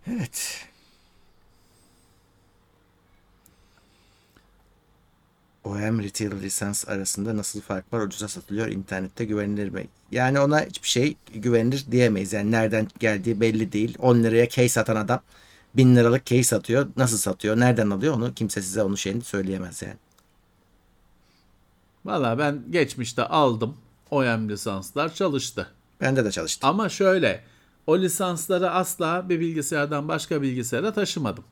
Evet. 0.06 0.66
OEM 5.66 6.02
Retail 6.02 6.42
lisans 6.42 6.88
arasında 6.88 7.36
nasıl 7.36 7.60
fark 7.60 7.92
var? 7.92 8.00
Ucuza 8.00 8.28
satılıyor. 8.28 8.68
internette 8.68 9.24
güvenilir 9.24 9.68
mi? 9.68 9.86
Yani 10.10 10.40
ona 10.40 10.60
hiçbir 10.60 10.88
şey 10.88 11.16
güvenilir 11.34 11.84
diyemeyiz. 11.90 12.32
Yani 12.32 12.50
nereden 12.50 12.88
geldiği 12.98 13.40
belli 13.40 13.72
değil. 13.72 13.96
10 13.98 14.22
liraya 14.22 14.48
key 14.48 14.68
satan 14.68 14.96
adam 14.96 15.20
1000 15.76 15.96
liralık 15.96 16.26
key 16.26 16.44
satıyor. 16.44 16.88
Nasıl 16.96 17.18
satıyor? 17.18 17.60
Nereden 17.60 17.90
alıyor? 17.90 18.14
Onu 18.14 18.34
kimse 18.34 18.62
size 18.62 18.82
onun 18.82 18.94
şeyini 18.94 19.22
söyleyemez 19.22 19.82
yani. 19.82 19.96
Valla 22.04 22.38
ben 22.38 22.62
geçmişte 22.70 23.22
aldım. 23.22 23.76
OEM 24.10 24.48
lisanslar 24.48 25.14
çalıştı. 25.14 25.66
Bende 26.00 26.24
de 26.24 26.30
çalıştı. 26.30 26.66
Ama 26.66 26.88
şöyle 26.88 27.44
o 27.86 27.98
lisansları 27.98 28.70
asla 28.70 29.28
bir 29.28 29.40
bilgisayardan 29.40 30.08
başka 30.08 30.42
bilgisayara 30.42 30.92
taşımadım. 30.92 31.44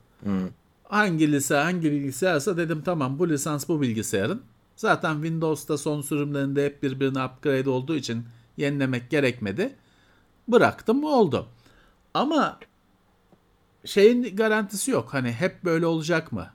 Hangi 0.89 1.31
lise 1.31 1.55
hangi 1.55 1.91
bilgisayarsa 1.91 2.57
dedim 2.57 2.81
tamam 2.85 3.19
bu 3.19 3.29
lisans 3.29 3.69
bu 3.69 3.81
bilgisayarın. 3.81 4.41
Zaten 4.75 5.13
Windows'ta 5.13 5.77
son 5.77 6.01
sürümlerinde 6.01 6.65
hep 6.65 6.83
birbirine 6.83 7.25
upgrade 7.25 7.69
olduğu 7.69 7.95
için 7.95 8.25
yenilemek 8.57 9.09
gerekmedi. 9.09 9.75
Bıraktım 10.47 11.03
oldu. 11.03 11.47
Ama 12.13 12.59
şeyin 13.85 14.35
garantisi 14.35 14.91
yok. 14.91 15.13
Hani 15.13 15.31
hep 15.31 15.63
böyle 15.63 15.85
olacak 15.85 16.31
mı? 16.31 16.49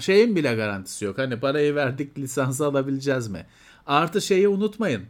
Şeyin 0.00 0.36
bile 0.36 0.54
garantisi 0.54 1.04
yok. 1.04 1.18
Hani 1.18 1.40
parayı 1.40 1.74
verdik 1.74 2.18
lisansı 2.18 2.66
alabileceğiz 2.66 3.28
mi? 3.28 3.46
Artı 3.86 4.20
şeyi 4.20 4.48
unutmayın. 4.48 5.02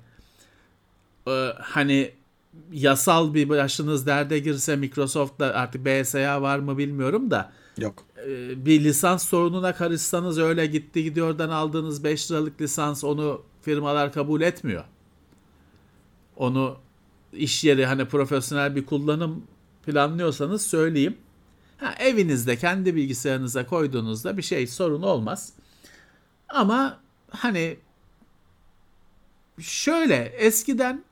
Ee, 1.28 1.52
hani 1.60 2.12
yasal 2.72 3.34
bir 3.34 3.48
başınız 3.48 4.06
derde 4.06 4.38
girse 4.38 4.76
Microsoft'ta 4.76 5.46
artık 5.46 5.84
BSA 5.86 6.42
var 6.42 6.58
mı 6.58 6.78
bilmiyorum 6.78 7.30
da 7.30 7.52
Yok. 7.78 8.04
e, 8.26 8.66
bir 8.66 8.84
lisans 8.84 9.28
sorununa 9.28 9.74
karışsanız 9.74 10.38
öyle 10.38 10.66
gitti 10.66 11.04
gidiyordan 11.04 11.50
aldığınız 11.50 12.04
5 12.04 12.30
liralık 12.30 12.60
lisans 12.60 13.04
onu 13.04 13.42
firmalar 13.62 14.12
kabul 14.12 14.40
etmiyor. 14.40 14.84
Onu 16.36 16.76
iş 17.32 17.64
yeri 17.64 17.86
hani 17.86 18.04
profesyonel 18.04 18.76
bir 18.76 18.86
kullanım 18.86 19.42
planlıyorsanız 19.86 20.66
söyleyeyim. 20.66 21.16
Ha, 21.78 21.94
evinizde 21.98 22.56
kendi 22.56 22.94
bilgisayarınıza 22.94 23.66
koyduğunuzda 23.66 24.36
bir 24.36 24.42
şey 24.42 24.66
sorun 24.66 25.02
olmaz. 25.02 25.52
Ama 26.48 27.00
hani 27.30 27.76
şöyle 29.60 30.14
eskiden 30.16 31.04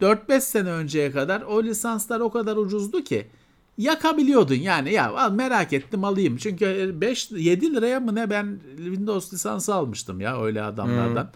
4-5 0.00 0.40
sene 0.40 0.70
önceye 0.70 1.12
kadar 1.12 1.40
o 1.42 1.62
lisanslar 1.62 2.20
o 2.20 2.30
kadar 2.30 2.56
ucuzdu 2.56 3.04
ki 3.04 3.26
yakabiliyordun 3.78 4.54
yani 4.54 4.92
ya 4.92 5.10
al 5.10 5.32
merak 5.32 5.72
ettim 5.72 6.04
alayım. 6.04 6.36
Çünkü 6.36 6.92
5 7.00 7.30
7 7.30 7.74
liraya 7.74 8.00
mı 8.00 8.14
ne 8.14 8.30
ben 8.30 8.60
Windows 8.76 9.32
lisansı 9.32 9.74
almıştım 9.74 10.20
ya 10.20 10.42
öyle 10.42 10.62
adamlardan. 10.62 11.30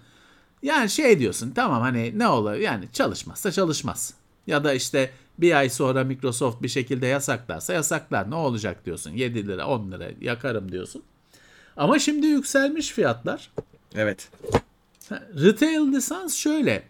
Yani 0.63 0.91
şey 0.91 1.19
diyorsun 1.19 1.51
tamam 1.51 1.83
hani 1.83 2.19
ne 2.19 2.29
olur 2.29 2.55
yani 2.55 2.85
çalışmazsa 2.93 3.53
çalışmaz. 3.53 4.15
Ya 4.47 4.65
da 4.65 4.73
işte 4.73 5.11
bir 5.39 5.57
ay 5.57 5.71
sonra 5.71 6.05
Microsoft 6.05 6.63
bir 6.63 6.69
şekilde 6.69 7.07
yasaklarsa 7.07 7.73
yasaklar 7.73 8.31
ne 8.31 8.35
olacak 8.35 8.87
diyorsun. 8.87 9.11
7 9.11 9.47
lira 9.47 9.67
10 9.67 9.93
lira 9.93 10.09
yakarım 10.21 10.73
diyorsun. 10.73 11.03
Ama 11.77 11.99
şimdi 11.99 12.27
yükselmiş 12.27 12.91
fiyatlar. 12.91 13.51
Evet. 13.95 14.29
Retail 15.35 15.93
lisans 15.93 16.35
şöyle. 16.35 16.83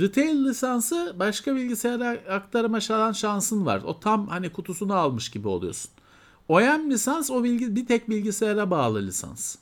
Retail 0.00 0.44
lisansı 0.44 1.16
başka 1.18 1.56
bilgisayara 1.56 2.18
aktarıma 2.30 2.80
şalan 2.80 3.12
şansın 3.12 3.66
var. 3.66 3.82
O 3.84 4.00
tam 4.00 4.26
hani 4.26 4.52
kutusunu 4.52 4.94
almış 4.94 5.30
gibi 5.30 5.48
oluyorsun. 5.48 5.90
OEM 6.48 6.90
lisans 6.90 7.30
o 7.30 7.44
bilgi, 7.44 7.76
bir 7.76 7.86
tek 7.86 8.10
bilgisayara 8.10 8.70
bağlı 8.70 9.02
lisans. 9.02 9.56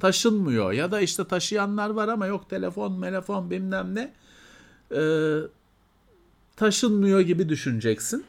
Taşınmıyor 0.00 0.72
ya 0.72 0.90
da 0.90 1.00
işte 1.00 1.24
taşıyanlar 1.24 1.90
var 1.90 2.08
ama 2.08 2.26
yok 2.26 2.50
telefon, 2.50 3.02
telefon 3.02 3.50
bilmem 3.50 3.94
ne. 3.94 4.12
Ee, 4.96 5.38
taşınmıyor 6.56 7.20
gibi 7.20 7.48
düşüneceksin. 7.48 8.24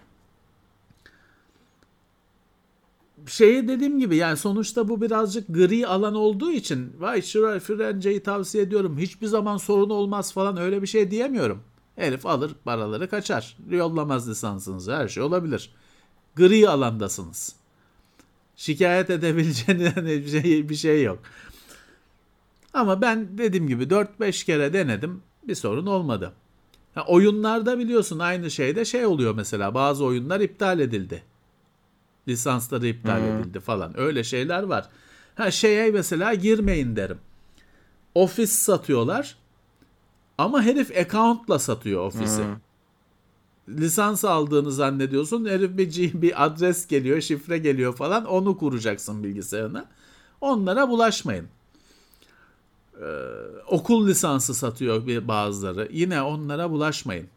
Şeyi 3.28 3.68
dediğim 3.68 4.00
gibi 4.00 4.16
yani 4.16 4.38
sonuçta 4.38 4.88
bu 4.88 5.02
birazcık 5.02 5.48
gri 5.48 5.88
alan 5.88 6.16
olduğu 6.16 6.52
için 6.52 6.94
vay 7.00 7.22
şuraya 7.22 7.60
Frence'yi 7.60 8.24
tavsiye 8.24 8.64
ediyorum 8.64 8.98
hiçbir 8.98 9.28
zaman 9.28 9.58
sorun 9.58 9.90
olmaz 9.90 10.34
falan 10.34 10.58
öyle 10.58 10.82
bir 10.82 10.88
şey 10.88 11.12
diyemiyorum. 11.12 11.64
Herif 11.96 12.26
alır 12.26 12.52
paraları 12.66 13.10
kaçar. 13.10 13.58
Yollamaz 13.70 14.30
lisansınızı 14.30 14.96
her 14.96 15.08
şey 15.08 15.24
olabilir. 15.24 15.74
Gri 16.36 16.70
alandasınız. 16.70 17.56
Şikayet 18.56 19.10
edebileceğiniz 19.10 19.96
bir 20.06 20.42
şey, 20.42 20.70
bir 20.70 20.76
şey 20.76 21.04
yok. 21.04 21.20
Ama 22.74 23.02
ben 23.02 23.38
dediğim 23.38 23.68
gibi 23.68 23.84
4-5 23.84 24.46
kere 24.46 24.74
denedim 24.74 25.22
bir 25.44 25.56
sorun 25.56 25.86
olmadı. 25.86 26.34
Ha, 26.96 27.06
oyunlarda 27.08 27.80
biliyorsun 27.80 28.20
aynı 28.20 28.52
şeyde 28.52 28.86
şey 28.86 29.06
oluyor 29.06 29.36
mesela 29.36 29.74
bazı 29.74 30.06
oyunlar 30.06 30.40
iptal 30.40 30.80
edildi 30.80 31.24
lisansları 32.28 32.88
iptal 32.88 33.22
edildi 33.24 33.60
falan. 33.60 34.00
Öyle 34.00 34.24
şeyler 34.24 34.64
var. 34.64 34.90
Ha 35.36 35.52
şeye 35.52 35.92
mesela 35.92 36.34
girmeyin 36.34 36.96
derim. 36.96 37.18
Ofis 38.16 38.52
satıyorlar. 38.52 39.38
Ama 40.38 40.62
herif 40.62 40.98
account'la 40.98 41.60
satıyor 41.60 42.06
ofisi. 42.06 42.42
Lisans 43.70 44.26
aldığını 44.26 44.72
zannediyorsun. 44.72 45.46
Herif 45.46 45.78
bir, 45.78 45.92
G- 45.92 46.22
bir 46.22 46.46
adres 46.46 46.88
geliyor, 46.88 47.22
şifre 47.22 47.58
geliyor 47.58 47.96
falan. 47.96 48.26
Onu 48.26 48.58
kuracaksın 48.58 49.24
bilgisayarına. 49.24 49.86
Onlara 50.42 50.90
bulaşmayın. 50.90 51.48
Ee, 53.02 53.06
okul 53.68 54.08
lisansı 54.08 54.54
satıyor 54.54 55.08
bir 55.08 55.28
bazıları. 55.28 55.88
Yine 55.92 56.22
onlara 56.22 56.72
bulaşmayın. 56.72 57.28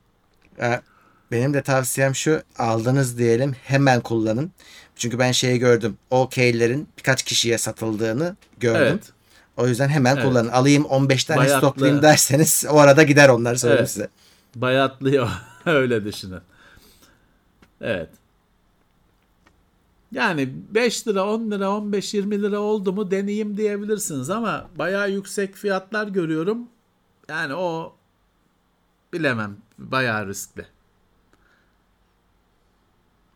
E, 0.61 0.81
Benim 1.30 1.55
de 1.55 1.62
tavsiyem 1.62 2.14
şu 2.14 2.42
aldınız 2.59 3.18
diyelim 3.18 3.52
hemen 3.64 4.01
kullanın. 4.01 4.51
Çünkü 4.96 5.18
ben 5.18 5.32
şeyi 5.32 5.59
gördüm. 5.59 5.96
O 6.10 6.28
keylerin 6.28 6.88
birkaç 6.98 7.22
kişiye 7.22 7.59
satıldığını 7.59 8.36
gördüm. 8.60 8.82
Evet. 8.82 9.12
O 9.56 9.66
yüzden 9.66 9.88
hemen 9.88 10.14
Evet. 10.16 10.24
kullanın. 10.24 10.48
Alayım 10.48 10.84
15 10.84 11.24
tane 11.24 11.38
Bayatlı. 11.40 11.59
stoklayayım 11.59 12.02
derseniz 12.02 12.64
o 12.70 12.78
arada 12.78 13.02
gider 13.02 13.28
onlar 13.28 13.55
söyleyeyim 13.55 13.80
Evet. 13.80 13.90
size. 13.90 14.09
Bayatlıyor. 14.56 15.28
Öyle 15.66 16.05
düşünün. 16.05 16.40
Evet. 17.80 18.09
Yani 20.12 20.48
5 20.70 21.09
lira, 21.09 21.24
10 21.24 21.51
lira, 21.51 21.70
15, 21.70 22.14
20 22.14 22.42
lira 22.42 22.59
oldu 22.60 22.92
mu 22.92 23.10
deneyim 23.10 23.56
diyebilirsiniz 23.56 24.30
ama 24.30 24.68
bayağı 24.78 25.10
yüksek 25.10 25.55
fiyatlar 25.55 26.06
görüyorum. 26.09 26.59
Yani 27.28 27.55
o 27.55 27.94
bilemem. 29.12 29.56
Bayağı 29.78 30.28
riskli. 30.28 30.66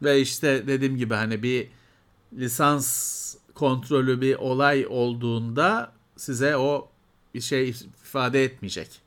Ve 0.03 0.21
işte 0.21 0.67
dediğim 0.67 0.97
gibi 0.97 1.15
hani 1.15 1.43
bir 1.43 1.71
lisans 2.33 3.35
kontrolü 3.55 4.21
bir 4.21 4.35
olay 4.35 4.87
olduğunda 4.87 5.93
size 6.17 6.57
o 6.57 6.89
bir 7.35 7.41
şey 7.41 7.69
ifade 7.69 8.45
etmeyecek. 8.45 9.01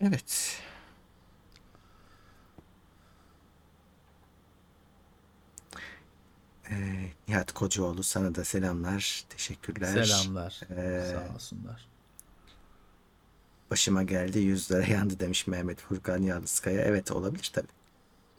Evet. 0.00 0.60
Ee, 6.70 7.06
Nihat 7.28 7.52
Kocaoğlu 7.52 8.02
sana 8.02 8.34
da 8.34 8.44
selamlar. 8.44 9.24
Teşekkürler. 9.28 10.04
Selamlar. 10.04 10.60
Ee, 10.70 11.12
Sağ 11.12 11.34
olsunlar. 11.34 11.86
Başıma 13.70 14.02
geldi 14.02 14.38
100 14.38 14.70
lira 14.70 14.86
yandı 14.86 15.20
demiş 15.20 15.46
Mehmet 15.46 15.80
Furkan 15.80 16.22
Yalnızkaya. 16.22 16.80
Evet 16.82 17.12
olabilir 17.12 17.50
tabii. 17.54 17.66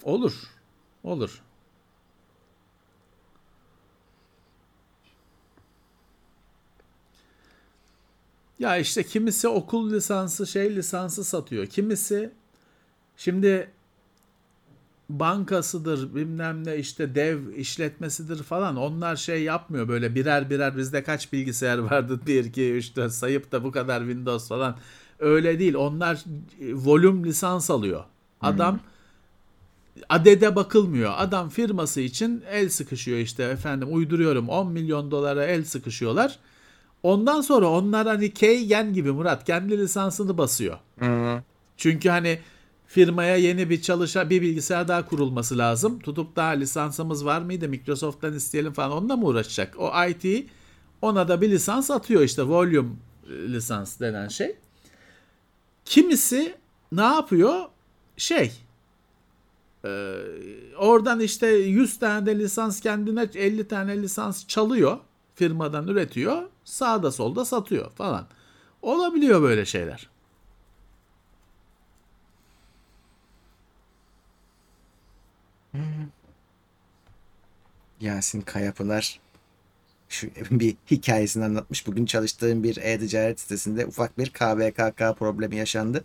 Olur. 0.03 0.33
Olur. 1.03 1.41
Ya 8.59 8.77
işte 8.77 9.03
kimisi 9.03 9.47
okul 9.47 9.91
lisansı, 9.91 10.47
şey 10.47 10.75
lisansı 10.75 11.23
satıyor. 11.23 11.65
Kimisi 11.67 12.31
şimdi 13.17 13.71
bankasıdır, 15.09 16.15
bilmem 16.15 16.65
ne 16.65 16.77
işte 16.77 17.15
dev 17.15 17.53
işletmesidir 17.55 18.43
falan. 18.43 18.75
Onlar 18.75 19.15
şey 19.15 19.43
yapmıyor 19.43 19.87
böyle 19.87 20.15
birer 20.15 20.49
birer 20.49 20.77
bizde 20.77 21.03
kaç 21.03 21.33
bilgisayar 21.33 21.77
vardı 21.77 22.19
1 22.27 22.45
2 22.45 22.73
3 22.73 22.95
4 22.95 23.11
sayıp 23.13 23.51
da 23.51 23.63
bu 23.63 23.71
kadar 23.71 23.99
Windows 23.99 24.47
falan. 24.47 24.77
Öyle 25.19 25.59
değil. 25.59 25.73
Onlar 25.73 26.15
e, 26.61 26.73
volüm 26.73 27.25
lisans 27.25 27.69
alıyor. 27.69 28.03
Adam 28.41 28.79
adede 30.09 30.55
bakılmıyor. 30.55 31.13
Adam 31.17 31.49
firması 31.49 32.01
için 32.01 32.43
el 32.51 32.69
sıkışıyor 32.69 33.17
işte 33.17 33.43
efendim 33.43 33.87
uyduruyorum 33.91 34.49
10 34.49 34.71
milyon 34.71 35.11
dolara 35.11 35.45
el 35.45 35.63
sıkışıyorlar. 35.65 36.39
Ondan 37.03 37.41
sonra 37.41 37.69
onlar 37.69 38.07
hani 38.07 38.33
Keygen 38.33 38.93
gibi 38.93 39.11
Murat 39.11 39.43
kendi 39.43 39.77
lisansını 39.77 40.37
basıyor. 40.37 40.77
Çünkü 41.77 42.09
hani 42.09 42.39
firmaya 42.87 43.35
yeni 43.35 43.69
bir 43.69 43.81
çalışa 43.81 44.29
bir 44.29 44.41
bilgisayar 44.41 44.87
daha 44.87 45.05
kurulması 45.05 45.57
lazım. 45.57 45.99
Tutup 45.99 46.35
daha 46.35 46.49
lisansımız 46.49 47.25
var 47.25 47.41
mıydı 47.41 47.69
Microsoft'tan 47.69 48.33
isteyelim 48.33 48.73
falan 48.73 48.91
onunla 48.91 49.15
mı 49.15 49.25
uğraşacak? 49.25 49.75
O 49.79 49.91
IT 50.09 50.49
ona 51.01 51.27
da 51.27 51.41
bir 51.41 51.49
lisans 51.49 51.91
atıyor 51.91 52.21
işte 52.21 52.43
volume 52.43 52.89
lisans 53.29 53.99
denen 53.99 54.27
şey. 54.27 54.55
Kimisi 55.85 56.57
ne 56.91 57.01
yapıyor? 57.01 57.65
Şey 58.17 58.51
ee, 59.85 60.15
oradan 60.77 61.19
işte 61.19 61.47
100 61.47 61.99
tane 61.99 62.25
de 62.25 62.39
lisans 62.39 62.79
kendine 62.81 63.21
50 63.35 63.67
tane 63.67 64.01
lisans 64.01 64.47
çalıyor. 64.47 64.97
Firmadan 65.35 65.87
üretiyor. 65.87 66.43
Sağda 66.63 67.11
solda 67.11 67.45
satıyor 67.45 67.91
falan. 67.91 68.27
Olabiliyor 68.81 69.41
böyle 69.41 69.65
şeyler. 69.65 70.09
Yasin 78.01 78.41
Kayapınar 78.41 79.19
şu 80.09 80.27
bir 80.51 80.75
hikayesini 80.91 81.45
anlatmış. 81.45 81.87
Bugün 81.87 82.05
çalıştığım 82.05 82.63
bir 82.63 82.77
e-ticaret 82.77 83.39
sitesinde 83.39 83.85
ufak 83.85 84.17
bir 84.17 84.29
KVKK 84.29 85.19
problemi 85.19 85.55
yaşandı. 85.55 86.03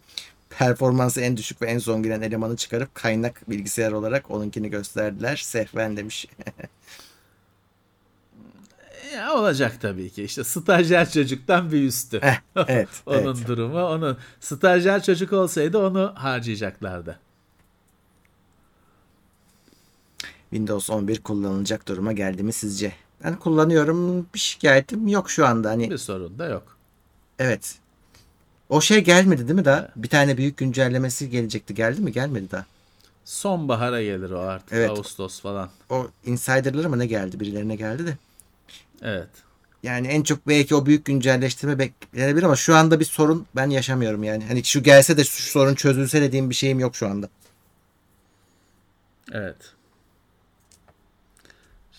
Performansı 0.51 1.21
en 1.21 1.37
düşük 1.37 1.63
ve 1.63 1.67
en 1.67 1.79
son 1.79 2.03
giren 2.03 2.23
elemanı 2.23 2.57
çıkarıp 2.57 2.95
kaynak 2.95 3.51
bilgisayar 3.51 3.93
olarak 3.93 4.31
onunkini 4.31 4.71
gösterdiler. 4.71 5.37
Sehven 5.37 5.97
demiş. 5.97 6.27
Ya 9.15 9.35
olacak 9.35 9.81
tabii 9.81 10.11
ki. 10.11 10.25
İşte 10.25 10.45
stajyer 10.45 11.11
çocuktan 11.11 11.73
bir 11.73 11.83
üstü. 11.83 12.21
Eh, 12.23 12.41
evet, 12.57 12.89
onun 13.07 13.37
evet. 13.37 13.49
durumu. 13.49 13.83
Onu 13.83 14.17
stajyer 14.41 15.03
çocuk 15.03 15.33
olsaydı 15.33 15.79
onu 15.79 16.13
harcayacaklardı. 16.17 17.19
Windows 20.51 20.91
11 20.91 21.21
kullanılacak 21.21 21.89
duruma 21.89 22.13
geldi 22.13 22.43
mi 22.43 22.53
sizce? 22.53 22.93
Ben 23.25 23.37
kullanıyorum. 23.37 24.27
Bir 24.35 24.39
şikayetim 24.39 25.09
yok 25.09 25.31
şu 25.31 25.47
anda. 25.47 25.71
Hani 25.71 25.91
Bir 25.91 25.99
sorun 25.99 26.39
da 26.39 26.47
yok. 26.49 26.77
evet. 27.39 27.75
O 28.69 28.81
şey 28.81 29.05
gelmedi 29.05 29.49
değil 29.49 29.59
mi 29.59 29.65
daha? 29.65 29.89
Bir 29.97 30.09
tane 30.09 30.37
büyük 30.37 30.57
güncellemesi 30.57 31.31
gelecekti. 31.31 31.75
Geldi 31.75 32.01
mi? 32.01 32.13
Gelmedi 32.13 32.51
daha. 32.51 32.67
Sonbahara 33.25 34.03
gelir 34.03 34.31
o 34.31 34.39
artık. 34.41 34.73
Evet. 34.73 34.91
Ağustos 34.91 35.41
falan. 35.41 35.71
O 35.91 36.07
insider'lara 36.27 36.89
mı 36.89 36.99
ne 36.99 37.07
geldi? 37.07 37.41
Birilerine 37.41 37.77
geldi 37.77 38.07
de. 38.07 38.17
Evet. 39.03 39.29
Yani 39.83 40.07
en 40.07 40.23
çok 40.23 40.49
belki 40.49 40.75
o 40.75 40.87
büyük 40.87 41.05
güncelleştirme 41.05 41.79
beklenebilir 41.79 42.43
ama 42.43 42.57
şu 42.57 42.75
anda 42.77 43.01
bir 43.01 43.05
sorun 43.05 43.47
ben 43.57 43.71
yaşamıyorum 43.71 44.25
yani. 44.25 44.45
Hani 44.49 44.65
şu 44.65 44.83
gelse 44.83 45.17
de 45.17 45.25
şu 45.25 45.43
sorun 45.43 45.75
çözülse 45.75 46.23
dediğim 46.23 46.51
bir 46.51 46.55
şeyim 46.55 46.81
yok 46.81 46.97
şu 46.97 47.07
anda. 47.09 47.29
Evet. 49.33 49.57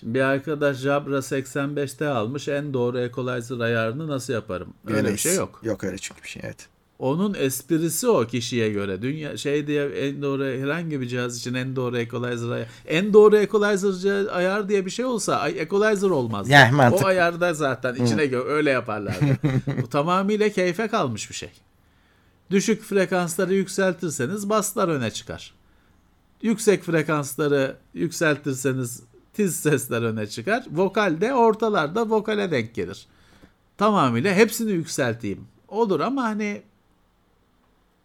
Şimdi 0.02 0.14
bir 0.14 0.22
arkadaş 0.22 0.78
Jabra 0.78 1.18
85'te 1.18 2.08
almış 2.08 2.48
en 2.48 2.74
doğru 2.74 3.00
equalizer 3.00 3.60
ayarını 3.60 4.08
nasıl 4.08 4.34
yaparım? 4.34 4.74
Öyle 4.86 4.94
bir 4.94 5.00
Bilemeyiz. 5.00 5.20
şey 5.22 5.36
yok. 5.36 5.60
Yok 5.64 5.84
öyle 5.84 5.98
çünkü 5.98 6.24
bir 6.24 6.28
şey 6.28 6.42
evet. 6.46 6.68
Onun 7.00 7.34
esprisi 7.34 8.08
o 8.08 8.28
kişiye 8.28 8.70
göre. 8.70 9.02
Dünya 9.02 9.38
şey 9.38 9.68
diye 9.68 9.86
en 9.86 10.22
doğru 10.22 10.44
herhangi 10.44 11.02
bir 11.02 11.08
cihaz 11.08 11.38
için 11.38 11.54
en 11.54 11.76
doğru 11.76 11.98
equalizer 11.98 12.50
ayar. 12.50 12.68
En 12.88 13.14
doğru 13.14 13.38
equalizer 13.38 14.26
ayar 14.38 14.70
diye 14.70 14.86
bir 14.86 14.92
şey 14.92 15.06
olsa 15.06 15.50
equalizer 15.50 16.10
olmaz. 16.10 16.50
Yani 16.50 16.76
mantıklı. 16.76 17.06
o 17.06 17.08
ayarda 17.08 17.54
zaten 17.54 17.96
içine 17.96 18.24
gö- 18.26 18.46
öyle 18.46 18.70
yaparlardı. 18.70 19.26
Bu 19.82 19.90
tamamıyla 19.90 20.50
keyfe 20.50 20.88
kalmış 20.88 21.30
bir 21.30 21.36
şey. 21.36 21.52
Düşük 22.52 22.84
frekansları 22.84 23.54
yükseltirseniz 23.54 24.50
baslar 24.50 24.88
öne 24.88 25.12
çıkar. 25.12 25.54
Yüksek 26.42 26.84
frekansları 26.84 27.76
yükseltirseniz 27.94 29.04
tiz 29.34 29.56
sesler 29.56 30.02
öne 30.02 30.28
çıkar. 30.28 30.66
Vokal 30.72 31.22
de 31.22 31.34
ortalarda 31.34 32.10
vokale 32.10 32.52
denk 32.52 32.76
gelir. 32.76 33.08
Tamamıyla 33.78 34.34
hepsini 34.34 34.72
yükselteyim. 34.72 35.48
Olur 35.68 36.00
ama 36.00 36.24
hani 36.24 36.62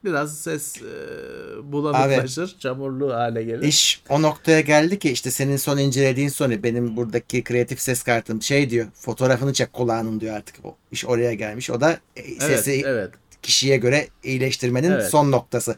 biraz 0.04 0.38
ses 0.38 0.82
e, 0.82 1.72
bulanıklaşır, 1.72 2.58
çamurlu 2.58 3.14
hale 3.14 3.42
gelir. 3.42 3.62
İş 3.62 4.02
o 4.08 4.22
noktaya 4.22 4.60
geldi 4.60 4.98
ki 4.98 5.10
işte 5.10 5.30
senin 5.30 5.56
son 5.56 5.78
incelediğin 5.78 6.28
Sony 6.28 6.62
benim 6.62 6.96
buradaki 6.96 7.44
kreatif 7.44 7.80
ses 7.80 8.02
kartım 8.02 8.42
şey 8.42 8.70
diyor 8.70 8.86
fotoğrafını 8.94 9.52
çek 9.52 9.72
kulağının 9.72 10.20
diyor 10.20 10.36
artık 10.36 10.56
o 10.64 10.76
iş 10.92 11.04
oraya 11.04 11.34
gelmiş. 11.34 11.70
O 11.70 11.80
da 11.80 11.92
e, 11.92 11.98
evet, 12.16 12.42
sesi 12.42 12.82
evet. 12.86 13.10
kişiye 13.42 13.76
göre 13.76 14.08
iyileştirmenin 14.24 14.90
Evet. 14.90 15.10
son 15.10 15.32
noktası. 15.32 15.76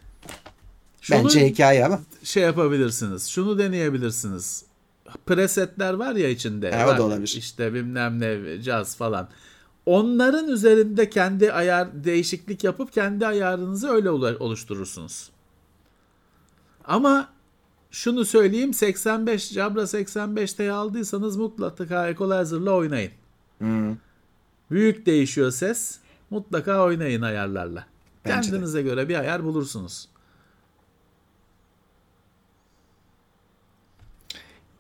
Şunu 1.01 1.25
Bence 1.25 1.47
hikaye 1.47 1.85
ama. 1.85 2.01
şey 2.23 2.43
yapabilirsiniz. 2.43 3.29
Şunu 3.29 3.59
deneyebilirsiniz. 3.59 4.68
Presetler 5.27 5.95
var 5.95 6.15
ya 6.15 6.29
içinde. 6.29 6.77
Ha, 6.77 6.95
o 6.95 6.99
da 6.99 7.03
olabilir. 7.03 7.35
İşte 7.39 7.75
bilmem 7.75 8.21
ne 8.21 8.63
caz 8.63 8.97
falan. 8.97 9.29
Onların 9.87 10.49
üzerinde 10.49 11.11
kendi 11.11 11.53
ayar 11.53 12.05
değişiklik 12.05 12.65
yapıp 12.65 12.93
kendi 12.93 13.27
ayarınızı 13.27 13.89
öyle 13.89 14.11
olu- 14.11 14.37
oluşturursunuz. 14.41 15.31
Ama 16.85 17.29
şunu 17.91 18.25
söyleyeyim 18.25 18.75
85 18.75 19.53
Jabra 19.53 19.81
85'te 19.83 20.73
aldıysanız 20.73 21.37
mutlaka 21.37 22.09
equalizer'la 22.09 22.71
oynayın. 22.73 23.13
Hmm. 23.59 23.97
Büyük 24.71 25.07
değişiyor 25.07 25.51
ses. 25.51 25.99
Mutlaka 26.31 26.85
oynayın 26.85 27.23
ayarlarla. 27.23 27.87
Bence 28.25 28.49
de. 28.49 28.53
Kendinize 28.53 28.83
göre 28.83 29.09
bir 29.09 29.15
ayar 29.19 29.45
bulursunuz. 29.45 30.09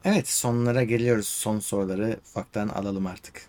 Evet 0.04 0.28
sonlara 0.28 0.82
geliyoruz. 0.84 1.28
Son 1.28 1.58
soruları 1.58 2.16
ufaktan 2.30 2.68
alalım 2.68 3.06
artık. 3.06 3.42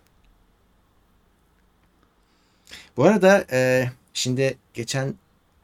Bu 2.97 3.03
arada 3.03 3.45
e, 3.51 3.89
şimdi 4.13 4.57
geçen 4.73 5.13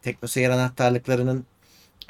teknoseyir 0.01 0.49
anahtarlıklarının 0.49 1.45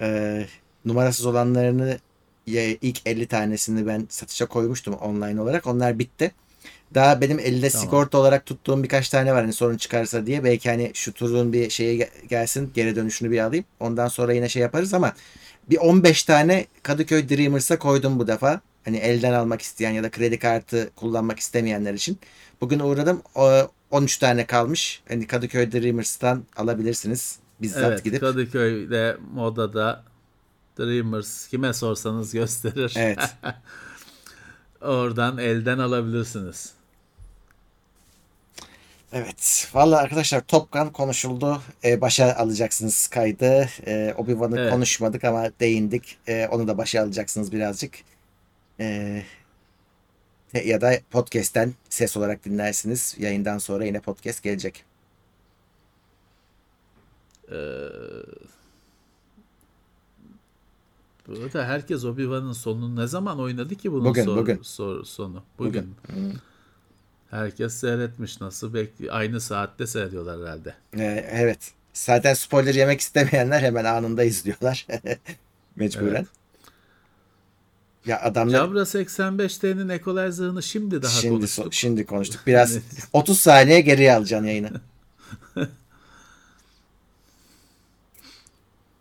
e, 0.02 0.46
numarasız 0.86 1.26
olanlarını 1.26 2.00
e, 2.48 2.78
ilk 2.82 3.08
50 3.08 3.28
tanesini 3.28 3.88
ben 3.88 4.08
satışa 4.10 4.46
koymuştum 4.46 4.94
online 4.94 5.42
olarak. 5.42 5.68
Onlar 5.68 6.00
bitti. 6.00 6.32
Daha 6.94 7.22
benim 7.22 7.40
elde 7.40 7.70
Tamam. 7.70 7.86
sigorta 7.86 8.18
olarak 8.18 8.46
tuttuğum 8.46 8.84
birkaç 8.84 9.10
tane 9.10 9.34
var 9.34 9.42
hani 9.42 9.54
sorun 9.54 9.78
çıkarsa 9.78 10.26
diye. 10.26 10.44
Belki 10.44 10.70
hani 10.70 10.92
şu 10.94 11.14
turun 11.14 11.54
bir 11.54 11.70
şeye 11.70 11.96
gel- 11.96 12.10
gelsin 12.30 12.72
geri 12.74 12.96
dönüşünü 12.96 13.32
bir 13.32 13.40
alayım. 13.40 13.66
Ondan 13.80 14.08
sonra 14.08 14.34
yine 14.34 14.50
şey 14.50 14.62
yaparız 14.62 14.94
ama 14.94 15.14
bir 15.70 15.78
15 15.78 16.24
tane 16.24 16.66
Kadıköy 16.84 17.30
Dreamers'a 17.30 17.80
koydum 17.80 18.20
bu 18.20 18.28
defa. 18.28 18.62
Hani 18.86 18.98
elden 18.98 19.34
almak 19.34 19.62
isteyen 19.62 19.92
ya 19.92 20.04
da 20.04 20.12
kredi 20.12 20.40
kartı 20.40 20.90
kullanmak 20.96 21.40
istemeyenler 21.40 21.94
için. 21.94 22.20
Bugün 22.62 22.80
uğradım. 22.80 23.22
O- 23.36 23.72
13 23.92 24.18
tane 24.18 24.46
kalmış. 24.46 25.04
Hani 25.08 25.28
Kadıköy 25.28 25.72
Dreamers'tan 25.72 26.44
alabilirsiniz. 26.56 27.40
Bizzat 27.62 27.84
Evet, 27.84 28.04
gidip. 28.04 28.20
Kadıköy'de 28.20 29.18
modada 29.34 30.04
Dreamers 30.80 31.48
kime 31.48 31.74
sorsanız 31.74 32.34
gösterir. 32.34 32.94
Evet. 32.98 33.20
Oradan 34.82 35.38
elden 35.38 35.78
alabilirsiniz. 35.78 36.74
Evet. 39.16 39.70
Valla 39.74 39.98
arkadaşlar 39.98 40.42
Top 40.48 40.72
Gun 40.72 40.90
konuşuldu. 40.90 41.62
Ee, 41.84 42.02
başa 42.02 42.36
alacaksınız 42.36 43.08
kaydı. 43.08 43.70
Ee, 43.88 44.14
Obi-Wan'ı 44.18 44.60
Evet. 44.60 44.72
konuşmadık 44.72 45.24
ama 45.24 45.50
değindik. 45.60 46.18
Ee, 46.28 46.48
onu 46.52 46.68
da 46.68 46.78
başa 46.78 47.02
alacaksınız 47.04 47.52
birazcık. 47.52 47.94
Ee, 48.80 49.24
ya 50.66 50.82
da 50.82 50.94
podcast'ten 51.12 51.74
ses 51.90 52.18
olarak 52.18 52.46
dinlersiniz. 52.46 53.16
Yayından 53.20 53.58
sonra 53.58 53.86
yine 53.86 54.00
podcast 54.00 54.44
gelecek. 54.44 54.84
Ee, 57.52 57.56
burada 61.28 61.66
herkes 61.68 62.04
Obi-Wan'ın 62.04 62.54
sonunu 62.54 63.02
ne 63.04 63.08
zaman 63.08 63.40
oynadı 63.40 63.76
ki 63.76 63.92
bunun 63.92 64.06
Bugün, 64.06 64.24
sor- 64.26 64.38
bugün. 64.38 64.60
sor- 64.62 65.04
sonu? 65.04 65.44
Bugün. 65.60 65.96
Herkes 67.32 67.74
seyretmiş 67.74 68.42
nasıl 68.42 68.74
bekliyor. 68.74 69.16
Aynı 69.16 69.42
saatte 69.42 69.88
seyrediyorlar 69.88 70.42
herhalde. 70.42 70.76
Ee, 70.98 71.30
evet. 71.32 71.72
Zaten 71.94 72.34
spoiler 72.34 72.76
yemek 72.76 73.00
istemeyenler 73.02 73.62
hemen 73.62 73.86
anında 73.86 74.24
izliyorlar. 74.24 74.88
Mecburen. 75.76 76.16
Evet. 76.16 76.28
Ya 78.06 78.22
adamlar 78.22 78.58
Jabra 78.58 78.80
85T'nin 78.80 79.90
equalizer'ını 79.90 80.64
şimdi 80.64 81.02
daha 81.02 81.12
şimdi, 81.12 81.36
konuştuk. 81.36 81.74
şimdi 81.74 82.06
konuştuk. 82.06 82.42
Biraz 82.48 82.78
30 83.14 83.40
saniye 83.40 83.82
geriye 83.82 84.14
alacaksın 84.14 84.48
yayını. 84.48 84.72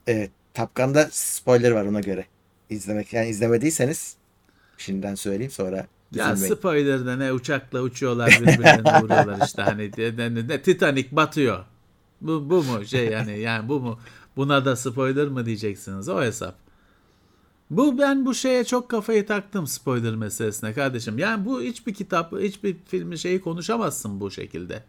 Evet. 0.07 0.31
Tapkan'da 0.55 1.09
spoiler 1.13 1.71
var 1.71 1.85
ona 1.85 2.01
göre. 2.01 2.27
İzlemek 2.71 3.13
yani 3.13 3.29
izlemediyseniz 3.29 4.17
şimdiden 4.79 5.15
söyleyeyim 5.15 5.51
sonra 5.51 5.87
Ya 6.15 6.33
üzülmeyin. 6.33 6.55
spoiler'da 6.55 7.17
ne 7.17 7.33
uçakla 7.33 7.81
uçuyorlar 7.81 8.31
birbirlerine 8.41 9.01
vuruyorlar 9.03 9.47
işte 9.47 9.63
hani 9.63 9.91
ne, 9.99 10.35
ne, 10.49 10.63
Titanic 10.63 11.09
batıyor. 11.13 11.65
Bu, 12.21 12.51
bu 12.51 12.63
mu 12.63 12.85
şey 12.85 13.11
yani 13.11 13.39
yani 13.41 13.69
bu 13.69 13.81
mu 13.81 13.99
buna 14.37 14.65
da 14.65 14.77
spoiler 14.77 15.29
mı 15.29 15.47
diyeceksiniz 15.47 16.09
o 16.09 16.23
hesap. 16.23 16.55
Bu 17.71 17.99
ben 17.99 18.27
bu 18.27 18.35
şeye 18.35 18.65
çok 18.65 18.89
kafayı 18.89 19.27
taktım 19.27 19.67
spoiler 19.67 20.15
meselesine 20.15 20.73
kardeşim. 20.73 21.19
Yani 21.19 21.45
bu 21.45 21.63
hiçbir 21.63 21.95
kitap, 21.95 22.33
hiçbir 22.33 22.77
filmi 22.87 23.19
şeyi 23.19 23.41
konuşamazsın 23.41 24.21
bu 24.21 24.31
şekilde. 24.31 24.83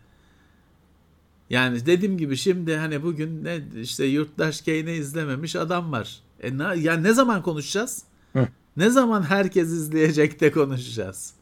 Yani 1.49 1.85
dediğim 1.85 2.17
gibi 2.17 2.37
şimdi 2.37 2.75
hani 2.75 3.03
bugün 3.03 3.43
ne 3.43 3.59
işte 3.81 4.05
yurttaş 4.05 4.61
Kane'i 4.61 4.91
izlememiş 4.97 5.55
adam 5.55 5.91
var. 5.91 6.19
E 6.41 6.57
ne, 6.57 6.63
yani 6.63 7.03
ne 7.03 7.13
zaman 7.13 7.41
konuşacağız? 7.41 8.03
Hı. 8.33 8.47
Ne 8.77 8.89
zaman 8.89 9.21
herkes 9.21 9.67
izleyecek 9.67 10.41
de 10.41 10.51
konuşacağız? 10.51 11.33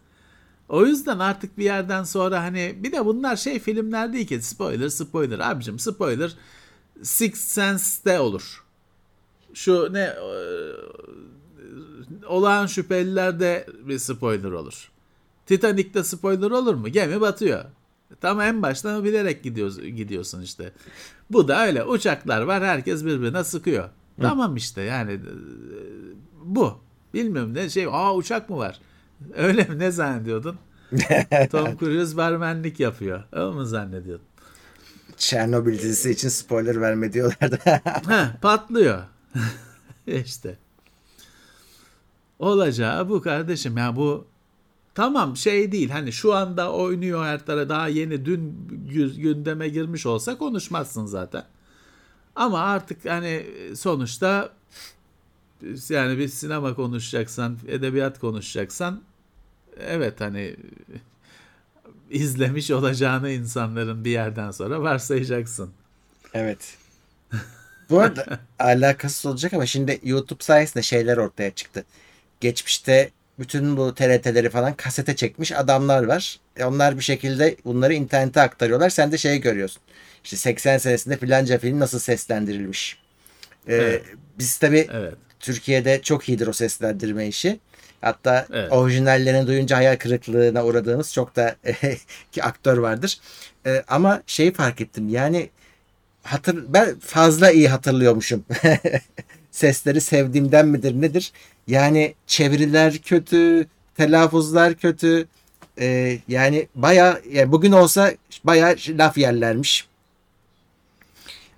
O 0.70 0.86
yüzden 0.86 1.20
artık 1.20 1.58
bir 1.58 1.64
yerden 1.64 2.04
sonra 2.04 2.44
hani 2.44 2.76
bir 2.78 2.92
de 2.92 3.06
bunlar 3.06 3.36
şey 3.36 3.60
filmler 3.60 4.14
değil 4.14 4.28
ki 4.28 4.42
spoiler 4.42 4.90
spoiler 4.90 5.40
abicim 5.40 5.80
spoiler 5.80 6.36
Sixth 7.04 7.46
Sense'de 7.46 8.20
olur. 8.20 8.64
Şu 9.54 9.94
ne 9.94 10.02
e, 10.02 10.18
olağan 12.28 12.66
şüphelilerde 12.66 13.68
bir 13.88 14.00
spoiler 14.00 14.52
olur. 14.52 14.92
Titanic'te 15.46 16.04
spoiler 16.04 16.52
olur 16.52 16.76
mu? 16.76 16.90
Gemi 16.90 17.22
batıyor. 17.22 17.66
Tam 18.22 18.42
en 18.42 18.62
baştan 18.62 19.04
bilerek 19.04 19.44
gidiyorsun, 19.44 19.96
gidiyorsun 19.96 20.42
işte. 20.42 20.74
Bu 21.30 21.48
da 21.48 21.68
öyle. 21.68 21.84
Uçaklar 21.84 22.42
var. 22.42 22.64
Herkes 22.64 23.06
birbirine 23.06 23.44
sıkıyor. 23.44 23.90
Tamam 24.22 24.56
işte 24.56 24.82
yani 24.82 25.12
e, 25.12 25.22
bu. 26.44 26.80
Bilmiyorum 27.14 27.54
ne 27.54 27.70
şey. 27.70 27.86
Aa 27.86 28.16
uçak 28.16 28.50
mı 28.50 28.58
var? 28.58 28.80
Öyle 29.36 29.64
mi? 29.64 29.80
Ne 29.80 29.92
zannediyordun? 29.92 30.58
Tom 31.52 31.78
Cruise 31.78 32.18
barmenlik 32.18 32.80
yapıyor. 32.80 33.24
Öyle 33.32 33.52
mu 33.52 33.66
zannediyordun? 33.66 34.26
Çernobil 35.18 35.74
dizisi 35.80 36.12
için 36.12 36.30
spoiler 36.30 36.82
verme 36.82 37.14
diyorlardı. 37.14 37.60
Heh, 38.10 38.40
patlıyor. 38.42 39.04
işte. 40.08 40.58
Olacağı 42.40 43.10
bu 43.10 43.22
kardeşim. 43.22 43.78
Ya 43.78 43.96
bu 43.96 44.26
tamam 44.96 45.38
şey 45.38 45.72
değil. 45.72 45.90
Hani 45.90 46.12
şu 46.12 46.34
anda 46.34 46.72
oynuyor 46.72 47.26
her 47.26 47.46
tarafa 47.46 47.70
daha 47.70 47.88
yeni 47.88 48.26
dün 48.26 48.68
gü- 48.90 49.22
gündeme 49.22 49.70
girmiş 49.70 50.06
olsa 50.06 50.38
konuşmazsın 50.38 51.06
zaten. 51.06 51.44
Ama 52.36 52.60
artık 52.60 53.06
hani 53.06 53.46
sonuçta 53.76 54.50
yani 55.90 56.18
bir 56.18 56.28
sinema 56.28 56.76
konuşacaksan, 56.76 57.60
edebiyat 57.68 58.20
konuşacaksan 58.20 59.04
evet 59.80 60.22
hani 60.22 60.56
izlemiş 62.10 62.72
olacağını 62.72 63.30
insanların 63.30 64.06
bir 64.06 64.12
yerden 64.12 64.52
sonra 64.52 64.82
varsayacaksın. 64.82 65.72
Evet. 66.34 66.78
Bu 67.90 68.00
arada 68.00 68.40
alakasız 68.60 69.26
olacak 69.26 69.54
ama 69.54 69.66
şimdi 69.66 70.00
YouTube 70.04 70.44
sayesinde 70.44 70.84
şeyler 70.84 71.18
ortaya 71.18 71.52
çıktı. 71.52 71.86
Geçmişte 72.40 73.12
bütün 73.40 73.78
bu 73.78 73.96
TRT'leri 73.96 74.50
falan 74.50 74.74
kasete 74.74 75.16
çekmiş 75.16 75.52
adamlar 75.52 76.04
var. 76.04 76.40
E 76.58 76.66
onlar 76.66 76.98
bir 76.98 77.04
şekilde 77.04 77.56
bunları 77.66 77.94
internete 77.94 78.42
aktarıyorlar. 78.42 78.90
Sen 78.90 79.12
de 79.12 79.18
şey 79.18 79.42
görüyorsun. 79.42 79.82
İşte 80.24 80.38
80 80.38 80.78
senesinde 80.78 81.18
filanca 81.18 81.58
film 81.58 81.80
nasıl 81.80 82.00
seslendirilmiş. 82.00 82.98
Ee, 83.68 83.76
Evet. 83.76 84.04
Biz 84.40 84.58
tabii 84.58 84.88
Evet. 84.92 85.14
Türkiye'de 85.44 86.02
çok 86.02 86.30
iyidir 86.30 86.48
o 86.48 86.54
seslendirme 86.54 87.28
işi. 87.28 87.60
Hatta 88.02 88.48
Evet. 88.54 88.72
orijinallerini 88.72 89.48
duyunca 89.48 89.78
hayal 89.78 89.96
kırıklığına 89.96 90.66
uğradığımız 90.66 91.14
çok 91.14 91.36
da 91.36 91.56
ki 92.32 92.44
aktör 92.44 92.78
vardır. 92.78 93.20
Ee, 93.66 93.84
ama 93.88 94.22
şeyi 94.28 94.54
fark 94.54 94.82
ettim 94.82 95.10
yani 95.10 95.50
hatır 96.24 96.64
ben 96.68 97.00
fazla 97.00 97.52
iyi 97.52 97.70
hatırlıyormuşum. 97.70 98.46
Sesleri 99.52 100.02
sevdiğimden 100.02 100.68
midir 100.68 101.02
nedir? 101.02 101.32
Yani 101.68 102.16
çeviriler 102.28 102.98
kötü, 102.98 103.68
telaffuzlar 103.98 104.74
kötü. 104.74 105.28
Ee, 105.80 106.20
yani 106.28 106.68
baya 106.76 107.20
yani 107.32 107.52
bugün 107.52 107.72
olsa 107.72 108.12
baya 108.44 108.76
laf 108.90 109.18
yerlermiş. 109.18 109.88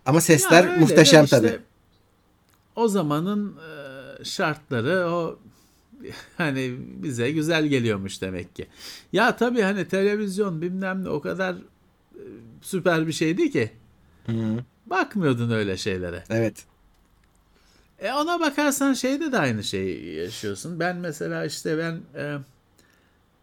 Ama 0.05 0.21
sesler 0.21 0.63
Ya 0.63 0.69
öyle 0.69 0.79
muhteşem 0.79 1.23
işte 1.23 1.37
tabii. 1.37 1.59
O 2.75 2.87
zamanın 2.87 3.57
e, 3.57 3.74
şartları 4.23 5.07
o 5.09 5.39
hani 6.37 6.75
bize 6.79 7.31
güzel 7.31 7.65
geliyormuş 7.65 8.21
demek 8.21 8.55
ki. 8.55 8.67
Ya 9.13 9.35
tabii 9.35 9.61
hani 9.61 9.87
televizyon 9.87 10.61
bilmem 10.61 11.03
ne 11.03 11.09
o 11.09 11.21
kadar 11.21 11.53
e, 11.53 12.21
süper 12.61 13.07
bir 13.07 13.13
şeydi 13.13 13.51
ki 13.51 13.71
Hı, 14.25 14.33
bakmıyordun 14.85 15.49
öyle 15.51 15.77
şeylere. 15.77 16.23
evet. 16.29 16.65
E 17.99 18.13
ona 18.13 18.39
bakarsan 18.39 18.93
şeyde 18.93 19.31
de 19.31 19.37
aynı 19.39 19.63
şeyi 19.63 20.15
yaşıyorsun. 20.15 20.79
Ben 20.79 20.97
mesela 20.97 21.45
işte 21.45 21.77
ben 21.77 22.21
e, 22.21 22.37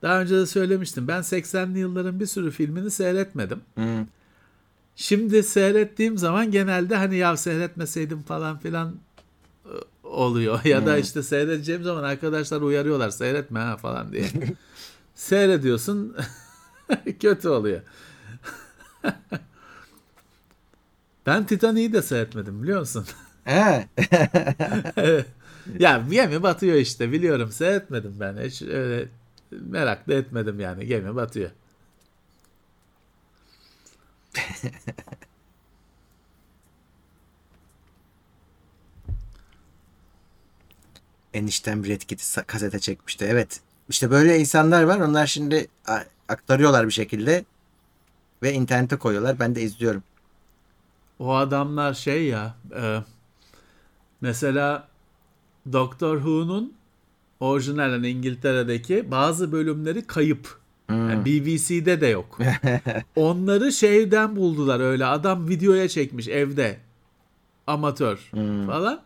daha 0.02 0.20
önce 0.20 0.36
de 0.36 0.46
söylemiştim. 0.46 1.08
Ben 1.08 1.20
80'li 1.20 1.78
yılların 1.78 2.20
bir 2.20 2.26
sürü 2.26 2.50
filmini 2.50 2.90
seyretmedim. 2.90 3.60
Hı. 3.78 4.06
Şimdi 4.96 5.42
seyrettiğim 5.42 6.18
zaman 6.18 6.50
genelde 6.50 6.96
hani 6.96 7.16
ya 7.16 7.36
seyretmeseydim 7.36 8.22
falan 8.22 8.58
filan 8.58 8.94
oluyor. 10.02 10.60
Ya 10.64 10.86
da 10.86 10.98
işte 10.98 11.22
seyredeceğim 11.22 11.82
zaman 11.84 12.02
arkadaşlar 12.02 12.60
uyarıyorlar 12.60 13.10
seyretme 13.10 13.58
ha 13.60 13.76
falan 13.76 14.12
diye. 14.12 14.24
Seyrediyorsun 15.14 16.16
kötü 17.20 17.48
oluyor. 17.48 17.80
ben 21.26 21.46
Titanic'i 21.46 21.92
de 21.92 22.02
seyretmedim 22.02 22.62
biliyor 22.62 22.80
musun? 22.80 23.06
He. 23.44 23.88
ya 25.78 26.04
gemi 26.10 26.42
batıyor 26.42 26.76
işte 26.76 27.12
biliyorum 27.12 27.52
seyretmedim 27.52 28.14
ben 28.20 28.36
hiç 28.44 28.62
öyle 28.62 29.08
merak 29.50 30.08
da 30.08 30.14
etmedim 30.14 30.60
yani 30.60 30.86
gemi 30.86 31.16
batıyor. 31.16 31.50
Eniştem 41.34 41.84
Red 41.84 42.00
Kit'i 42.00 42.22
sa- 42.24 42.44
kasete 42.44 42.78
çekmişti. 42.78 43.26
Evet. 43.28 43.60
İşte 43.88 44.10
böyle 44.10 44.38
insanlar 44.38 44.82
var. 44.82 45.00
Onlar 45.00 45.26
şimdi 45.26 45.66
aktarıyorlar 46.28 46.86
bir 46.86 46.92
şekilde 46.92 47.44
ve 48.42 48.52
internete 48.52 48.96
koyuyorlar. 48.96 49.38
Ben 49.40 49.54
de 49.54 49.62
izliyorum. 49.62 50.02
O 51.18 51.34
adamlar 51.34 51.94
şey 51.94 52.24
ya 52.24 52.54
e, 52.76 52.98
mesela 54.20 54.88
Doctor 55.72 56.16
Who'nun 56.16 56.72
orijinal 57.40 57.90
hani 57.90 58.08
İngiltere'deki 58.08 59.10
bazı 59.10 59.52
bölümleri 59.52 60.06
kayıp. 60.06 60.62
Yani 60.90 61.24
BBC'de 61.24 62.00
de 62.00 62.06
yok. 62.06 62.38
Onları 63.16 63.72
şeyden 63.72 64.36
buldular 64.36 64.80
öyle. 64.80 65.06
Adam 65.06 65.48
videoya 65.48 65.88
çekmiş 65.88 66.28
evde. 66.28 66.78
Amatör 67.66 68.16
falan. 68.66 69.02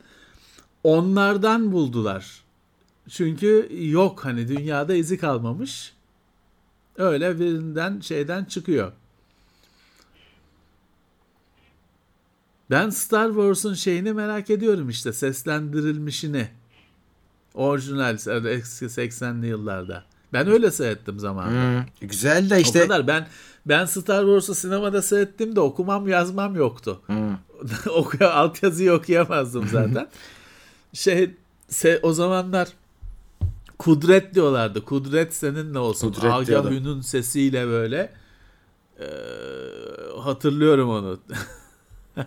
Onlardan 0.86 1.72
buldular. 1.72 2.42
Çünkü 3.08 3.68
yok 3.90 4.24
hani 4.24 4.48
dünyada 4.48 4.94
izi 4.94 5.18
kalmamış. 5.18 5.92
Öyle 6.96 7.40
birinden 7.40 8.00
şeyden 8.00 8.44
çıkıyor. 8.44 8.92
Ben 12.70 12.90
Star 12.90 13.28
Wars'un 13.28 13.74
şeyini 13.74 14.12
merak 14.12 14.50
ediyorum 14.50 14.88
işte 14.88 15.12
seslendirilmişini. 15.12 16.48
Orijinal 17.54 18.14
eski 18.46 18.84
80'li 18.84 19.46
yıllarda. 19.46 20.04
Ben 20.32 20.48
öyle 20.48 20.70
seyrettim 20.70 21.18
zamanında. 21.18 21.80
Hmm, 21.80 22.08
Güzel 22.08 22.50
de 22.50 22.54
O 22.54 22.58
işte 22.58 22.80
kadar. 22.80 23.06
Ben 23.06 23.26
ben 23.66 23.84
Star 23.84 24.22
Wars'u 24.22 24.54
sinemada 24.54 25.02
seyrettim 25.02 25.56
de 25.56 25.60
okumam 25.60 26.08
yazmam 26.08 26.54
yoktu. 26.56 27.00
Hmm. 27.06 27.36
Okuya 27.94 28.32
altyazıyı 28.32 28.92
okuyamazdım 28.92 29.68
zaten. 29.68 30.08
şey 30.96 31.30
se- 31.70 32.00
o 32.02 32.12
zamanlar 32.12 32.68
Kudret 33.78 34.34
diyorlardı. 34.34 34.84
Kudret 34.84 35.34
seninle 35.34 35.78
olsun. 35.78 36.12
Kudret 36.12 36.32
Agah 36.32 36.46
diyorlar. 36.46 36.72
Ün'ün 36.72 37.00
sesiyle 37.00 37.66
böyle. 37.66 38.12
Ee, 39.00 39.04
hatırlıyorum 40.20 40.90
onu. 40.90 41.20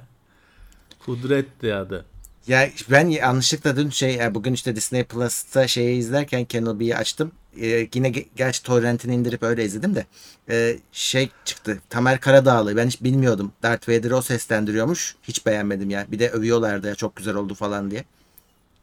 Kudret'ti 1.06 1.74
adı. 1.76 2.06
Ya 2.48 2.70
ben 2.92 3.08
yanlışlıkla 3.08 3.76
dün 3.76 3.90
şey 3.90 4.16
e, 4.26 4.36
bugün 4.36 4.54
işte 4.54 4.76
Disney 4.76 5.04
Plus'ta 5.04 5.68
şeyi 5.68 5.98
izlerken 6.00 6.46
Kenobi'yi 6.46 6.96
açtım. 6.96 7.32
Ee, 7.62 7.90
yine 7.94 8.10
ge- 8.10 8.28
gerçi 8.36 8.64
torrentini 8.64 9.16
indirip 9.16 9.44
öyle 9.44 9.66
izledim 9.66 9.96
de 9.96 10.06
Ee, 10.50 10.80
şey 10.92 11.30
çıktı. 11.46 11.80
Tamer 11.90 12.20
Karadağlı. 12.22 12.78
Ben 12.78 12.88
hiç 12.88 13.04
bilmiyordum. 13.04 13.52
Darth 13.64 13.90
Vader'ı 13.90 14.16
o 14.18 14.22
seslendiriyormuş. 14.22 15.16
Hiç 15.24 15.46
beğenmedim 15.46 15.90
ya. 15.90 16.06
Bir 16.12 16.20
de 16.20 16.30
övüyorlardı 16.30 16.88
ya 16.88 16.96
çok 16.96 17.16
güzel 17.16 17.36
oldu 17.36 17.54
falan 17.54 17.92
diye. 17.92 18.06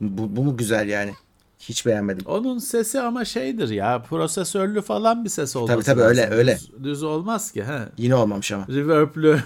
Bu, 0.01 0.37
bu 0.37 0.45
mu 0.45 0.57
güzel 0.57 0.89
yani? 0.89 1.15
Hiç 1.59 1.87
beğenmedim. 1.87 2.27
Onun 2.27 2.59
sesi 2.59 3.01
ama 3.01 3.25
şeydir 3.25 3.69
ya 3.69 4.03
prosesörlü 4.03 4.83
falan 4.83 5.25
bir 5.25 5.29
ses 5.31 5.57
olması 5.57 5.83
tabii, 5.83 6.03
öyle, 6.03 6.21
lazım. 6.21 6.39
öyle. 6.39 6.59
Düz, 6.59 6.85
düz 6.85 7.03
olmaz 7.03 7.53
ki. 7.53 7.65
He. 7.65 7.79
Yine 7.99 8.15
olmamış 8.15 8.53
ama. 8.53 8.67
Reverb'lü. 8.69 9.43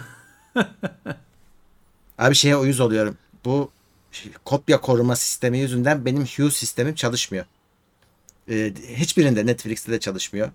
Abi 2.18 2.34
şeye 2.34 2.56
uyuz 2.56 2.80
oluyorum. 2.80 3.16
Bu 3.44 3.70
şey, 4.12 4.32
kopya 4.44 4.80
koruma 4.80 5.16
sistemi 5.16 5.58
yüzünden 5.58 6.04
benim 6.04 6.24
Hue 6.24 6.50
sistemim 6.50 6.94
çalışmıyor. 6.94 7.44
Ee, 8.50 8.72
hiçbirinde 8.96 9.46
Netflix'te 9.46 9.92
de 9.92 10.00
çalışmıyor. 10.00 10.50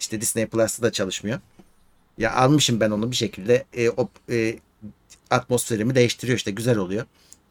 İşte 0.00 0.20
Disney 0.20 0.46
Plus'ta 0.46 0.82
da 0.82 0.92
çalışmıyor. 0.92 1.40
Ya 2.18 2.34
almışım 2.34 2.80
ben 2.80 2.90
onu 2.90 3.10
bir 3.10 3.16
şekilde 3.16 3.64
e, 3.72 3.90
o 3.90 4.08
e, 4.30 4.58
atmosferimi 5.30 5.94
değiştiriyor 5.94 6.38
işte 6.38 6.50
güzel 6.50 6.78
oluyor. 6.78 7.06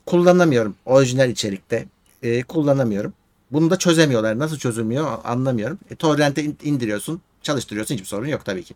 Kullanamıyorum 0.05 0.75
orijinal 0.85 1.29
içerikte. 1.29 1.87
E, 2.23 2.43
kullanamıyorum. 2.43 3.13
Bunu 3.51 3.69
da 3.69 3.79
çözemiyorlar. 3.79 4.39
Nasıl 4.39 4.57
çözülmüyor 4.57 5.17
anlamıyorum. 5.23 5.79
E, 5.89 5.95
torrent'e 5.95 6.43
in- 6.43 6.57
indiriyorsun, 6.63 7.21
çalıştırıyorsun. 7.41 7.95
Hiçbir 7.95 8.07
sorun 8.07 8.27
yok 8.27 8.45
tabii 8.45 8.63
ki. 8.63 8.73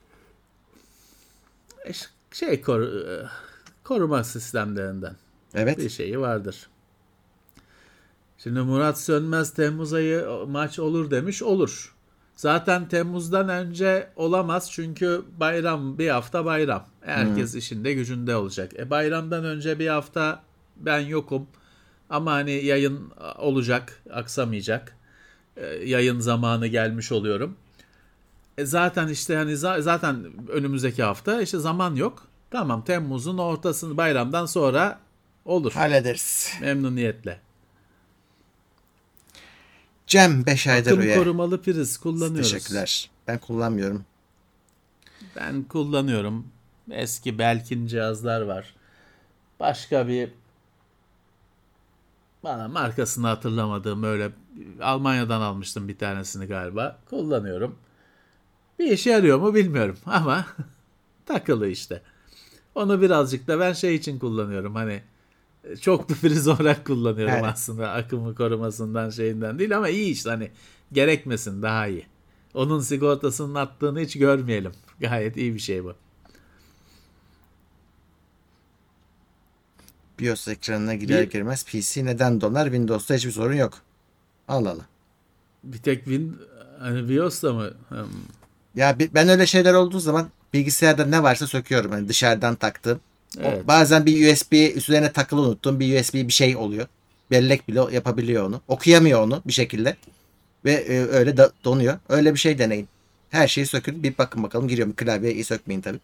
şey 2.31 2.61
koru, 2.61 2.85
e, 3.09 3.13
koruma 3.83 4.23
sistemlerinden 4.23 5.15
Evet. 5.53 5.77
bir 5.77 5.89
şeyi 5.89 6.19
vardır. 6.19 6.67
Şimdi 8.37 8.59
Murat 8.59 8.99
Sönmez 8.99 9.53
Temmuz 9.53 9.93
ayı 9.93 10.25
maç 10.47 10.79
olur 10.79 11.11
demiş. 11.11 11.43
Olur. 11.43 11.95
Zaten 12.35 12.87
Temmuz'dan 12.87 13.49
önce 13.49 14.09
olamaz 14.15 14.71
çünkü 14.71 15.21
bayram 15.39 15.97
bir 15.97 16.09
hafta 16.09 16.45
bayram. 16.45 16.85
Herkes 17.01 17.55
işinde 17.55 17.93
gücünde 17.93 18.35
olacak. 18.35 18.71
E 18.79 18.89
bayramdan 18.89 19.45
önce 19.45 19.79
bir 19.79 19.87
hafta 19.87 20.43
ben 20.77 20.99
yokum. 20.99 21.47
Ama 22.09 22.31
hani 22.31 22.51
yayın 22.51 23.11
olacak, 23.37 24.03
aksamayacak. 24.13 24.95
E, 25.57 25.65
yayın 25.65 26.19
zamanı 26.19 26.67
gelmiş 26.67 27.11
oluyorum. 27.11 27.57
E 28.57 28.65
zaten 28.65 29.07
işte 29.07 29.35
hani 29.35 29.51
za- 29.51 29.81
zaten 29.81 30.25
önümüzdeki 30.49 31.03
hafta 31.03 31.41
işte 31.41 31.59
zaman 31.59 31.95
yok. 31.95 32.27
Tamam 32.51 32.83
Temmuz'un 32.83 33.37
ortasını 33.37 33.97
bayramdan 33.97 34.45
sonra 34.45 34.99
olur. 35.45 35.71
Hallederiz. 35.73 36.53
Memnuniyetle. 36.61 37.39
Cem 40.07 40.45
5 40.45 40.67
aydır 40.67 40.91
Akım 40.91 41.01
üye. 41.01 41.15
korumalı 41.15 41.61
priz 41.61 41.97
kullanıyoruz. 41.97 42.51
Teşekkürler. 42.51 43.09
Ben 43.27 43.37
kullanmıyorum. 43.37 44.05
Ben 45.35 45.63
kullanıyorum. 45.63 46.47
Eski 46.91 47.39
Belkin 47.39 47.87
cihazlar 47.87 48.41
var. 48.41 48.75
Başka 49.59 50.07
bir 50.07 50.29
bana 52.45 52.67
markasını 52.67 53.27
hatırlamadığım 53.27 54.03
öyle 54.03 54.31
Almanya'dan 54.81 55.41
almıştım 55.41 55.87
bir 55.87 55.97
tanesini 55.97 56.45
galiba. 56.45 56.99
Kullanıyorum. 57.09 57.75
Bir 58.79 58.91
işe 58.91 59.09
yarıyor 59.09 59.39
mu 59.39 59.55
bilmiyorum 59.55 59.97
ama 60.05 60.45
takılı 61.25 61.67
işte. 61.67 62.01
Onu 62.75 63.01
birazcık 63.01 63.47
da 63.47 63.59
ben 63.59 63.73
şey 63.73 63.95
için 63.95 64.19
kullanıyorum. 64.19 64.75
Hani 64.75 65.01
çoklu 65.81 66.15
priz 66.15 66.47
olarak 66.47 66.85
kullanıyorum 66.85 67.33
Evet. 67.33 67.45
aslında 67.45 67.91
akımı 67.91 68.35
korumasından 68.35 69.09
şeyinden 69.09 69.59
değil 69.59 69.77
ama 69.77 69.89
iyi 69.89 70.11
işte 70.11 70.29
hani 70.29 70.51
gerekmesin 70.91 71.61
daha 71.61 71.87
iyi. 71.87 72.05
Onun 72.53 72.79
sigortasının 72.79 73.55
attığını 73.55 73.99
hiç 73.99 74.19
görmeyelim. 74.19 74.71
Gayet 74.99 75.37
iyi 75.37 75.53
bir 75.53 75.59
şey 75.59 75.83
bu. 75.83 75.93
BIOS 80.19 80.47
ekranına 80.47 80.95
girer 80.95 81.25
Bir- 81.25 81.31
girmez 81.31 81.63
PC 81.65 82.05
neden 82.05 82.41
donar? 82.41 82.65
Windows'ta 82.65 83.15
hiçbir 83.15 83.31
sorun 83.31 83.53
yok. 83.55 83.73
Allah 84.47 84.69
Allah. 84.69 84.85
Bir 85.63 85.77
tek 85.77 85.97
Win 86.03 86.37
hani 86.79 87.09
BIOS'ta 87.09 87.53
mı? 87.53 87.71
Hmm. 87.89 87.97
Ya 88.75 88.95
ben 89.13 89.29
öyle 89.29 89.45
şeyler 89.45 89.73
olduğu 89.73 89.99
zaman 89.99 90.29
bilgisayarda 90.53 91.05
ne 91.05 91.23
varsa 91.23 91.47
söküyorum. 91.47 91.91
Hani 91.91 92.07
dışarıdan 92.09 92.55
taktığım. 92.55 92.99
O 93.37 93.41
Evet. 93.43 93.67
bazen 93.67 94.05
bir 94.05 94.33
USB 94.33 94.53
üzerine 94.77 95.11
takılı 95.11 95.41
unuttum. 95.41 95.79
Bir 95.79 95.99
USB 96.01 96.13
bir 96.13 96.33
şey 96.33 96.55
oluyor. 96.55 96.87
Bellek 97.31 97.67
bile 97.67 97.79
yapabiliyor 97.91 98.45
onu. 98.47 98.61
Okuyamıyor 98.67 99.21
onu 99.21 99.41
bir 99.45 99.53
şekilde. 99.53 99.97
Ve 100.65 100.71
e, 100.73 100.99
öyle 100.99 101.37
da 101.37 101.51
donuyor. 101.63 101.99
Öyle 102.09 102.33
bir 102.33 102.39
şey 102.39 102.57
deneyin. 102.59 102.87
Her 103.29 103.47
şeyi 103.47 103.67
sökün. 103.67 104.03
Bir 104.03 104.17
bakın 104.17 104.43
bakalım. 104.43 104.67
Giriyor 104.67 104.87
mu? 104.87 104.93
Klavyeyi 104.97 105.43
sökmeyin 105.43 105.81
tabii. 105.81 105.99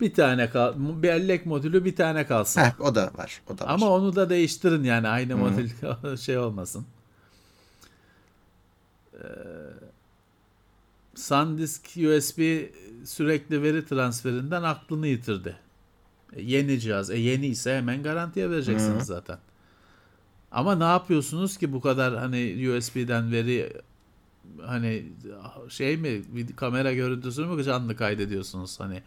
Bir 0.00 0.14
tane 0.14 0.50
kal 0.50 0.74
bellek 0.76 1.46
modülü 1.46 1.84
bir 1.84 1.96
tane 1.96 2.26
kalsın. 2.26 2.60
Heh, 2.60 2.80
o 2.80 2.94
da 2.94 3.10
var. 3.18 3.42
O 3.50 3.58
da 3.58 3.64
var. 3.64 3.70
Ama 3.70 3.90
onu 3.90 4.16
da 4.16 4.30
değiştirin 4.30 4.84
yani 4.84 5.08
aynı 5.08 5.36
modül 5.36 5.68
şey 6.16 6.38
olmasın. 6.38 6.86
Ee, 9.14 9.26
SanDisk 11.14 11.82
USB 11.84 12.64
sürekli 13.04 13.62
veri 13.62 13.86
transferinden 13.86 14.62
aklını 14.62 15.06
yitirdi. 15.06 15.56
E, 16.32 16.42
yeni 16.42 16.80
cihaz. 16.80 17.10
E, 17.10 17.18
yeni 17.18 17.46
ise 17.46 17.76
hemen 17.76 18.02
garantiye 18.02 18.50
vereceksiniz 18.50 19.06
zaten. 19.06 19.38
Ama 20.50 20.74
ne 20.74 20.84
yapıyorsunuz 20.84 21.56
ki 21.56 21.72
bu 21.72 21.80
kadar 21.80 22.16
hani 22.16 22.70
USB'den 22.70 23.32
veri 23.32 23.72
hani 24.62 25.06
şey 25.68 25.96
mi 25.96 26.22
bir 26.28 26.56
kamera 26.56 26.92
görüntüsünü 26.92 27.46
mü 27.46 27.64
canlı 27.64 27.96
kaydediyorsunuz 27.96 28.80
hani 28.80 29.02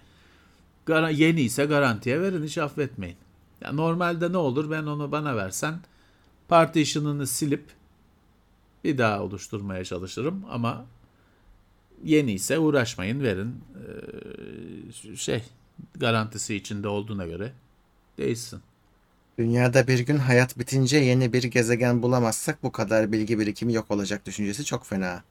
Gara- 0.90 1.12
yeni 1.12 1.42
ise 1.42 1.66
garantiye 1.66 2.22
verin 2.22 2.44
hiç 2.44 2.58
affetmeyin. 2.58 3.18
Ya 3.62 3.72
normalde 3.72 4.32
ne 4.32 4.38
olur 4.38 4.72
ben 4.72 4.84
onu 4.84 5.12
bana 5.12 5.36
versen 5.36 5.80
partition'ını 6.48 7.28
silip 7.28 7.64
bir 8.84 8.98
daha 8.98 9.22
oluşturmaya 9.24 9.86
çalışırım 9.86 10.46
ama 10.50 10.86
yeni 12.04 12.32
ise 12.32 12.60
uğraşmayın 12.60 13.24
verin 13.24 13.56
Ee, 13.76 15.16
şey 15.16 15.44
garantisi 15.96 16.56
içinde 16.56 16.88
olduğuna 16.88 17.26
göre 17.26 17.52
değişsin. 18.18 18.60
Dünyada 19.38 19.88
bir 19.88 20.00
gün 20.00 20.18
hayat 20.18 20.60
bitince 20.60 20.98
yeni 20.98 21.34
bir 21.34 21.44
gezegen 21.44 22.02
bulamazsak 22.04 22.64
bu 22.64 22.72
kadar 22.72 23.12
bilgi 23.12 23.40
birikimi 23.40 23.74
yok 23.74 23.92
olacak 23.92 24.26
düşüncesi 24.26 24.66
çok 24.66 24.86
fena. 24.86 25.24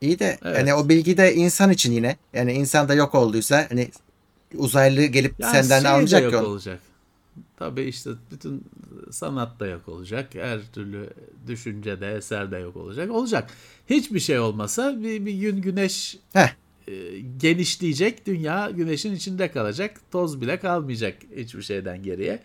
İyi 0.00 0.18
de 0.18 0.38
Evet. 0.44 0.58
hani 0.58 0.74
o 0.74 0.88
bilgi 0.88 1.16
de 1.16 1.34
insan 1.34 1.70
için 1.70 1.92
yine 1.92 2.16
yani 2.32 2.52
insan 2.52 2.88
da 2.88 2.94
yok 2.94 3.14
olduysa 3.14 3.66
hani 3.70 3.90
uzaylı 4.54 5.04
gelip 5.04 5.34
Yani 5.38 5.52
senden 5.52 5.76
şey 5.78 5.84
de 5.84 5.88
almayacak 5.88 6.22
yok 6.22 6.34
onu. 6.34 6.46
olacak. 6.46 6.80
Tabii 7.56 7.82
işte 7.82 8.10
bütün 8.30 8.64
sanat 9.10 9.60
da 9.60 9.66
yok 9.66 9.88
olacak. 9.88 10.34
Her 10.34 10.60
türlü 10.72 11.10
düşünce 11.46 12.00
de 12.00 12.12
eser 12.16 12.50
de 12.50 12.58
yok 12.58 12.76
olacak. 12.76 13.10
Olacak. 13.10 13.50
Hiçbir 13.90 14.20
şey 14.20 14.38
olmasa 14.38 15.02
bir, 15.02 15.26
bir 15.26 15.34
gün 15.34 15.62
güneş 15.62 16.18
Heh, 16.32 16.54
e, 16.88 17.18
genişleyecek. 17.36 18.26
Dünya 18.26 18.70
güneşin 18.70 19.14
içinde 19.14 19.50
kalacak. 19.50 20.00
Toz 20.10 20.40
bile 20.40 20.58
kalmayacak 20.58 21.16
hiçbir 21.36 21.62
şeyden 21.62 22.02
geriye. 22.02 22.42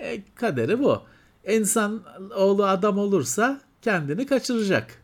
E, 0.00 0.22
kaderi 0.34 0.78
bu. 0.78 1.02
İnsan 1.48 2.02
oğlu 2.36 2.64
adam 2.66 2.98
olursa 2.98 3.60
kendini 3.82 4.26
kaçıracak. 4.26 5.02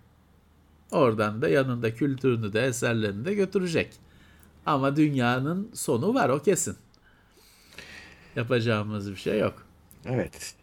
Oradan 0.91 1.43
da 1.43 1.49
yanında 1.49 1.95
kültürünü 1.95 2.53
de 2.53 2.67
eserlerini 2.67 3.25
de 3.25 3.35
götürecek. 3.35 3.93
Ama 4.67 4.97
dünyanın 4.97 5.71
sonu 5.75 6.15
var 6.15 6.29
o 6.29 6.43
kesin. 6.43 6.77
Yapacağımız 8.37 9.11
bir 9.11 9.17
şey 9.17 9.39
yok. 9.39 9.67
evet. 10.05 10.55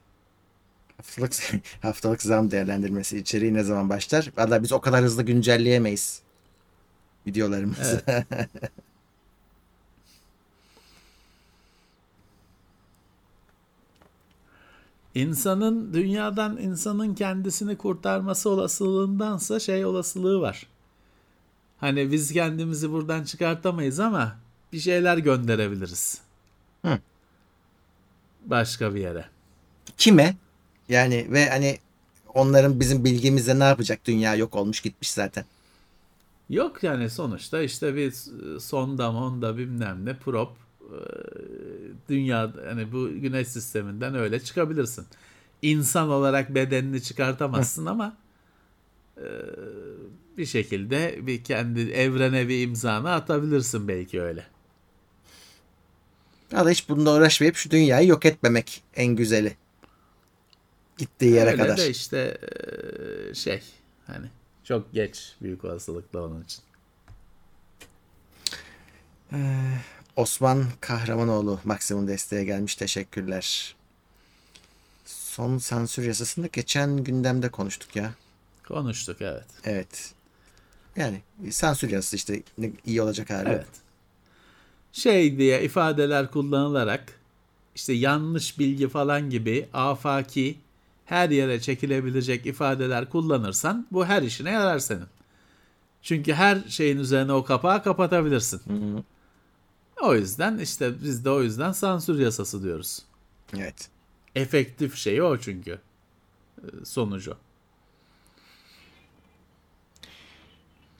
Haftalık, 0.97 1.33
haftalık 1.81 2.21
zam 2.21 2.51
değerlendirmesi 2.51 3.17
içeriği 3.17 3.53
ne 3.53 3.63
zaman 3.63 3.89
başlar? 3.89 4.31
Valla 4.37 4.63
biz 4.63 4.71
o 4.71 4.81
kadar 4.81 5.03
hızlı 5.03 5.23
güncelleyemeyiz 5.23 6.21
videolarımızı. 7.27 8.01
İnsanın 15.15 15.93
dünyadan 15.93 16.57
insanın 16.57 17.15
kendisini 17.15 17.77
kurtarması 17.77 18.49
olasılığındansa 18.49 19.59
şey 19.59 19.85
olasılığı 19.85 20.41
var. 20.41 20.67
Hani 21.79 22.11
biz 22.11 22.33
kendimizi 22.33 22.91
buradan 22.91 23.23
çıkartamayız 23.23 23.99
ama 23.99 24.35
bir 24.73 24.79
şeyler 24.79 25.17
gönderebiliriz. 25.17 26.21
Hı. 26.85 26.99
Başka 28.45 28.95
bir 28.95 28.99
yere. 28.99 29.25
Kime? 29.97 30.35
Yani 30.89 31.27
ve 31.29 31.49
hani 31.49 31.77
onların 32.33 32.79
bizim 32.79 33.05
bilgimizle 33.05 33.59
ne 33.59 33.63
yapacak? 33.63 33.99
Dünya 34.05 34.35
yok 34.35 34.55
olmuş 34.55 34.81
gitmiş 34.81 35.11
zaten. 35.11 35.45
Yok 36.49 36.83
yani 36.83 37.09
sonuçta 37.09 37.61
işte 37.61 37.95
bir 37.95 38.13
sonda 38.59 39.11
monda 39.11 39.57
bilmem 39.57 40.05
ne 40.05 40.17
prop 40.17 40.51
e, 40.81 40.99
dünya 42.09 42.53
hani 42.67 42.91
bu 42.91 43.09
güneş 43.09 43.47
sisteminden 43.47 44.15
öyle 44.15 44.39
çıkabilirsin. 44.39 45.05
İnsan 45.61 46.09
olarak 46.09 46.55
bedenini 46.55 47.03
çıkartamazsın 47.03 47.85
ama 47.85 48.17
bir 50.37 50.45
şekilde 50.45 51.27
bir 51.27 51.43
kendi 51.43 51.81
evrene 51.81 52.47
bir 52.47 52.61
imzanı 52.61 53.11
atabilirsin 53.11 53.87
belki 53.87 54.21
öyle. 54.21 54.45
Valla 56.51 56.69
hiç 56.69 56.89
bununla 56.89 57.15
uğraşmayıp 57.15 57.55
şu 57.55 57.71
dünyayı 57.71 58.07
yok 58.07 58.25
etmemek 58.25 58.83
en 58.95 59.15
güzeli. 59.15 59.57
Gittiği 60.97 61.31
yere 61.31 61.49
öyle 61.51 61.61
kadar. 61.61 61.77
de 61.77 61.89
işte 61.89 62.37
e, 63.31 63.33
şey 63.33 63.61
hani 64.07 64.27
çok 64.63 64.93
geç 64.93 65.35
büyük 65.41 65.65
olasılıkla 65.65 66.23
onun 66.23 66.43
için. 66.43 66.63
Osman 70.15 70.65
Kahramanoğlu 70.81 71.59
maksimum 71.63 72.07
desteğe 72.07 72.43
gelmiş. 72.43 72.75
Teşekkürler. 72.75 73.75
Son 75.05 75.57
sansür 75.57 76.03
yasasını 76.03 76.47
geçen 76.47 77.03
gündemde 77.03 77.49
konuştuk 77.49 77.95
ya. 77.95 78.13
Konuştuk 78.69 79.21
evet. 79.21 79.45
Evet. 79.63 80.13
Yani 80.95 81.21
sansür 81.51 81.89
yasası 81.89 82.15
işte 82.15 82.43
iyi 82.85 83.01
olacak 83.01 83.29
hali 83.29 83.49
yok. 83.49 83.55
Evet. 83.55 83.67
Şey 84.91 85.37
diye 85.37 85.63
ifadeler 85.63 86.31
kullanılarak 86.31 87.19
işte 87.75 87.93
yanlış 87.93 88.59
bilgi 88.59 88.89
falan 88.89 89.29
gibi 89.29 89.67
afaki 89.73 90.57
her 91.05 91.29
yere 91.29 91.61
çekilebilecek 91.61 92.45
ifadeler 92.45 93.09
kullanırsan 93.09 93.87
bu 93.91 94.05
her 94.05 94.21
işine 94.21 94.51
yarar 94.51 94.79
senin. 94.79 95.07
Çünkü 96.01 96.33
her 96.33 96.57
şeyin 96.67 96.97
üzerine 96.97 97.33
o 97.33 97.43
kapağı 97.43 97.83
kapatabilirsin. 97.83 98.61
O 100.01 100.15
yüzden 100.15 100.57
işte 100.57 101.03
biz 101.03 101.25
de 101.25 101.29
o 101.29 101.41
yüzden 101.41 101.71
sansür 101.71 102.19
yasası 102.19 102.63
diyoruz. 102.63 103.01
Evet. 103.57 103.89
Efektif 104.35 104.95
şey 104.95 105.21
o 105.21 105.37
çünkü. 105.37 105.79
Ee, 106.63 106.85
Sonucu. 106.85 107.37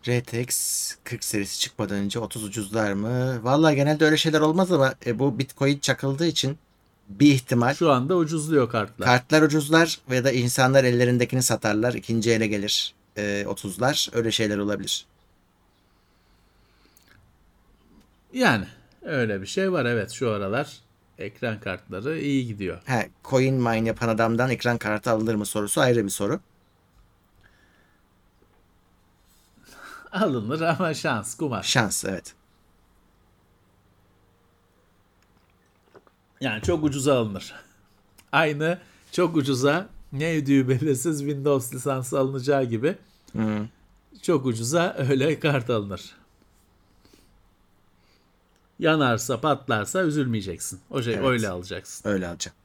RTX 0.10 0.96
40 1.04 1.24
serisi 1.24 1.60
çıkmadan 1.60 1.98
önce 1.98 2.20
30 2.20 2.44
ucuzlar 2.44 2.94
mı? 2.94 3.44
Vallahi 3.44 3.76
genelde 3.76 4.06
öyle 4.06 4.18
şeyler 4.18 4.40
olmaz 4.42 4.72
ama 4.72 4.94
e, 5.06 5.20
bu 5.20 5.40
Bitcoin 5.40 5.80
çakıldığı 5.80 6.28
için 6.28 6.58
bir 7.10 7.32
ihtimal 7.34 7.74
Şu 7.74 7.92
anda 7.92 8.16
ucuzluyor 8.16 8.70
kartlar. 8.70 9.06
kartlar 9.08 9.42
ucuzlar 9.42 10.00
ya 10.12 10.24
da 10.24 10.32
insanlar 10.32 10.84
ellerindekini 10.84 11.44
satarlar. 11.44 11.94
ikinci 11.94 12.32
ele 12.32 12.48
gelir 12.48 12.94
e, 13.18 13.44
30'lar. 13.48 14.16
Öyle 14.16 14.32
şeyler 14.32 14.58
olabilir. 14.58 15.06
Yani 18.34 18.66
öyle 19.02 19.42
bir 19.42 19.48
şey 19.48 19.72
var 19.72 19.86
evet 19.86 20.12
şu 20.12 20.30
aralar 20.32 20.78
ekran 21.18 21.60
kartları 21.60 22.20
iyi 22.20 22.48
gidiyor. 22.48 22.82
He, 22.86 23.10
coin 23.26 23.56
mine 23.56 23.88
yapan 23.88 24.08
adamdan 24.10 24.50
ekran 24.50 24.78
kartı 24.78 25.12
alınır 25.12 25.36
mı 25.36 25.46
sorusu 25.46 25.82
ayrı 25.82 26.06
bir 26.06 26.10
soru. 26.10 26.40
Alınır 30.12 30.62
ama 30.62 30.94
şans, 30.94 31.38
kumar. 31.38 31.64
Şans 31.64 32.06
evet. 32.06 32.36
Yani 36.42 36.62
çok 36.62 36.84
ucuza 36.84 37.20
alınır. 37.20 37.54
Aynı 38.32 38.80
çok 39.12 39.36
ucuza 39.36 39.88
ne 40.12 40.36
ödüğü 40.36 40.70
belirsiz 40.70 41.20
Windows 41.20 41.74
lisansı 41.74 42.20
alınacağı 42.20 42.64
gibi 42.64 42.98
Hı. 43.36 43.68
çok 44.22 44.46
ucuza 44.46 44.96
öyle 44.98 45.40
kart 45.40 45.70
alınır. 45.70 46.16
Yanarsa 48.80 49.42
patlarsa 49.42 50.04
üzülmeyeceksin. 50.04 50.80
O 50.90 51.02
şey 51.02 51.14
Evet. 51.14 51.26
öyle 51.28 51.50
alacaksın. 51.50 52.10
Öyle 52.10 52.28
alacağım. 52.28 52.58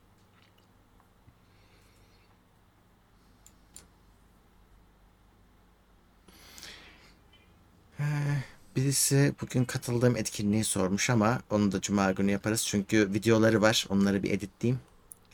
Birisi 8.77 9.35
bugün 9.43 9.65
katıldığım 9.65 10.17
etkinliği 10.17 10.65
sormuş 10.65 11.11
ama 11.11 11.41
onu 11.51 11.73
da 11.73 11.81
cuma 11.81 12.13
günü 12.13 12.31
yaparız. 12.31 12.67
Çünkü 12.67 13.15
videoları 13.15 13.63
var. 13.63 13.87
Onları 13.89 14.23
bir 14.23 14.31
editleyeyim. 14.31 14.81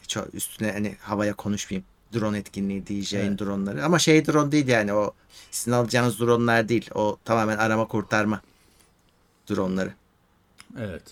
Hiç 0.02 0.16
üstüne 0.32 0.72
hani 0.72 0.96
havaya 1.00 1.34
konuşmayayım. 1.34 1.86
Drone 2.14 2.38
etkinliği, 2.38 2.86
DJ'in 2.86 3.18
Evet. 3.18 3.38
droneları. 3.40 3.84
Ama 3.84 3.98
şey 3.98 4.26
drone 4.26 4.52
değil 4.52 4.68
yani 4.68 4.92
o 4.92 5.14
sizin 5.50 5.72
alacağınız 5.72 6.20
dronelar 6.20 6.68
değil. 6.68 6.90
O 6.94 7.18
tamamen 7.24 7.58
arama 7.58 7.88
kurtarma 7.88 8.40
droneları. 9.50 9.94
Evet. 10.78 11.02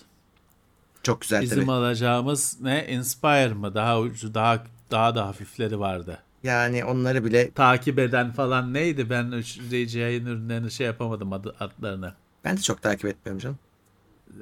Çok 1.03 1.21
güzel 1.21 1.41
Bizim 1.41 1.59
tabii. 1.59 1.71
alacağımız 1.71 2.57
ne? 2.61 2.87
Inspire 2.87 3.53
mı? 3.53 3.75
Daha 3.75 3.99
ucu, 3.99 4.33
daha 4.33 4.63
daha 4.91 5.15
da 5.15 5.27
hafifleri 5.27 5.79
vardı. 5.79 6.19
Yani 6.43 6.85
onları 6.85 7.25
bile 7.25 7.51
Takip 7.51 7.99
eden 7.99 8.31
falan 8.31 8.73
neydi? 8.73 9.09
Ben 9.09 9.31
üç- 9.31 9.59
DJ'in 9.59 10.25
ürünlerini 10.25 10.71
şey 10.71 10.87
yapamadım 10.87 11.33
adı, 11.33 11.55
adlarını. 11.59 12.13
ben 12.45 12.57
de 12.57 12.61
çok 12.61 12.81
takip 12.81 13.05
etmiyorum 13.05 13.39
canım. 13.39 13.57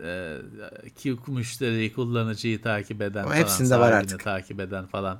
Ee, 0.03 0.37
ki 0.95 1.17
müşteriyi, 1.27 1.93
kullanıcıyı 1.93 2.61
takip 2.61 3.01
eden 3.01 3.23
O 3.23 3.27
falan. 3.27 3.35
hepsinde 3.37 3.79
var 3.79 3.91
artık. 3.91 4.23
takip 4.23 4.59
eden 4.59 4.85
falan. 4.85 5.19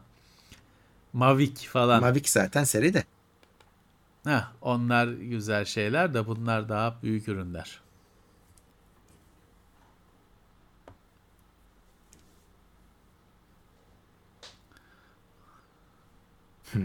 Mavic 1.13 1.55
falan. 1.55 2.01
Mavic 2.01 2.23
zaten 2.25 2.63
seri 2.63 2.93
de. 2.93 3.03
Heh, 4.23 4.47
onlar 4.61 5.07
güzel 5.07 5.65
şeyler 5.65 6.13
de 6.13 6.27
bunlar 6.27 6.69
daha 6.69 6.95
büyük 7.03 7.27
ürünler. 7.27 7.79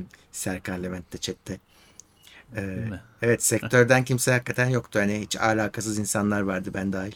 Serkan 0.32 0.82
Levent 0.82 1.12
de 1.12 1.18
chatte. 1.18 1.60
Ee, 2.56 2.88
evet 3.22 3.42
sektörden 3.42 4.04
kimse 4.04 4.32
hakikaten 4.32 4.68
yoktu. 4.68 4.98
Hani 4.98 5.20
hiç 5.20 5.36
alakasız 5.36 5.98
insanlar 5.98 6.40
vardı 6.40 6.70
ben 6.74 6.92
dahil. 6.92 7.12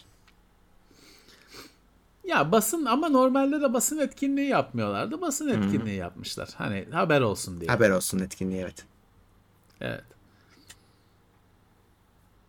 Ya 2.25 2.53
basın 2.53 2.85
ama 2.85 3.09
normalde 3.09 3.61
de 3.61 3.73
basın 3.73 3.99
etkinliği 3.99 4.49
yapmıyorlardı. 4.49 5.21
Basın 5.21 5.49
etkinliği 5.49 5.97
yapmışlar. 5.97 6.49
Hani 6.57 6.87
haber 6.93 7.21
olsun 7.21 7.61
diye. 7.61 7.71
Haber 7.71 7.91
olsun 7.91 8.19
etkinliği 8.19 8.61
evet. 8.61 8.85
Evet. 9.81 10.05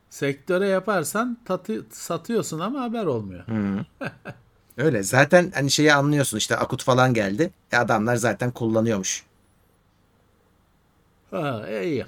Sektöre 0.10 0.68
yaparsan 0.68 1.38
tatı, 1.46 1.86
satıyorsun 1.92 2.60
ama 2.60 2.82
haber 2.82 3.06
olmuyor. 3.06 3.46
Öyle 4.78 5.04
zaten 5.04 5.52
hani 5.56 5.72
şeyi 5.72 5.94
anlıyorsun 5.94 6.38
işte 6.38 6.58
akut 6.58 6.84
falan 6.84 7.14
geldi. 7.14 7.52
E 7.72 7.78
adamlar 7.78 8.16
zaten 8.16 8.52
kullanıyormuş. 8.52 9.27
Ha, 11.32 11.68
iyi. 11.70 12.06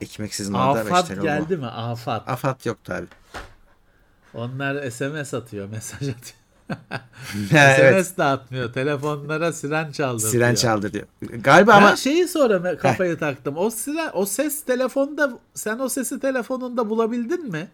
Ekmeksiz 0.00 0.50
orada 0.50 0.80
Afat 0.80 1.08
geldi 1.22 1.56
mi? 1.56 1.66
Afat. 1.66 2.28
Afat 2.28 2.66
yoktu 2.66 2.92
abi. 2.92 3.06
Onlar 4.34 4.90
SMS 4.90 5.34
atıyor, 5.34 5.68
mesaj 5.72 6.08
atıyor. 6.08 6.38
evet. 7.52 8.06
SMS 8.06 8.16
dağıtmıyor. 8.16 8.72
Telefonlara 8.72 9.52
siren 9.52 9.92
çaldırıyor. 9.92 10.32
Siren 10.32 10.54
çaldır 10.54 10.92
diyor. 10.92 11.06
Galiba 11.20 11.72
Ben 11.72 11.76
ama 11.76 11.96
şeyi 11.96 12.28
sonra 12.28 12.76
kafayı 12.76 13.18
taktım. 13.18 13.56
O 13.56 13.70
siren, 13.70 14.10
o 14.14 14.26
ses 14.26 14.64
telefonda 14.64 15.38
sen 15.54 15.78
o 15.78 15.88
sesi 15.88 16.20
telefonunda 16.20 16.90
bulabildin 16.90 17.50
mi? 17.50 17.68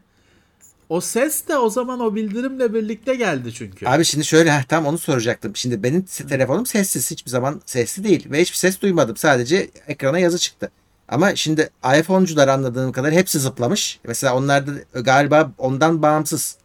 O 0.88 1.00
ses 1.00 1.48
de 1.48 1.58
o 1.58 1.70
zaman 1.70 2.00
o 2.00 2.14
bildirimle 2.14 2.74
birlikte 2.74 3.14
geldi 3.14 3.52
çünkü. 3.54 3.86
Abi 3.88 4.04
şimdi 4.04 4.24
şöyle 4.24 4.52
heh, 4.52 4.62
tam 4.62 4.86
onu 4.86 4.98
soracaktım. 4.98 5.56
Şimdi 5.56 5.82
benim 5.82 6.02
telefonum 6.28 6.66
sessiz. 6.66 7.10
Hiçbir 7.10 7.30
zaman 7.30 7.60
sesli 7.66 8.04
değil. 8.04 8.30
Ve 8.30 8.40
hiçbir 8.40 8.56
ses 8.56 8.80
duymadım. 8.80 9.16
Sadece 9.16 9.70
ekrana 9.88 10.18
yazı 10.18 10.38
çıktı. 10.38 10.70
Ama 11.08 11.36
şimdi 11.36 11.70
iPhone'cular 11.98 12.48
anladığım 12.48 12.92
kadar 12.92 13.12
hepsi 13.12 13.38
zıplamış. 13.40 14.00
Mesela 14.06 14.36
onlar 14.36 14.66
da 14.66 15.00
galiba 15.00 15.52
ondan 15.58 16.02
bağımsız. 16.02 16.56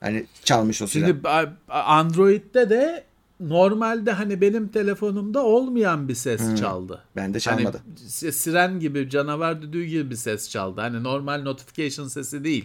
Hani 0.00 0.26
çalmış 0.44 0.82
o 0.82 0.86
siren. 0.86 1.06
Şimdi 1.06 1.28
Android'de 1.68 2.70
de 2.70 3.04
normalde 3.40 4.12
hani 4.12 4.40
benim 4.40 4.68
telefonumda 4.68 5.42
olmayan 5.44 6.08
bir 6.08 6.14
ses 6.14 6.56
çaldı. 6.60 7.02
Bende 7.16 7.26
Hani 7.26 7.40
çalmadı. 7.40 7.80
si- 8.06 8.32
siren 8.32 8.80
gibi 8.80 9.10
canavar 9.10 9.62
düdüğü 9.62 9.84
gibi 9.84 10.10
bir 10.10 10.16
ses 10.16 10.50
çaldı. 10.50 10.80
Hani 10.80 11.02
normal 11.02 11.42
notification 11.42 12.08
sesi 12.08 12.44
değil. 12.44 12.64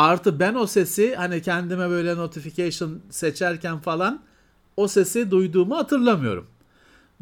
Artı 0.00 0.40
ben 0.40 0.54
o 0.54 0.66
sesi 0.66 1.14
hani 1.16 1.42
kendime 1.42 1.90
böyle 1.90 2.16
notification 2.16 3.00
seçerken 3.10 3.78
falan 3.78 4.22
o 4.76 4.88
sesi 4.88 5.30
duyduğumu 5.30 5.76
hatırlamıyorum. 5.76 6.46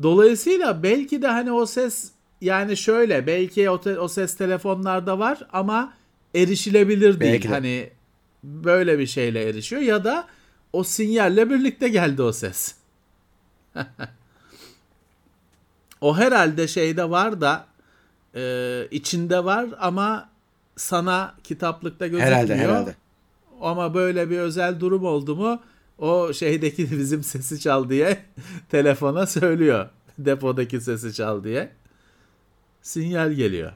Dolayısıyla 0.02 0.82
belki 0.82 1.22
de 1.22 1.26
hani 1.26 1.52
o 1.52 1.66
ses 1.66 2.10
yani 2.40 2.76
şöyle 2.76 3.26
belki 3.26 3.70
o, 3.70 3.80
te- 3.80 3.98
o 3.98 4.08
ses 4.08 4.34
telefonlarda 4.36 5.18
var 5.18 5.38
ama 5.52 5.92
erişilebilir 6.34 7.20
değil. 7.20 7.32
Belki. 7.32 7.48
Hani 7.48 7.90
böyle 8.44 8.98
bir 8.98 9.06
şeyle 9.06 9.48
erişiyor 9.48 9.82
ya 9.82 10.04
da 10.04 10.26
o 10.72 10.84
sinyalle 10.84 11.50
birlikte 11.50 11.88
geldi 11.88 12.22
o 12.22 12.32
ses. 12.32 12.74
o 16.00 16.16
herhalde 16.16 16.68
şeyde 16.68 17.10
var 17.10 17.40
da 17.40 17.66
e, 18.34 18.86
içinde 18.90 19.44
var 19.44 19.66
ama 19.78 20.28
sana 20.78 21.34
kitaplıkta 21.44 22.06
gözükmüyor. 22.06 22.36
Herhalde 22.36 22.56
herhalde. 22.56 22.94
Ama 23.60 23.94
böyle 23.94 24.30
bir 24.30 24.38
özel 24.38 24.80
durum 24.80 25.04
oldu 25.04 25.36
mu 25.36 25.62
o 25.98 26.32
şeydeki 26.32 26.90
bizim 26.98 27.22
sesi 27.24 27.60
çal 27.60 27.88
diye 27.90 28.24
telefona 28.70 29.26
söylüyor. 29.26 29.88
Depodaki 30.18 30.80
sesi 30.80 31.14
çal 31.14 31.44
diye. 31.44 31.72
Sinyal 32.82 33.32
geliyor. 33.32 33.72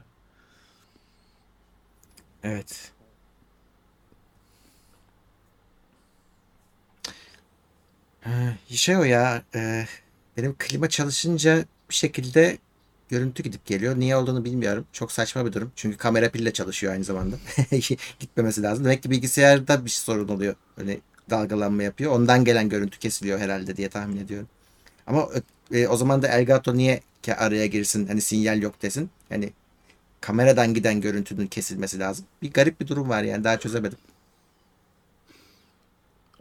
Evet. 2.43 2.91
Ee, 8.25 8.57
Şey 8.69 8.97
o 8.97 9.03
ya 9.03 9.43
e, 9.55 9.85
benim 10.37 10.55
klima 10.59 10.89
çalışınca 10.89 11.65
bir 11.89 11.95
şekilde 11.95 12.57
görüntü 13.13 13.43
gidip 13.43 13.65
geliyor. 13.65 13.99
Niye 13.99 14.15
olduğunu 14.15 14.45
bilmiyorum. 14.45 14.85
Çok 14.93 15.11
saçma 15.11 15.45
bir 15.45 15.53
durum. 15.53 15.71
Çünkü 15.75 15.97
kamera 15.97 16.29
pille 16.29 16.53
çalışıyor 16.53 16.93
aynı 16.93 17.03
zamanda. 17.03 17.35
Gitmemesi 18.19 18.63
lazım. 18.63 18.85
Demek 18.85 19.03
ki 19.03 19.09
bilgisayarda 19.11 19.85
bir 19.85 19.89
sorun 19.89 20.27
oluyor. 20.27 20.55
Böyle 20.77 20.99
dalgalanma 21.29 21.83
yapıyor. 21.83 22.11
Ondan 22.11 22.45
gelen 22.45 22.69
görüntü 22.69 22.99
kesiliyor 22.99 23.39
herhalde 23.39 23.77
diye 23.77 23.89
tahmin 23.89 24.17
ediyorum. 24.17 24.47
Ama 25.07 25.29
e, 25.71 25.87
o 25.87 25.97
zaman 25.97 26.21
da 26.21 26.27
Elgato 26.27 26.77
niye 26.77 27.01
ki 27.21 27.35
araya 27.35 27.65
girsin 27.67 28.07
hani 28.07 28.21
sinyal 28.21 28.61
yok 28.61 28.81
desin. 28.81 29.09
Hani 29.29 29.53
kameradan 30.21 30.73
giden 30.73 31.01
görüntünün 31.01 31.47
kesilmesi 31.47 31.99
lazım. 31.99 32.25
Bir 32.41 32.51
garip 32.53 32.81
bir 32.81 32.87
durum 32.87 33.09
var 33.09 33.23
yani 33.23 33.43
daha 33.43 33.59
çözemedim. 33.59 33.97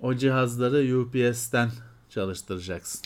O 0.02 0.14
cihazları 0.14 0.98
UPS'ten 1.00 1.70
çalıştıracaksın. 2.10 3.00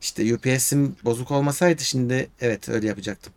İşte 0.00 0.34
UPS'im 0.34 0.96
bozuk 1.04 1.30
olmasaydı 1.30 1.82
şimdi 1.82 2.28
evet 2.40 2.68
öyle 2.68 2.86
yapacaktım. 2.86 3.32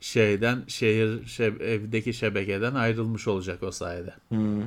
Şeyden 0.00 0.64
şehir 0.68 1.22
şe- 1.26 1.62
evdeki 1.62 2.14
şebekeden 2.14 2.74
ayrılmış 2.74 3.28
olacak 3.28 3.62
o 3.62 3.70
sayede. 3.72 4.14
Hmm. 4.28 4.62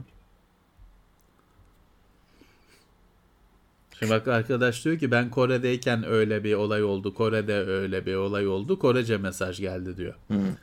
Şimdi 3.99 4.11
bak 4.11 4.27
arkadaş 4.27 4.85
diyor 4.85 4.99
ki 4.99 5.11
ben 5.11 5.29
Kore'deyken 5.29 6.03
öyle 6.03 6.43
bir 6.43 6.53
olay 6.53 6.83
oldu. 6.83 7.13
Kore'de 7.13 7.53
öyle 7.53 8.05
bir 8.05 8.15
olay 8.15 8.47
oldu. 8.47 8.79
Korece 8.79 9.17
mesaj 9.17 9.59
geldi 9.59 9.97
diyor. 9.97 10.13
Hmm. 10.27 10.55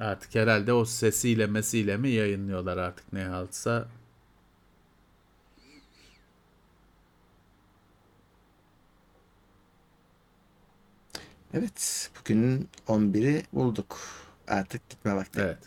Artık 0.00 0.34
herhalde 0.34 0.72
o 0.72 0.84
sesiyle 0.84 1.46
mesiyle 1.46 1.96
mi 1.96 2.08
yayınlıyorlar 2.08 2.76
artık 2.76 3.12
ne 3.12 3.24
haltsa. 3.24 3.88
Evet 11.54 12.10
bugün 12.20 12.68
11'i 12.88 13.42
bulduk. 13.52 13.98
Artık 14.48 14.90
gitme 14.90 15.16
vakti. 15.16 15.40
Evet. 15.42 15.58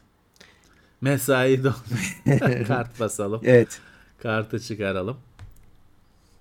Mesai 1.01 1.63
don. 1.63 1.75
Kart 2.67 2.99
basalım. 2.99 3.41
Evet. 3.43 3.79
Kartı 4.21 4.59
çıkaralım. 4.59 5.17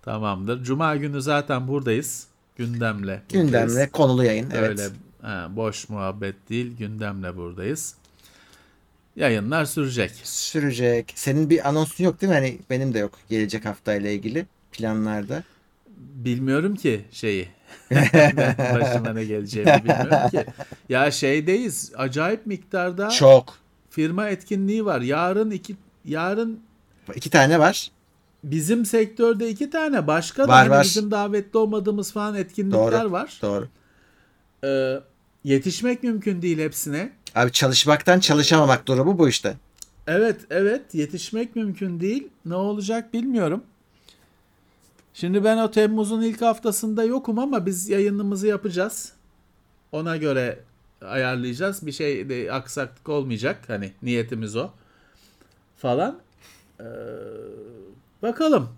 Tamamdır. 0.03 0.65
Cuma 0.65 0.97
günü 0.97 1.23
zaten 1.23 1.69
buradayız. 1.69 2.27
Gündemle. 2.57 3.23
Gündemle 3.29 3.67
buradayız. 3.69 3.93
konulu 3.93 4.25
yayın. 4.25 4.51
Evet. 4.55 4.69
Öyle 4.71 4.89
ha, 5.23 5.49
boş 5.57 5.89
muhabbet 5.89 6.51
değil. 6.51 6.77
Gündemle 6.77 7.37
buradayız. 7.37 7.95
Yayınlar 9.17 9.65
sürecek. 9.65 10.11
Sürecek. 10.25 11.13
Senin 11.15 11.51
bir 11.51 11.69
anonsun 11.69 12.05
yok 12.05 12.21
değil 12.21 12.31
mi? 12.31 12.35
Hani 12.35 12.59
benim 12.71 12.95
de 12.95 12.99
yok 12.99 13.13
gelecek 13.29 13.65
haftayla 13.65 14.11
ilgili 14.11 14.47
planlarda. 14.73 15.45
Bilmiyorum 15.99 16.77
ki 16.77 17.05
şeyi. 17.11 17.49
Ben 17.91 18.57
başıma 18.81 19.13
ne 19.13 19.25
geleceğini 19.25 19.69
bilmiyorum 19.85 20.31
ki. 20.31 20.45
Ya 20.89 21.11
şeydeyiz. 21.11 21.93
Acayip 21.97 22.47
miktarda 22.47 23.09
Çok. 23.09 23.55
firma 23.91 24.29
etkinliği 24.29 24.85
var. 24.85 25.01
Yarın 25.01 25.51
iki 25.51 25.77
yarın 26.05 26.61
İki 27.15 27.31
tane 27.31 27.59
var. 27.59 27.91
bizim 28.45 28.85
sektörde 28.87 29.51
iki 29.51 29.71
tane 29.71 30.07
başka 30.07 30.43
da 30.45 30.49
Var, 30.49 30.59
hani 30.59 30.71
var. 30.71 30.85
bizim 30.85 31.11
davetli 31.11 31.59
olmadığımız 31.59 32.13
falan 32.13 32.35
etkinlikler 32.35 33.03
Doğru. 33.03 33.13
var. 33.13 33.39
Doğru. 33.43 33.69
Ee, 34.65 35.01
yetişmek 35.45 36.03
mümkün 36.03 36.43
değil 36.43 36.59
hepsine. 36.59 37.13
Abi 37.35 37.53
çalışmaktan 37.53 38.21
çalışamamak 38.21 38.89
durumu 38.89 39.19
bu 39.19 39.29
işte. 39.29 39.55
Evet, 40.07 40.37
evet 40.51 40.83
yetişmek 40.95 41.57
mümkün 41.57 42.01
değil. 42.01 42.29
Ne 42.45 42.55
olacak 42.55 43.15
bilmiyorum. 43.15 43.63
Şimdi 45.21 45.45
ben 45.45 45.59
o 45.59 45.71
Temmuz'un 45.71 46.23
ilk 46.23 46.43
haftasında 46.43 47.05
yokum 47.05 47.39
ama 47.39 47.67
biz 47.67 47.89
yayınımızı 47.89 48.47
yapacağız. 48.47 49.13
Ona 49.93 50.17
göre 50.17 50.61
ayarlayacağız. 51.03 51.87
Bir 51.87 51.93
şey 51.93 52.29
de 52.29 52.53
aksaklık 52.53 53.09
olmayacak. 53.09 53.65
Hani 53.67 53.93
niyetimiz 54.03 54.57
o. 54.57 54.71
Falan. 55.77 56.19
Ee, 56.81 56.85
bakalım. 58.23 58.69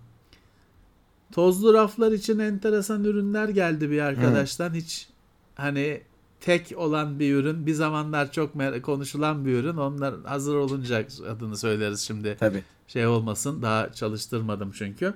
Tozlu 1.31 1.73
raflar 1.73 2.11
için 2.11 2.39
enteresan 2.39 3.03
ürünler 3.03 3.49
geldi 3.49 3.91
bir 3.91 4.01
arkadaştan. 4.01 4.73
Hiç 4.73 5.09
hani 5.55 6.01
tek 6.39 6.73
olan 6.77 7.19
bir 7.19 7.35
ürün. 7.35 7.65
Bir 7.65 7.73
zamanlar 7.73 8.31
çok 8.31 8.53
konuşulan 8.83 9.45
bir 9.45 9.53
ürün. 9.53 9.77
Onlar 9.77 10.15
hazır 10.23 10.55
olunca 10.55 11.05
adını 11.29 11.57
söyleriz 11.57 11.99
şimdi. 11.99 12.37
Tabii. 12.39 12.63
Şey 12.87 13.07
olmasın. 13.07 13.61
Daha 13.61 13.93
çalıştırmadım 13.93 14.71
çünkü. 14.71 15.13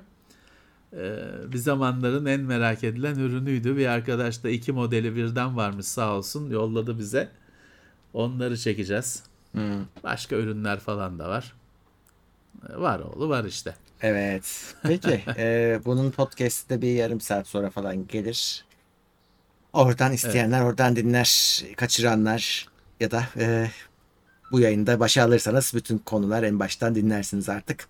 Ee, 0.97 1.51
bir 1.53 1.57
zamanların 1.57 2.25
en 2.25 2.41
merak 2.41 2.83
edilen 2.83 3.15
ürünüydü. 3.15 3.77
Bir 3.77 3.85
arkadaş 3.87 4.43
da 4.43 4.49
iki 4.49 4.71
modeli 4.71 5.15
birden 5.15 5.57
varmış 5.57 5.85
sağ 5.85 6.13
olsun. 6.15 6.49
Yolladı 6.49 6.99
bize. 6.99 7.29
Onları 8.13 8.57
çekeceğiz. 8.57 9.23
Hmm. 9.51 9.85
Başka 10.03 10.35
ürünler 10.35 10.79
falan 10.79 11.19
da 11.19 11.29
var. 11.29 11.53
Ee, 12.69 12.77
Var 12.81 12.99
oğlu 12.99 13.29
var 13.29 13.45
işte. 13.45 13.75
Evet. 14.01 14.75
Peki. 14.83 15.23
e, 15.37 15.79
bunun 15.85 16.11
podcast'i 16.11 16.69
de 16.69 16.81
bir 16.81 16.91
yarım 16.91 17.21
saat 17.21 17.47
sonra 17.47 17.69
falan 17.69 18.07
gelir. 18.07 18.65
Oradan 19.73 20.13
isteyenler 20.13 20.61
oradan 20.61 20.95
dinler. 20.95 21.61
Kaçıranlar 21.77 22.67
ya 22.99 23.11
da 23.11 23.23
e, 23.37 23.71
bu 24.51 24.59
yayında 24.59 24.99
başa 24.99 25.23
alırsanız 25.23 25.71
bütün 25.75 25.97
konular 25.97 26.43
en 26.43 26.59
baştan 26.59 26.95
dinlersiniz 26.95 27.49
artık. 27.49 27.87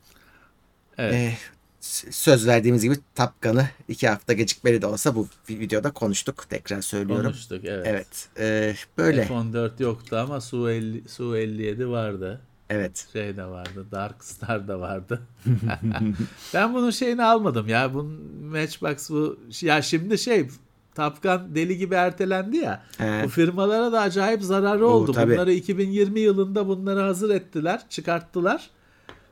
Evet. 0.97 1.13
E, 1.13 1.37
söz 1.81 2.47
verdiğimiz 2.47 2.83
gibi 2.83 2.95
Tapkan'ı 3.15 3.67
iki 3.87 4.07
hafta 4.07 4.33
gecikmeli 4.33 4.81
de 4.81 4.85
olsa 4.85 5.15
bu 5.15 5.27
videoda 5.49 5.91
konuştuk. 5.91 6.49
Tekrar 6.49 6.81
söylüyorum. 6.81 7.25
Konuştuk 7.25 7.65
evet. 7.65 7.87
Evet. 7.87 8.29
e, 8.39 8.75
böyle. 8.97 9.23
F14 9.23 9.83
yoktu 9.83 10.17
ama 10.17 10.41
Su 10.41 10.69
50 10.69 11.09
Su 11.09 11.37
57 11.37 11.89
vardı. 11.89 12.41
Evet. 12.69 13.07
Şey 13.13 13.37
de 13.37 13.45
vardı. 13.45 13.85
Dark 13.91 14.23
Star 14.23 14.67
da 14.67 14.79
vardı. 14.79 15.21
ben 16.53 16.73
bunun 16.73 16.89
şeyini 16.89 17.23
almadım 17.23 17.67
ya. 17.67 17.93
Bunun 17.93 18.21
Matchbox 18.41 19.09
bu 19.09 19.39
ya 19.61 19.81
şimdi 19.81 20.17
şey 20.17 20.47
Top 20.95 21.23
Gun 21.23 21.55
deli 21.55 21.77
gibi 21.77 21.95
ertelendi 21.95 22.57
ya. 22.57 22.83
He. 22.97 23.21
Bu 23.23 23.29
firmalara 23.29 23.91
da 23.91 24.01
acayip 24.01 24.43
zararı 24.43 24.87
Oo, 24.87 24.89
oldu. 24.89 25.11
tabii. 25.11 25.33
Bunları 25.33 25.53
2020 25.53 26.19
yılında 26.19 26.67
bunları 26.67 26.99
hazır 26.99 27.29
ettiler, 27.29 27.81
çıkarttılar. 27.89 28.69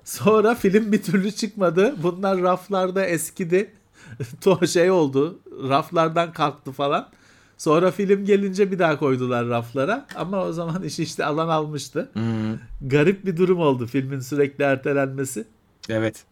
Sonra 0.05 0.55
film 0.55 0.91
bir 0.91 1.01
türlü 1.01 1.31
çıkmadı. 1.31 1.95
Bunlar 2.03 2.41
raflarda 2.41 3.05
eskidi. 3.05 3.71
to 4.41 4.67
şey 4.67 4.91
oldu. 4.91 5.39
Raflardan 5.69 6.33
kalktı 6.33 6.71
falan. 6.71 7.09
Sonra 7.57 7.91
film 7.91 8.25
gelince 8.25 8.71
bir 8.71 8.79
daha 8.79 8.99
koydular 8.99 9.47
raflara. 9.47 10.05
Ama 10.15 10.43
o 10.43 10.51
zaman 10.53 10.83
işi 10.83 11.03
işte 11.03 11.25
alan 11.25 11.47
almıştı. 11.47 12.09
Hmm, 12.13 12.57
Garip 12.89 13.25
bir 13.25 13.37
durum 13.37 13.59
oldu 13.59 13.85
filmin 13.87 14.19
sürekli 14.19 14.63
ertelenmesi. 14.63 15.45
evet. 15.89 16.23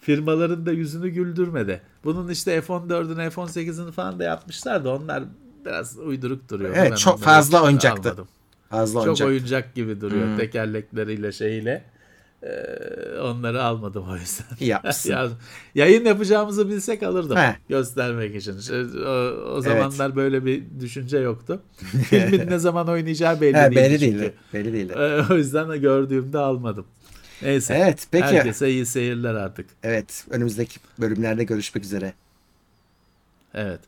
Firmaların 0.00 0.66
da 0.66 0.72
yüzünü 0.72 1.08
güldürmedi. 1.08 1.82
Bunun 2.04 2.28
işte 2.28 2.60
F-14'ünü 2.60 3.30
F-18'ini 3.30 3.92
falan 3.92 4.18
da 4.18 4.24
yapmışlar 4.24 4.84
da 4.84 4.94
onlar 4.94 5.24
biraz 5.66 5.98
uyduruk 5.98 6.48
duruyor. 6.50 6.74
Evet, 6.76 6.90
Ben 6.90 6.96
çok 6.96 7.20
fazla 7.22 7.62
oyuncaktı. 7.62 8.08
almadım. 8.08 8.28
Fazla 8.70 9.00
Çok 9.00 9.04
oyuncak. 9.06 9.28
oyuncak 9.28 9.74
gibi 9.74 10.00
duruyor 10.00 10.26
Hmm. 10.26 10.36
tekerlekleriyle 10.36 11.32
şeyiyle. 11.32 11.84
Ee, 12.42 13.18
onları 13.20 13.62
almadım 13.62 14.04
o 14.10 14.16
yüzden. 14.16 14.46
İyi 14.60 14.68
yapmışsın. 14.70 15.10
Ya, 15.14 15.28
yayın 15.74 16.04
yapacağımızı 16.04 16.68
bilsek 16.68 17.02
alırdım 17.02 17.36
He. 17.36 17.56
göstermek 17.68 18.34
için. 18.36 18.56
O, 19.06 19.10
o 19.52 19.60
zamanlar 19.60 20.16
böyle 20.16 20.44
bir 20.44 20.64
düşünce 20.80 21.18
yoktu. 21.18 21.62
Filmin 22.10 22.50
ne 22.50 22.58
zaman 22.58 22.88
oynayacağı 22.88 23.40
belli 23.40 23.54
değil. 23.54 23.76
belli 23.76 24.00
değil. 24.00 24.32
Belli 24.54 24.72
değil. 24.72 24.90
Ee, 24.90 25.32
O 25.32 25.36
yüzden 25.36 25.70
de 25.70 25.78
gördüğümde 25.78 26.38
almadım. 26.38 26.86
Neyse. 27.42 27.74
Evet 27.74 28.06
peki. 28.10 28.24
Herkese 28.24 28.70
iyi 28.70 28.86
seyirler 28.86 29.34
artık. 29.34 29.66
Evet 29.82 30.26
önümüzdeki 30.30 30.80
bölümlerde 30.98 31.44
görüşmek 31.44 31.84
üzere. 31.84 32.12
Evet. 33.54 33.80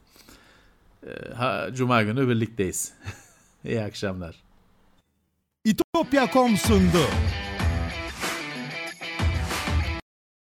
Ee, 1.06 1.34
ha, 1.34 1.66
Cuma 1.74 2.02
günü 2.02 2.28
birlikteyiz. 2.28 2.92
iyi 3.64 3.80
akşamlar. 3.82 4.34
İtopya.com 5.64 6.56
sundu. 6.56 7.06